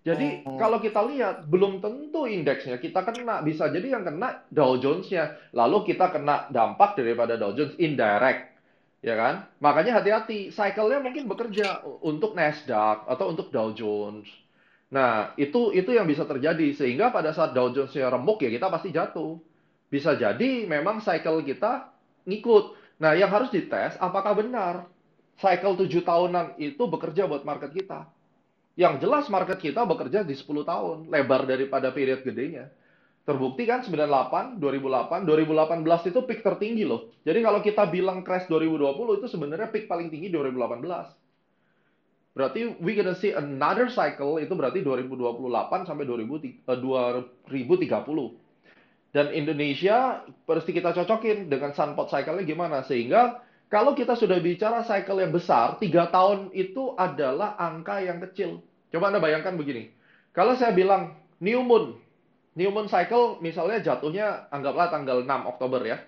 Jadi 0.06 0.46
oh. 0.46 0.54
kalau 0.54 0.78
kita 0.78 1.02
lihat 1.10 1.50
belum 1.50 1.82
tentu 1.82 2.30
indeksnya 2.30 2.78
kita 2.78 3.02
kena 3.02 3.42
bisa 3.42 3.66
jadi 3.66 3.98
yang 3.98 4.06
kena 4.06 4.46
Dow 4.46 4.78
Jones-nya. 4.78 5.34
Lalu 5.50 5.90
kita 5.90 6.14
kena 6.14 6.46
dampak 6.54 6.94
daripada 6.94 7.34
Dow 7.34 7.50
Jones 7.52 7.74
indirect. 7.82 8.54
Ya 9.02 9.14
kan? 9.14 9.46
Makanya 9.58 9.98
hati-hati, 9.98 10.50
cycle-nya 10.54 11.02
mungkin 11.02 11.26
bekerja 11.26 11.82
untuk 12.02 12.34
Nasdaq 12.34 13.06
atau 13.06 13.26
untuk 13.30 13.50
Dow 13.50 13.74
Jones. 13.74 14.26
Nah, 14.88 15.36
itu 15.36 15.74
itu 15.76 15.90
yang 15.92 16.08
bisa 16.08 16.24
terjadi 16.24 16.72
sehingga 16.72 17.10
pada 17.10 17.34
saat 17.34 17.52
Dow 17.52 17.74
Jones-nya 17.74 18.08
remuk 18.08 18.38
ya 18.38 18.50
kita 18.54 18.70
pasti 18.70 18.94
jatuh. 18.94 19.47
Bisa 19.88 20.12
jadi 20.16 20.68
memang 20.68 21.00
cycle 21.00 21.40
kita 21.44 21.88
ngikut. 22.28 22.76
Nah, 23.00 23.16
yang 23.16 23.32
harus 23.32 23.48
dites 23.48 23.96
apakah 23.96 24.36
benar 24.36 24.84
cycle 25.40 25.78
7 25.78 26.02
tahunan 26.04 26.60
itu 26.60 26.82
bekerja 26.84 27.24
buat 27.24 27.46
market 27.46 27.72
kita. 27.72 28.04
Yang 28.78 29.02
jelas 29.06 29.26
market 29.26 29.58
kita 29.58 29.82
bekerja 29.82 30.22
di 30.22 30.34
10 30.38 30.62
tahun, 30.62 31.10
lebar 31.10 31.48
daripada 31.48 31.90
period 31.90 32.22
gedenya. 32.22 32.70
Terbukti 33.26 33.68
kan 33.68 33.84
98, 33.84 34.56
2008, 34.56 35.26
2018 35.28 36.08
itu 36.08 36.20
peak 36.24 36.40
tertinggi 36.40 36.84
loh. 36.88 37.12
Jadi 37.26 37.44
kalau 37.44 37.60
kita 37.60 37.84
bilang 37.90 38.24
crash 38.24 38.48
2020 38.48 39.20
itu 39.20 39.26
sebenarnya 39.28 39.68
peak 39.68 39.84
paling 39.84 40.08
tinggi 40.08 40.32
2018. 40.32 41.12
Berarti 42.32 42.78
we 42.80 42.94
gonna 42.94 43.18
see 43.18 43.34
another 43.34 43.90
cycle 43.90 44.38
itu 44.38 44.54
berarti 44.54 44.80
2028 44.80 45.84
sampai 45.84 46.06
2030. 46.06 46.62
Dan 49.18 49.34
Indonesia 49.34 50.22
pasti 50.46 50.70
kita 50.70 50.94
cocokin 50.94 51.50
dengan 51.50 51.74
sunpot 51.74 52.06
cycle-nya 52.06 52.46
gimana 52.46 52.86
sehingga 52.86 53.42
kalau 53.66 53.98
kita 53.98 54.14
sudah 54.14 54.38
bicara 54.38 54.86
cycle 54.86 55.18
yang 55.18 55.34
besar, 55.34 55.74
tiga 55.82 56.06
tahun 56.06 56.54
itu 56.54 56.94
adalah 56.94 57.58
angka 57.58 57.98
yang 57.98 58.22
kecil. 58.22 58.62
Coba 58.94 59.10
Anda 59.10 59.18
bayangkan 59.18 59.58
begini. 59.58 59.90
Kalau 60.30 60.54
saya 60.54 60.70
bilang 60.70 61.18
new 61.42 61.66
moon, 61.66 61.98
new 62.54 62.70
moon 62.70 62.86
cycle 62.86 63.42
misalnya 63.42 63.82
jatuhnya 63.82 64.46
anggaplah 64.54 64.86
tanggal 64.86 65.26
6 65.26 65.50
Oktober 65.50 65.82
ya 65.82 65.98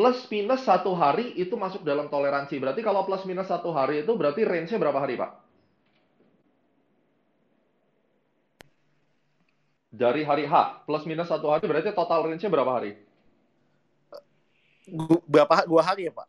plus 0.00 0.24
minus 0.30 0.64
satu 0.64 0.94
hari 0.96 1.34
itu 1.36 1.58
masuk 1.58 1.84
dalam 1.84 2.08
toleransi. 2.08 2.56
Berarti 2.56 2.80
kalau 2.80 3.04
plus 3.04 3.26
minus 3.26 3.50
satu 3.50 3.74
hari 3.74 4.06
itu 4.06 4.12
berarti 4.16 4.46
range-nya 4.46 4.78
berapa 4.80 4.96
hari, 4.96 5.20
Pak? 5.20 5.49
Dari 9.90 10.22
hari 10.22 10.46
H, 10.46 10.86
plus 10.86 11.02
minus 11.02 11.26
satu 11.26 11.50
hari 11.50 11.66
berarti 11.66 11.90
total 11.90 12.22
range-nya 12.22 12.46
berapa 12.46 12.72
hari? 12.78 12.94
Berapa 15.26 15.66
dua 15.66 15.82
hari 15.82 16.06
ya, 16.06 16.14
Pak? 16.14 16.26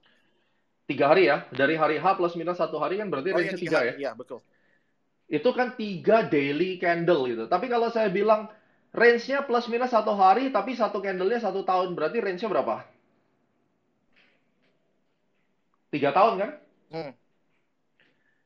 Tiga 0.90 1.14
hari 1.14 1.30
ya. 1.30 1.46
Dari 1.54 1.78
hari 1.78 2.02
H 2.02 2.18
plus 2.18 2.34
minus 2.34 2.58
satu 2.58 2.82
hari 2.82 2.98
kan 2.98 3.14
berarti 3.14 3.30
oh, 3.30 3.38
range-nya 3.38 3.58
iya, 3.58 3.62
tiga, 3.62 3.80
ya? 3.86 3.94
Iya, 3.96 4.12
betul. 4.18 4.42
Itu 5.30 5.54
kan 5.54 5.78
tiga 5.78 6.26
daily 6.26 6.82
candle 6.82 7.30
gitu. 7.30 7.46
Tapi 7.46 7.70
kalau 7.70 7.94
saya 7.94 8.10
bilang 8.10 8.50
range-nya 8.98 9.46
plus 9.46 9.70
minus 9.70 9.94
satu 9.94 10.18
hari, 10.18 10.50
tapi 10.50 10.74
satu 10.74 10.98
candle-nya 10.98 11.46
satu 11.46 11.62
tahun, 11.62 11.94
berarti 11.94 12.18
range-nya 12.18 12.50
berapa? 12.50 12.82
Tiga 15.94 16.10
tahun 16.18 16.34
kan? 16.42 16.52
Hmm. 16.92 17.12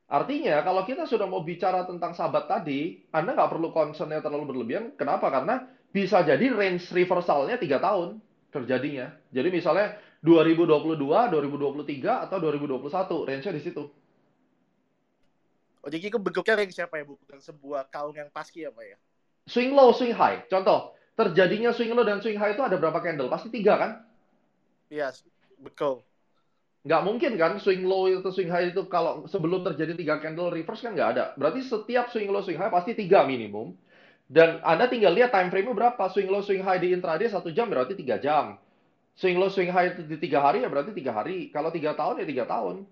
Artinya 0.06 0.62
kalau 0.62 0.86
kita 0.86 1.10
sudah 1.10 1.26
mau 1.26 1.42
bicara 1.42 1.82
tentang 1.90 2.14
sahabat 2.14 2.46
tadi, 2.46 3.02
Anda 3.10 3.34
nggak 3.34 3.50
perlu 3.50 3.74
concernnya 3.74 4.22
terlalu 4.22 4.54
berlebihan. 4.54 4.94
Kenapa? 4.94 5.34
Karena 5.34 5.66
bisa 5.90 6.22
jadi 6.22 6.46
range 6.54 6.94
reversalnya 6.94 7.58
tiga 7.58 7.82
tahun 7.82 8.22
terjadinya. 8.54 9.10
Jadi 9.34 9.50
misalnya 9.50 9.98
2022, 10.22 10.98
2023 11.02 12.26
atau 12.30 12.38
2021 12.38 13.28
range-nya 13.28 13.54
di 13.54 13.64
situ. 13.66 13.84
Oh, 15.86 15.90
jadi 15.90 16.10
itu 16.10 16.18
bentuknya 16.18 16.54
range 16.58 16.74
siapa 16.78 16.98
ya, 16.98 17.06
bukan 17.06 17.38
sebuah 17.42 17.90
kaung 17.94 18.18
yang 18.18 18.30
pasti 18.34 18.66
apa 18.66 18.82
ya? 18.82 18.98
Swing 19.46 19.74
low, 19.74 19.94
swing 19.94 20.14
high. 20.14 20.42
Contoh, 20.50 20.98
terjadinya 21.14 21.70
swing 21.70 21.94
low 21.94 22.02
dan 22.02 22.22
swing 22.22 22.38
high 22.38 22.58
itu 22.58 22.62
ada 22.66 22.78
berapa 22.78 22.98
candle? 23.02 23.30
Pasti 23.30 23.54
tiga 23.54 23.78
kan? 23.78 23.92
Iya, 24.90 25.14
betul. 25.62 26.02
Nggak 26.86 27.02
mungkin 27.02 27.32
kan 27.42 27.58
swing 27.58 27.82
low 27.82 28.06
atau 28.06 28.30
swing 28.30 28.54
high 28.54 28.70
itu 28.70 28.86
kalau 28.86 29.26
sebelum 29.26 29.66
terjadi 29.66 29.98
tiga 29.98 30.22
candle 30.22 30.54
reverse 30.54 30.86
kan 30.86 30.94
nggak 30.94 31.10
ada. 31.18 31.24
Berarti 31.34 31.66
setiap 31.66 32.14
swing 32.14 32.30
low, 32.30 32.46
swing 32.46 32.62
high 32.62 32.70
pasti 32.70 32.94
tiga 32.94 33.26
minimum. 33.26 33.74
Dan 34.30 34.62
Anda 34.62 34.86
tinggal 34.86 35.18
lihat 35.18 35.34
time 35.34 35.50
frame-nya 35.50 35.74
berapa. 35.74 36.04
Swing 36.14 36.30
low, 36.30 36.46
swing 36.46 36.62
high 36.62 36.78
di 36.78 36.94
intraday 36.94 37.26
satu 37.26 37.50
jam 37.50 37.74
berarti 37.74 37.98
tiga 37.98 38.22
jam. 38.22 38.62
Swing 39.18 39.42
low, 39.42 39.50
swing 39.50 39.74
high 39.74 39.98
di 39.98 40.18
tiga 40.22 40.46
hari 40.46 40.62
ya 40.62 40.70
berarti 40.70 40.94
tiga 40.94 41.18
hari. 41.18 41.50
Kalau 41.50 41.74
tiga 41.74 41.98
tahun 41.98 42.22
ya 42.22 42.26
tiga 42.30 42.46
tahun. 42.46 42.86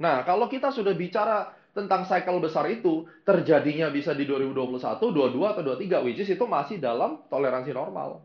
Nah, 0.00 0.24
kalau 0.24 0.48
kita 0.48 0.72
sudah 0.72 0.96
bicara 0.96 1.52
tentang 1.76 2.08
cycle 2.08 2.40
besar 2.40 2.64
itu, 2.70 3.04
terjadinya 3.28 3.90
bisa 3.90 4.16
di 4.16 4.24
2021, 4.24 5.10
22, 5.10 5.52
atau 5.52 5.62
23, 5.62 6.06
which 6.06 6.22
is 6.22 6.30
itu 6.30 6.46
masih 6.46 6.78
dalam 6.80 7.20
toleransi 7.28 7.74
normal. 7.74 8.22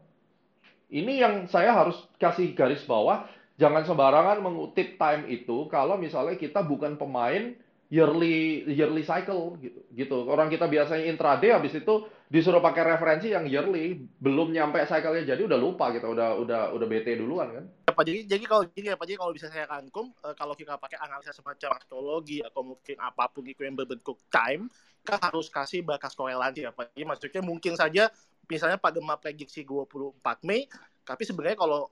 Ini 0.89 1.13
yang 1.21 1.33
saya 1.49 1.73
harus 1.73 1.97
kasih 2.17 2.53
garis 2.57 2.81
bawah, 2.85 3.25
jangan 3.59 3.83
sembarangan 3.83 4.39
mengutip 4.39 4.95
time 4.95 5.27
itu 5.27 5.67
kalau 5.67 5.99
misalnya 5.99 6.39
kita 6.39 6.63
bukan 6.63 6.95
pemain 6.95 7.59
yearly 7.89 8.63
yearly 8.69 9.01
cycle 9.01 9.57
gitu. 9.59 9.81
gitu. 9.91 10.17
Orang 10.29 10.47
kita 10.47 10.69
biasanya 10.69 11.09
intraday 11.09 11.51
habis 11.51 11.73
itu 11.75 12.07
disuruh 12.29 12.61
pakai 12.61 12.85
referensi 12.85 13.33
yang 13.33 13.49
yearly, 13.49 14.05
belum 14.21 14.53
nyampe 14.53 14.77
cycle-nya 14.85 15.33
jadi 15.33 15.49
udah 15.49 15.57
lupa 15.57 15.89
kita 15.89 16.05
udah 16.05 16.37
udah 16.37 16.61
udah 16.77 16.87
BT 16.87 17.17
duluan 17.17 17.49
kan. 17.49 17.65
Ya, 17.89 17.91
Pak, 17.97 18.05
jadi 18.05 18.19
jadi 18.29 18.43
kalau 18.45 18.63
jadi 18.69 18.93
ya, 18.93 18.95
Pak, 18.95 19.05
jadi 19.09 19.17
kalau 19.17 19.33
bisa 19.33 19.49
saya 19.49 19.65
rangkum 19.65 20.13
eh, 20.21 20.35
kalau 20.37 20.53
kita 20.53 20.77
pakai 20.77 21.01
analisa 21.01 21.33
semacam 21.33 21.69
astrologi 21.81 22.45
atau 22.45 22.61
mungkin 22.61 22.95
apa 23.01 23.25
pun 23.33 23.43
itu 23.49 23.65
yang 23.65 23.73
berbentuk 23.73 24.21
time, 24.29 24.69
kan 25.01 25.17
harus 25.17 25.49
kasih 25.49 25.81
bakas 25.81 26.13
korelasi 26.13 26.69
ya 26.69 26.71
Pak. 26.71 26.93
Jadi 26.93 27.03
maksudnya 27.09 27.41
mungkin 27.41 27.73
saja 27.73 28.13
misalnya 28.45 28.77
Pak 28.77 28.91
Gemma 28.93 29.17
prediksi 29.17 29.65
24 29.65 30.45
Mei, 30.45 30.69
tapi 31.09 31.25
sebenarnya 31.25 31.57
kalau 31.57 31.89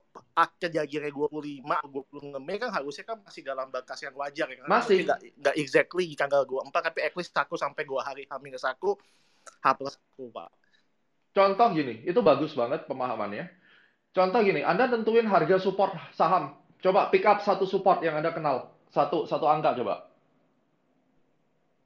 kejadiannya 0.62 1.10
25 1.10 1.66
26 1.66 2.38
Mei 2.38 2.62
kan 2.62 2.70
harusnya 2.70 3.02
kan 3.02 3.18
masih 3.18 3.42
dalam 3.42 3.66
batas 3.66 3.98
yang 3.98 4.14
wajar 4.14 4.46
ya 4.46 4.62
kan. 4.62 4.70
Masih. 4.70 5.02
nggak 5.02 5.20
nggak 5.42 5.56
exactly 5.58 6.06
di 6.06 6.14
tanggal 6.14 6.46
24 6.46 6.70
tapi 6.70 7.02
at 7.02 7.18
least 7.18 7.34
satu 7.34 7.58
sampai 7.58 7.82
dua 7.82 8.06
hari 8.06 8.30
hamil 8.30 8.54
satu 8.54 8.94
H 9.58 9.66
plus 9.74 9.98
satu 9.98 10.30
Pak. 10.30 10.50
Contoh 11.34 11.68
gini, 11.74 12.06
itu 12.06 12.22
bagus 12.22 12.54
banget 12.54 12.86
pemahamannya. 12.86 13.50
Contoh 14.14 14.38
gini, 14.46 14.62
Anda 14.62 14.86
tentuin 14.86 15.26
harga 15.26 15.58
support 15.58 15.98
saham. 16.14 16.54
Coba 16.78 17.10
pick 17.10 17.26
up 17.26 17.42
satu 17.42 17.66
support 17.66 17.98
yang 18.06 18.22
Anda 18.22 18.30
kenal. 18.30 18.70
Satu 18.94 19.26
satu 19.26 19.50
angka 19.50 19.74
coba. 19.82 20.06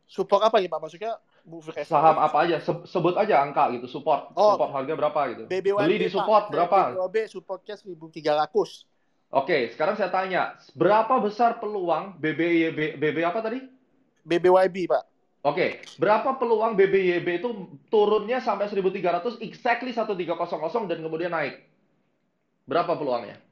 Support 0.04 0.52
apa 0.52 0.60
ya 0.60 0.68
Pak? 0.68 0.80
Maksudnya 0.84 1.16
average? 1.46 1.86
Saham 1.86 2.16
apa 2.18 2.36
aja, 2.46 2.56
Se- 2.62 2.86
sebut 2.86 3.14
aja 3.18 3.42
angka 3.42 3.74
gitu, 3.74 3.86
support. 3.90 4.30
Oh. 4.38 4.54
Support 4.54 4.70
harga 4.72 4.92
berapa 4.94 5.20
gitu. 5.34 5.42
BBWB, 5.50 5.82
Beli 5.82 5.96
di 5.98 6.08
Pak. 6.08 6.14
support 6.14 6.44
berapa? 6.48 6.78
BBWB 6.94 7.16
supportnya 7.28 7.74
1300. 7.74 8.86
Oke, 9.32 9.72
sekarang 9.72 9.96
saya 9.96 10.12
tanya, 10.12 10.60
berapa 10.76 11.16
besar 11.24 11.56
peluang 11.56 12.20
BBYB 12.20 13.00
BB 13.00 13.18
apa 13.24 13.40
tadi? 13.40 13.64
BBYB, 14.22 14.76
Pak. 14.92 15.04
Oke, 15.42 15.82
berapa 15.98 16.38
peluang 16.38 16.78
BBYB 16.78 17.42
itu 17.42 17.50
turunnya 17.90 18.38
sampai 18.38 18.70
1300 18.70 19.42
exactly 19.42 19.90
1300 19.90 20.86
dan 20.86 20.98
kemudian 21.02 21.34
naik? 21.34 21.66
Berapa 22.62 22.94
peluangnya? 22.94 23.42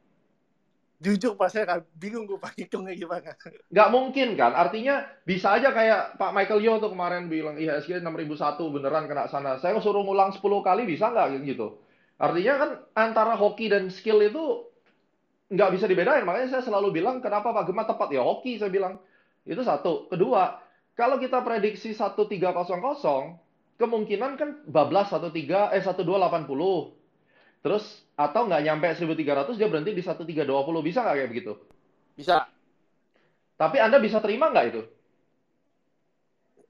Jujur 1.01 1.33
Pak, 1.33 1.49
saya 1.49 1.65
kan 1.65 1.81
bingung 1.97 2.29
gue 2.29 2.37
Pak 2.37 2.61
hitungnya 2.61 2.93
gimana. 2.93 3.33
Nggak 3.73 3.89
mungkin 3.89 4.29
kan? 4.37 4.53
Artinya 4.53 5.09
bisa 5.25 5.57
aja 5.57 5.73
kayak 5.73 6.21
Pak 6.21 6.37
Michael 6.37 6.61
Yo 6.61 6.77
tuh 6.77 6.93
kemarin 6.93 7.33
bilang 7.33 7.57
IHSG 7.57 8.05
6001 8.05 8.61
beneran 8.69 9.09
kena 9.09 9.25
sana. 9.33 9.57
Saya 9.57 9.81
suruh 9.81 10.05
ngulang 10.05 10.37
10 10.37 10.45
kali 10.45 10.85
bisa 10.85 11.09
nggak 11.09 11.41
gitu? 11.49 11.81
Artinya 12.21 12.55
kan 12.61 12.71
antara 12.93 13.33
hoki 13.33 13.73
dan 13.73 13.89
skill 13.89 14.21
itu 14.21 14.69
nggak 15.49 15.73
bisa 15.73 15.89
dibedain. 15.89 16.21
Makanya 16.29 16.61
saya 16.61 16.69
selalu 16.69 17.01
bilang 17.01 17.25
kenapa 17.25 17.49
Pak 17.49 17.65
Gema 17.65 17.89
tepat 17.89 18.13
ya 18.13 18.21
hoki 18.21 18.61
saya 18.61 18.69
bilang. 18.69 19.01
Itu 19.49 19.65
satu. 19.65 20.05
Kedua, 20.13 20.61
kalau 20.93 21.17
kita 21.17 21.41
prediksi 21.41 21.97
1300 21.97 22.61
kemungkinan 23.81 24.37
kan 24.37 24.69
bablas 24.69 25.09
13 25.17 25.33
eh 25.73 25.81
1280. 25.81 27.65
Terus 27.65 27.85
atau 28.21 28.45
nggak 28.45 28.63
nyampe 28.69 28.87
1300 28.93 29.57
dia 29.57 29.69
berhenti 29.73 29.97
di 29.97 30.05
1320 30.05 30.45
bisa 30.85 31.01
nggak 31.01 31.17
kayak 31.17 31.31
begitu? 31.33 31.53
Bisa. 32.13 32.45
Tapi 33.57 33.77
Anda 33.81 33.97
bisa 33.97 34.21
terima 34.21 34.53
nggak 34.53 34.67
itu? 34.77 34.83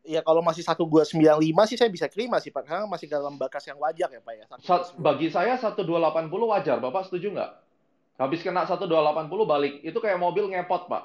Ya 0.06 0.22
kalau 0.22 0.40
masih 0.40 0.62
1295 0.62 1.70
sih 1.70 1.76
saya 1.76 1.90
bisa 1.90 2.06
terima 2.06 2.38
sih 2.38 2.54
Pak. 2.54 2.70
Karena 2.70 2.86
masih 2.86 3.10
dalam 3.10 3.34
bakas 3.34 3.66
yang 3.66 3.82
wajar 3.82 4.08
ya 4.10 4.22
Pak 4.22 4.34
ya. 4.38 4.44
Sa- 4.62 4.94
Bagi 4.94 5.26
saya 5.28 5.58
1280 5.58 6.30
wajar, 6.46 6.78
Bapak 6.78 7.10
setuju 7.10 7.34
nggak? 7.34 7.50
Habis 8.20 8.40
kena 8.46 8.64
1280 8.68 9.48
balik, 9.48 9.74
itu 9.80 9.96
kayak 9.96 10.20
mobil 10.20 10.50
ngepot, 10.52 10.86
Pak. 10.86 11.04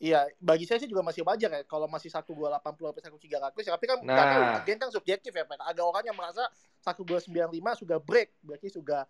Iya, 0.00 0.32
bagi 0.40 0.64
saya 0.64 0.80
sih 0.80 0.88
juga 0.88 1.04
masih 1.04 1.20
wajar 1.28 1.52
ya. 1.52 1.62
Kalau 1.68 1.84
masih 1.84 2.08
1280 2.08 2.56
sampai 2.96 3.20
1300 3.20 3.68
ya. 3.68 3.72
Tapi 3.76 3.84
kan 3.84 3.98
tahu, 4.00 4.08
Nah, 4.08 4.56
again 4.64 4.80
kan 4.80 4.88
subjektif 4.88 5.28
ya 5.28 5.44
Pak. 5.44 5.60
Ada 5.60 5.84
orang 5.84 6.04
yang 6.08 6.16
merasa 6.16 6.48
1295 6.80 7.76
sudah 7.84 8.00
break, 8.00 8.40
berarti 8.40 8.72
sudah 8.72 9.04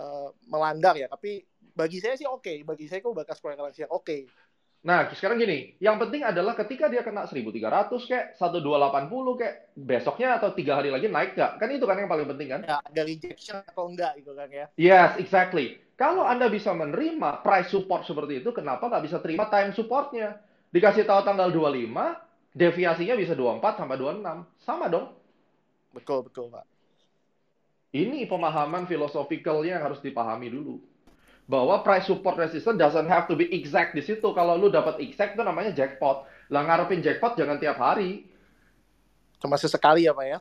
eh, 0.00 0.28
melanggar 0.48 0.96
ya. 0.96 1.04
Tapi 1.12 1.44
bagi 1.76 2.00
saya 2.00 2.16
sih 2.16 2.24
oke. 2.24 2.64
Bagi 2.64 2.88
saya 2.88 3.04
kok 3.04 3.12
bakas 3.12 3.44
korelasi 3.44 3.84
yang 3.84 3.92
oke. 3.92 4.32
nah 4.82 5.06
sekarang 5.14 5.38
gini, 5.38 5.78
yang 5.78 5.94
penting 5.94 6.26
adalah 6.26 6.58
ketika 6.58 6.90
dia 6.90 7.06
kena 7.06 7.22
1300 7.22 7.86
kayak 8.02 8.34
1280 8.34 9.38
kayak 9.38 9.54
besoknya 9.78 10.42
atau 10.42 10.50
tiga 10.58 10.74
hari 10.80 10.90
lagi 10.90 11.06
naik 11.06 11.38
nggak? 11.38 11.60
Kan 11.60 11.70
itu 11.70 11.86
kan 11.86 12.02
yang 12.02 12.10
paling 12.10 12.26
penting 12.26 12.48
kan? 12.50 12.60
Ya, 12.66 12.82
ada 12.82 13.02
rejection 13.06 13.62
atau 13.62 13.86
enggak 13.86 14.18
gitu 14.18 14.34
kan 14.34 14.50
ya. 14.50 14.66
Yes, 14.74 15.22
exactly. 15.22 15.78
Kalau 16.02 16.26
Anda 16.26 16.50
bisa 16.50 16.74
menerima 16.74 17.46
price 17.46 17.70
support 17.70 18.02
seperti 18.02 18.42
itu, 18.42 18.50
kenapa 18.50 18.90
nggak 18.90 19.06
bisa 19.06 19.22
terima 19.22 19.46
time 19.46 19.70
supportnya? 19.70 20.42
Dikasih 20.74 21.06
tahu 21.06 21.22
tanggal 21.22 21.54
25, 21.54 21.94
deviasinya 22.58 23.14
bisa 23.14 23.38
24 23.38 23.78
sampai 23.78 23.94
26. 24.02 24.42
Sama 24.58 24.90
dong. 24.90 25.14
Betul, 25.94 26.26
betul 26.26 26.50
Pak. 26.50 26.66
Ini 27.94 28.26
pemahaman 28.26 28.90
filosofikalnya 28.90 29.78
yang 29.78 29.84
harus 29.86 30.02
dipahami 30.02 30.50
dulu. 30.50 30.82
Bahwa 31.46 31.86
price 31.86 32.10
support 32.10 32.34
resistance 32.34 32.82
doesn't 32.82 33.06
have 33.06 33.30
to 33.30 33.38
be 33.38 33.46
exact 33.54 33.94
di 33.94 34.02
situ. 34.02 34.26
Kalau 34.34 34.58
lu 34.58 34.74
dapat 34.74 34.98
exact 34.98 35.38
itu 35.38 35.46
namanya 35.46 35.70
jackpot. 35.70 36.26
Lah 36.50 36.66
ngarepin 36.66 36.98
jackpot 36.98 37.38
jangan 37.38 37.62
tiap 37.62 37.78
hari. 37.78 38.26
Cuma 39.38 39.54
sesekali 39.54 40.10
ya 40.10 40.10
Pak 40.10 40.26
ya. 40.26 40.38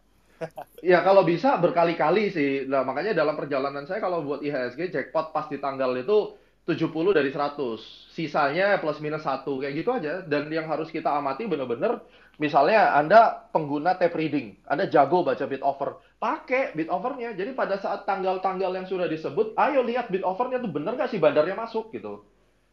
Ya 0.82 1.06
kalau 1.06 1.22
bisa 1.22 1.58
berkali-kali 1.62 2.34
sih. 2.34 2.50
Nah, 2.66 2.82
makanya 2.82 3.14
dalam 3.14 3.38
perjalanan 3.38 3.86
saya 3.86 4.02
kalau 4.02 4.26
buat 4.26 4.42
IHSG 4.42 4.90
jackpot 4.90 5.30
pas 5.36 5.46
di 5.46 5.62
tanggal 5.62 5.94
itu 5.94 6.34
70 6.66 7.14
dari 7.14 7.30
100. 7.30 8.10
Sisanya 8.14 8.78
plus 8.82 8.98
minus 9.02 9.22
1 9.26 9.62
kayak 9.62 9.74
gitu 9.78 9.90
aja. 9.94 10.26
Dan 10.26 10.50
yang 10.50 10.66
harus 10.70 10.90
kita 10.90 11.14
amati 11.14 11.46
bener-bener 11.46 12.02
misalnya 12.42 12.98
Anda 12.98 13.46
pengguna 13.54 13.94
tape 14.02 14.18
reading, 14.18 14.58
Anda 14.66 14.90
jago 14.90 15.22
baca 15.22 15.46
bid 15.46 15.62
offer, 15.62 16.02
pakai 16.18 16.74
bid 16.74 16.90
offernya. 16.90 17.38
Jadi 17.38 17.54
pada 17.54 17.78
saat 17.78 18.10
tanggal-tanggal 18.10 18.72
yang 18.74 18.88
sudah 18.90 19.06
disebut, 19.06 19.54
ayo 19.62 19.86
lihat 19.86 20.10
bid 20.10 20.26
offernya 20.26 20.58
tuh 20.66 20.72
bener 20.74 20.98
nggak 20.98 21.10
sih 21.14 21.22
bandarnya 21.22 21.54
masuk 21.54 21.94
gitu. 21.94 22.26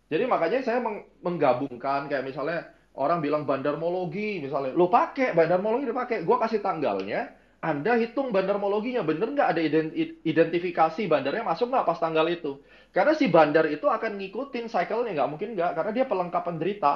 Jadi 0.09 0.24
makanya 0.24 0.61
saya 0.65 0.78
meng- 0.81 1.05
menggabungkan 1.20 2.09
kayak 2.09 2.24
misalnya 2.24 2.73
orang 2.97 3.20
bilang 3.20 3.45
bandarmologi 3.45 4.40
misalnya, 4.40 4.73
lo 4.73 4.89
pakai 4.89 5.36
bandarmologi 5.36 5.85
dipakai, 5.93 6.24
gua 6.24 6.40
kasih 6.43 6.65
tanggalnya, 6.65 7.36
anda 7.59 7.98
hitung 7.98 8.30
bandarmologinya, 8.30 9.02
bener 9.02 9.35
nggak 9.35 9.48
ada 9.51 9.60
ident- 9.62 9.94
identifikasi 10.22 11.02
bandarnya 11.10 11.43
masuk 11.43 11.74
nggak 11.74 11.86
pas 11.86 11.98
tanggal 11.98 12.26
itu? 12.30 12.62
Karena 12.94 13.12
si 13.18 13.26
bandar 13.26 13.66
itu 13.66 13.86
akan 13.90 14.14
ngikutin 14.14 14.70
cycle-nya, 14.70 15.12
nggak 15.18 15.30
mungkin 15.30 15.48
nggak, 15.59 15.70
karena 15.74 15.90
dia 15.90 16.05
pelengkap 16.06 16.43
penderita. 16.47 16.93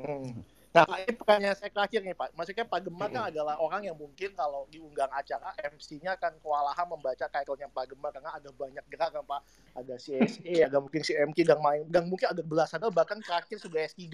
Hmm. 0.00 0.40
Nah, 0.76 0.84
ini 1.00 1.12
pertanyaan 1.16 1.56
saya 1.56 1.72
terakhir 1.72 2.04
nih 2.04 2.12
Pak. 2.12 2.36
Maksudnya 2.36 2.68
Pak 2.68 2.80
Gemma 2.84 3.08
kan 3.08 3.32
adalah 3.32 3.56
orang 3.56 3.88
yang 3.88 3.96
mungkin 3.96 4.36
kalau 4.36 4.68
diundang 4.68 5.08
acara 5.08 5.56
MC-nya 5.56 6.20
akan 6.20 6.36
kewalahan 6.36 6.84
membaca 6.84 7.24
title-nya 7.32 7.72
Pak 7.72 7.96
Gemma 7.96 8.12
karena 8.12 8.36
ada 8.36 8.52
banyak 8.52 8.84
gerak 8.92 9.16
kan 9.16 9.24
Pak. 9.24 9.40
Ada 9.72 9.96
CSE, 9.96 10.52
ada 10.68 10.76
mungkin 10.76 11.00
CMK 11.00 11.38
dan 11.48 11.64
main 11.64 11.88
dan 11.88 12.04
mungkin 12.04 12.28
ada 12.28 12.44
belasan 12.44 12.84
bahkan 12.92 13.16
terakhir 13.24 13.56
sudah 13.56 13.88
S3. 13.88 14.04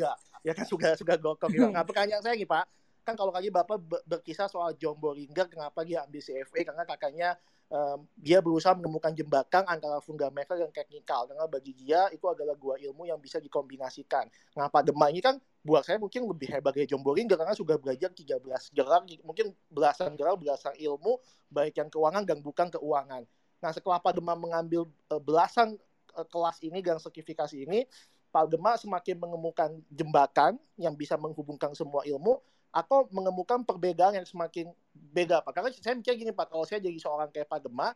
Ya 0.46 0.54
kan 0.54 0.62
sudah 0.62 0.94
sudah 0.94 1.18
gokok 1.18 1.50
gitu. 1.50 1.66
Nah, 1.66 1.82
pertanyaan 1.82 2.22
saya 2.22 2.38
nih 2.38 2.46
Pak, 2.46 2.62
kan 3.02 3.18
kalau 3.18 3.34
tadi 3.34 3.50
Bapak 3.50 3.78
ber- 3.82 4.04
berkisah 4.06 4.46
soal 4.46 4.78
John 4.78 4.98
Boringer 4.98 5.50
kenapa 5.50 5.82
dia 5.82 6.06
ambil 6.06 6.22
CFA 6.22 6.60
karena 6.62 6.82
kakaknya 6.86 7.28
um, 7.72 8.04
dia 8.20 8.38
berusaha 8.38 8.76
menemukan 8.76 9.10
jembatan 9.16 9.64
antara 9.64 9.98
fundamental 10.04 10.60
dan 10.60 10.70
teknikal 10.70 11.24
karena 11.24 11.48
bagi 11.48 11.72
dia 11.72 12.06
itu 12.12 12.28
adalah 12.28 12.52
dua 12.54 12.76
ilmu 12.76 13.08
yang 13.08 13.16
bisa 13.18 13.40
dikombinasikan. 13.40 14.28
Nah, 14.54 14.68
Pak 14.68 14.92
Dema 14.92 15.08
ini 15.08 15.24
kan 15.24 15.40
buat 15.64 15.82
saya 15.82 15.96
mungkin 15.96 16.28
lebih 16.28 16.52
hebat 16.52 16.76
dari 16.76 16.84
John 16.84 17.00
Boring 17.00 17.26
karena 17.26 17.56
sudah 17.56 17.80
belajar 17.80 18.12
13 18.12 18.38
gerak, 18.76 19.02
mungkin 19.24 19.56
belasan 19.72 20.14
gerak, 20.14 20.36
belasan 20.38 20.76
ilmu, 20.76 21.18
baik 21.48 21.80
yang 21.80 21.88
keuangan 21.88 22.22
dan 22.28 22.38
bukan 22.44 22.68
keuangan. 22.68 23.24
Nah, 23.62 23.70
setelah 23.72 23.98
Pak 23.98 24.20
Dema 24.20 24.36
mengambil 24.36 24.86
uh, 25.08 25.22
belasan 25.22 25.80
uh, 26.14 26.26
kelas 26.28 26.60
ini 26.60 26.84
dan 26.84 27.00
sertifikasi 27.00 27.56
ini, 27.56 27.88
Pak 28.28 28.52
Dema 28.52 28.76
semakin 28.76 29.16
menemukan 29.16 29.70
jembatan 29.88 30.60
yang 30.76 30.92
bisa 30.96 31.16
menghubungkan 31.16 31.72
semua 31.72 32.04
ilmu 32.04 32.40
atau 32.72 33.04
menemukan 33.12 33.60
perbedaan 33.62 34.16
yang 34.16 34.24
semakin 34.24 34.72
beda 34.92 35.44
Pak. 35.44 35.52
Karena 35.52 35.68
saya 35.76 35.92
mikir 35.92 36.16
gini 36.16 36.32
Pak, 36.32 36.48
kalau 36.48 36.64
saya 36.64 36.80
jadi 36.80 36.96
seorang 36.96 37.28
kayak 37.28 37.46
Pak 37.46 37.68
Dema, 37.68 37.92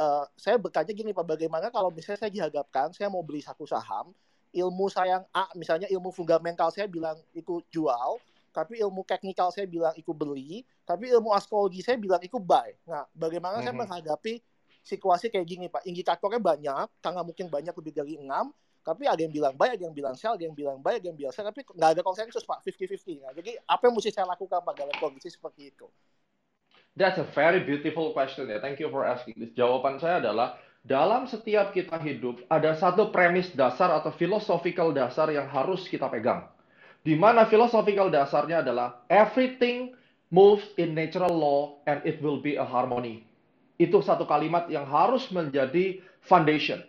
uh, 0.00 0.24
saya 0.34 0.56
bertanya 0.56 0.96
gini 0.96 1.12
Pak, 1.12 1.22
bagaimana 1.28 1.68
kalau 1.68 1.92
misalnya 1.92 2.24
saya 2.24 2.32
dihadapkan, 2.32 2.96
saya 2.96 3.12
mau 3.12 3.20
beli 3.20 3.44
satu 3.44 3.68
saham, 3.68 4.16
ilmu 4.56 4.88
saya 4.88 5.20
yang 5.20 5.24
A, 5.36 5.52
misalnya 5.52 5.84
ilmu 5.92 6.08
fundamental 6.16 6.72
saya 6.72 6.88
bilang 6.88 7.20
ikut 7.36 7.68
jual, 7.68 8.16
tapi 8.56 8.80
ilmu 8.80 9.04
teknikal 9.04 9.52
saya 9.52 9.68
bilang 9.68 9.92
ikut 10.00 10.16
beli, 10.16 10.64
tapi 10.88 11.12
ilmu 11.12 11.36
astrologi 11.36 11.84
saya 11.84 12.00
bilang 12.00 12.24
ikut 12.24 12.40
buy. 12.40 12.72
Nah, 12.88 13.04
bagaimana 13.12 13.60
mm 13.60 13.60
-hmm. 13.60 13.66
saya 13.68 13.74
mhm. 13.76 13.80
menghadapi 13.84 14.34
situasi 14.80 15.28
kayak 15.28 15.44
gini 15.44 15.66
Pak? 15.68 15.84
Indikatornya 15.84 16.40
banyak, 16.40 16.88
karena 17.04 17.20
mungkin 17.20 17.52
banyak 17.52 17.74
lebih 17.76 17.92
dari 17.92 18.16
enam, 18.16 18.48
tapi 18.86 19.02
ada 19.10 19.18
yang 19.18 19.34
bilang 19.34 19.50
buy, 19.58 19.74
ada 19.74 19.82
yang 19.82 19.90
bilang 19.90 20.14
sell, 20.14 20.38
ada 20.38 20.46
yang 20.46 20.54
bilang 20.54 20.78
buy, 20.78 21.02
ada 21.02 21.10
yang 21.10 21.18
bilang 21.18 21.34
sell, 21.34 21.42
tapi 21.42 21.66
nggak 21.66 21.98
ada 21.98 22.02
konsensus 22.06 22.46
Pak, 22.46 22.62
50-50. 22.62 23.18
Nah, 23.18 23.34
jadi 23.34 23.58
apa 23.66 23.82
yang 23.90 23.94
mesti 23.98 24.14
saya 24.14 24.30
lakukan 24.30 24.62
Pak 24.62 24.74
dalam 24.78 24.94
kondisi 25.02 25.26
seperti 25.26 25.74
itu? 25.74 25.90
That's 26.94 27.18
a 27.18 27.26
very 27.34 27.66
beautiful 27.66 28.14
question 28.14 28.46
ya. 28.46 28.62
Thank 28.62 28.78
you 28.78 28.86
for 28.94 29.02
asking 29.02 29.34
this. 29.42 29.50
Jawaban 29.58 29.98
saya 29.98 30.22
adalah 30.22 30.62
dalam 30.86 31.26
setiap 31.26 31.74
kita 31.74 31.98
hidup 31.98 32.46
ada 32.46 32.78
satu 32.78 33.10
premis 33.10 33.50
dasar 33.58 33.90
atau 33.90 34.14
philosophical 34.14 34.94
dasar 34.94 35.34
yang 35.34 35.50
harus 35.50 35.90
kita 35.90 36.06
pegang. 36.06 36.46
Di 37.02 37.18
mana 37.18 37.42
philosophical 37.50 38.06
dasarnya 38.06 38.62
adalah 38.62 39.02
everything 39.10 39.98
moves 40.30 40.62
in 40.78 40.94
natural 40.94 41.34
law 41.34 41.82
and 41.90 41.98
it 42.06 42.22
will 42.22 42.38
be 42.38 42.54
a 42.54 42.62
harmony. 42.62 43.26
Itu 43.82 43.98
satu 43.98 44.30
kalimat 44.30 44.70
yang 44.70 44.86
harus 44.86 45.26
menjadi 45.34 45.98
foundation 46.22 46.86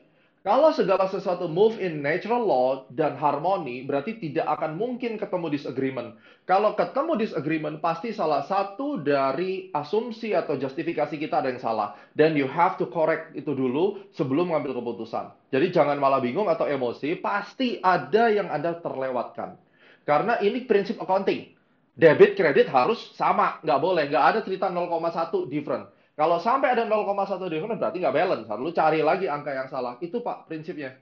kalau 0.48 0.72
segala 0.72 1.12
sesuatu 1.12 1.52
move 1.52 1.76
in 1.76 2.00
natural 2.00 2.40
law 2.40 2.88
dan 2.96 3.20
harmoni, 3.20 3.84
berarti 3.84 4.16
tidak 4.16 4.48
akan 4.48 4.80
mungkin 4.80 5.20
ketemu 5.20 5.52
disagreement. 5.52 6.16
Kalau 6.48 6.72
ketemu 6.72 7.20
disagreement, 7.20 7.84
pasti 7.84 8.16
salah 8.16 8.48
satu 8.48 8.96
dari 8.96 9.68
asumsi 9.76 10.32
atau 10.32 10.56
justifikasi 10.56 11.20
kita 11.20 11.44
ada 11.44 11.52
yang 11.52 11.60
salah. 11.60 12.00
Then 12.16 12.40
you 12.40 12.48
have 12.48 12.80
to 12.80 12.88
correct 12.88 13.36
itu 13.36 13.52
dulu 13.52 14.08
sebelum 14.16 14.56
mengambil 14.56 14.80
keputusan. 14.80 15.36
Jadi 15.52 15.68
jangan 15.68 16.00
malah 16.00 16.24
bingung 16.24 16.48
atau 16.48 16.64
emosi, 16.64 17.20
pasti 17.20 17.84
ada 17.84 18.32
yang 18.32 18.48
Anda 18.48 18.80
terlewatkan. 18.80 19.60
Karena 20.08 20.40
ini 20.40 20.64
prinsip 20.64 20.96
accounting. 21.04 21.60
Debit, 21.92 22.40
kredit 22.40 22.72
harus 22.72 23.12
sama. 23.20 23.60
Nggak 23.68 23.80
boleh. 23.84 24.08
Nggak 24.08 24.24
ada 24.24 24.40
cerita 24.48 24.72
0,1 24.72 25.52
different. 25.52 25.92
Kalau 26.18 26.42
sampai 26.42 26.74
ada 26.74 26.90
0,1 26.90 27.14
difference 27.46 27.78
berarti 27.78 28.02
nggak 28.02 28.18
balance. 28.18 28.48
Lalu 28.50 28.74
cari 28.74 29.00
lagi 29.06 29.30
angka 29.30 29.54
yang 29.54 29.70
salah. 29.70 30.02
Itu 30.02 30.26
Pak 30.26 30.50
prinsipnya. 30.50 30.98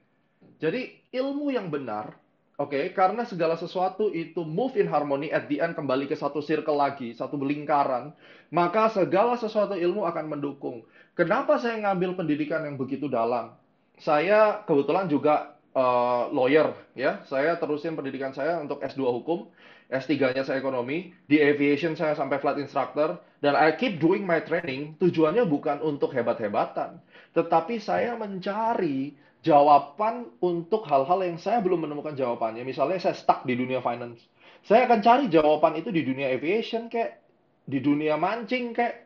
Jadi 0.59 0.91
ilmu 1.15 1.55
yang 1.55 1.71
benar, 1.71 2.19
oke, 2.59 2.75
okay, 2.75 2.83
karena 2.91 3.23
segala 3.23 3.55
sesuatu 3.55 4.11
itu 4.11 4.43
move 4.43 4.75
in 4.75 4.91
harmony 4.91 5.31
at 5.31 5.47
the 5.47 5.63
end 5.63 5.71
kembali 5.71 6.11
ke 6.11 6.19
satu 6.19 6.43
circle 6.43 6.75
lagi, 6.75 7.15
satu 7.15 7.39
lingkaran, 7.39 8.11
maka 8.51 8.91
segala 8.91 9.39
sesuatu 9.39 9.79
ilmu 9.79 10.03
akan 10.03 10.35
mendukung. 10.35 10.83
Kenapa 11.15 11.55
saya 11.63 11.79
ngambil 11.79 12.19
pendidikan 12.19 12.67
yang 12.67 12.75
begitu 12.75 13.07
dalam? 13.07 13.55
Saya 13.95 14.67
kebetulan 14.67 15.07
juga 15.07 15.55
uh, 15.71 16.27
lawyer, 16.31 16.75
ya. 16.91 17.23
Saya 17.23 17.55
terusin 17.55 17.95
pendidikan 17.95 18.35
saya 18.35 18.59
untuk 18.59 18.83
S2 18.83 18.99
hukum. 19.23 19.47
S3-nya 19.85 20.41
saya 20.41 20.57
ekonomi, 20.57 21.13
di 21.29 21.37
aviation 21.37 21.93
saya 21.93 22.17
sampai 22.17 22.41
flight 22.41 22.57
instructor, 22.57 23.21
dan 23.37 23.53
I 23.53 23.77
keep 23.77 24.01
doing 24.01 24.25
my 24.25 24.41
training, 24.41 24.97
tujuannya 24.97 25.45
bukan 25.45 25.77
untuk 25.85 26.09
hebat-hebatan, 26.17 26.97
tetapi 27.37 27.77
saya 27.77 28.17
mencari 28.17 29.13
jawaban 29.45 30.33
untuk 30.41 30.89
hal-hal 30.89 31.21
yang 31.21 31.37
saya 31.37 31.61
belum 31.61 31.85
menemukan 31.85 32.17
jawabannya. 32.17 32.65
Misalnya 32.65 32.97
saya 32.97 33.13
stuck 33.13 33.45
di 33.45 33.53
dunia 33.53 33.77
finance. 33.85 34.25
Saya 34.65 34.89
akan 34.89 34.99
cari 35.05 35.25
jawaban 35.29 35.77
itu 35.77 35.93
di 35.93 36.01
dunia 36.01 36.33
aviation 36.33 36.89
kayak, 36.89 37.21
di 37.69 37.77
dunia 37.77 38.17
mancing 38.17 38.73
kayak, 38.73 39.04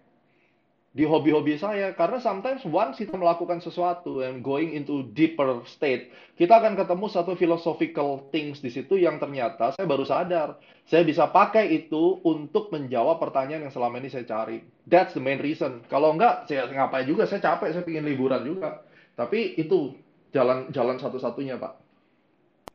di 0.99 1.07
hobi-hobi 1.07 1.55
saya. 1.55 1.95
Karena 1.95 2.19
sometimes 2.19 2.67
once 2.67 2.99
kita 2.99 3.15
melakukan 3.15 3.63
sesuatu 3.63 4.19
and 4.19 4.43
going 4.43 4.75
into 4.75 5.07
deeper 5.15 5.63
state 5.63 6.11
kita 6.39 6.55
akan 6.55 6.79
ketemu 6.79 7.05
satu 7.11 7.35
philosophical 7.35 8.31
things 8.31 8.63
di 8.63 8.71
situ 8.71 8.95
yang 8.95 9.19
ternyata 9.19 9.75
saya 9.75 9.83
baru 9.83 10.07
sadar. 10.07 10.55
Saya 10.87 11.03
bisa 11.03 11.27
pakai 11.27 11.67
itu 11.67 12.23
untuk 12.23 12.71
menjawab 12.71 13.19
pertanyaan 13.19 13.67
yang 13.67 13.73
selama 13.75 13.99
ini 13.99 14.07
saya 14.07 14.23
cari. 14.23 14.63
That's 14.87 15.11
the 15.15 15.19
main 15.19 15.43
reason. 15.43 15.83
Kalau 15.91 16.15
enggak 16.15 16.47
saya 16.47 16.71
ngapain 16.71 17.03
juga? 17.03 17.27
Saya 17.27 17.43
capek 17.43 17.75
saya 17.75 17.83
ingin 17.83 18.07
liburan 18.07 18.47
juga. 18.47 18.87
Tapi 19.19 19.59
itu 19.59 19.99
jalan 20.31 20.71
jalan 20.71 20.95
satu-satunya 20.95 21.59
pak 21.59 21.88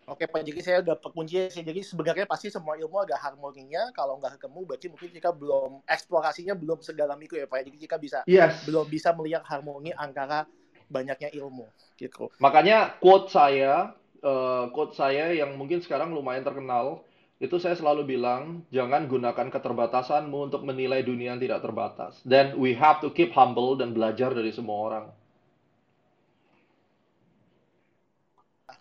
Oke 0.05 0.29
Pak, 0.29 0.45
jadi 0.45 0.61
saya 0.61 0.79
udah 0.85 1.01
kunci 1.01 1.49
sih. 1.49 1.65
Jadi 1.65 1.81
sebenarnya 1.81 2.29
pasti 2.29 2.53
semua 2.53 2.77
ilmu 2.77 3.01
ada 3.01 3.17
harmoninya. 3.17 3.89
Kalau 3.97 4.21
nggak 4.21 4.37
ketemu, 4.37 4.61
berarti 4.69 4.87
mungkin 4.93 5.11
kita 5.17 5.31
belum 5.33 5.71
eksplorasinya 5.89 6.53
belum 6.53 6.85
segala 6.85 7.17
itu 7.17 7.41
ya 7.41 7.49
Pak. 7.49 7.65
Jadi 7.65 7.79
kita 7.81 7.97
bisa 7.97 8.19
yes. 8.29 8.69
belum 8.69 8.85
bisa 8.93 9.17
melihat 9.17 9.41
harmoni 9.49 9.97
antara 9.97 10.45
banyaknya 10.93 11.33
ilmu. 11.33 11.65
Gitu. 11.97 12.29
Makanya 12.37 13.01
quote 13.01 13.33
saya, 13.33 13.97
uh, 14.21 14.69
quote 14.77 14.93
saya 14.93 15.33
yang 15.33 15.57
mungkin 15.57 15.81
sekarang 15.81 16.13
lumayan 16.13 16.45
terkenal, 16.45 17.01
itu 17.41 17.57
saya 17.57 17.73
selalu 17.73 18.15
bilang 18.15 18.63
jangan 18.69 19.09
gunakan 19.09 19.49
keterbatasanmu 19.49 20.53
untuk 20.53 20.63
menilai 20.69 21.01
dunia 21.01 21.33
yang 21.35 21.41
tidak 21.41 21.65
terbatas. 21.65 22.21
Dan 22.29 22.61
we 22.61 22.77
have 22.77 23.01
to 23.01 23.09
keep 23.09 23.33
humble 23.33 23.75
dan 23.75 23.97
belajar 23.97 24.37
dari 24.37 24.53
semua 24.53 24.79
orang. 24.85 25.05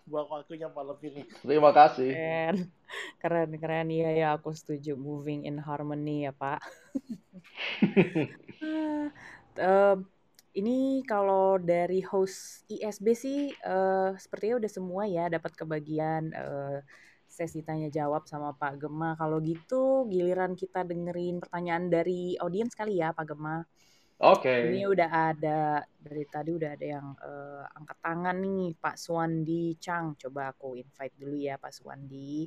Buat 0.04 0.28
waktunya 0.28 0.68
malam 0.68 0.96
ini. 1.00 1.24
Terima 1.40 1.72
kasih. 1.72 2.12
Keren, 2.12 2.56
keren, 3.20 3.50
keren. 3.56 3.88
Iya 3.88 4.10
ya, 4.12 4.28
aku 4.36 4.52
setuju. 4.52 4.94
Moving 4.94 5.48
in 5.48 5.56
harmony 5.60 6.28
ya 6.28 6.32
Pak. 6.36 6.60
uh, 9.60 9.96
ini 10.54 11.02
kalau 11.08 11.58
dari 11.58 12.04
host 12.04 12.62
ISB 12.70 13.06
sih 13.18 13.38
uh, 13.66 14.14
sepertinya 14.14 14.62
udah 14.62 14.70
semua 14.70 15.02
ya 15.10 15.26
dapat 15.26 15.52
kebagian 15.58 16.30
uh, 16.30 16.78
sesi 17.26 17.66
tanya 17.66 17.90
jawab 17.90 18.30
sama 18.30 18.54
Pak 18.54 18.86
Gema. 18.86 19.18
Kalau 19.18 19.42
gitu 19.42 20.06
giliran 20.06 20.54
kita 20.54 20.86
dengerin 20.86 21.42
pertanyaan 21.42 21.90
dari 21.90 22.38
audiens 22.38 22.76
kali 22.78 23.02
ya 23.02 23.10
Pak 23.10 23.34
Gema. 23.34 23.66
Oke. 24.22 24.46
Okay. 24.46 24.60
Ini 24.70 24.86
udah 24.86 25.10
ada 25.10 25.82
dari 25.98 26.22
tadi 26.30 26.54
udah 26.54 26.70
ada 26.78 26.86
yang 26.86 27.18
uh, 27.18 27.66
angkat 27.74 27.98
tangan 27.98 28.36
nih 28.38 28.70
Pak 28.78 28.94
Suwandi 28.94 29.74
Chang. 29.82 30.14
Coba 30.14 30.54
aku 30.54 30.78
invite 30.78 31.18
dulu 31.18 31.34
ya 31.34 31.58
Pak 31.58 31.74
Suwandi. 31.74 32.46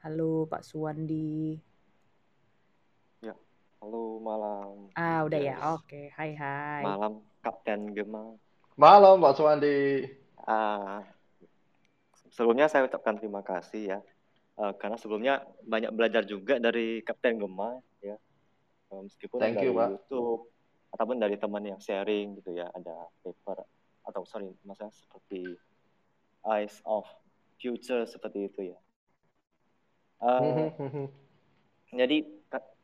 Halo 0.00 0.48
Pak 0.48 0.64
Suwandi. 0.64 1.60
Ya, 3.20 3.36
halo 3.84 4.24
malam. 4.24 4.88
Ah 4.96 5.20
udah 5.28 5.36
yes. 5.36 5.48
ya, 5.52 5.56
oke. 5.76 5.84
Okay. 5.84 6.06
Hai 6.16 6.32
hai. 6.32 6.80
Malam 6.80 7.20
Kapten 7.44 7.92
Gemma. 7.92 8.40
Malam 8.80 9.20
Pak 9.20 9.36
Suwandi. 9.36 10.08
Ah, 10.48 11.04
sebelumnya 12.32 12.72
saya 12.72 12.88
ucapkan 12.88 13.20
terima 13.20 13.44
kasih 13.44 13.94
ya 13.94 14.00
uh, 14.58 14.72
karena 14.76 14.96
sebelumnya 14.98 15.34
banyak 15.64 15.92
belajar 15.94 16.22
juga 16.26 16.58
dari 16.58 17.00
Kapten 17.04 17.40
Gema 17.40 17.78
ya. 18.02 18.16
Uh, 18.92 19.06
meskipun 19.06 19.38
Thank 19.40 19.60
dari 19.60 19.66
you, 19.68 19.72
Pak. 19.76 19.88
YouTube 19.88 20.40
ataupun 20.92 21.16
dari 21.16 21.36
teman 21.40 21.64
yang 21.64 21.80
sharing 21.80 22.36
gitu 22.36 22.52
ya 22.52 22.68
ada 22.68 23.08
paper 23.24 23.64
atau 24.04 24.28
sorry 24.28 24.52
maksudnya 24.60 24.92
seperti 24.92 25.56
Eyes 26.44 26.84
of 26.84 27.08
Future 27.56 28.04
seperti 28.04 28.50
itu 28.50 28.60
ya. 28.74 28.78
Uh, 30.20 30.68
jadi 32.00 32.26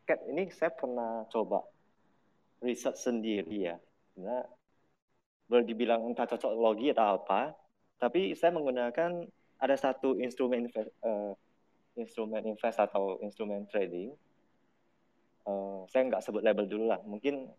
Kat 0.09 0.25
ini 0.25 0.49
saya 0.49 0.73
pernah 0.73 1.29
coba 1.29 1.61
riset 2.65 2.97
sendiri 2.97 3.69
ya. 3.69 3.77
Karena 4.17 4.41
boleh 5.45 5.65
dibilang 5.69 6.01
entah 6.09 6.25
cocok 6.25 6.49
logi 6.57 6.89
atau 6.89 7.21
apa 7.21 7.53
tapi 7.99 8.31
saya 8.33 8.55
menggunakan 8.55 9.27
ada 9.59 9.75
satu 9.75 10.15
instrumen 10.17 10.71
uh, 11.03 11.35
instrumen 11.97 12.45
invest 12.45 12.77
atau 12.77 13.17
instrumen 13.23 13.65
trading, 13.69 14.13
uh, 15.47 15.85
saya 15.89 16.09
nggak 16.09 16.23
sebut 16.25 16.43
label 16.43 16.69
dulu 16.69 16.89
lah, 16.89 16.99
mungkin 17.05 17.49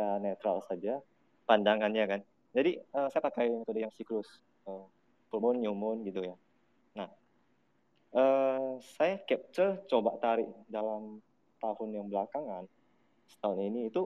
uh, 0.00 0.18
netral 0.20 0.64
saja 0.64 1.00
pandangannya 1.44 2.04
kan. 2.06 2.20
Jadi 2.52 2.80
uh, 2.96 3.08
saya 3.08 3.22
pakai 3.24 3.48
metode 3.48 3.80
yang 3.82 3.92
siklus, 3.92 4.40
uh, 4.68 4.84
full 5.28 5.40
moon, 5.40 5.60
new 5.60 5.76
moon 5.76 6.04
gitu 6.04 6.20
ya. 6.22 6.36
Nah, 6.96 7.08
Eh, 8.12 8.72
saya 8.92 9.16
capture 9.24 9.88
coba 9.88 10.20
tarik 10.20 10.44
dalam 10.68 11.24
tahun 11.64 11.96
yang 11.96 12.06
belakangan 12.12 12.68
setahun 13.24 13.56
ini 13.56 13.88
itu 13.88 14.04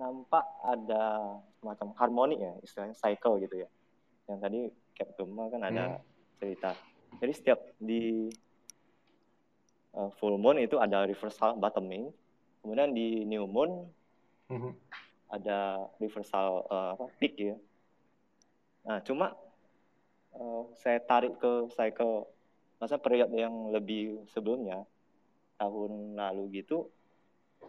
nampak 0.00 0.40
ada 0.64 1.36
semacam 1.60 1.92
harmoni 2.00 2.40
ya 2.40 2.56
istilahnya 2.64 2.96
cycle 2.96 3.36
gitu 3.36 3.60
ya 3.60 3.68
yang 4.32 4.40
tadi 4.40 4.72
Cap 4.96 5.12
Gema 5.20 5.52
kan 5.52 5.60
ada 5.60 6.00
Hmm. 6.00 6.00
Cerita. 6.42 6.74
Jadi 7.22 7.32
setiap 7.38 7.62
di 7.78 8.26
uh, 9.94 10.10
full 10.18 10.34
moon 10.34 10.58
itu 10.58 10.74
ada 10.82 11.06
reversal 11.06 11.54
bottoming. 11.54 12.10
Kemudian 12.58 12.90
di 12.90 13.22
new 13.22 13.46
moon 13.46 13.86
Mhm. 14.50 14.74
ada 15.30 15.86
reversal 15.96 16.66
uh, 16.66 16.98
apa 16.98 17.06
peak 17.16 17.38
ya. 17.38 17.56
Nah 18.84 18.98
cuma 19.00 19.32
uh, 20.34 20.66
saya 20.76 20.98
tarik 20.98 21.38
ke 21.38 21.70
cycle 21.72 22.26
masa 22.76 22.98
periode 22.98 23.32
yang 23.32 23.70
lebih 23.70 24.26
sebelumnya 24.28 24.82
tahun 25.56 26.18
lalu 26.18 26.60
gitu 26.60 26.90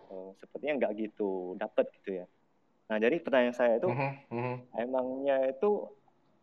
uh, 0.10 0.34
sepertinya 0.42 0.82
nggak 0.82 0.94
gitu 1.08 1.54
dapat 1.56 1.88
gitu 2.02 2.20
ya. 2.20 2.26
Nah 2.90 2.98
jadi 3.00 3.22
pertanyaan 3.22 3.56
saya 3.56 3.80
itu 3.80 3.88
Mhm, 3.88 4.12
mhm. 4.34 4.56
emangnya 4.76 5.38
itu 5.54 5.88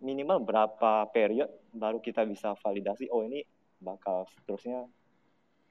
minimal 0.00 0.40
berapa 0.42 1.06
period 1.12 1.48
baru 1.70 2.00
kita 2.00 2.24
bisa 2.24 2.56
validasi 2.58 3.06
oh 3.12 3.24
ini 3.24 3.44
bakal 3.80 4.28
seterusnya 4.36 4.88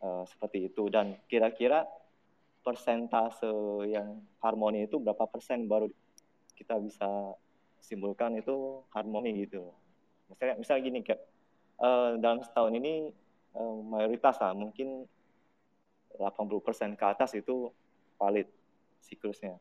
eh, 0.02 0.24
seperti 0.30 0.70
itu. 0.70 0.90
Dan 0.90 1.18
kira-kira 1.30 1.86
persentase 2.64 3.50
yang 3.90 4.22
harmoni 4.44 4.86
itu 4.86 5.00
berapa 5.00 5.26
persen 5.26 5.66
baru 5.66 5.90
kita 6.54 6.76
bisa 6.80 7.34
simpulkan 7.80 8.38
itu 8.38 8.84
harmoni 8.92 9.48
gitu. 9.48 9.72
Misalnya 10.30 10.56
misalnya 10.60 10.82
gini 10.86 11.00
kayak 11.02 11.22
eh, 11.82 12.12
dalam 12.22 12.40
setahun 12.44 12.74
ini 12.76 13.10
eh, 13.56 13.78
mayoritas 13.82 14.38
lah 14.38 14.54
mungkin 14.54 15.08
80% 16.20 17.00
ke 17.00 17.06
atas 17.08 17.32
itu 17.34 17.72
valid 18.20 18.46
siklusnya. 19.00 19.56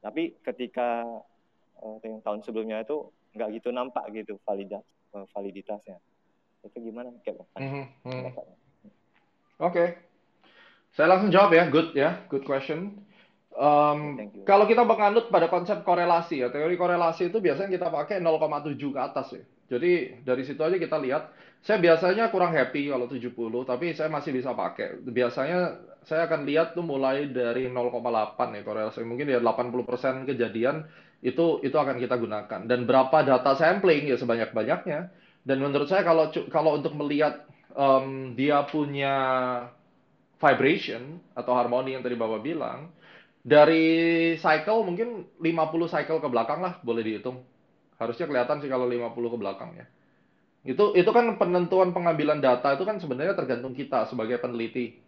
Tapi 0.00 0.40
ketika 0.40 1.04
eh, 1.84 1.96
yang 2.08 2.24
tahun 2.24 2.40
sebelumnya 2.40 2.80
itu 2.82 3.12
nggak 3.36 3.48
gitu 3.60 3.68
nampak 3.74 4.04
gitu 4.14 4.40
validat 4.46 4.84
eh, 5.14 5.26
validitasnya 5.34 5.96
itu 6.64 6.78
gimana 6.80 7.12
kayak 7.22 7.44
pendapatnya 7.54 8.46
Oke, 9.58 9.98
saya 10.94 11.10
langsung 11.10 11.34
jawab 11.34 11.50
ya. 11.50 11.66
Good 11.66 11.98
ya, 11.98 12.22
good 12.30 12.46
question. 12.46 13.02
Um, 13.58 14.30
kalau 14.46 14.70
kita 14.70 14.86
menganut 14.86 15.34
pada 15.34 15.50
konsep 15.50 15.82
korelasi 15.82 16.46
ya, 16.46 16.48
teori 16.54 16.78
korelasi 16.78 17.34
itu 17.34 17.42
biasanya 17.42 17.74
kita 17.74 17.90
pakai 17.90 18.22
0,7 18.22 18.78
ke 18.78 19.00
atas 19.02 19.34
ya. 19.34 19.42
Jadi 19.66 20.22
dari 20.22 20.42
situ 20.46 20.62
aja 20.62 20.78
kita 20.78 20.94
lihat. 21.02 21.34
Saya 21.58 21.82
biasanya 21.82 22.30
kurang 22.30 22.54
happy 22.54 22.86
kalau 22.86 23.10
70, 23.10 23.34
tapi 23.66 23.90
saya 23.90 24.06
masih 24.06 24.30
bisa 24.30 24.54
pakai. 24.54 25.02
Biasanya 25.02 25.82
saya 26.06 26.30
akan 26.30 26.46
lihat 26.46 26.78
tuh 26.78 26.86
mulai 26.86 27.26
dari 27.34 27.66
0,8 27.66 28.54
ya 28.54 28.62
korelasi. 28.62 29.02
Mungkin 29.02 29.26
ya 29.26 29.42
80% 29.42 30.22
kejadian 30.22 30.86
itu 31.18 31.60
itu 31.66 31.74
akan 31.74 31.98
kita 31.98 32.14
gunakan. 32.18 32.60
Dan 32.66 32.86
berapa 32.86 33.26
data 33.26 33.54
sampling 33.58 34.06
ya 34.06 34.16
sebanyak-banyaknya. 34.18 35.10
Dan 35.42 35.56
menurut 35.62 35.90
saya 35.90 36.06
kalau 36.06 36.30
kalau 36.50 36.78
untuk 36.78 36.94
melihat 36.94 37.46
em, 37.74 38.34
dia 38.38 38.62
punya 38.66 39.14
vibration 40.38 41.18
atau 41.34 41.52
harmoni 41.58 41.98
yang 41.98 42.02
tadi 42.06 42.14
Bapak 42.14 42.40
bilang, 42.46 42.94
dari 43.42 43.86
cycle 44.38 44.86
mungkin 44.86 45.26
50 45.42 45.90
cycle 45.90 46.22
ke 46.22 46.28
belakang 46.30 46.62
lah 46.62 46.78
boleh 46.84 47.02
dihitung. 47.02 47.42
Harusnya 47.98 48.30
kelihatan 48.30 48.62
sih 48.62 48.70
kalau 48.70 48.86
50 48.86 49.34
ke 49.34 49.38
belakang 49.38 49.70
ya. 49.74 49.86
Itu 50.62 50.94
itu 50.94 51.10
kan 51.10 51.34
penentuan 51.40 51.90
pengambilan 51.90 52.38
data 52.38 52.74
itu 52.74 52.84
kan 52.86 53.02
sebenarnya 53.02 53.34
tergantung 53.34 53.74
kita 53.74 54.06
sebagai 54.06 54.38
peneliti. 54.38 55.00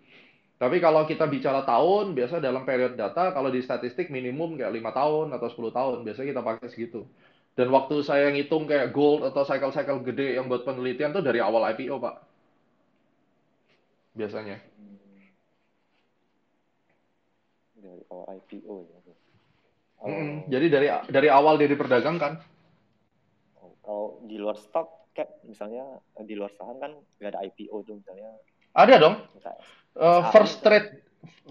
Tapi 0.61 0.77
kalau 0.77 1.09
kita 1.09 1.25
bicara 1.25 1.65
tahun, 1.65 2.13
biasa 2.13 2.37
dalam 2.37 2.69
periode 2.69 2.93
data 2.93 3.33
kalau 3.33 3.49
di 3.49 3.65
statistik 3.65 4.13
minimum 4.13 4.61
kayak 4.61 4.77
lima 4.77 4.93
tahun 4.93 5.33
atau 5.33 5.49
10 5.49 5.73
tahun, 5.73 5.97
biasanya 6.05 6.37
kita 6.37 6.43
pakai 6.45 6.69
segitu. 6.69 7.09
Dan 7.57 7.73
waktu 7.73 8.05
saya 8.05 8.29
ngitung 8.29 8.69
kayak 8.69 8.93
gold 8.93 9.25
atau 9.25 9.41
cycle-cycle 9.41 10.05
gede 10.05 10.37
yang 10.37 10.53
buat 10.53 10.69
penelitian 10.69 11.17
tuh 11.17 11.25
dari 11.25 11.41
awal 11.41 11.65
IPO, 11.73 11.97
Pak. 11.97 12.15
Biasanya. 14.21 14.61
dari 17.81 18.05
awal 18.13 18.37
IPO 18.37 18.75
ya. 18.85 18.99
Eh, 20.01 20.45
Jadi 20.49 20.67
dari 20.69 20.87
dari 21.09 21.29
awal 21.33 21.57
dia 21.57 21.73
diperdagangkan. 21.73 22.33
oh, 23.65 23.73
kalau 23.81 24.07
di 24.29 24.37
luar 24.37 24.61
stok 24.61 25.09
cap 25.17 25.41
misalnya 25.49 26.05
di 26.21 26.37
luar 26.37 26.53
saham 26.55 26.77
kan 26.79 26.93
nggak 27.19 27.33
ada 27.33 27.41
IPO 27.49 27.77
tuh 27.89 27.97
misalnya 27.99 28.31
Ada 28.75 28.95
dong. 29.03 29.15
XAU 30.01 30.33
first 30.33 30.63
trade 30.65 30.89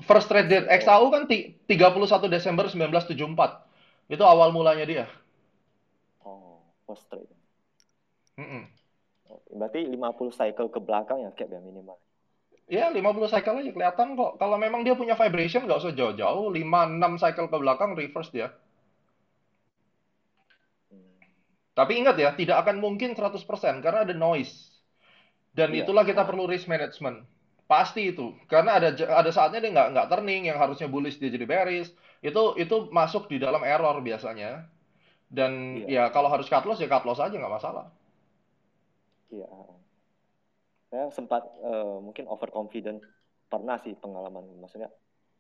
first 0.08 0.28
trade 0.32 0.48
date 0.52 0.68
oh 0.70 0.82
XAU 0.82 1.08
kan 1.14 1.24
ti- 1.30 1.56
31 1.68 2.28
Desember 2.32 2.66
1974. 2.68 3.52
Itu 4.10 4.24
awal 4.26 4.50
mulanya 4.56 4.86
dia. 4.88 5.06
oh 6.26 6.64
first 6.86 7.10
trade 7.10 7.30
Mm-mm. 8.40 8.70
oh, 9.32 9.40
berarti 9.60 9.80
50 9.94 10.34
cycle 10.40 10.68
ke 10.74 10.80
belakang 10.88 11.20
ya 11.26 11.30
cap 11.38 11.50
ya 11.56 11.60
minimal 11.68 11.98
Ya, 12.76 12.86
50 12.96 13.28
cycle 13.34 13.60
aja 13.60 13.72
kelihatan 13.76 14.08
kok. 14.20 14.32
Kalau 14.42 14.56
memang 14.66 14.82
dia 14.86 14.96
punya 15.00 15.16
vibration, 15.22 15.62
nggak 15.68 15.80
usah 15.84 15.92
jauh-jauh. 16.00 16.46
5-6 16.58 17.12
cycle 17.22 17.48
ke 17.52 17.58
belakang 17.64 17.92
reverse 18.00 18.32
dia. 18.36 18.48
Hmm, 20.92 21.30
Tapi 21.78 21.94
ingat 22.02 22.16
ya, 22.24 22.30
tidak 22.40 22.58
akan 22.66 22.78
mungkin 22.86 23.10
100% 23.18 23.82
karena 23.82 24.00
ada 24.06 24.14
noise. 24.14 24.69
Dan 25.58 25.70
iya 25.72 25.84
itulah 25.84 26.04
kita 26.06 26.24
perlu 26.30 26.46
risk 26.50 26.68
management. 26.70 27.26
Pasti 27.70 28.02
itu. 28.14 28.34
Karena 28.52 28.78
ada 28.82 28.90
ada 29.22 29.32
saatnya 29.32 29.60
dia 29.64 29.72
nggak 29.76 29.88
nggak 29.94 30.08
turning, 30.12 30.44
yang 30.50 30.58
harusnya 30.58 30.88
bullish 30.90 31.18
dia 31.22 31.30
jadi 31.30 31.46
bearish. 31.46 31.90
Itu 32.22 32.58
itu 32.58 32.76
masuk 32.92 33.30
di 33.32 33.38
dalam 33.42 33.62
error 33.66 34.02
biasanya. 34.02 34.66
Dan 35.30 35.84
iya 35.86 35.86
ya 35.88 36.04
kalau 36.16 36.30
harus 36.34 36.50
cut 36.50 36.66
loss 36.66 36.82
ya 36.82 36.90
cut 36.90 37.06
loss 37.08 37.22
aja 37.22 37.36
nggak 37.38 37.56
masalah. 37.58 37.86
iya 39.30 39.46
ah. 39.46 39.78
saya 40.90 41.06
sempat 41.14 41.44
eh, 41.62 41.98
mungkin 42.02 42.26
overconfident 42.26 43.00
pernah 43.52 43.78
sih 43.82 43.94
pengalaman 43.98 44.46
maksudnya 44.62 44.90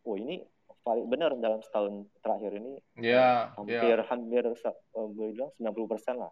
oh 0.05 0.15
ini 0.17 0.45
valid 0.85 1.07
benar 1.09 1.31
dalam 1.37 1.61
setahun 1.61 2.05
terakhir 2.23 2.51
ini 2.61 2.77
eh, 3.01 3.13
Ya, 3.13 3.53
hampir 3.57 3.97
ya. 3.97 4.05
hampir 4.05 4.43
eh, 4.45 5.07
boleh 5.15 5.31
bilang 5.35 5.51
90% 5.57 6.21
lah 6.21 6.31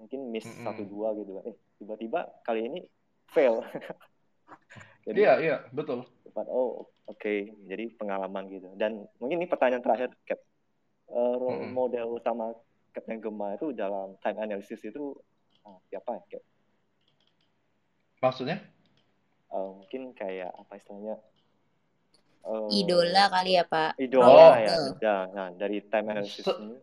mungkin 0.00 0.20
miss 0.32 0.48
satu 0.60 0.84
Mm-mm. 0.84 0.92
dua 0.92 1.08
gitu 1.16 1.40
eh 1.44 1.56
tiba-tiba 1.80 2.20
kali 2.44 2.68
ini 2.68 2.80
fail 3.34 3.62
jadi 5.06 5.18
Iya, 5.18 5.32
iya, 5.42 5.56
betul. 5.72 6.04
oh 6.50 6.86
oke 7.06 7.34
jadi 7.70 7.84
pengalaman 7.96 8.50
gitu 8.50 8.68
dan 8.76 9.06
mungkin 9.22 9.40
ini 9.40 9.46
pertanyaan 9.48 9.82
terakhir 9.84 10.10
Cap 10.26 10.40
Eh, 11.06 11.34
role 11.38 11.70
Mm-mm. 11.70 11.70
model 11.70 12.06
utama 12.18 12.50
Captain 12.90 13.22
Gema 13.22 13.54
itu 13.54 13.70
dalam 13.70 14.18
time 14.26 14.42
analysis 14.42 14.82
itu 14.82 15.14
ah, 15.62 15.78
siapa 15.86 16.18
ya 16.18 16.22
Cap? 16.34 16.42
Maksudnya? 18.18 18.58
Eh, 19.54 19.70
mungkin 19.70 20.10
kayak 20.18 20.50
apa 20.50 20.72
istilahnya 20.74 21.14
eh 22.42 22.70
Idola 22.74 23.30
kali 23.30 23.54
ya 23.54 23.64
Pak. 23.70 23.90
Idola 24.02 24.26
Oh, 24.26 24.54
ya 24.58 24.74
ya 24.98 25.16
nah 25.30 25.48
dari 25.54 25.78
time 25.86 26.10
analysis 26.10 26.42
se- 26.42 26.58
ini 26.58 26.74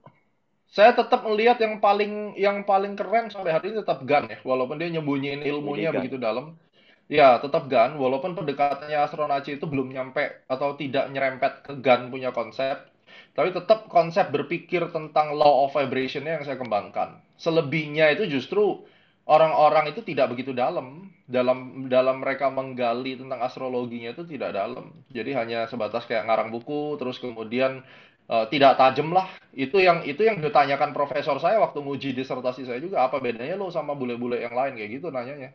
saya 0.74 0.98
tetap 0.98 1.22
melihat 1.22 1.62
yang 1.62 1.78
paling 1.78 2.34
yang 2.34 2.66
paling 2.66 2.98
keren 2.98 3.30
sampai 3.30 3.54
hari 3.54 3.70
ini 3.70 3.86
tetap 3.86 4.02
Gun 4.02 4.26
ya, 4.26 4.42
walaupun 4.42 4.82
dia 4.82 4.90
nyembunyiin 4.90 5.46
ilmunya 5.46 5.94
Gunn 5.94 6.02
begitu 6.02 6.18
dalam. 6.18 6.58
Ya, 7.06 7.38
tetap 7.38 7.70
Gun, 7.70 8.02
walaupun 8.02 8.34
pendekatannya 8.34 8.98
Astronaci 8.98 9.62
itu 9.62 9.70
belum 9.70 9.94
nyampe 9.94 10.50
atau 10.50 10.74
tidak 10.74 11.14
nyerempet 11.14 11.62
ke 11.62 11.78
Gun 11.78 12.10
punya 12.10 12.34
konsep, 12.34 12.90
tapi 13.38 13.54
tetap 13.54 13.86
konsep 13.86 14.34
berpikir 14.34 14.90
tentang 14.90 15.38
law 15.38 15.70
of 15.70 15.78
vibration-nya 15.78 16.42
yang 16.42 16.46
saya 16.48 16.58
kembangkan. 16.58 17.22
Selebihnya 17.38 18.10
itu 18.18 18.26
justru 18.26 18.82
orang-orang 19.30 19.94
itu 19.94 20.02
tidak 20.02 20.34
begitu 20.34 20.58
dalam 20.58 21.14
dalam 21.30 21.88
dalam 21.88 22.20
mereka 22.20 22.50
menggali 22.50 23.16
tentang 23.16 23.46
astrologinya 23.46 24.18
itu 24.18 24.26
tidak 24.26 24.58
dalam. 24.58 24.90
Jadi 25.14 25.38
hanya 25.38 25.70
sebatas 25.70 26.10
kayak 26.10 26.26
ngarang 26.26 26.50
buku, 26.50 26.98
terus 26.98 27.22
kemudian 27.22 27.86
eh, 28.30 28.46
tidak 28.52 28.80
tajam 28.80 29.12
lah. 29.12 29.28
Itu 29.54 29.78
yang 29.80 30.04
itu 30.08 30.22
yang 30.24 30.40
ditanyakan 30.40 30.92
profesor 30.96 31.38
saya 31.38 31.60
waktu 31.62 31.80
nguji 31.80 32.16
disertasi 32.16 32.66
saya 32.68 32.80
juga, 32.80 33.06
apa 33.06 33.20
bedanya 33.20 33.58
lo 33.60 33.70
sama 33.70 33.94
bule-bule 33.94 34.42
yang 34.42 34.54
lain 34.56 34.80
kayak 34.80 34.92
gitu 35.02 35.08
nanyanya. 35.14 35.54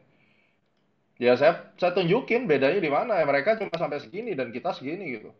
Ya 1.19 1.35
saya 1.35 1.74
saya 1.81 1.93
tunjukin 1.95 2.47
bedanya 2.47 2.78
di 2.78 2.90
mana. 2.90 3.19
Ya, 3.19 3.27
mereka 3.27 3.59
cuma 3.59 3.74
sampai 3.74 3.99
segini 3.99 4.39
dan 4.39 4.55
kita 4.55 4.70
segini 4.77 5.19
gitu. 5.19 5.31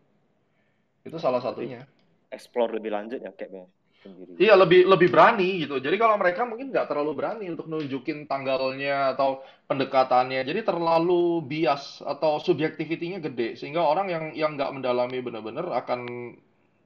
Itu 1.07 1.17
salah 1.23 1.41
satunya. 1.41 1.87
explore 2.29 2.77
lebih 2.77 2.93
lanjut 2.93 3.25
ya 3.25 3.33
Cap 3.33 3.49
ya 3.49 3.65
sendiri 4.03 4.39
Iya 4.39 4.55
lebih 4.55 4.87
lebih 4.87 5.09
berani 5.11 5.67
gitu. 5.67 5.83
Jadi 5.83 5.97
kalau 5.99 6.15
mereka 6.15 6.47
mungkin 6.47 6.71
nggak 6.71 6.87
terlalu 6.87 7.13
berani 7.19 7.47
untuk 7.51 7.67
nunjukin 7.67 8.31
tanggalnya 8.31 9.19
atau 9.19 9.43
pendekatannya. 9.67 10.47
Jadi 10.47 10.61
terlalu 10.63 11.43
bias 11.45 12.01
atau 12.03 12.39
subjektivitinya 12.39 13.19
gede 13.19 13.59
sehingga 13.59 13.83
orang 13.83 14.07
yang 14.09 14.25
yang 14.39 14.51
nggak 14.55 14.71
mendalami 14.71 15.19
benar-benar 15.19 15.67
akan 15.85 16.01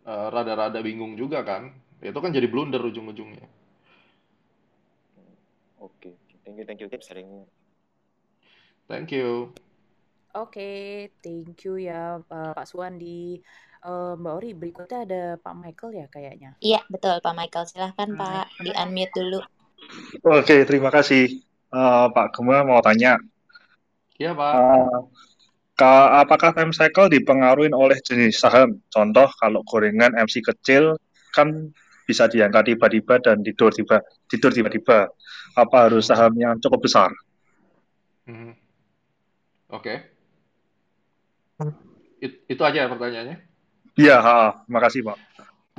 eh, 0.06 0.26
rada-rada 0.30 0.80
bingung 0.82 1.14
juga 1.14 1.42
kan. 1.42 1.72
Itu 2.02 2.18
kan 2.18 2.34
jadi 2.34 2.50
blunder 2.50 2.82
ujung-ujungnya. 2.82 3.46
oke 5.82 6.14
thank 6.46 6.58
you 6.58 6.64
thank 6.66 6.78
you 6.78 6.86
Cap 6.86 7.02
sharingnya 7.02 7.42
Thank 8.90 9.14
you. 9.14 9.54
Oke, 10.36 11.08
thank 11.24 11.64
you 11.64 11.80
ya 11.80 12.20
uh, 12.20 12.52
Pak 12.52 12.66
Suwandi. 12.68 13.40
Uh, 13.80 14.18
Mbak 14.20 14.34
Ori, 14.36 14.50
berikutnya 14.52 14.98
ada 15.06 15.22
Pak 15.40 15.54
Michael 15.56 15.92
ya 15.96 16.06
kayaknya. 16.12 16.50
Iya, 16.60 16.84
betul 16.92 17.16
Pak 17.24 17.32
Michael. 17.32 17.64
Silahkan 17.64 18.10
Pak, 18.12 18.52
di-unmute 18.60 19.14
dulu. 19.16 19.40
Oke, 20.28 20.68
terima 20.68 20.92
kasih. 20.92 21.40
Uh, 21.72 22.12
Pak 22.12 22.36
Gema 22.36 22.68
mau 22.68 22.84
tanya. 22.84 23.16
Iya, 24.20 24.36
Pak. 24.36 24.52
Uh, 24.60 25.08
apakah 25.82 26.54
time 26.54 26.72
cycle 26.72 27.10
dipengaruhi 27.10 27.70
oleh 27.74 27.98
jenis 28.02 28.38
saham? 28.38 28.78
Contoh, 28.88 29.28
kalau 29.40 29.60
gorengan 29.66 30.14
MC 30.14 30.42
kecil 30.42 30.96
kan 31.32 31.72
bisa 32.04 32.26
diangkat 32.28 32.74
tiba-tiba 32.74 33.22
dan 33.22 33.40
tidur 33.40 33.70
tiba 33.72 34.02
tidur 34.26 34.50
tiba-tiba. 34.52 35.10
Apa 35.52 35.88
harus 35.88 36.08
saham 36.08 36.32
yang 36.38 36.56
cukup 36.58 36.80
besar? 36.84 37.12
Hmm. 38.24 38.56
Oke. 39.72 39.94
Okay. 41.60 41.72
It, 42.22 42.32
itu 42.48 42.62
aja 42.62 42.88
pertanyaannya? 42.88 43.36
Iya, 43.98 44.16
makasih 44.70 45.04
Pak. 45.04 45.18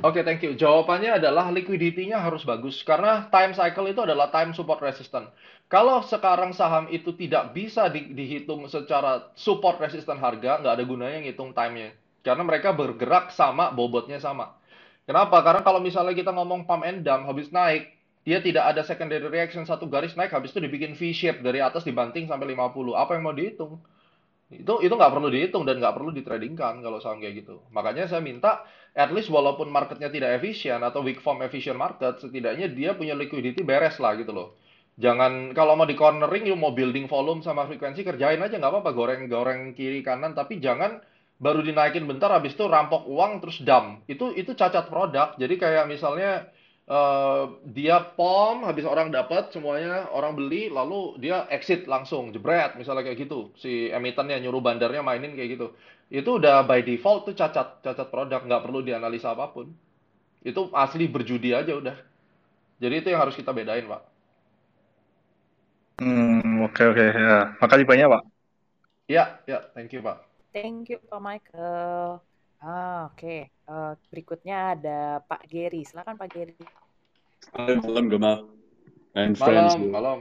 Oke, 0.02 0.20
okay, 0.20 0.22
thank 0.26 0.42
you. 0.42 0.58
Jawabannya 0.58 1.22
adalah 1.22 1.54
liquidity-nya 1.54 2.18
harus 2.18 2.42
bagus 2.42 2.82
karena 2.82 3.30
time 3.30 3.54
cycle 3.54 3.86
itu 3.86 4.02
adalah 4.02 4.26
time 4.34 4.50
support 4.50 4.82
resistant. 4.82 5.30
Kalau 5.70 6.02
sekarang 6.02 6.50
saham 6.50 6.90
itu 6.90 7.14
tidak 7.14 7.54
bisa 7.54 7.86
di, 7.86 8.10
dihitung 8.10 8.66
secara 8.66 9.30
support 9.38 9.78
resistant 9.78 10.18
harga, 10.18 10.58
nggak 10.58 10.74
ada 10.74 10.84
gunanya 10.84 11.18
ngitung 11.22 11.54
time-nya. 11.54 11.94
Karena 12.26 12.42
mereka 12.42 12.74
bergerak 12.74 13.30
sama, 13.30 13.70
bobotnya 13.70 14.18
sama. 14.18 14.58
Kenapa? 15.06 15.38
Karena 15.46 15.62
kalau 15.62 15.78
misalnya 15.78 16.12
kita 16.16 16.34
ngomong 16.34 16.66
pump 16.66 16.82
and 16.82 17.06
dump, 17.06 17.30
habis 17.30 17.54
naik, 17.54 17.94
dia 18.26 18.42
tidak 18.42 18.74
ada 18.74 18.82
secondary 18.82 19.30
reaction, 19.30 19.62
satu 19.62 19.86
garis 19.86 20.18
naik, 20.18 20.34
habis 20.34 20.50
itu 20.50 20.58
dibikin 20.58 20.98
V-shape 20.98 21.38
dari 21.38 21.62
atas 21.62 21.86
dibanting 21.86 22.26
sampai 22.26 22.50
50. 22.50 22.98
Apa 22.98 23.14
yang 23.14 23.30
mau 23.30 23.36
dihitung? 23.36 23.78
itu 24.52 24.74
itu 24.84 24.92
nggak 24.92 25.12
perlu 25.12 25.28
dihitung 25.32 25.64
dan 25.64 25.80
nggak 25.80 25.94
perlu 25.96 26.10
ditradingkan 26.12 26.84
kalau 26.84 27.00
saham 27.00 27.18
kayak 27.18 27.44
gitu. 27.44 27.64
Makanya 27.72 28.06
saya 28.06 28.20
minta 28.20 28.62
at 28.94 29.10
least 29.10 29.28
walaupun 29.28 29.68
marketnya 29.68 30.06
tidak 30.06 30.38
efisien 30.38 30.78
atau 30.80 31.02
weak 31.02 31.18
form 31.18 31.42
efficient 31.42 31.74
market, 31.74 32.22
setidaknya 32.22 32.70
dia 32.70 32.94
punya 32.94 33.18
liquidity 33.18 33.66
beres 33.66 33.98
lah 33.98 34.14
gitu 34.14 34.30
loh. 34.30 34.48
Jangan 34.94 35.50
kalau 35.58 35.74
mau 35.74 35.90
di 35.90 35.98
cornering, 35.98 36.46
you 36.46 36.54
mau 36.54 36.70
building 36.70 37.10
volume 37.10 37.42
sama 37.42 37.66
frekuensi 37.66 38.06
kerjain 38.06 38.38
aja 38.38 38.54
nggak 38.54 38.70
apa-apa 38.70 38.90
goreng-goreng 38.94 39.74
kiri 39.74 40.06
kanan, 40.06 40.38
tapi 40.38 40.62
jangan 40.62 41.02
baru 41.42 41.66
dinaikin 41.66 42.06
bentar 42.06 42.30
habis 42.30 42.54
itu 42.54 42.70
rampok 42.70 43.10
uang 43.10 43.42
terus 43.42 43.58
dump. 43.66 44.06
Itu 44.06 44.30
itu 44.38 44.54
cacat 44.54 44.86
produk. 44.86 45.34
Jadi 45.34 45.54
kayak 45.58 45.90
misalnya 45.90 46.46
uh, 46.88 47.60
dia 47.64 48.00
pom 48.16 48.64
habis 48.64 48.84
orang 48.84 49.08
dapat 49.08 49.52
semuanya 49.52 50.08
orang 50.12 50.36
beli 50.36 50.68
lalu 50.68 51.16
dia 51.20 51.48
exit 51.48 51.88
langsung 51.88 52.32
jebret 52.32 52.76
misalnya 52.76 53.04
kayak 53.06 53.28
gitu. 53.28 53.52
Si 53.56 53.88
emitennya 53.88 54.40
nyuruh 54.40 54.60
bandarnya 54.60 55.00
mainin 55.00 55.36
kayak 55.36 55.50
gitu. 55.56 55.66
Itu 56.12 56.36
udah 56.40 56.64
by 56.68 56.84
default 56.84 57.28
tuh 57.28 57.34
cacat 57.36 57.80
cacat 57.80 58.08
produk 58.12 58.44
nggak 58.44 58.62
perlu 58.64 58.84
dianalisa 58.84 59.32
apa 59.32 59.48
pun. 59.52 59.72
Itu 60.44 60.68
asli 60.76 61.08
berjudi 61.08 61.56
aja 61.56 61.72
udah. 61.72 61.96
Jadi 62.80 62.94
itu 63.00 63.08
yang 63.12 63.24
harus 63.24 63.36
kita 63.38 63.54
bedain 63.54 63.88
pak. 63.88 64.02
Hmm 66.02 66.64
oke 66.66 66.74
okay, 66.74 66.84
oke 66.90 67.00
okay. 67.00 67.08
ya. 67.16 67.38
Makasih 67.62 67.86
banyak 67.88 68.06
pak. 68.10 68.22
Ya 69.08 69.24
ya 69.48 69.64
thank 69.72 69.92
you 69.96 70.04
pak. 70.04 70.20
Thank 70.52 70.92
you 70.92 71.00
pak 71.08 71.20
Michael 71.22 72.33
Ah, 72.64 73.12
oke. 73.12 73.52
Uh, 73.68 73.92
berikutnya 74.08 74.72
ada 74.72 75.20
Pak 75.20 75.44
Gary. 75.52 75.84
Silakan 75.84 76.16
Pak 76.16 76.28
Gary. 76.32 76.56
Hai, 77.52 77.76
malam 77.76 78.08
Gema. 78.08 78.40
And 79.12 79.36
malam, 79.36 79.44
friends. 79.44 79.72
Malam. 79.76 80.18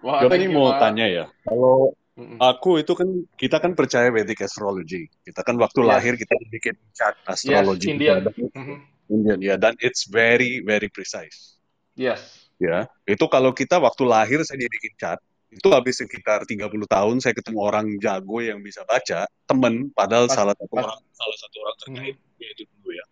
Wah, 0.00 0.24
Gema 0.24 0.34
ini 0.40 0.48
mau 0.48 0.72
ma. 0.72 0.80
tanya 0.80 1.04
ya. 1.04 1.24
Kalau 1.44 1.92
aku 2.40 2.80
itu 2.80 2.96
kan 2.96 3.08
kita 3.36 3.60
kan 3.60 3.76
percaya 3.76 4.08
Vedic 4.08 4.40
astrology. 4.40 5.12
Kita 5.20 5.44
kan 5.44 5.60
waktu 5.60 5.84
yes. 5.84 5.88
lahir 5.92 6.14
kita 6.16 6.32
bikin 6.48 6.74
chart 6.96 7.16
astrology. 7.28 7.92
Yes, 7.92 7.92
Indian. 7.92 8.20
Mm 8.32 8.64
-hmm. 8.64 8.78
Indian 9.10 9.38
ya 9.44 9.54
dan 9.60 9.76
it's 9.84 10.08
very 10.08 10.64
very 10.64 10.88
precise. 10.88 11.60
Yes. 11.92 12.48
Ya, 12.60 12.92
itu 13.08 13.24
kalau 13.32 13.56
kita 13.56 13.80
waktu 13.80 14.04
lahir 14.04 14.44
saya 14.44 14.60
dibikin 14.60 14.92
chart, 15.00 15.16
itu 15.50 15.68
habis 15.74 15.98
sekitar 15.98 16.46
30 16.46 16.70
tahun 16.86 17.18
saya 17.18 17.34
ketemu 17.34 17.58
orang 17.58 17.86
jago 17.98 18.38
yang 18.38 18.62
bisa 18.62 18.86
baca 18.86 19.26
temen 19.50 19.90
padahal 19.90 20.30
pas, 20.30 20.34
salah 20.38 20.54
satu 20.54 20.70
pas. 20.70 20.86
orang 20.86 21.00
salah 21.10 21.36
satu 21.42 21.56
orang 21.58 21.76
terkait 21.82 22.16
hmm. 22.16 22.38
yaitu 22.38 22.62
dulu 22.70 22.90
ya 22.94 23.06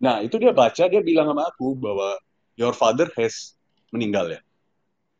nah 0.00 0.16
itu 0.24 0.34
dia 0.40 0.52
baca 0.56 0.84
dia 0.88 1.02
bilang 1.04 1.28
sama 1.28 1.52
aku 1.52 1.76
bahwa 1.76 2.16
your 2.56 2.72
father 2.72 3.12
has 3.20 3.52
meninggal 3.92 4.32
ya 4.32 4.40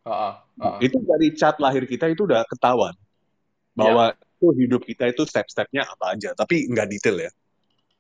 uh, 0.09 0.10
uh, 0.10 0.34
uh. 0.56 0.76
itu 0.80 0.96
dari 1.04 1.36
cat 1.36 1.60
lahir 1.60 1.84
kita 1.84 2.09
itu 2.09 2.24
udah 2.24 2.48
ketahuan 2.48 2.96
bahwa 3.76 4.16
yeah. 4.16 4.40
itu 4.40 4.46
hidup 4.56 4.82
kita 4.88 5.12
itu 5.12 5.28
step-stepnya 5.28 5.84
apa 5.84 6.16
aja 6.16 6.32
tapi 6.32 6.64
nggak 6.64 6.88
detail 6.88 7.16
ya 7.20 7.22
ya 7.22 7.30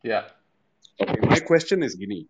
yeah. 0.00 0.24
okay, 1.04 1.20
my 1.28 1.40
question 1.44 1.84
is 1.84 2.00
gini 2.00 2.24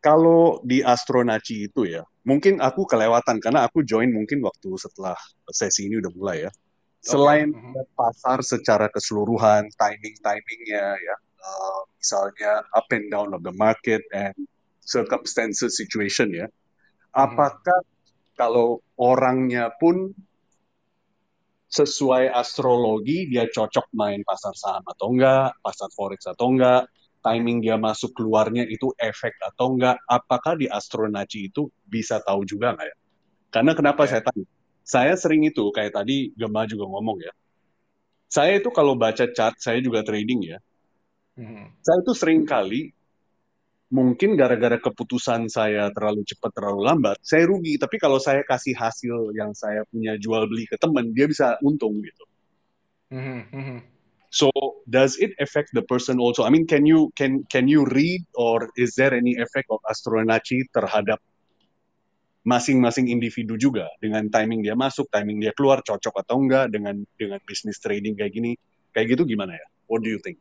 kalau 0.00 0.64
di 0.64 0.80
astronaci 0.80 1.68
itu 1.68 1.84
ya, 1.84 2.02
mungkin 2.24 2.60
aku 2.60 2.88
kelewatan 2.88 3.36
karena 3.38 3.68
aku 3.68 3.84
join 3.84 4.08
mungkin 4.08 4.40
waktu 4.40 4.72
setelah 4.80 5.16
sesi 5.52 5.88
ini 5.88 6.00
udah 6.00 6.12
mulai 6.16 6.48
ya. 6.48 6.50
Selain 7.00 7.48
okay. 7.52 7.84
pasar 7.96 8.44
secara 8.44 8.92
keseluruhan, 8.92 9.72
timing-timingnya 9.72 10.86
ya, 11.00 11.16
uh, 11.40 11.80
misalnya 11.96 12.60
up 12.76 12.88
and 12.92 13.08
down 13.08 13.32
of 13.32 13.40
the 13.40 13.52
market 13.56 14.04
and 14.12 14.36
circumstances 14.84 15.80
situation 15.80 16.32
ya, 16.32 16.48
apakah 17.12 17.80
kalau 18.36 18.80
orangnya 18.96 19.72
pun 19.76 20.12
sesuai 21.70 22.34
astrologi 22.34 23.30
dia 23.30 23.46
cocok 23.46 23.94
main 23.94 24.20
pasar 24.26 24.52
saham 24.58 24.82
atau 24.90 25.06
enggak, 25.14 25.54
pasar 25.62 25.88
forex 25.94 26.26
atau 26.26 26.50
enggak, 26.50 26.90
timing 27.20 27.60
dia 27.60 27.76
masuk 27.76 28.16
keluarnya 28.16 28.64
itu 28.64 28.92
efek 28.96 29.36
atau 29.40 29.76
enggak, 29.76 30.00
apakah 30.08 30.56
di 30.56 30.66
astronaci 30.66 31.52
itu 31.52 31.68
bisa 31.84 32.20
tahu 32.24 32.44
juga 32.48 32.76
nggak 32.76 32.88
ya? 32.88 32.96
Karena 33.50 33.72
kenapa 33.76 34.08
saya 34.08 34.24
tanya? 34.24 34.46
Saya 34.80 35.14
sering 35.14 35.46
itu, 35.46 35.70
kayak 35.70 35.94
tadi 35.94 36.34
Gema 36.34 36.66
juga 36.66 36.88
ngomong 36.88 37.22
ya, 37.22 37.32
saya 38.26 38.58
itu 38.58 38.70
kalau 38.74 38.96
baca 38.98 39.28
chart, 39.30 39.58
saya 39.60 39.78
juga 39.78 40.02
trading 40.02 40.56
ya, 40.56 40.58
hmm. 41.38 41.84
saya 41.84 41.98
itu 42.02 42.12
sering 42.16 42.42
kali, 42.48 42.90
mungkin 43.90 44.38
gara-gara 44.38 44.78
keputusan 44.78 45.50
saya 45.50 45.90
terlalu 45.90 46.22
cepat, 46.22 46.54
terlalu 46.54 46.80
lambat, 46.86 47.18
saya 47.26 47.44
rugi. 47.50 47.74
Tapi 47.74 47.98
kalau 47.98 48.22
saya 48.22 48.46
kasih 48.46 48.78
hasil 48.78 49.34
yang 49.34 49.50
saya 49.52 49.82
punya 49.90 50.14
jual 50.14 50.46
beli 50.46 50.64
ke 50.70 50.78
teman, 50.78 51.10
dia 51.10 51.26
bisa 51.26 51.58
untung 51.60 51.98
gitu. 52.00 52.24
Hmm. 53.10 53.42
Hmm. 53.50 53.82
So 54.30 54.54
does 54.86 55.18
it 55.18 55.34
affect 55.42 55.74
the 55.74 55.82
person 55.82 56.22
also? 56.22 56.46
I 56.46 56.50
mean, 56.54 56.70
can 56.70 56.86
you 56.86 57.10
can 57.18 57.42
can 57.50 57.66
you 57.66 57.82
read 57.90 58.22
or 58.38 58.70
is 58.78 58.94
there 58.94 59.10
any 59.10 59.34
effect 59.34 59.66
of 59.74 59.82
astronaci 59.90 60.70
terhadap 60.70 61.18
masing-masing 62.46 63.10
individu 63.10 63.58
juga 63.58 63.90
dengan 63.98 64.30
timing 64.30 64.64
dia 64.64 64.78
masuk, 64.78 65.10
timing 65.10 65.42
dia 65.42 65.52
keluar, 65.52 65.82
cocok 65.82 66.24
atau 66.24 66.38
enggak 66.40 66.70
dengan 66.70 67.02
dengan 67.18 67.42
bisnis 67.42 67.82
trading 67.82 68.14
kayak 68.14 68.32
gini, 68.32 68.54
kayak 68.94 69.18
gitu 69.18 69.26
gimana 69.26 69.58
ya? 69.58 69.66
What 69.90 70.06
do 70.06 70.14
you 70.14 70.22
think? 70.22 70.38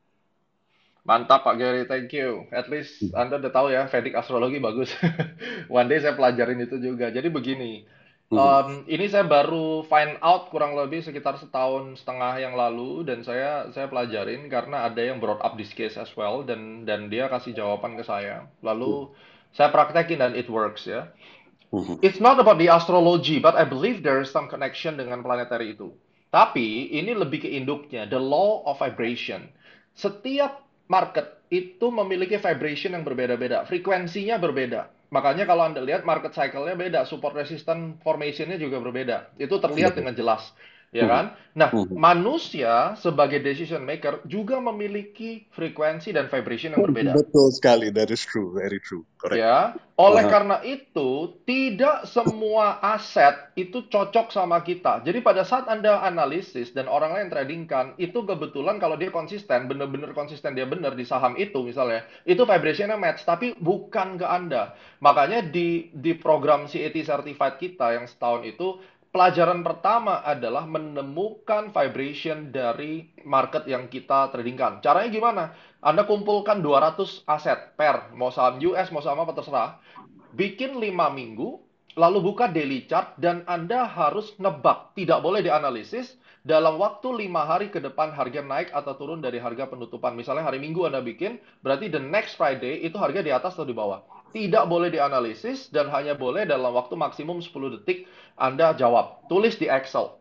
Mantap 1.10 1.41
Pak 1.41 1.57
Gary, 1.57 1.90
thank 1.90 2.14
you. 2.14 2.45
At 2.53 2.70
least 2.70 3.02
hmm. 3.02 3.18
Anda 3.18 3.41
udah 3.41 3.49
tahu 3.49 3.74
ya, 3.74 3.90
Vedic 3.90 4.14
astrologi 4.14 4.61
bagus. 4.61 4.94
One 5.72 5.90
day 5.90 5.98
saya 5.98 6.14
pelajarin 6.14 6.61
itu 6.61 6.78
juga. 6.78 7.10
Jadi 7.10 7.34
begini, 7.34 7.90
Um, 8.30 8.86
ini 8.86 9.10
saya 9.10 9.26
baru 9.26 9.82
find 9.90 10.22
out 10.22 10.54
kurang 10.54 10.78
lebih 10.78 11.02
sekitar 11.02 11.42
setahun 11.42 11.98
setengah 11.98 12.38
yang 12.38 12.54
lalu 12.54 13.02
dan 13.02 13.26
saya 13.26 13.74
saya 13.74 13.90
pelajarin 13.90 14.46
karena 14.54 14.86
ada 14.86 15.02
yang 15.02 15.18
brought 15.18 15.42
up 15.42 15.58
this 15.58 15.74
case 15.74 15.98
as 15.98 16.14
well 16.14 16.46
dan 16.46 16.86
dan 16.86 17.10
dia 17.10 17.26
kasih 17.26 17.58
jawaban 17.58 17.98
ke 17.98 18.06
saya. 18.06 18.46
Lalu 18.62 19.10
saya 19.50 19.74
praktekin 19.74 20.22
dan 20.22 20.38
it 20.38 20.46
works 20.46 20.86
ya. 20.86 21.10
It's 22.06 22.22
not 22.22 22.38
about 22.38 22.62
the 22.62 22.70
astrology, 22.70 23.42
but 23.42 23.58
I 23.58 23.66
believe 23.66 24.06
there 24.06 24.22
is 24.22 24.30
some 24.30 24.46
connection 24.46 24.98
dengan 24.98 25.26
planetary 25.26 25.74
itu. 25.74 25.90
Tapi 26.30 26.94
ini 26.94 27.14
lebih 27.18 27.46
ke 27.46 27.50
induknya, 27.50 28.06
the 28.06 28.22
law 28.22 28.62
of 28.70 28.78
vibration. 28.78 29.50
Setiap 29.98 30.66
market 30.86 31.42
itu 31.50 31.90
memiliki 31.90 32.38
vibration 32.38 32.94
yang 32.94 33.02
berbeda-beda, 33.02 33.66
frekuensinya 33.66 34.38
berbeda. 34.38 34.90
Makanya 35.10 35.49
kalau 35.49 35.65
Anda 35.65 35.81
lihat 35.81 36.06
market 36.06 36.38
cycle-nya 36.38 36.77
beda, 36.77 36.99
support 37.10 37.34
resistance 37.34 37.98
formation-nya 38.06 38.61
juga 38.61 38.77
berbeda. 38.77 39.34
Itu 39.41 39.57
terlihat 39.57 39.98
dengan 39.98 40.14
jelas 40.14 40.53
ya 40.90 41.06
hmm. 41.06 41.11
kan? 41.11 41.26
Nah, 41.57 41.70
hmm. 41.74 41.91
manusia 41.98 42.95
sebagai 42.95 43.41
decision 43.44 43.84
maker 43.84 44.24
juga 44.30 44.61
memiliki 44.64 45.49
frekuensi 45.52 46.14
dan 46.16 46.32
vibration 46.32 46.78
yang 46.78 46.86
berbeda. 46.88 47.11
Betul 47.18 47.52
sekali, 47.52 47.91
that 47.91 48.07
is 48.14 48.24
true, 48.24 48.53
very 48.56 48.80
true. 48.80 49.03
Correct. 49.20 49.44
Ya, 49.44 49.76
oleh 49.99 50.24
uh-huh. 50.24 50.32
karena 50.32 50.57
itu 50.64 51.36
tidak 51.44 52.07
semua 52.07 52.80
aset 52.80 53.52
itu 53.60 53.84
cocok 53.91 54.32
sama 54.32 54.64
kita. 54.64 55.03
Jadi 55.03 55.20
pada 55.20 55.44
saat 55.44 55.68
Anda 55.68 55.99
analisis 55.99 56.72
dan 56.72 56.88
orang 56.88 57.11
lain 57.11 57.28
trading 57.28 57.68
kan, 57.68 57.91
itu 57.99 58.24
kebetulan 58.24 58.80
kalau 58.80 58.95
dia 58.95 59.11
konsisten, 59.11 59.68
benar-benar 59.68 60.16
konsisten 60.16 60.56
dia 60.56 60.64
benar 60.64 60.95
di 60.95 61.03
saham 61.03 61.36
itu 61.36 61.60
misalnya, 61.68 62.07
itu 62.24 62.48
vibrationnya 62.48 62.95
match, 62.95 63.28
tapi 63.28 63.52
bukan 63.60 64.16
ke 64.16 64.24
Anda. 64.24 64.80
Makanya 65.03 65.44
di 65.44 65.91
di 65.91 66.16
program 66.16 66.72
CAT 66.72 66.95
certified 67.03 67.60
kita 67.60 67.99
yang 67.99 68.07
setahun 68.07 68.48
itu 68.48 68.80
pelajaran 69.10 69.65
pertama 69.65 70.22
adalah 70.22 70.65
menemukan 70.69 71.73
vibration 71.73 72.53
dari 72.53 73.10
market 73.26 73.65
yang 73.65 73.90
kita 73.90 74.30
tradingkan. 74.30 74.81
Caranya 74.86 75.10
gimana? 75.10 75.44
Anda 75.81 76.06
kumpulkan 76.06 76.61
200 76.61 77.26
aset 77.26 77.73
per, 77.73 78.14
mau 78.14 78.30
saham 78.30 78.61
US, 78.61 78.94
mau 78.94 79.02
saham 79.02 79.23
apa 79.26 79.34
terserah. 79.34 79.81
Bikin 80.36 80.77
5 80.77 80.94
minggu, 81.10 81.57
lalu 81.98 82.19
buka 82.22 82.52
daily 82.52 82.86
chart, 82.86 83.18
dan 83.18 83.41
Anda 83.49 83.90
harus 83.90 84.38
nebak. 84.38 84.94
Tidak 84.94 85.19
boleh 85.23 85.41
dianalisis. 85.41 86.19
Dalam 86.40 86.80
waktu 86.80 87.27
5 87.27 87.49
hari 87.49 87.68
ke 87.68 87.84
depan 87.84 88.15
harga 88.15 88.40
naik 88.40 88.72
atau 88.72 88.95
turun 88.95 89.19
dari 89.19 89.41
harga 89.44 89.68
penutupan. 89.68 90.15
Misalnya 90.15 90.48
hari 90.48 90.61
Minggu 90.64 90.88
Anda 90.88 91.03
bikin, 91.03 91.36
berarti 91.60 91.91
the 91.91 91.99
next 91.99 92.40
Friday 92.40 92.80
itu 92.86 92.95
harga 92.95 93.19
di 93.19 93.31
atas 93.34 93.60
atau 93.60 93.68
di 93.68 93.76
bawah. 93.76 94.19
Tidak 94.30 94.66
boleh 94.70 94.94
dianalisis 94.94 95.74
dan 95.74 95.90
hanya 95.90 96.14
boleh 96.14 96.46
dalam 96.46 96.70
waktu 96.78 96.94
maksimum 96.94 97.42
10 97.42 97.82
detik 97.82 98.06
Anda 98.38 98.78
jawab. 98.78 99.26
Tulis 99.26 99.58
di 99.58 99.66
Excel. 99.66 100.16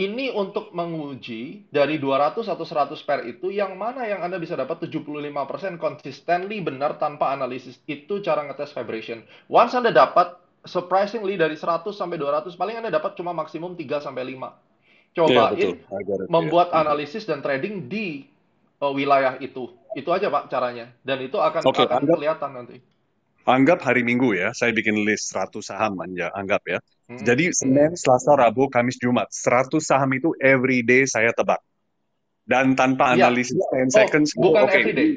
Ini 0.00 0.32
untuk 0.32 0.72
menguji 0.72 1.68
dari 1.68 2.00
200 2.00 2.48
atau 2.48 2.64
100 2.64 3.04
pair 3.04 3.26
itu 3.28 3.52
yang 3.52 3.76
mana 3.76 4.06
yang 4.08 4.24
Anda 4.24 4.40
bisa 4.40 4.56
dapat 4.56 4.80
75% 4.88 5.76
consistently 5.76 6.62
benar 6.64 6.96
tanpa 6.96 7.34
analisis. 7.36 7.76
Itu 7.84 8.24
cara 8.24 8.46
ngetes 8.48 8.72
vibration. 8.72 9.26
Once 9.50 9.76
Anda 9.76 9.92
dapat 9.92 10.40
surprisingly 10.64 11.36
dari 11.36 11.58
100 11.58 11.92
sampai 11.92 12.16
200 12.16 12.56
paling 12.56 12.80
Anda 12.80 12.88
dapat 12.94 13.12
cuma 13.18 13.36
maksimum 13.36 13.76
3 13.76 14.00
sampai 14.00 14.24
5. 14.24 14.56
Iya, 15.26 15.44
Cobain 15.44 15.50
betul. 15.52 15.74
It. 15.74 15.78
membuat 16.30 16.70
Iya. 16.70 16.80
analisis 16.86 17.26
dan 17.26 17.42
trading 17.42 17.90
di 17.90 18.24
uh, 18.80 18.92
wilayah 18.94 19.36
itu. 19.42 19.68
Itu 19.92 20.14
aja 20.14 20.30
Pak 20.30 20.48
caranya. 20.48 20.94
Dan 21.02 21.18
itu 21.26 21.36
akan 21.36 21.62
Oke, 21.66 21.82
akan 21.84 22.08
kelihatan 22.08 22.50
nanti. 22.56 22.78
Anggap 23.46 23.80
hari 23.84 24.02
Minggu 24.04 24.32
ya, 24.36 24.52
saya 24.52 24.70
bikin 24.74 25.00
list 25.04 25.32
100 25.32 25.64
saham 25.64 25.96
anja, 26.00 26.28
anggap 26.32 26.62
ya. 26.66 26.78
Hmm, 27.10 27.20
Jadi. 27.22 27.50
Senin, 27.50 27.92
Selasa, 27.98 28.36
Rabu, 28.38 28.70
Kamis, 28.70 28.96
Jumat, 29.00 29.28
100 29.32 29.82
saham 29.84 30.10
itu 30.14 30.32
every 30.38 30.80
day 30.86 31.04
saya 31.08 31.34
tebak. 31.34 31.58
Dan 32.46 32.74
tanpa 32.74 33.14
Iya. 33.14 33.30
analisis 33.30 33.54
10 33.58 33.88
Oh, 33.90 33.94
seconds, 33.94 34.28
oh, 34.34 34.42
bukan 34.50 34.62
oke, 34.66 34.74
everyday. 34.74 35.10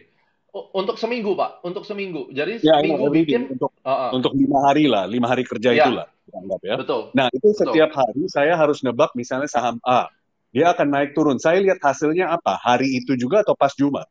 O- 0.53 0.69
Untuk 0.77 1.01
seminggu, 1.01 1.33
Pak. 1.33 1.65
Untuk 1.65 1.81
seminggu. 1.81 2.29
Jadi 2.29 2.61
Ya, 2.61 2.77
seminggu 2.77 3.09
every 3.09 3.25
day. 3.25 3.25
bikin. 3.25 3.41
Untuk 3.57 3.71
Uh-uh. 3.81 4.09
untuk 4.13 4.31
lima 4.37 4.59
hari 4.69 4.85
lah, 4.85 5.09
lima 5.09 5.25
hari 5.25 5.41
kerja 5.41 5.73
Ya, 5.73 5.81
itulah, 5.81 6.05
anggap 6.29 6.61
ya. 6.61 6.75
betul. 6.77 7.01
Nah, 7.17 7.27
itu 7.33 7.47
Betul. 7.49 7.57
setiap 7.73 7.89
hari 7.97 8.23
saya 8.29 8.53
harus 8.53 8.85
nebak 8.85 9.17
misalnya 9.17 9.49
saham 9.49 9.81
A. 9.81 10.05
Dia 10.53 10.69
akan 10.77 10.85
naik 10.93 11.17
turun. 11.17 11.41
Saya 11.41 11.57
lihat 11.57 11.81
hasilnya 11.81 12.29
apa? 12.29 12.53
Hari 12.61 13.01
itu 13.01 13.17
juga 13.17 13.41
atau 13.41 13.57
pas 13.57 13.73
Jumat? 13.73 14.05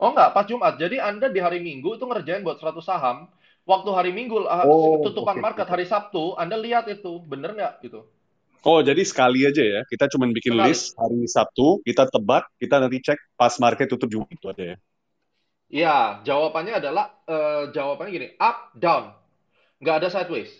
Oh 0.00 0.12
enggak, 0.12 0.32
pas 0.32 0.44
Jumat. 0.48 0.80
Jadi 0.80 0.96
Anda 0.96 1.28
di 1.28 1.40
hari 1.40 1.60
Minggu 1.60 2.00
itu 2.00 2.04
ngerjain 2.08 2.40
buat 2.40 2.56
100 2.56 2.84
saham. 2.84 3.28
Waktu 3.66 3.90
hari 3.98 4.10
Minggu, 4.18 4.36
uh, 4.46 4.66
Oh, 4.68 5.02
tutupan 5.04 5.36
oke. 5.36 5.42
market 5.44 5.66
hari 5.72 5.84
Sabtu, 5.92 6.24
Anda 6.42 6.56
lihat 6.66 6.84
itu. 6.96 7.12
Bener 7.30 7.50
nggak 7.58 7.72
gitu? 7.84 8.00
Oh, 8.66 8.80
jadi 8.88 9.02
sekali 9.06 9.46
aja 9.48 9.62
ya. 9.62 9.80
Kita 9.86 10.04
cuma 10.12 10.26
bikin 10.28 10.52
Sekali. 10.52 10.60
list 10.66 10.92
hari 11.00 11.24
Sabtu, 11.30 11.80
kita 11.86 12.04
tebak, 12.10 12.44
kita 12.60 12.76
nanti 12.82 12.98
cek 13.06 13.18
pas 13.38 13.54
market 13.62 13.86
tutup 13.92 14.08
Jumat 14.12 14.28
itu 14.34 14.46
aja 14.52 14.64
ya. 14.74 14.76
Ya, 15.66 16.22
jawabannya 16.22 16.78
adalah 16.78 17.06
eh, 17.26 17.62
jawabannya 17.74 18.12
gini, 18.14 18.28
up, 18.38 18.70
down. 18.78 19.04
Nggak 19.82 19.96
ada 20.02 20.08
sideways. 20.14 20.52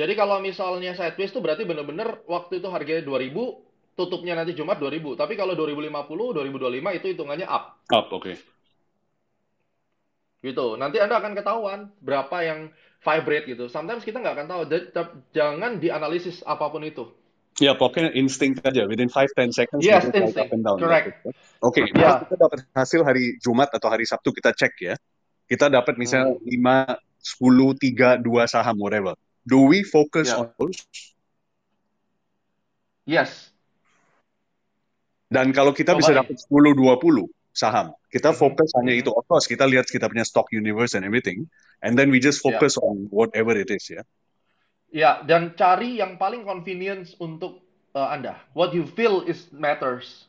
Jadi 0.00 0.12
kalau 0.20 0.38
misalnya 0.42 0.92
sideways 0.98 1.32
itu 1.34 1.40
berarti 1.44 1.64
bener-bener 1.70 2.08
waktu 2.34 2.60
itu 2.60 2.68
harganya 2.74 3.02
2000, 3.06 3.44
tutupnya 3.98 4.34
nanti 4.38 4.52
Jumat 4.58 4.78
2000. 4.82 5.14
Tapi 5.20 5.34
kalau 5.40 5.54
2050, 5.58 6.32
2025 6.36 6.90
itu 6.98 7.06
hitungannya 7.12 7.48
up. 7.48 7.64
Up, 7.92 8.12
oke. 8.12 8.36
Gitu. 10.44 10.76
Nanti 10.76 11.00
Anda 11.00 11.24
akan 11.24 11.32
ketahuan 11.32 11.80
berapa 12.04 12.36
yang 12.44 12.68
vibrate 13.00 13.48
gitu. 13.48 13.72
Sometimes 13.72 14.04
kita 14.04 14.20
nggak 14.20 14.34
akan 14.36 14.46
tahu. 14.46 14.62
Jangan 15.32 15.80
dianalisis 15.80 16.44
apa 16.44 16.68
pun 16.68 16.84
itu. 16.84 17.08
Ya, 17.62 17.72
pokoknya 17.78 18.12
insting 18.12 18.58
aja. 18.60 18.84
Within 18.84 19.08
5-10 19.08 19.54
seconds, 19.54 19.80
Yes, 19.80 20.04
instinct. 20.10 20.52
down. 20.60 20.76
Correct. 20.76 21.22
Oke, 21.64 21.86
Ya. 21.96 22.18
pas 22.20 22.28
kita 22.28 22.34
dapat 22.36 22.58
hasil 22.76 23.00
hari 23.06 23.38
Jumat 23.40 23.70
atau 23.72 23.88
hari 23.88 24.04
Sabtu, 24.04 24.34
kita 24.36 24.52
cek 24.52 24.74
ya. 24.82 24.94
Kita 25.46 25.70
dapat 25.70 25.94
misalnya 25.96 26.34
Hmm. 26.34 26.44
5, 26.44 26.76
10, 27.22 27.72
3, 27.78 28.18
2 28.20 28.44
saham, 28.50 28.76
whatever. 28.82 29.14
Do 29.46 29.64
we 29.70 29.80
focus 29.86 30.28
Ya. 30.34 30.42
on 30.42 30.50
those? 30.58 30.82
Yes. 33.06 33.54
Dan 35.30 35.54
kalau 35.54 35.70
kita 35.72 35.94
bisa 35.94 36.10
Cobain. 36.10 36.20
dapat 36.26 36.36
10, 36.42 36.72
20 36.74 37.28
saham, 37.54 37.94
kita 38.10 38.34
Mhm, 38.34 38.38
fokus 38.38 38.70
hanya 38.82 38.94
itu. 38.98 39.10
Of 39.14 39.24
course, 39.30 39.46
kita 39.46 39.64
lihat 39.70 39.86
kita 39.86 40.10
punya 40.10 40.26
stock 40.26 40.50
universe 40.50 40.98
and 40.98 41.06
everything. 41.06 41.46
And 41.80 41.94
then 41.94 42.10
we 42.10 42.18
just 42.18 42.42
focus 42.42 42.74
on 42.76 43.06
whatever 43.14 43.54
it 43.54 43.70
is 43.70 43.86
ya. 43.88 44.02
Ya, 44.94 45.22
dan 45.26 45.58
cari 45.58 45.98
yang 45.98 46.18
paling 46.18 46.46
convenience 46.46 47.18
untuk 47.18 47.62
eh, 47.94 48.08
Anda. 48.10 48.38
What 48.54 48.74
you 48.74 48.86
feel 48.86 49.22
is 49.26 49.50
matters. 49.54 50.26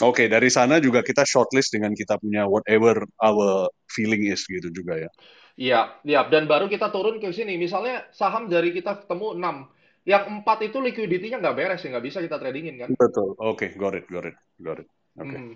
Oke, 0.00 0.26
dari 0.26 0.48
sana 0.48 0.80
juga 0.80 1.04
kita 1.04 1.22
shortlist 1.22 1.76
dengan 1.76 1.92
kita 1.92 2.16
punya 2.16 2.48
whatever 2.48 3.04
our 3.20 3.68
feeling 3.92 4.24
is 4.28 4.42
gitu 4.48 4.72
juga 4.72 4.96
ya. 4.98 5.10
Iya, 5.60 6.00
iya. 6.08 6.20
Dan 6.32 6.48
baru 6.48 6.66
kita 6.66 6.88
turun 6.88 7.20
ke 7.20 7.28
sini. 7.30 7.60
Misalnya 7.60 8.08
saham 8.10 8.48
dari 8.48 8.72
kita 8.72 9.04
ketemu 9.04 9.36
6. 9.36 9.56
Yang 10.02 10.22
4 10.42 10.58
itu 10.66 10.78
liquidity-nya 10.82 11.38
nggak 11.38 11.54
beres 11.54 11.80
ya, 11.84 11.94
nggak 11.94 12.06
bisa 12.08 12.18
kita 12.24 12.36
tradingin 12.40 12.74
kan? 12.80 12.90
Betul. 12.98 13.36
Oke, 13.38 13.70
got 13.78 13.94
it, 13.94 14.08
got 14.10 14.26
it, 14.26 14.34
got 14.58 14.80
it. 14.82 14.88
Oke. 15.20 15.38
Hmm. 15.38 15.54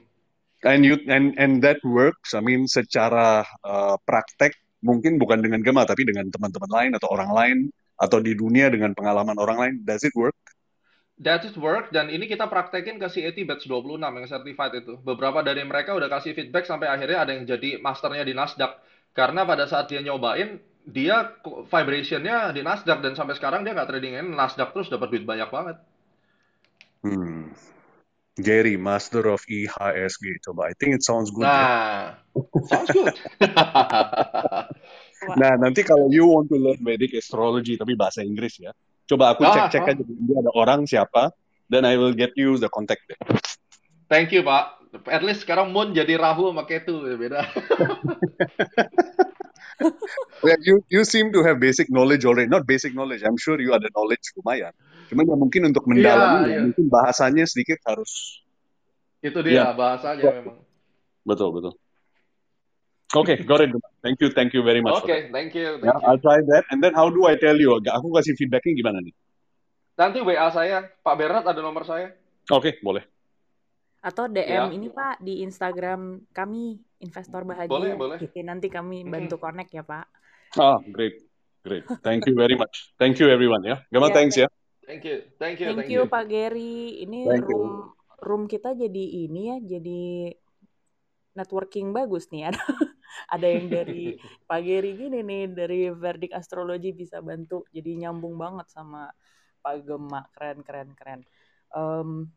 And 0.65 0.89
you 0.89 0.97
and 1.11 1.37
and 1.37 1.61
that 1.61 1.85
works. 1.85 2.33
I 2.33 2.41
mean, 2.41 2.65
secara 2.65 3.45
uh, 3.61 4.01
praktek 4.09 4.57
mungkin 4.81 5.20
bukan 5.20 5.45
dengan 5.45 5.61
Gema 5.61 5.85
tapi 5.85 6.09
dengan 6.09 6.33
teman-teman 6.33 6.70
lain 6.73 6.91
atau 6.97 7.09
orang 7.12 7.31
lain 7.35 7.59
atau 7.97 8.20
di 8.20 8.33
dunia 8.33 8.73
dengan 8.73 8.97
pengalaman 8.97 9.37
orang 9.37 9.59
lain. 9.61 9.74
Does 9.85 10.05
it 10.05 10.16
work? 10.16 10.37
That 11.16 11.49
is 11.49 11.57
work 11.57 11.97
dan 11.97 12.12
ini 12.12 12.28
kita 12.28 12.45
praktekin 12.45 13.01
ke 13.01 13.09
CAT 13.09 13.39
batch 13.49 13.65
26 13.65 14.01
yang 14.01 14.28
certified 14.28 14.73
itu. 14.77 15.01
Beberapa 15.01 15.41
dari 15.41 15.65
mereka 15.65 15.97
udah 15.97 16.12
kasih 16.12 16.37
feedback 16.37 16.69
sampai 16.69 16.93
akhirnya 16.93 17.24
ada 17.24 17.33
yang 17.33 17.49
jadi 17.49 17.81
masternya 17.81 18.24
di 18.24 18.37
Nasdaq. 18.37 18.73
Karena 19.16 19.49
pada 19.49 19.65
saat 19.65 19.89
dia 19.89 20.05
nyobain, 20.05 20.61
dia 20.85 21.33
vibrationnya 21.73 22.53
di 22.53 22.61
Nasdaq 22.61 23.01
dan 23.01 23.16
sampai 23.16 23.33
sekarang 23.33 23.65
dia 23.65 23.73
nggak 23.73 23.89
tradingin 23.89 24.28
Nasdaq 24.37 24.77
terus 24.77 24.93
dapat 24.93 25.09
duit 25.09 25.24
banyak 25.24 25.49
banget. 25.49 25.77
Hmm. 27.01 27.49
Gary, 28.36 28.76
Master 28.76 29.32
of 29.32 29.40
E 29.48 29.64
IHSG. 29.66 30.44
Coba, 30.44 30.68
I 30.68 30.74
think 30.76 30.94
it 30.96 31.02
sounds 31.02 31.32
good. 31.32 31.48
ya. 31.48 31.56
Nah, 31.56 32.04
sounds 32.68 32.90
good. 32.92 33.14
Nah, 35.40 35.56
nanti 35.56 35.80
kalau 35.80 36.12
you 36.12 36.28
want 36.28 36.46
to 36.52 36.60
learn 36.60 36.76
Vedic 36.84 37.16
astrology 37.16 37.74
tapi 37.80 37.96
bahasa 37.96 38.20
Inggris 38.20 38.60
ya. 38.60 38.70
Coba 39.08 39.32
aku 39.34 39.48
Ah, 39.48 39.66
cek-cek 39.66 39.82
ah. 39.82 39.90
aja 39.96 40.02
di 40.04 40.12
India 40.12 40.38
ada 40.44 40.52
orang 40.52 40.84
siapa, 40.84 41.32
then 41.72 41.88
I 41.88 41.96
will 41.96 42.12
get 42.12 42.36
you 42.36 42.60
the 42.60 42.68
contact 42.68 43.00
deh. 43.08 43.16
Thank 44.12 44.30
you, 44.30 44.44
Pak. 44.44 44.76
At 45.08 45.24
least 45.24 45.48
sekarang 45.48 45.72
Moon 45.72 45.96
jadi 45.96 46.20
Rahu 46.20 46.52
sama 46.52 46.68
Ketu, 46.68 47.00
beda. 47.16 47.42
Well, 50.40 50.56
you 50.64 50.80
you 50.88 51.04
seem 51.04 51.36
to 51.36 51.44
have 51.44 51.60
basic 51.60 51.92
knowledge 51.92 52.24
already. 52.24 52.48
Not 52.48 52.64
basic 52.64 52.96
knowledge. 52.96 53.20
I'm 53.20 53.36
sure 53.36 53.60
you 53.60 53.76
ada 53.76 53.92
knowledge 53.92 54.24
lumayan. 54.40 54.72
Cuman 55.07 55.24
ya 55.24 55.37
mungkin 55.37 55.62
untuk 55.66 55.85
Iya, 55.85 55.91
mendalami 55.91 56.39
ya, 56.39 56.47
iya. 56.51 56.61
mungkin 56.66 56.85
bahasanya 56.87 57.45
sedikit 57.47 57.78
harus. 57.87 58.43
Itu 59.20 59.39
Ya, 59.47 59.70
dia 59.70 59.74
bahasanya 59.74 60.23
memang. 60.43 60.59
betul 61.23 61.51
betul. 61.51 61.74
Oke, 63.15 63.39
got 63.43 63.62
it. 63.62 63.70
Thank 64.03 64.19
you, 64.19 64.28
thank 64.31 64.51
you 64.51 64.61
very 64.61 64.83
much 64.83 64.99
Oke, 64.99 65.07
that. 65.07 65.31
thank 65.31 65.55
you, 65.55 65.78
Ya, 65.78 65.95
thank 65.95 65.95
you. 65.95 66.05
I'll 66.05 66.19
try 66.19 66.43
that. 66.53 66.66
And 66.69 66.83
then 66.83 66.93
how 66.93 67.07
do 67.07 67.24
I 67.24 67.39
tell 67.39 67.55
you? 67.55 67.78
Aku 67.78 68.11
kasih 68.12 68.35
feedbacknya 68.35 68.74
gimana 68.74 68.99
nih? 69.01 69.15
Nanti 69.97 70.20
WA 70.20 70.51
saya, 70.51 70.85
Pak 71.01 71.15
Bernard 71.16 71.47
ada 71.47 71.57
nomor 71.59 71.87
saya. 71.87 72.12
Oke, 72.47 72.77
boleh. 72.83 73.07
Atau 74.03 74.28
Ya. 74.28 74.66
DM 74.69 74.77
ini 74.77 74.87
Pak 74.87 75.19
di 75.19 75.41
Instagram 75.41 76.28
kami 76.31 76.78
Investor 76.99 77.43
Boleh, 77.43 77.66
Bahagia. 77.66 77.95
boleh. 77.97 78.19
Oke, 78.20 78.41
nanti 78.43 78.69
kami 78.69 79.03
bantu 79.03 79.39
connect 79.39 79.73
ya 79.73 79.83
Pak. 79.83 80.07
Ah, 80.55 80.78
great, 80.85 81.16
great. 81.62 81.83
Thank 82.01 82.27
you 82.27 82.35
very 82.35 82.55
much. 82.55 82.93
Thank 82.97 83.19
you 83.19 83.27
everyone 83.27 83.62
ya. 83.62 83.83
Gama 83.89 84.11
Ya, 84.11 84.15
thanks 84.15 84.37
ya. 84.37 84.47
Thank 84.86 85.02
you, 85.02 85.26
thank 85.42 85.58
you, 85.58 85.66
thank 85.74 85.78
thank 85.82 85.90
you 85.90 86.06
you. 86.06 86.10
Pak 86.10 86.24
Gary. 86.30 87.02
Ini 87.02 87.26
Thank 87.26 87.50
you. 87.50 87.58
room 87.58 87.70
room 88.22 88.42
kita 88.46 88.72
jadi 88.78 89.04
ini 89.26 89.40
ya, 89.50 89.58
jadi 89.58 90.30
networking 91.36 91.90
bagus 91.90 92.30
nih. 92.30 92.46
Ada 92.54 92.62
ada 93.26 93.46
yang 93.46 93.66
dari 93.66 94.14
Pak 94.48 94.60
Gary 94.62 94.94
gini 94.94 95.20
nih 95.26 95.42
dari 95.50 95.90
Verdict 95.90 96.34
Astrology 96.38 96.94
bisa 96.94 97.18
bantu. 97.18 97.66
Jadi 97.74 98.06
nyambung 98.06 98.38
banget 98.38 98.70
sama 98.70 99.10
Pak 99.60 99.82
Gema. 99.82 100.22
Keren 100.30 100.62
keren 100.62 100.90
keren. 100.94 101.20
Em, 101.74 102.30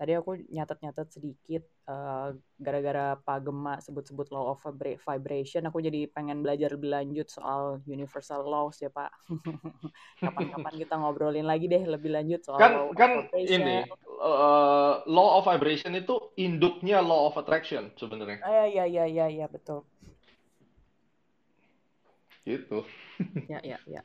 tadi 0.00 0.16
aku 0.16 0.32
nyatet-nyatet 0.48 1.12
sedikit 1.12 1.60
eh, 1.84 2.28
gara-gara 2.56 3.20
Pak 3.20 3.38
Gema 3.44 3.76
sebut-sebut 3.84 4.32
law 4.32 4.56
of 4.56 4.64
vibra- 4.64 4.96
vibration 4.96 5.68
aku 5.68 5.84
jadi 5.84 6.08
pengen 6.08 6.40
belajar 6.40 6.72
lebih 6.72 6.88
lanjut 6.88 7.28
soal 7.28 7.84
universal 7.84 8.40
laws 8.48 8.80
ya 8.80 8.88
Pak. 8.88 9.12
Kapan-kapan 10.24 10.74
kita 10.80 10.94
ngobrolin 10.96 11.44
lagi 11.44 11.68
deh 11.68 11.84
lebih 11.84 12.16
lanjut 12.16 12.40
soal 12.40 12.64
Kan 12.64 12.72
law 12.72 12.88
of 12.88 12.96
kan 12.96 13.10
vibration. 13.28 13.60
ini 13.60 13.76
eh, 14.24 14.94
law 15.04 15.28
of 15.36 15.44
vibration 15.44 15.92
itu 15.92 16.16
induknya 16.40 17.04
law 17.04 17.28
of 17.28 17.36
attraction 17.36 17.92
sebenarnya. 18.00 18.40
Ah, 18.40 18.64
ya 18.80 18.88
ya 18.88 19.04
ya 19.04 19.28
ya 19.28 19.46
betul. 19.52 19.84
Gitu. 22.48 22.88
Ya 23.52 23.60
ya 23.60 23.76
ya. 23.84 24.00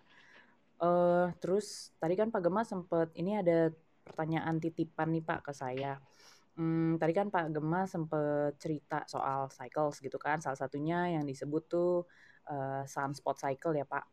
Uh, 0.76 1.32
terus 1.40 1.96
tadi 2.04 2.20
kan 2.20 2.28
Pak 2.36 2.44
Gema 2.44 2.68
sempet 2.68 3.08
ini 3.16 3.40
ada 3.40 3.72
pertanyaan 4.06 4.62
titipan 4.62 5.10
nih 5.10 5.26
Pak 5.26 5.50
ke 5.50 5.54
saya. 5.58 5.98
Hmm, 6.56 6.96
tadi 7.02 7.12
kan 7.12 7.28
Pak 7.34 7.52
Gema 7.52 7.84
sempet 7.90 8.56
cerita 8.62 9.04
soal 9.10 9.50
cycles 9.52 10.00
gitu 10.00 10.16
kan. 10.22 10.40
Salah 10.40 10.56
satunya 10.56 11.12
yang 11.18 11.26
disebut 11.28 11.64
tuh 11.68 12.06
uh, 12.48 12.86
sunspot 12.86 13.36
cycle 13.36 13.76
ya 13.76 13.84
Pak. 13.84 14.06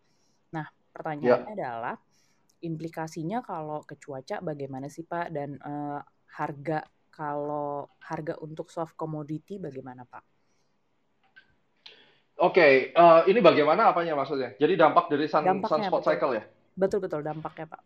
Nah, 0.56 0.66
pertanyaannya 0.90 1.52
Ya. 1.52 1.56
adalah 1.56 1.94
implikasinya 2.64 3.44
kalau 3.44 3.85
ke 3.86 3.94
cuaca 4.01 4.40
bagaimana 4.43 4.89
sih 4.89 5.05
Pak 5.06 5.28
dan 5.31 5.60
uh, 5.62 6.01
harga 6.35 6.82
kalau 7.12 7.86
harga 8.01 8.40
untuk 8.40 8.73
soft 8.73 8.97
commodity 8.97 9.60
bagaimana 9.60 10.09
Pak? 10.09 10.24
Oke, 12.43 12.90
eh, 12.90 13.20
ini 13.31 13.39
bagaimana 13.39 13.93
apanya 13.93 14.16
maksudnya? 14.19 14.56
Jadi 14.59 14.74
dampak 14.74 15.06
dari 15.12 15.28
sun, 15.31 15.44
Dampaknya 15.44 15.93
sunspot 15.93 16.01
betul 16.02 16.09
cycle 16.10 16.32
ya? 16.35 16.43
Betul 16.74 16.98
betul 17.05 17.20
dampaknya 17.23 17.66
Pak. 17.69 17.82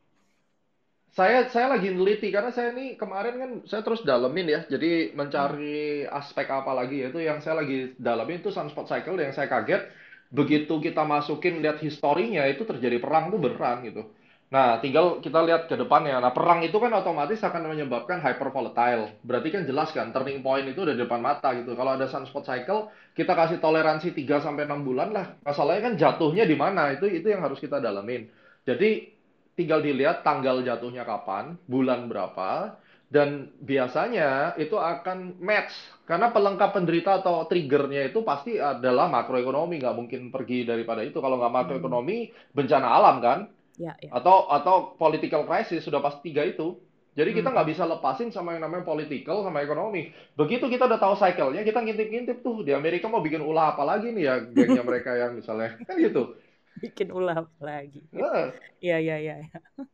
Saya 1.17 1.49
saya 1.49 1.73
lagi 1.73 1.89
neliti 1.97 2.29
karena 2.29 2.53
saya 2.53 2.77
ini 2.77 2.93
kemarin 3.01 3.35
kan 3.41 3.51
saya 3.65 3.81
terus 3.81 4.05
dalemin 4.05 4.53
ya. 4.53 4.61
Jadi 4.69 5.17
mencari 5.17 6.05
aspek 6.05 6.45
apa 6.53 6.77
lagi 6.77 7.01
yaitu 7.01 7.25
yang 7.25 7.41
saya 7.41 7.65
lagi 7.65 7.97
dalamin 7.97 8.45
itu 8.45 8.53
sunspot 8.53 8.85
cycle 8.85 9.17
yang 9.17 9.33
saya 9.33 9.49
kaget 9.49 9.89
begitu 10.29 10.77
kita 10.77 11.09
masukin 11.09 11.65
lihat 11.65 11.81
historinya 11.81 12.45
itu 12.45 12.69
terjadi 12.69 13.01
perang 13.01 13.33
tuh 13.33 13.41
beneran 13.41 13.81
gitu. 13.89 14.05
Nah, 14.53 14.79
tinggal 14.79 15.25
kita 15.25 15.41
lihat 15.43 15.67
ke 15.67 15.75
depannya. 15.75 16.21
Nah, 16.21 16.31
perang 16.37 16.63
itu 16.63 16.77
kan 16.79 16.93
otomatis 16.93 17.41
akan 17.43 17.67
menyebabkan 17.67 18.21
hyper 18.23 18.53
volatile. 18.53 19.17
Berarti 19.27 19.49
kan 19.51 19.63
jelas 19.67 19.91
kan 19.97 20.13
turning 20.15 20.45
point 20.45 20.69
itu 20.69 20.85
udah 20.85 20.95
di 20.95 21.03
depan 21.03 21.19
mata 21.19 21.51
gitu. 21.57 21.75
Kalau 21.75 21.97
ada 21.97 22.07
sunspot 22.07 22.45
cycle, 22.47 22.93
kita 23.17 23.33
kasih 23.35 23.59
toleransi 23.59 24.15
3 24.15 24.39
sampai 24.39 24.69
6 24.71 24.87
bulan 24.87 25.11
lah. 25.11 25.27
Masalahnya 25.43 25.83
kan 25.91 25.95
jatuhnya 25.99 26.45
di 26.47 26.55
mana? 26.55 26.95
Itu 26.95 27.11
itu 27.11 27.27
yang 27.27 27.43
harus 27.43 27.59
kita 27.59 27.83
dalamin. 27.83 28.31
Jadi 28.63 29.16
tinggal 29.57 29.81
dilihat 29.81 30.23
tanggal 30.27 30.61
jatuhnya 30.63 31.03
kapan, 31.09 31.57
bulan 31.67 32.07
berapa, 32.13 32.77
dan 33.09 33.55
biasanya 33.63 34.55
itu 34.59 34.77
akan 34.77 35.39
match. 35.41 35.73
Karena 36.07 36.31
pelengkap 36.31 36.71
penderita 36.77 37.19
atau 37.23 37.47
triggernya 37.51 38.11
itu 38.11 38.23
pasti 38.23 38.59
adalah 38.59 39.07
makroekonomi. 39.11 39.79
Nggak 39.83 39.97
mungkin 39.97 40.21
pergi 40.35 40.67
daripada 40.67 41.03
itu. 41.03 41.19
Kalau 41.19 41.37
nggak 41.41 41.53
Hmm. 41.53 41.59
makroekonomi 41.63 42.17
bencana 42.55 42.89
alam 42.91 43.17
kan? 43.23 43.41
Ya, 43.77 43.93
ya. 44.01 44.09
atau 44.09 44.49
atau 44.49 44.97
political 44.97 45.45
crisis 45.45 45.85
sudah 45.85 46.01
pasti 46.01 46.33
tiga 46.33 46.41
itu. 46.49 46.81
Jadi 47.17 47.33
kita 47.37 47.49
Hmm. 47.49 47.57
nggak 47.57 47.69
bisa 47.73 47.85
lepasin 47.89 48.29
sama 48.33 48.57
yang 48.57 48.65
namanya 48.65 48.85
political 48.85 49.45
sama 49.45 49.61
ekonomi. 49.65 50.13
Begitu 50.37 50.65
kita 50.69 50.85
udah 50.89 51.01
tahu 51.01 51.15
cycle-nya 51.17 51.61
kita 51.65 51.81
ngintip-ngintip 51.85 52.41
tuh. 52.45 52.65
Di 52.65 52.73
Amerika 52.77 53.09
mau 53.09 53.21
bikin 53.25 53.41
ulah 53.45 53.77
apa 53.77 53.85
lagi 53.85 54.13
nih 54.17 54.25
ya 54.29 54.35
gengnya 54.49 54.83
mereka 54.85 55.17
yang 55.17 55.33
misalnya. 55.37 55.77
Kan 55.89 55.97
gitu 56.01 56.37
Bikin 56.83 57.09
ulah 57.13 57.47
lagi. 57.61 58.03
Heeh. 58.13 58.49
Iya, 58.85 58.97
iya, 59.05 59.15
iya. 59.25 59.35
iya. 59.45 59.59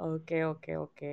Oke, 0.00 0.34
oke, 0.50 0.70
oke. 0.84 1.10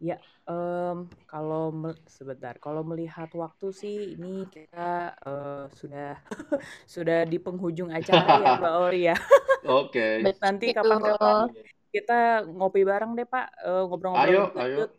Ya, 0.00 0.16
em, 0.48 0.98
kalau 1.28 1.74
sebentar, 2.08 2.54
kalau 2.64 2.80
melihat 2.86 3.28
waktu 3.36 3.66
sih 3.80 3.96
ini 4.16 4.48
kita 4.48 5.12
eh, 5.28 5.64
sudah 5.76 6.06
sudah 6.94 7.18
di 7.28 7.36
penghujung 7.42 7.90
acara 7.92 8.32
ya 8.40 8.48
Mbak 8.56 8.74
Ori 8.86 9.00
ya. 9.10 9.16
Oke. 9.68 10.24
Nanti 10.40 10.66
Betul. 10.70 10.78
kapan-kapan 10.78 11.36
kita 11.90 12.46
ngopi 12.46 12.80
bareng 12.86 13.12
deh 13.18 13.26
Pak, 13.26 13.46
Eh, 13.66 13.82
ngobrol-ngobrol 13.88 14.30
Ayo, 14.30 14.40
lebih 14.46 14.54
ayo. 14.56 14.78
lanjut. 14.78 14.90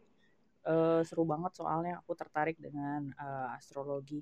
Eh, 0.72 1.00
seru 1.08 1.24
banget 1.26 1.52
soalnya 1.58 1.94
aku 2.02 2.14
tertarik 2.22 2.58
dengan 2.62 3.02
eh, 3.18 3.48
astrologi. 3.58 4.20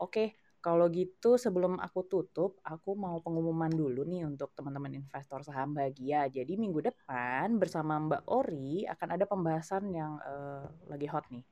Oke, 0.00 0.24
kalau 0.66 0.90
gitu 0.90 1.38
sebelum 1.38 1.78
aku 1.78 2.00
tutup, 2.10 2.58
aku 2.66 2.98
mau 2.98 3.22
pengumuman 3.22 3.70
dulu 3.70 4.02
nih 4.02 4.26
untuk 4.26 4.50
teman-teman 4.58 4.98
investor 4.98 5.46
saham 5.46 5.78
bahagia. 5.78 6.26
Jadi 6.26 6.58
minggu 6.58 6.82
depan 6.82 7.54
bersama 7.62 8.02
Mbak 8.02 8.22
Ori 8.26 8.82
akan 8.82 9.08
ada 9.14 9.24
pembahasan 9.30 9.86
yang 9.94 10.18
eh, 10.26 10.66
lagi 10.90 11.06
hot 11.06 11.30
nih. 11.30 11.46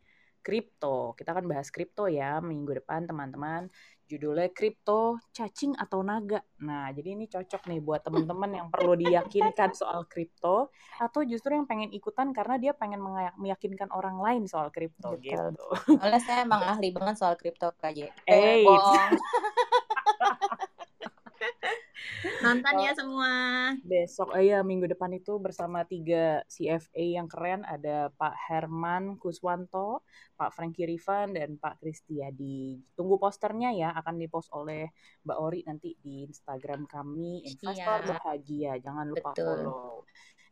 Kripto. 0.45 1.17
Kita 1.17 1.33
akan 1.33 1.49
bahas 1.49 1.73
kripto 1.73 2.05
ya 2.05 2.37
minggu 2.45 2.85
depan 2.85 3.09
teman-teman. 3.09 3.73
Judulnya 4.05 4.53
kripto 4.53 5.17
cacing 5.33 5.73
atau 5.81 6.05
naga. 6.05 6.45
Nah, 6.61 6.93
jadi 6.93 7.17
ini 7.17 7.25
cocok 7.25 7.73
nih 7.73 7.81
buat 7.81 8.05
teman-teman 8.05 8.53
yang 8.53 8.69
perlu 8.69 9.01
diyakinkan 9.01 9.73
soal 9.73 10.05
kripto 10.05 10.69
atau 11.01 11.25
justru 11.25 11.57
yang 11.57 11.65
pengen 11.65 11.89
ikutan 11.89 12.37
karena 12.37 12.61
dia 12.61 12.77
pengen 12.77 13.01
meyakinkan 13.41 13.89
orang 13.97 14.21
lain 14.21 14.45
soal 14.45 14.69
kripto 14.69 15.17
Betul. 15.17 15.25
gitu. 15.25 15.97
Soalnya 15.97 16.21
saya 16.21 16.45
emang 16.45 16.61
ahli 16.61 16.93
banget 16.93 17.17
soal 17.17 17.41
kripto 17.41 17.73
KJ. 17.81 18.13
Eh, 18.29 18.69
Nonton 22.45 22.75
ya 22.81 22.93
semua. 22.97 23.33
Besok, 23.81 24.33
oh 24.37 24.41
iya 24.41 24.61
minggu 24.61 24.89
depan 24.89 25.13
itu 25.17 25.37
bersama 25.41 25.85
tiga 25.85 26.45
CFA 26.49 27.05
yang 27.21 27.29
keren 27.29 27.65
ada 27.65 28.13
Pak 28.15 28.35
Herman 28.49 29.17
Kuswanto, 29.21 30.05
Pak 30.37 30.53
Franky 30.53 30.85
Rifan, 30.89 31.37
dan 31.37 31.57
Pak 31.57 31.81
Kristiadi. 31.81 32.81
Tunggu 32.97 33.17
posternya 33.17 33.73
ya, 33.73 33.91
akan 33.97 34.21
dipost 34.21 34.53
oleh 34.53 34.93
Mbak 35.25 35.39
Ori 35.41 35.61
nanti 35.65 35.97
di 36.01 36.25
Instagram 36.29 36.85
kami 36.85 37.45
Investor 37.45 38.05
Siap. 38.05 38.11
Bahagia. 38.21 38.73
Jangan 38.81 39.07
lupa 39.09 39.33
Betul. 39.33 39.45
follow. 39.45 39.95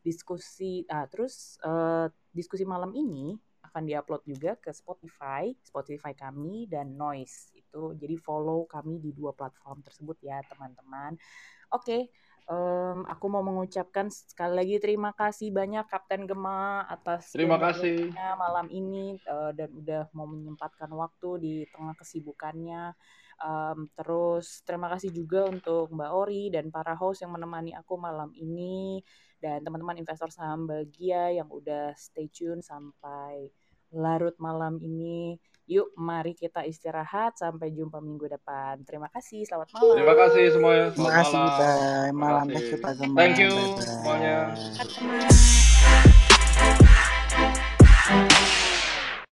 Diskusi, 0.03 0.83
ah 0.91 1.07
terus 1.07 1.63
eh, 1.63 2.11
diskusi 2.35 2.67
malam 2.67 2.91
ini 2.97 3.39
akan 3.63 3.87
diupload 3.87 4.23
juga 4.27 4.59
ke 4.59 4.75
Spotify, 4.75 5.55
Spotify 5.63 6.13
kami 6.13 6.67
dan 6.67 6.99
Noise 6.99 7.52
itu. 7.73 7.97
Jadi 7.97 8.21
follow 8.21 8.69
kami 8.69 9.01
di 9.01 9.17
dua 9.17 9.33
platform 9.33 9.81
tersebut 9.81 10.21
ya 10.21 10.45
teman-teman. 10.45 11.17
Oke, 11.73 12.13
em, 12.53 12.99
aku 13.09 13.27
mau 13.33 13.41
mengucapkan 13.41 14.13
sekali 14.13 14.53
lagi 14.61 14.77
terima 14.77 15.17
kasih 15.17 15.49
banyak 15.49 15.89
Kapten 15.89 16.29
Gema 16.29 16.85
atas 16.85 17.33
Terima 17.33 17.57
kasih. 17.57 18.13
malam 18.37 18.69
ini 18.69 19.17
eh, 19.17 19.51
dan 19.57 19.73
udah 19.73 20.13
mau 20.13 20.29
menyempatkan 20.29 20.93
waktu 20.93 21.29
di 21.41 21.55
tengah 21.73 21.97
kesibukannya. 21.97 22.93
Em, 23.43 23.89
terus 23.97 24.61
terima 24.69 24.93
kasih 24.93 25.11
juga 25.17 25.49
untuk 25.49 25.89
Mbak 25.91 26.13
Ori 26.13 26.53
dan 26.53 26.69
para 26.69 26.93
host 26.93 27.25
yang 27.25 27.33
menemani 27.33 27.73
aku 27.73 27.97
malam 27.97 28.31
ini 28.37 29.01
dan 29.43 29.65
teman-teman 29.65 29.99
investor 29.99 30.31
saham 30.31 30.71
bahagia 30.71 31.35
yang 31.35 31.51
udah 31.51 31.91
stay 31.99 32.31
tune 32.31 32.63
sampai 32.63 33.51
larut 33.93 34.37
malam 34.39 34.79
ini. 34.79 35.37
Yuk, 35.67 35.95
mari 35.95 36.35
kita 36.35 36.67
istirahat. 36.67 37.39
Sampai 37.39 37.71
jumpa 37.71 37.99
minggu 37.99 38.27
depan. 38.27 38.83
Terima 38.83 39.07
kasih. 39.09 39.47
Selamat 39.47 39.71
malam. 39.73 39.95
Terima 39.99 40.15
kasih 40.19 40.45
semuanya. 40.51 40.87
Terima 40.91 41.09
Selamat 41.09 41.19
kasih, 41.23 41.39
malam. 41.39 41.53
bye. 41.53 41.67
Terima 42.03 42.19
Malam 42.19 42.47
kasih. 42.49 42.55
thank 42.55 42.71
you, 42.71 42.79
Pak 42.79 42.93
Gema. 42.99 43.17
Thank 43.17 43.37
you 43.39 43.53
Bye-bye. 43.53 43.87
semuanya. 43.87 44.37